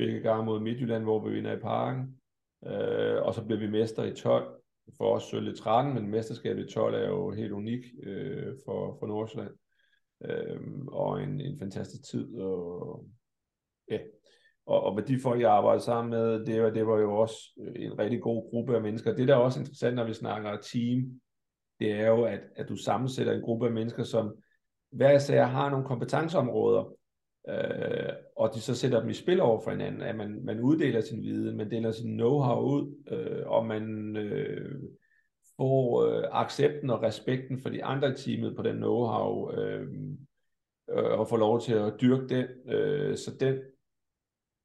begge 0.05 0.19
gange 0.19 0.45
mod 0.45 0.59
Midtjylland, 0.59 1.03
hvor 1.03 1.27
vi 1.27 1.33
vinder 1.33 1.51
i 1.51 1.59
parken, 1.59 2.17
øh, 2.65 3.21
og 3.21 3.33
så 3.33 3.45
bliver 3.45 3.59
vi 3.59 3.67
mester 3.67 4.03
i 4.03 4.15
12, 4.15 4.61
for 4.97 5.15
os 5.15 5.23
sølv 5.23 5.53
i 5.53 5.57
13, 5.57 5.93
men 5.93 6.09
mesterskabet 6.09 6.69
i 6.69 6.73
12 6.73 6.95
er 6.95 7.07
jo 7.07 7.31
helt 7.31 7.51
unik 7.51 7.85
øh, 8.03 8.53
for, 8.65 8.97
for 8.99 9.07
Nordsjælland, 9.07 9.51
øh, 10.25 10.59
og 10.87 11.23
en, 11.23 11.41
en 11.41 11.59
fantastisk 11.59 12.03
tid, 12.11 12.35
og 12.35 13.05
ja, 13.91 13.99
og, 14.65 14.83
og 14.83 14.95
med 14.95 15.03
de 15.03 15.19
folk, 15.19 15.41
jeg 15.41 15.51
arbejder 15.51 15.81
sammen 15.81 16.09
med, 16.09 16.45
det 16.45 16.63
var, 16.63 16.69
det 16.69 16.87
var 16.87 16.99
jo 16.99 17.15
også 17.15 17.37
en 17.75 17.99
rigtig 17.99 18.21
god 18.21 18.49
gruppe 18.49 18.75
af 18.75 18.81
mennesker. 18.81 19.15
Det, 19.15 19.27
der 19.27 19.33
er 19.35 19.39
også 19.39 19.59
interessant, 19.59 19.95
når 19.95 20.03
vi 20.03 20.13
snakker 20.13 20.57
team, 20.57 21.21
det 21.79 21.91
er 21.91 22.07
jo, 22.07 22.23
at, 22.23 22.39
at 22.55 22.69
du 22.69 22.75
sammensætter 22.75 23.33
en 23.33 23.41
gruppe 23.41 23.65
af 23.65 23.71
mennesker, 23.71 24.03
som 24.03 24.35
hver 24.91 25.11
især 25.11 25.45
har 25.45 25.69
nogle 25.69 25.85
kompetenceområder, 25.85 26.93
øh, 27.49 28.13
og 28.35 28.51
de 28.55 28.61
så 28.61 28.75
sætter 28.75 28.99
dem 28.99 29.09
i 29.09 29.13
spil 29.13 29.41
over 29.41 29.61
for 29.63 29.71
hinanden, 29.71 30.01
at 30.01 30.15
man, 30.15 30.45
man 30.45 30.59
uddeler 30.59 31.01
sin 31.01 31.23
viden, 31.23 31.57
man 31.57 31.71
deler 31.71 31.91
sin 31.91 32.19
know-how 32.19 32.59
ud, 32.59 32.95
øh, 33.11 33.47
og 33.47 33.65
man 33.65 34.17
øh, 34.17 34.81
får 35.57 36.03
øh, 36.03 36.23
accepten 36.31 36.89
og 36.89 37.01
respekten 37.01 37.61
for 37.61 37.69
de 37.69 37.83
andre 37.83 38.11
i 38.11 38.15
teamet 38.15 38.55
på 38.55 38.61
den 38.61 38.83
know-how, 38.83 39.59
øh, 39.59 39.87
øh, 40.89 41.19
og 41.19 41.27
får 41.27 41.37
lov 41.37 41.61
til 41.61 41.73
at 41.73 41.93
dyrke 42.01 42.27
den. 42.27 42.45
Øh, 42.73 43.17
så 43.17 43.31
den 43.39 43.59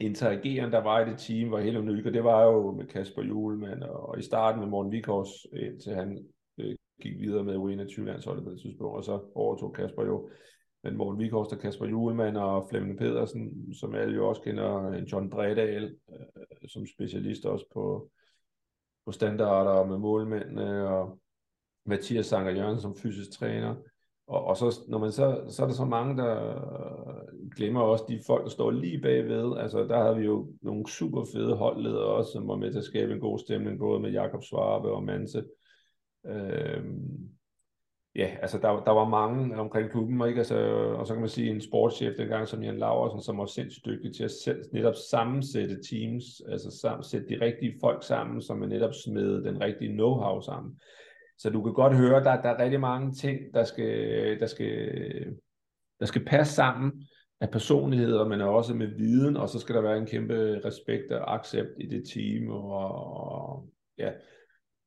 interageren, 0.01 0.73
der 0.73 0.83
var 0.83 1.07
i 1.07 1.11
det 1.11 1.19
team, 1.19 1.51
var 1.51 1.61
helt 1.61 1.77
unik, 1.77 2.07
og 2.07 2.13
det 2.13 2.25
var 2.25 2.45
jo 2.45 2.71
med 2.71 2.87
Kasper 2.87 3.23
Julemand, 3.23 3.83
og 3.83 4.19
i 4.19 4.23
starten 4.23 4.61
med 4.61 4.69
Morten 4.69 4.93
Vikors, 4.93 5.29
indtil 5.53 5.95
han 5.95 6.27
øh, 6.59 6.77
gik 7.03 7.21
videre 7.21 7.45
med 7.45 7.57
U21-landsholdet 7.57 8.45
på 8.45 8.51
det 8.51 8.61
tidspunkt, 8.61 8.97
og 8.97 9.05
så 9.05 9.21
overtog 9.35 9.73
Kasper 9.73 10.05
jo 10.05 10.29
men 10.87 10.97
Morten 10.97 11.21
Vikors 11.21 11.53
og 11.53 11.59
Kasper 11.59 11.87
Julemand 11.87 12.37
og 12.37 12.67
Flemming 12.71 12.99
Pedersen, 12.99 13.75
som 13.75 13.95
alle 13.95 14.15
jo 14.15 14.29
også 14.29 14.43
kender, 14.43 15.05
John 15.13 15.31
Bredal, 15.31 15.85
øh, 15.85 16.69
som 16.69 16.87
specialist 16.87 17.47
også 17.47 17.67
på, 17.73 18.11
på 19.05 19.13
standarder 19.13 19.71
og 19.71 19.89
med 19.89 19.99
målmændene, 19.99 20.89
og 20.89 21.19
Mathias 21.87 22.27
Sanger 22.27 22.53
Jørgensen 22.53 22.83
som 22.83 22.97
fysisk 22.97 23.31
træner. 23.31 23.75
Og, 24.27 24.45
og 24.45 24.57
så, 24.57 24.81
når 24.89 24.99
man 24.99 25.13
så, 25.13 25.45
så 25.49 25.63
er 25.63 25.67
der 25.67 25.75
så 25.75 25.85
mange, 25.85 26.17
der 26.17 26.55
glemmer 27.57 27.81
også 27.81 28.05
de 28.09 28.21
folk, 28.27 28.45
der 28.45 28.51
står 28.51 28.71
lige 28.71 29.01
bagved. 29.01 29.57
Altså, 29.59 29.85
der 29.85 30.03
havde 30.03 30.17
vi 30.17 30.25
jo 30.25 30.53
nogle 30.63 30.91
super 30.91 31.25
fede 31.33 31.57
holdledere 31.57 32.05
også, 32.05 32.33
som 32.33 32.49
var 32.49 32.57
med 32.57 32.73
til 32.73 32.79
at 32.79 32.85
skabe 32.85 33.13
en 33.13 33.21
god 33.21 33.39
stemning, 33.39 33.79
både 33.79 34.01
med 34.01 34.11
Jakob 34.11 34.45
Svarbe 34.45 34.91
og 34.91 35.03
Manse. 35.03 35.45
Øhm, 36.27 37.36
ja, 38.17 38.31
altså 38.43 38.59
der, 38.59 38.69
der 38.85 38.91
var 38.91 39.09
mange 39.09 39.57
omkring 39.57 39.91
klubben, 39.91 40.29
ikke? 40.29 40.39
Altså, 40.39 40.59
og 40.99 41.07
så 41.07 41.13
kan 41.15 41.21
man 41.21 41.29
sige 41.29 41.51
en 41.51 41.61
sportschef 41.61 42.17
dengang 42.17 42.49
som 42.49 42.63
Jan 42.63 42.79
Laversen, 42.79 43.23
som 43.23 43.39
var 43.39 43.47
sindssygt 43.47 43.87
dygtig 43.87 44.15
til 44.15 44.25
at 44.25 44.31
selv, 44.31 44.65
netop 44.73 44.95
sammensætte 45.11 45.83
teams, 45.91 46.25
altså 46.49 46.79
sammensætte 46.81 47.29
de 47.29 47.41
rigtige 47.41 47.77
folk 47.81 48.03
sammen, 48.05 48.43
som 48.43 48.59
man 48.59 48.69
netop 48.69 48.95
smed 49.05 49.45
den 49.45 49.61
rigtige 49.61 49.97
know-how 49.97 50.41
sammen. 50.41 50.81
Så 51.39 51.51
du 51.51 51.63
kan 51.63 51.73
godt 51.73 51.97
høre, 51.97 52.25
der, 52.25 52.43
der 52.43 52.49
er 52.49 52.63
rigtig 52.63 52.81
mange 52.81 53.13
ting, 53.13 53.39
der 53.55 53.65
skal, 53.65 54.41
der 54.41 54.47
skal, 54.47 54.93
der 56.01 56.07
skal 56.07 56.25
passe 56.25 56.55
sammen 56.55 56.93
af 57.41 57.51
personligheder, 57.51 58.29
men 58.29 58.41
også 58.41 58.75
med 58.75 58.87
viden, 58.87 59.37
og 59.37 59.49
så 59.49 59.59
skal 59.59 59.75
der 59.75 59.81
være 59.81 59.99
en 59.99 60.07
kæmpe 60.07 60.61
respekt 60.65 61.13
og 61.13 61.35
accept 61.35 61.71
i 61.81 61.87
det 61.87 62.09
team, 62.15 62.51
og, 62.51 62.73
og 63.27 63.69
ja, 63.99 64.11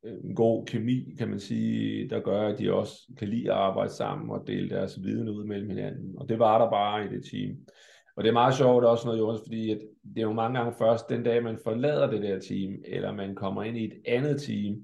Øh, 0.05 0.13
en 0.23 0.35
god 0.35 0.65
kemi, 0.65 1.15
kan 1.17 1.29
man 1.29 1.39
sige, 1.39 2.09
der 2.09 2.19
gør, 2.19 2.47
at 2.47 2.59
de 2.59 2.73
også 2.73 3.13
kan 3.17 3.27
lide 3.27 3.51
at 3.51 3.57
arbejde 3.57 3.93
sammen 3.93 4.29
og 4.29 4.43
dele 4.47 4.69
deres 4.69 5.03
viden 5.03 5.29
ud 5.29 5.45
mellem 5.45 5.69
hinanden. 5.69 6.15
Og 6.17 6.29
det 6.29 6.39
var 6.39 6.57
der 6.57 6.69
bare 6.69 7.05
i 7.05 7.07
det 7.07 7.25
team. 7.31 7.57
Og 8.15 8.23
det 8.23 8.29
er 8.29 8.33
meget 8.33 8.55
sjovt 8.55 8.85
også 8.85 9.05
noget, 9.07 9.19
Jonas, 9.19 9.41
fordi 9.45 9.71
at 9.71 9.79
det 10.03 10.17
er 10.17 10.27
jo 10.27 10.33
mange 10.33 10.59
gange 10.59 10.73
først 10.77 11.09
den 11.09 11.23
dag, 11.23 11.43
man 11.43 11.57
forlader 11.63 12.11
det 12.11 12.21
der 12.21 12.39
team, 12.39 12.73
eller 12.85 13.11
man 13.11 13.35
kommer 13.35 13.63
ind 13.63 13.77
i 13.77 13.85
et 13.85 13.93
andet 14.05 14.41
team, 14.41 14.81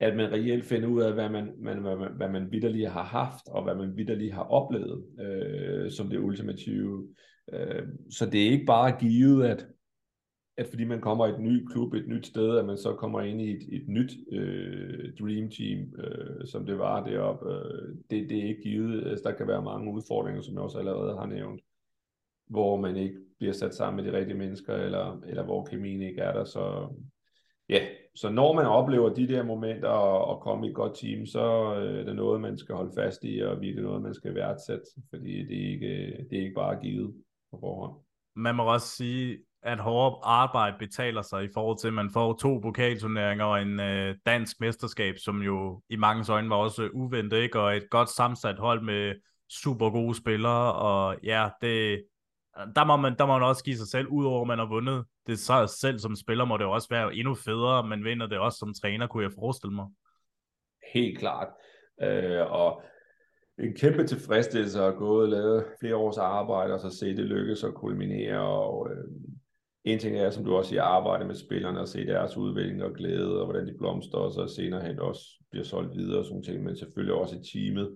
at 0.00 0.16
man 0.16 0.32
reelt 0.32 0.64
finder 0.64 0.88
ud 0.88 1.02
af, 1.02 1.12
hvad 1.12 1.28
man, 1.28 1.52
man, 1.58 1.78
hvad 1.78 1.96
man, 1.96 2.08
hvad 2.16 2.28
man 2.28 2.52
vidderligt 2.52 2.88
har 2.88 3.02
haft, 3.02 3.48
og 3.48 3.64
hvad 3.64 3.74
man 3.74 3.96
vidderligt 3.96 4.34
har 4.34 4.42
oplevet 4.42 5.04
øh, 5.20 5.90
som 5.90 6.08
det 6.08 6.18
ultimative. 6.18 7.08
Øh, 7.52 7.82
så 8.10 8.26
det 8.26 8.46
er 8.46 8.50
ikke 8.50 8.66
bare 8.66 8.98
givet, 9.00 9.44
at, 9.44 9.66
at 10.58 10.66
fordi 10.66 10.84
man 10.84 11.00
kommer 11.00 11.26
i 11.26 11.30
et 11.30 11.40
nyt 11.40 11.68
klub, 11.72 11.94
et 11.94 12.08
nyt 12.08 12.26
sted, 12.26 12.58
at 12.58 12.64
man 12.64 12.78
så 12.78 12.94
kommer 12.94 13.20
ind 13.20 13.40
i 13.40 13.50
et, 13.50 13.62
et 13.68 13.88
nyt 13.88 14.12
øh, 14.32 15.12
dream 15.20 15.50
team, 15.50 15.94
øh, 15.98 16.46
som 16.46 16.66
det 16.66 16.78
var 16.78 17.04
deroppe. 17.04 17.50
Øh, 17.50 17.94
det, 18.10 18.30
det 18.30 18.38
er 18.38 18.48
ikke 18.48 18.62
givet. 18.62 19.06
Altså, 19.06 19.28
der 19.28 19.36
kan 19.36 19.48
være 19.48 19.62
mange 19.62 19.92
udfordringer, 19.92 20.42
som 20.42 20.54
jeg 20.54 20.62
også 20.62 20.78
allerede 20.78 21.18
har 21.18 21.26
nævnt, 21.26 21.60
hvor 22.46 22.76
man 22.80 22.96
ikke 22.96 23.16
bliver 23.38 23.52
sat 23.52 23.74
sammen 23.74 24.04
med 24.04 24.12
de 24.12 24.18
rigtige 24.18 24.38
mennesker, 24.38 24.74
eller, 24.74 25.20
eller 25.26 25.44
hvor 25.44 25.64
kemien 25.64 26.02
ikke 26.02 26.20
er 26.20 26.32
der. 26.32 26.44
Så 26.44 26.94
ja, 27.68 27.86
så 28.14 28.30
når 28.30 28.52
man 28.52 28.66
oplever 28.66 29.14
de 29.14 29.28
der 29.28 29.42
momenter 29.42 29.88
og, 29.88 30.24
og 30.24 30.42
komme 30.42 30.66
i 30.66 30.70
et 30.70 30.76
godt 30.76 30.96
team, 30.96 31.26
så 31.26 31.74
øh, 31.74 32.00
er 32.00 32.04
det 32.04 32.16
noget, 32.16 32.40
man 32.40 32.58
skal 32.58 32.74
holde 32.74 32.92
fast 32.96 33.24
i, 33.24 33.40
og 33.40 33.60
virkelig 33.60 33.84
noget, 33.84 34.02
man 34.02 34.14
skal 34.14 34.34
værdsætte, 34.34 34.86
fordi 35.10 35.46
det 35.46 35.64
er 35.64 35.72
ikke, 35.72 36.26
det 36.30 36.38
er 36.38 36.42
ikke 36.42 36.54
bare 36.54 36.80
givet 36.82 37.14
på 37.50 37.58
forhånd. 37.60 37.92
Man 38.36 38.54
må 38.54 38.72
også 38.72 38.96
sige, 38.96 39.38
at 39.62 39.78
hårdt 39.78 40.16
arbejde 40.22 40.76
betaler 40.78 41.22
sig 41.22 41.44
i 41.44 41.48
forhold 41.54 41.78
til, 41.78 41.88
at 41.88 41.94
man 41.94 42.10
får 42.10 42.36
to 42.36 42.58
pokalturneringer 42.58 43.44
og 43.44 43.62
en 43.62 43.80
øh, 43.80 44.14
dansk 44.26 44.60
mesterskab, 44.60 45.18
som 45.18 45.42
jo 45.42 45.82
i 45.90 45.96
mange 45.96 46.32
øjne 46.32 46.50
var 46.50 46.56
også 46.56 46.82
øh, 46.82 46.90
uventet, 46.94 47.38
ikke? 47.38 47.60
og 47.60 47.76
et 47.76 47.90
godt 47.90 48.10
sammensat 48.10 48.58
hold 48.58 48.82
med 48.82 49.14
super 49.62 49.90
gode 49.90 50.14
spillere, 50.14 50.74
og 50.74 51.16
ja, 51.22 51.48
det, 51.62 52.04
der 52.76 52.84
må 52.84 52.96
man, 52.96 53.16
der 53.18 53.26
må 53.26 53.38
man 53.38 53.48
også 53.48 53.64
give 53.64 53.76
sig 53.76 53.88
selv, 53.88 54.08
udover 54.08 54.40
at 54.40 54.46
man 54.46 54.58
har 54.58 54.66
vundet 54.66 55.04
det 55.26 55.38
så 55.38 55.76
selv 55.80 55.98
som 55.98 56.16
spiller, 56.16 56.44
må 56.44 56.56
det 56.56 56.64
jo 56.64 56.72
også 56.72 56.88
være 56.90 57.14
endnu 57.14 57.34
federe, 57.34 57.86
man 57.86 58.04
vinder 58.04 58.26
det 58.26 58.38
også 58.38 58.58
som 58.58 58.74
træner, 58.74 59.06
kunne 59.06 59.24
jeg 59.24 59.32
forestille 59.38 59.74
mig. 59.74 59.86
Helt 60.94 61.18
klart. 61.18 61.48
Øh, 62.02 62.52
og 62.52 62.82
en 63.58 63.74
kæmpe 63.74 64.06
tilfredsstillelse 64.06 64.82
at 64.82 64.96
gå 64.96 65.22
og 65.22 65.28
lave 65.28 65.64
flere 65.80 65.96
års 65.96 66.18
arbejde, 66.18 66.74
og 66.74 66.80
så 66.80 66.90
se 66.90 67.06
det 67.06 67.24
lykkes 67.24 67.62
og 67.62 67.74
kulminere. 67.74 68.40
Og, 68.40 68.90
øh, 68.90 69.04
en 69.92 69.98
ting 69.98 70.16
er, 70.16 70.30
som 70.30 70.44
du 70.44 70.54
også 70.54 70.68
siger, 70.68 70.82
arbejde 70.82 71.24
med 71.24 71.34
spillerne 71.34 71.80
og 71.80 71.88
se 71.88 72.06
deres 72.06 72.36
udvikling 72.36 72.82
og 72.82 72.94
glæde, 72.94 73.40
og 73.40 73.44
hvordan 73.44 73.66
de 73.66 73.74
blomster, 73.78 74.18
og 74.18 74.32
så 74.32 74.54
senere 74.56 74.86
hen 74.86 74.98
også 74.98 75.22
bliver 75.50 75.64
solgt 75.64 75.96
videre 75.96 76.18
og 76.18 76.24
sådan 76.24 76.42
ting, 76.42 76.64
men 76.64 76.76
selvfølgelig 76.76 77.14
også 77.14 77.36
i 77.36 77.42
teamet 77.52 77.94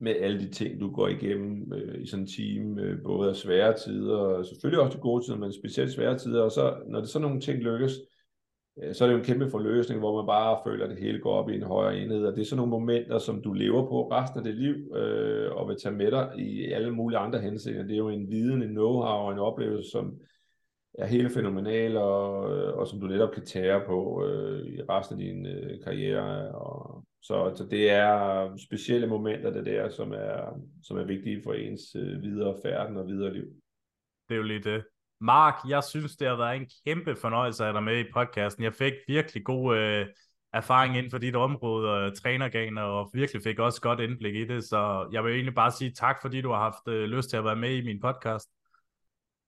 med 0.00 0.14
alle 0.20 0.40
de 0.40 0.50
ting, 0.50 0.80
du 0.80 0.90
går 0.90 1.08
igennem 1.08 1.72
øh, 1.72 2.02
i 2.02 2.06
sådan 2.06 2.24
en 2.24 2.28
team, 2.28 2.78
øh, 2.78 3.02
både 3.02 3.28
af 3.28 3.36
svære 3.36 3.76
tider, 3.78 4.16
og 4.16 4.46
selvfølgelig 4.46 4.80
også 4.80 4.96
de 4.96 5.02
gode 5.02 5.24
tider, 5.24 5.38
men 5.38 5.52
specielt 5.52 5.92
svære 5.92 6.18
tider, 6.18 6.42
og 6.42 6.50
så, 6.50 6.76
når 6.86 7.00
det 7.00 7.08
sådan 7.08 7.26
nogle 7.26 7.40
ting 7.40 7.58
lykkes, 7.58 7.92
øh, 8.82 8.94
så 8.94 9.04
er 9.04 9.08
det 9.08 9.14
jo 9.14 9.18
en 9.18 9.24
kæmpe 9.24 9.50
forløsning, 9.50 10.00
hvor 10.00 10.16
man 10.16 10.26
bare 10.26 10.58
føler, 10.66 10.84
at 10.84 10.90
det 10.90 10.98
hele 10.98 11.18
går 11.18 11.32
op 11.32 11.50
i 11.50 11.54
en 11.54 11.62
højere 11.62 11.98
enhed, 11.98 12.26
og 12.26 12.34
det 12.34 12.40
er 12.40 12.44
sådan 12.44 12.56
nogle 12.56 12.70
momenter, 12.70 13.18
som 13.18 13.42
du 13.42 13.52
lever 13.52 13.82
på 13.88 14.08
resten 14.10 14.38
af 14.38 14.44
dit 14.44 14.58
liv, 14.58 14.96
øh, 14.96 15.52
og 15.52 15.68
vil 15.68 15.76
tage 15.82 15.94
med 15.94 16.10
dig 16.10 16.32
i 16.38 16.72
alle 16.72 16.90
mulige 16.90 17.18
andre 17.18 17.40
henseender. 17.40 17.82
Det 17.82 17.92
er 17.92 17.96
jo 17.96 18.08
en 18.08 18.30
viden, 18.30 18.62
en 18.62 18.76
know-how 18.76 19.20
og 19.26 19.32
en 19.32 19.38
oplevelse, 19.38 19.90
som 19.90 20.14
er 20.98 21.06
helt 21.06 21.34
fænomenal, 21.34 21.96
og, 21.96 22.56
øh, 22.56 22.78
og 22.78 22.86
som 22.86 23.00
du 23.00 23.06
netop 23.06 23.34
kan 23.34 23.46
tære 23.46 23.82
på 23.86 24.24
øh, 24.24 24.66
i 24.66 24.82
resten 24.82 25.20
af 25.20 25.24
din 25.24 25.46
øh, 25.46 25.84
karriere, 25.84 26.52
og 26.54 27.04
så, 27.22 27.52
så 27.56 27.66
det 27.70 27.90
er 27.90 28.56
specielle 28.56 29.06
momenter, 29.06 29.50
det 29.50 29.66
der, 29.66 29.88
som 29.88 30.12
er, 30.12 30.60
som 30.82 30.98
er 30.98 31.04
vigtige 31.04 31.42
for 31.44 31.52
ens 31.52 31.94
øh, 31.96 32.22
videre 32.22 32.56
færden 32.62 32.96
og 32.96 33.06
videre 33.06 33.32
liv. 33.32 33.44
Det 34.28 34.34
er 34.34 34.36
jo 34.36 34.42
lige 34.42 34.62
det. 34.62 34.84
Mark, 35.20 35.54
jeg 35.68 35.84
synes, 35.84 36.16
det 36.16 36.28
har 36.28 36.36
været 36.36 36.56
en 36.56 36.68
kæmpe 36.86 37.16
fornøjelse 37.16 37.64
at 37.64 37.74
dig 37.74 37.82
med 37.82 38.00
i 38.00 38.12
podcasten. 38.14 38.64
Jeg 38.64 38.74
fik 38.74 38.92
virkelig 39.08 39.44
god 39.44 39.76
øh, 39.76 40.06
erfaring 40.52 40.96
inden 40.96 41.10
for 41.10 41.18
dit 41.18 41.36
område 41.36 41.90
og 41.90 42.16
trænerganer, 42.16 42.82
og 42.82 43.10
virkelig 43.14 43.42
fik 43.42 43.58
også 43.58 43.80
godt 43.80 44.00
indblik 44.00 44.34
i 44.34 44.44
det. 44.44 44.64
Så 44.64 45.08
jeg 45.12 45.24
vil 45.24 45.32
egentlig 45.32 45.54
bare 45.54 45.70
sige 45.70 45.90
tak, 45.90 46.16
fordi 46.22 46.40
du 46.40 46.50
har 46.50 46.58
haft 46.58 46.88
øh, 46.88 47.04
lyst 47.04 47.30
til 47.30 47.36
at 47.36 47.44
være 47.44 47.56
med 47.56 47.74
i 47.76 47.84
min 47.84 48.00
podcast. 48.00 48.48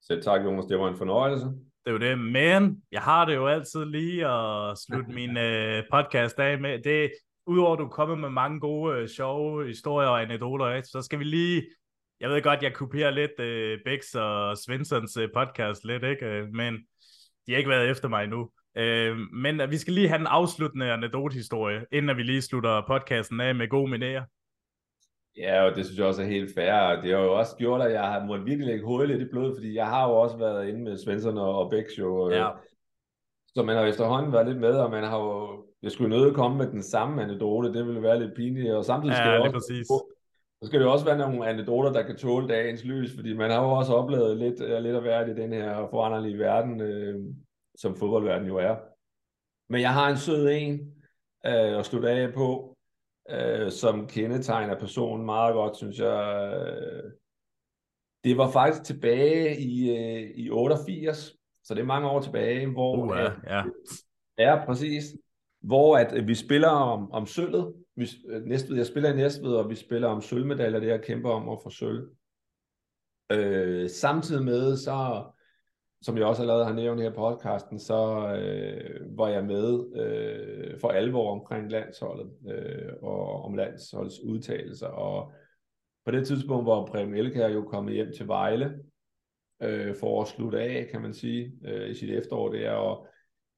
Selv 0.06 0.22
tak, 0.22 0.44
Jonas. 0.44 0.66
Det 0.66 0.78
var 0.78 0.88
en 0.88 0.96
fornøjelse. 0.96 1.46
Det 1.46 1.86
er 1.86 1.92
jo 1.92 1.98
det, 1.98 2.18
men 2.18 2.82
jeg 2.92 3.02
har 3.02 3.24
det 3.24 3.34
jo 3.34 3.46
altid 3.46 3.84
lige 3.84 4.26
at 4.26 4.78
slutte 4.78 5.12
min 5.20 5.36
øh, 5.36 5.82
podcast 5.92 6.38
af 6.38 6.60
med. 6.60 6.82
Det, 6.82 7.10
udover 7.46 7.72
at 7.72 7.78
du 7.78 7.88
kommer 7.88 8.16
med 8.16 8.30
mange 8.30 8.60
gode, 8.60 8.96
øh, 8.96 9.08
sjove 9.08 9.66
historier 9.66 10.08
og 10.08 10.22
anekdoter, 10.22 10.82
så 10.84 11.02
skal 11.02 11.18
vi 11.18 11.24
lige, 11.24 11.62
jeg 12.20 12.30
ved 12.30 12.42
godt, 12.42 12.62
jeg 12.62 12.74
kopierer 12.74 13.10
lidt 13.10 13.40
øh, 13.40 13.78
Bæks 13.84 14.14
og 14.14 14.58
Svenssons 14.58 15.16
øh, 15.16 15.28
podcast 15.36 15.84
lidt, 15.84 16.04
ikke? 16.04 16.26
Øh, 16.26 16.48
men 16.48 16.74
de 17.46 17.52
har 17.52 17.58
ikke 17.58 17.70
været 17.70 17.90
efter 17.90 18.08
mig 18.08 18.26
nu. 18.26 18.50
Øh, 18.76 19.16
men 19.32 19.70
vi 19.70 19.76
skal 19.76 19.92
lige 19.92 20.08
have 20.08 20.20
en 20.20 20.26
afsluttende 20.26 20.92
anekdotehistorie, 20.92 21.84
inden 21.92 22.16
vi 22.16 22.22
lige 22.22 22.42
slutter 22.42 22.82
podcasten 22.88 23.40
af 23.40 23.54
med 23.54 23.68
gode 23.68 23.90
minerer. 23.90 24.24
Ja, 25.36 25.62
og 25.62 25.76
det 25.76 25.84
synes 25.84 25.98
jeg 25.98 26.06
også 26.06 26.22
er 26.22 26.26
helt 26.26 26.54
fair, 26.54 26.72
og 26.72 27.02
det 27.02 27.12
har 27.12 27.20
jo 27.20 27.38
også 27.38 27.56
gjort, 27.56 27.82
at 27.82 27.92
jeg 27.92 28.04
har 28.04 28.24
måttet 28.24 28.46
virkelig 28.46 28.66
lægge 28.66 28.84
hul 28.84 29.08
lidt 29.08 29.22
i 29.22 29.30
blod, 29.30 29.56
fordi 29.56 29.74
jeg 29.74 29.86
har 29.86 30.08
jo 30.08 30.14
også 30.14 30.36
været 30.36 30.68
inde 30.68 30.80
med 30.80 30.98
Svensson 30.98 31.38
og 31.38 31.70
Bæks 31.70 31.98
jo, 31.98 32.30
øh, 32.30 32.36
ja. 32.36 32.48
så 33.46 33.62
man 33.62 33.76
har 33.76 33.84
efterhånden 33.84 34.32
været 34.32 34.46
lidt 34.46 34.60
med, 34.60 34.74
og 34.74 34.90
man 34.90 35.04
har 35.04 35.18
jo, 35.18 35.64
jeg 35.82 35.92
skulle 35.92 36.16
nødt 36.16 36.34
komme 36.34 36.58
med 36.58 36.66
den 36.66 36.82
samme 36.82 37.22
anekdote, 37.22 37.72
det 37.72 37.86
ville 37.86 38.02
være 38.02 38.20
lidt 38.20 38.34
pinligt, 38.36 38.74
og 38.74 38.84
samtidig 38.84 39.16
skal 39.16 39.28
ja, 39.28 39.34
det 39.34 39.40
også, 39.40 39.52
præcis. 39.52 39.86
så 40.62 40.66
skal 40.66 40.80
det 40.80 40.88
også 40.88 41.04
være 41.04 41.18
nogle 41.18 41.46
anekdoter, 41.46 41.92
der 41.92 42.02
kan 42.02 42.16
tåle 42.16 42.48
dagens 42.48 42.84
lys, 42.84 43.14
fordi 43.14 43.32
man 43.34 43.50
har 43.50 43.62
jo 43.62 43.70
også 43.70 43.94
oplevet 43.94 44.36
lidt, 44.36 44.82
lidt 44.82 44.96
at 44.96 45.04
være 45.04 45.30
i 45.30 45.34
den 45.34 45.52
her 45.52 45.88
foranderlige 45.90 46.38
verden, 46.38 46.80
øh, 46.80 47.20
som 47.74 47.96
fodboldverden 47.96 48.46
jo 48.46 48.56
er. 48.56 48.76
Men 49.68 49.80
jeg 49.80 49.92
har 49.92 50.08
en 50.08 50.16
sød 50.16 50.48
en 50.48 50.74
øh, 51.46 51.78
at 51.78 51.86
slutte 51.86 52.10
af 52.10 52.34
på, 52.34 52.71
øh, 53.30 53.70
som 53.72 54.06
kendetegner 54.06 54.78
personen 54.78 55.26
meget 55.26 55.54
godt, 55.54 55.76
synes 55.76 55.98
jeg. 55.98 56.52
Det 58.24 58.36
var 58.36 58.50
faktisk 58.50 58.84
tilbage 58.84 59.60
i, 59.60 59.90
øh, 59.90 60.30
i 60.34 60.50
88, 60.50 61.32
så 61.64 61.74
det 61.74 61.80
er 61.80 61.86
mange 61.86 62.08
år 62.08 62.20
tilbage, 62.20 62.66
hvor... 62.66 62.96
Uh, 62.96 63.16
ja, 63.18 63.56
ja. 63.56 63.64
ja, 64.38 64.64
præcis. 64.64 65.04
Hvor 65.60 65.96
at 65.96 66.26
vi 66.26 66.34
spiller 66.34 66.68
om, 66.68 67.12
om 67.12 67.26
sølvet. 67.26 67.74
Vi, 67.96 68.08
Næstved, 68.46 68.76
jeg 68.76 68.86
spiller 68.86 69.12
i 69.12 69.16
Næstved, 69.16 69.54
og 69.54 69.70
vi 69.70 69.74
spiller 69.74 70.08
om 70.08 70.20
sølvmedaljer, 70.20 70.80
det 70.80 70.88
jeg 70.88 71.02
kæmper 71.02 71.30
om 71.30 71.48
at 71.48 71.58
få 71.62 71.70
sølv. 71.70 72.08
Øh, 73.32 73.90
samtidig 73.90 74.44
med, 74.44 74.76
så 74.76 75.24
som 76.02 76.18
jeg 76.18 76.26
også 76.26 76.42
allerede 76.42 76.64
har 76.64 76.72
nævnt 76.72 77.02
her 77.02 77.10
på 77.10 77.16
podcasten, 77.16 77.78
så 77.78 78.28
øh, 78.36 79.18
var 79.18 79.28
jeg 79.28 79.44
med 79.44 79.96
øh, 79.96 80.80
for 80.80 80.88
alvor 80.88 81.32
omkring 81.32 81.70
landsholdet 81.70 82.30
øh, 82.48 82.92
og 83.02 83.44
om 83.44 83.54
landsholdets 83.54 84.20
udtalelser. 84.20 84.86
Og 84.86 85.32
på 86.04 86.10
det 86.10 86.26
tidspunkt 86.26 86.66
var 86.66 86.86
Prem 86.86 87.14
Elkær 87.14 87.48
jo 87.48 87.62
kommet 87.62 87.94
hjem 87.94 88.12
til 88.16 88.28
Vejle 88.28 88.78
øh, 89.62 89.96
for 89.96 90.22
at 90.22 90.28
slutte 90.28 90.60
af, 90.60 90.88
kan 90.90 91.02
man 91.02 91.14
sige, 91.14 91.52
øh, 91.64 91.90
i 91.90 91.94
sit 91.94 92.10
efterår 92.10 92.52
der, 92.52 92.70
og 92.70 93.06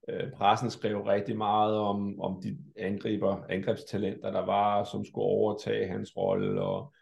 øh, 0.09 0.31
pressen 0.31 0.69
skrev 0.69 1.01
rigtig 1.01 1.37
meget 1.37 1.75
om, 1.75 2.21
om 2.21 2.41
de 2.41 2.57
angriber, 2.75 3.43
angrebstalenter, 3.49 4.31
der 4.31 4.45
var, 4.45 4.83
som 4.83 5.05
skulle 5.05 5.25
overtage 5.25 5.87
hans 5.87 6.17
rolle, 6.17 6.61
og, 6.61 6.93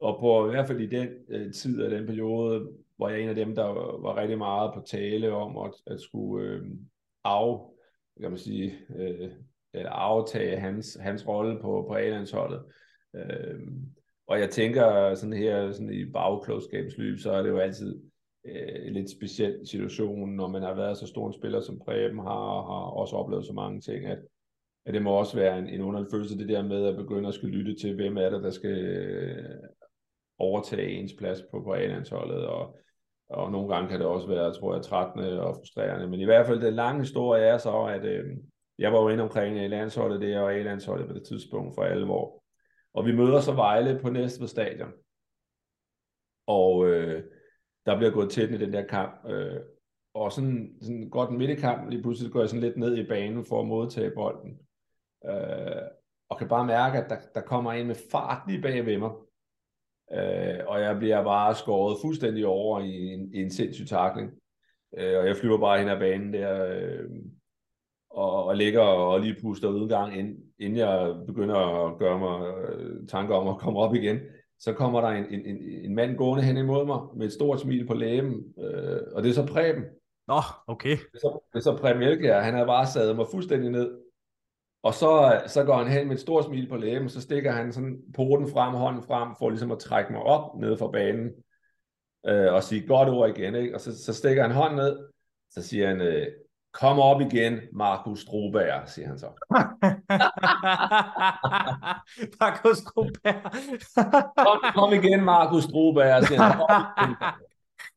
og 0.00 0.20
på 0.20 0.46
i 0.46 0.50
hvert 0.50 0.66
fald 0.66 0.80
i 0.80 0.86
den 0.86 1.08
øh, 1.28 1.52
tid 1.52 1.82
af 1.82 1.90
den 1.90 2.06
periode, 2.06 2.68
hvor 3.00 3.08
jeg 3.08 3.18
er 3.18 3.22
en 3.22 3.28
af 3.28 3.34
dem, 3.34 3.54
der 3.54 3.64
var 4.02 4.16
rigtig 4.16 4.38
meget 4.38 4.74
på 4.74 4.82
tale 4.86 5.32
om 5.32 5.56
at, 5.56 5.72
at 5.86 6.00
skulle 6.00 6.46
øh, 6.46 6.62
af, 7.24 7.70
kan 8.20 8.30
man 8.30 8.38
sige, 8.38 8.78
øh, 8.96 9.30
eller 9.74 9.90
aftage 9.90 10.56
hans, 10.56 10.98
hans 11.00 11.28
rolle 11.28 11.60
på, 11.60 11.84
på 11.88 11.94
A-landsholdet. 11.94 12.62
Øh, 13.16 13.60
og 14.26 14.40
jeg 14.40 14.50
tænker 14.50 15.14
sådan 15.14 15.36
her 15.36 15.72
sådan 15.72 15.92
i 15.92 16.04
bagklogskabsløb, 16.04 17.18
så 17.18 17.32
er 17.32 17.42
det 17.42 17.48
jo 17.48 17.58
altid 17.58 18.00
øh, 18.46 18.86
en 18.86 18.92
lidt 18.92 19.10
speciel 19.10 19.66
situation, 19.66 20.36
når 20.36 20.48
man 20.48 20.62
har 20.62 20.74
været 20.74 20.98
så 20.98 21.06
stor 21.06 21.26
en 21.26 21.32
spiller, 21.32 21.60
som 21.60 21.78
Preben 21.78 22.18
har, 22.18 22.62
har 22.70 22.90
også 22.90 23.16
oplevet 23.16 23.46
så 23.46 23.52
mange 23.52 23.80
ting, 23.80 24.04
at, 24.04 24.18
at 24.86 24.94
det 24.94 25.02
må 25.02 25.10
også 25.10 25.36
være 25.36 25.58
en, 25.58 25.68
en 25.68 25.80
underlig 25.80 26.10
følelse, 26.10 26.38
det 26.38 26.48
der 26.48 26.62
med 26.62 26.86
at 26.86 26.96
begynde 26.96 27.28
at 27.28 27.34
skulle 27.34 27.58
lytte 27.58 27.74
til, 27.74 27.94
hvem 27.94 28.16
er 28.16 28.30
det, 28.30 28.42
der 28.42 28.50
skal 28.50 28.78
øh, 28.78 29.58
overtage 30.38 30.90
ens 30.90 31.12
plads 31.18 31.42
på, 31.50 31.62
på 31.62 31.72
A-landsholdet, 31.72 32.46
og 32.46 32.76
og 33.30 33.52
nogle 33.52 33.74
gange 33.74 33.88
kan 33.88 34.00
det 34.00 34.06
også 34.06 34.28
være, 34.28 34.52
tror 34.54 34.74
jeg, 34.74 34.82
trættende 34.82 35.40
og 35.42 35.54
frustrerende. 35.54 36.06
Men 36.08 36.20
i 36.20 36.24
hvert 36.24 36.46
fald, 36.46 36.60
den 36.60 36.74
lange 36.74 37.00
historie 37.00 37.42
er 37.42 37.58
så, 37.58 37.82
at 37.82 38.04
øh, 38.04 38.24
jeg 38.78 38.92
var 38.92 39.00
jo 39.00 39.08
inde 39.08 39.22
omkring 39.22 39.68
landsholdet 39.68 40.20
der, 40.20 40.40
og 40.40 40.54
A-landsholdet 40.54 41.08
på 41.08 41.14
det 41.14 41.22
tidspunkt 41.22 41.74
for 41.74 41.82
alvor. 41.82 42.42
Og 42.94 43.06
vi 43.06 43.12
møder 43.12 43.40
så 43.40 43.52
Vejle 43.52 43.98
på 44.02 44.10
næste 44.10 44.48
stadion. 44.48 44.92
Og 46.46 46.86
øh, 46.86 47.24
der 47.86 47.96
bliver 47.96 48.12
gået 48.12 48.30
tæt 48.30 48.50
i 48.50 48.58
den 48.58 48.72
der 48.72 48.86
kamp. 48.86 49.30
Øh, 49.30 49.60
og 50.14 50.32
sådan, 50.32 50.74
sådan 50.80 51.10
godt 51.10 51.30
midt 51.30 51.50
i 51.50 51.54
kampen, 51.54 51.90
lige 51.90 52.02
pludselig 52.02 52.32
går 52.32 52.40
jeg 52.40 52.48
sådan 52.48 52.60
lidt 52.60 52.76
ned 52.76 52.96
i 52.96 53.08
banen 53.08 53.44
for 53.44 53.60
at 53.60 53.66
modtage 53.66 54.10
bolden. 54.14 54.58
Øh, 55.26 55.82
og 56.28 56.38
kan 56.38 56.48
bare 56.48 56.66
mærke, 56.66 56.98
at 56.98 57.10
der, 57.10 57.16
der 57.34 57.40
kommer 57.40 57.72
en 57.72 57.86
med 57.86 57.96
fart 58.10 58.42
lige 58.48 58.62
bag 58.62 58.86
ved 58.86 58.98
mig. 58.98 59.10
Øh, 60.12 60.58
og 60.66 60.80
jeg 60.80 60.96
bliver 60.98 61.24
bare 61.24 61.54
skåret 61.54 61.96
fuldstændig 62.02 62.46
over 62.46 62.80
i 62.80 63.06
en, 63.06 63.34
i 63.34 63.42
en 63.42 63.50
sindssyg 63.50 63.86
takling. 63.86 64.30
Øh, 64.98 65.18
og 65.18 65.26
jeg 65.26 65.36
flyver 65.36 65.58
bare 65.58 65.78
hen 65.78 65.88
ad 65.88 65.98
banen 65.98 66.32
der, 66.32 66.66
øh, 66.66 67.10
og, 68.10 68.44
og 68.44 68.56
ligger 68.56 68.80
og 68.80 69.20
lige 69.20 69.36
puster 69.42 69.68
udgang, 69.68 70.18
ind, 70.18 70.38
inden 70.58 70.78
jeg 70.78 71.14
begynder 71.26 71.56
at 71.56 71.98
gøre 71.98 72.18
mig 72.18 72.54
øh, 72.68 73.08
tanker 73.08 73.34
om 73.34 73.48
at 73.48 73.58
komme 73.58 73.78
op 73.78 73.94
igen. 73.94 74.18
Så 74.58 74.72
kommer 74.72 75.00
der 75.00 75.08
en, 75.08 75.26
en, 75.30 75.46
en, 75.46 75.84
en 75.84 75.94
mand 75.94 76.16
gående 76.16 76.44
hen 76.44 76.56
imod 76.56 76.86
mig 76.86 77.00
med 77.16 77.26
et 77.26 77.32
stort 77.32 77.60
smil 77.60 77.86
på 77.86 77.94
læben, 77.94 78.44
øh, 78.58 79.00
og 79.14 79.22
det 79.22 79.28
er 79.28 79.34
så 79.34 79.46
Preben. 79.46 79.84
Nå, 80.28 80.40
okay. 80.66 80.90
Det 80.90 81.14
er 81.14 81.18
så, 81.18 81.38
det 81.52 81.58
er 81.58 81.62
så 81.62 81.76
Preben 81.76 82.02
Elkjær. 82.02 82.40
Han 82.40 82.54
har 82.54 82.66
bare 82.66 82.86
sat 82.86 83.16
mig 83.16 83.26
fuldstændig 83.30 83.70
ned. 83.70 83.98
Og 84.82 84.94
så, 84.94 85.42
så 85.46 85.64
går 85.64 85.76
han 85.76 85.88
hen 85.88 86.06
med 86.06 86.14
et 86.14 86.20
stort 86.20 86.44
smil 86.44 86.68
på 86.68 86.76
læben, 86.76 87.08
så 87.08 87.20
stikker 87.20 87.52
han 87.52 87.72
sådan 87.72 87.98
porten 88.14 88.48
frem, 88.48 88.74
hånden 88.74 89.02
frem, 89.02 89.28
for 89.38 89.50
ligesom 89.50 89.70
at 89.70 89.78
trække 89.78 90.12
mig 90.12 90.22
op 90.22 90.60
ned 90.60 90.78
fra 90.78 90.90
banen, 90.90 91.30
øh, 92.26 92.52
og 92.52 92.62
sige 92.62 92.86
godt 92.86 93.08
ord 93.08 93.38
igen, 93.38 93.54
ikke? 93.54 93.74
Og 93.74 93.80
så, 93.80 94.04
så 94.04 94.12
stikker 94.12 94.42
han 94.42 94.52
hånden 94.52 94.76
ned, 94.76 94.98
så 95.50 95.62
siger 95.62 95.88
han, 95.88 96.00
øh, 96.00 96.26
kom 96.72 96.98
op 96.98 97.20
igen, 97.20 97.60
Markus 97.72 98.20
Stroberg, 98.20 98.88
siger 98.88 99.08
han 99.08 99.18
så. 99.18 99.26
Markus 102.40 102.78
Stroberg. 102.78 103.52
kom, 104.36 104.72
kom 104.74 104.92
igen, 104.92 105.24
Markus 105.24 105.64
Stroberg, 105.64 106.24
siger 106.26 106.42
han. 106.42 107.14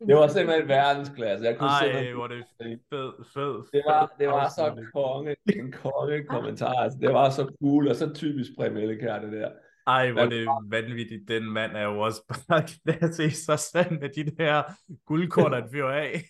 Det 0.08 0.16
var 0.16 0.28
simpelthen 0.28 0.68
verdensklasse. 0.68 1.46
Jeg 1.46 1.58
kunne 1.58 1.70
Ej, 1.70 1.84
simpelthen... 1.84 2.16
hvor 2.16 2.28
det 2.28 2.44
fed, 2.90 3.12
fed, 3.34 3.72
Det 3.74 3.82
var, 3.88 4.14
det 4.20 4.28
var 4.28 4.50
så 4.50 4.86
konge, 4.94 5.36
en 5.56 5.72
konge 5.72 6.24
kommentar. 6.24 6.74
Altså, 6.74 7.00
det 7.02 7.14
var 7.14 7.30
så 7.30 7.52
cool, 7.62 7.88
og 7.88 7.96
så 7.96 8.14
typisk 8.14 8.50
Præmellekær, 8.58 9.20
det 9.20 9.32
der. 9.32 9.50
Ej, 9.88 10.12
hvor 10.12 10.26
det 10.26 10.44
er 10.44 10.70
vanvittigt. 10.70 11.28
Den 11.28 11.44
mand 11.44 11.72
er 11.76 11.84
jo 11.84 12.00
også 12.00 12.22
bare 12.50 12.64
klasse 12.64 13.26
i 13.26 13.30
sig 13.30 13.60
selv 13.60 14.00
med 14.02 14.10
de 14.10 14.24
der 14.24 14.64
guldkort, 15.06 15.54
han 15.54 15.70
fyrer 15.72 15.92
af. 15.92 16.22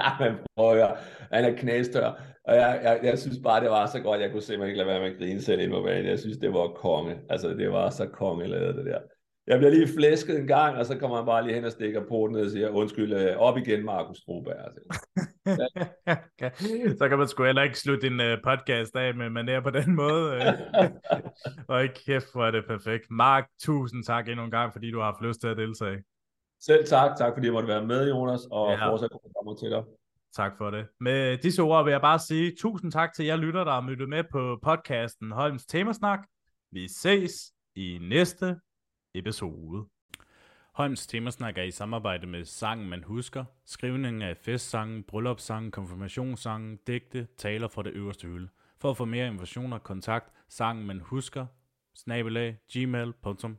Ja, 0.00 0.10
men 0.20 0.38
prøv 0.56 0.96
Han 1.32 1.44
er 1.44 1.56
knæstør. 1.56 2.22
Og 2.44 2.54
jeg, 2.54 2.80
jeg, 2.82 3.00
jeg, 3.02 3.18
synes 3.18 3.38
bare, 3.44 3.60
det 3.60 3.70
var 3.70 3.86
så 3.86 4.00
godt. 4.00 4.20
Jeg 4.20 4.30
kunne 4.30 4.42
simpelthen 4.42 4.68
ikke 4.68 4.78
lade 4.78 4.88
være 4.88 5.00
med 5.00 5.10
at 5.10 5.18
grine 5.18 5.42
selv 5.42 5.60
ind 5.60 5.70
på 5.70 5.82
banen. 5.82 6.06
Jeg 6.06 6.18
synes, 6.18 6.38
det 6.38 6.52
var 6.52 6.68
konge. 6.68 7.18
Altså, 7.28 7.48
det 7.48 7.72
var 7.72 7.90
så 7.90 8.06
konge 8.06 8.46
lavet, 8.46 8.74
det 8.74 8.86
der 8.86 8.98
jeg 9.48 9.58
bliver 9.58 9.70
lige 9.70 9.88
flæsket 9.96 10.38
en 10.38 10.46
gang, 10.46 10.76
og 10.76 10.86
så 10.86 10.98
kommer 10.98 11.16
han 11.16 11.26
bare 11.26 11.44
lige 11.44 11.54
hen 11.54 11.64
og 11.64 11.72
stikker 11.72 12.00
på 12.08 12.26
den 12.28 12.36
og 12.36 12.50
siger, 12.50 12.68
undskyld, 12.68 13.12
øh, 13.12 13.36
op 13.36 13.56
igen, 13.58 13.84
Markus 13.84 14.18
Stroberg. 14.18 14.56
Altså. 14.64 14.80
Ja. 16.40 16.90
så 16.98 17.08
kan 17.08 17.18
man 17.18 17.28
sgu 17.28 17.44
heller 17.44 17.62
ikke 17.62 17.78
slutte 17.78 18.06
en 18.06 18.20
uh, 18.20 18.42
podcast 18.44 18.96
af 18.96 19.14
med 19.14 19.26
manér 19.26 19.60
på 19.60 19.70
den 19.70 19.94
måde. 19.94 20.34
Øh. 20.34 20.42
og 21.68 21.82
ikke 21.82 22.04
kæft, 22.06 22.32
hvor 22.32 22.46
er 22.46 22.50
det 22.50 22.64
perfekt. 22.68 23.04
Mark, 23.10 23.48
tusind 23.60 24.04
tak 24.04 24.28
endnu 24.28 24.44
en 24.44 24.50
gang, 24.50 24.72
fordi 24.72 24.90
du 24.90 24.98
har 24.98 25.04
haft 25.04 25.22
lyst 25.22 25.40
til 25.40 25.48
at 25.48 25.56
deltage. 25.56 26.04
Selv 26.60 26.86
tak. 26.86 27.10
Tak 27.18 27.32
fordi 27.34 27.46
jeg 27.46 27.52
måtte 27.52 27.68
være 27.68 27.86
med, 27.86 28.08
Jonas, 28.08 28.40
og 28.50 28.70
ja. 28.70 28.90
fortsat 28.90 29.10
kommer 29.10 29.54
til 29.54 29.70
dig. 29.70 29.82
Tak 30.36 30.52
for 30.58 30.70
det. 30.70 30.86
Med 31.00 31.38
disse 31.38 31.62
ord 31.62 31.84
vil 31.84 31.90
jeg 31.90 32.00
bare 32.00 32.18
sige 32.18 32.52
tusind 32.60 32.92
tak 32.92 33.12
til 33.14 33.26
jer 33.26 33.36
lytter, 33.36 33.64
der 33.64 33.72
har 33.72 33.80
mødt 33.80 34.08
med 34.08 34.24
på 34.32 34.58
podcasten 34.62 35.32
Holms 35.32 35.66
Temasnak. 35.66 36.18
Vi 36.72 36.88
ses 36.88 37.32
i 37.76 37.98
næste 38.02 38.56
episode. 39.14 39.84
Holms 40.74 41.06
Temasnak 41.06 41.58
er 41.58 41.62
i 41.62 41.70
samarbejde 41.70 42.26
med 42.26 42.44
Sangen 42.44 42.88
Man 42.88 43.04
Husker, 43.04 43.44
skrivningen 43.66 44.22
af 44.22 44.36
festsangen, 44.36 45.02
bryllupssangen, 45.02 45.70
konfirmationssangen, 45.70 46.78
digte, 46.86 47.28
taler 47.36 47.68
fra 47.68 47.82
det 47.82 47.90
øverste 47.90 48.26
hylde. 48.26 48.48
For 48.80 48.90
at 48.90 48.96
få 48.96 49.04
mere 49.04 49.26
informationer, 49.26 49.78
kontakt, 49.78 50.32
sangen 50.48 50.86
man 50.86 51.00
husker, 51.00 51.46
snabelag, 51.94 52.56
gmail.com. 52.72 53.56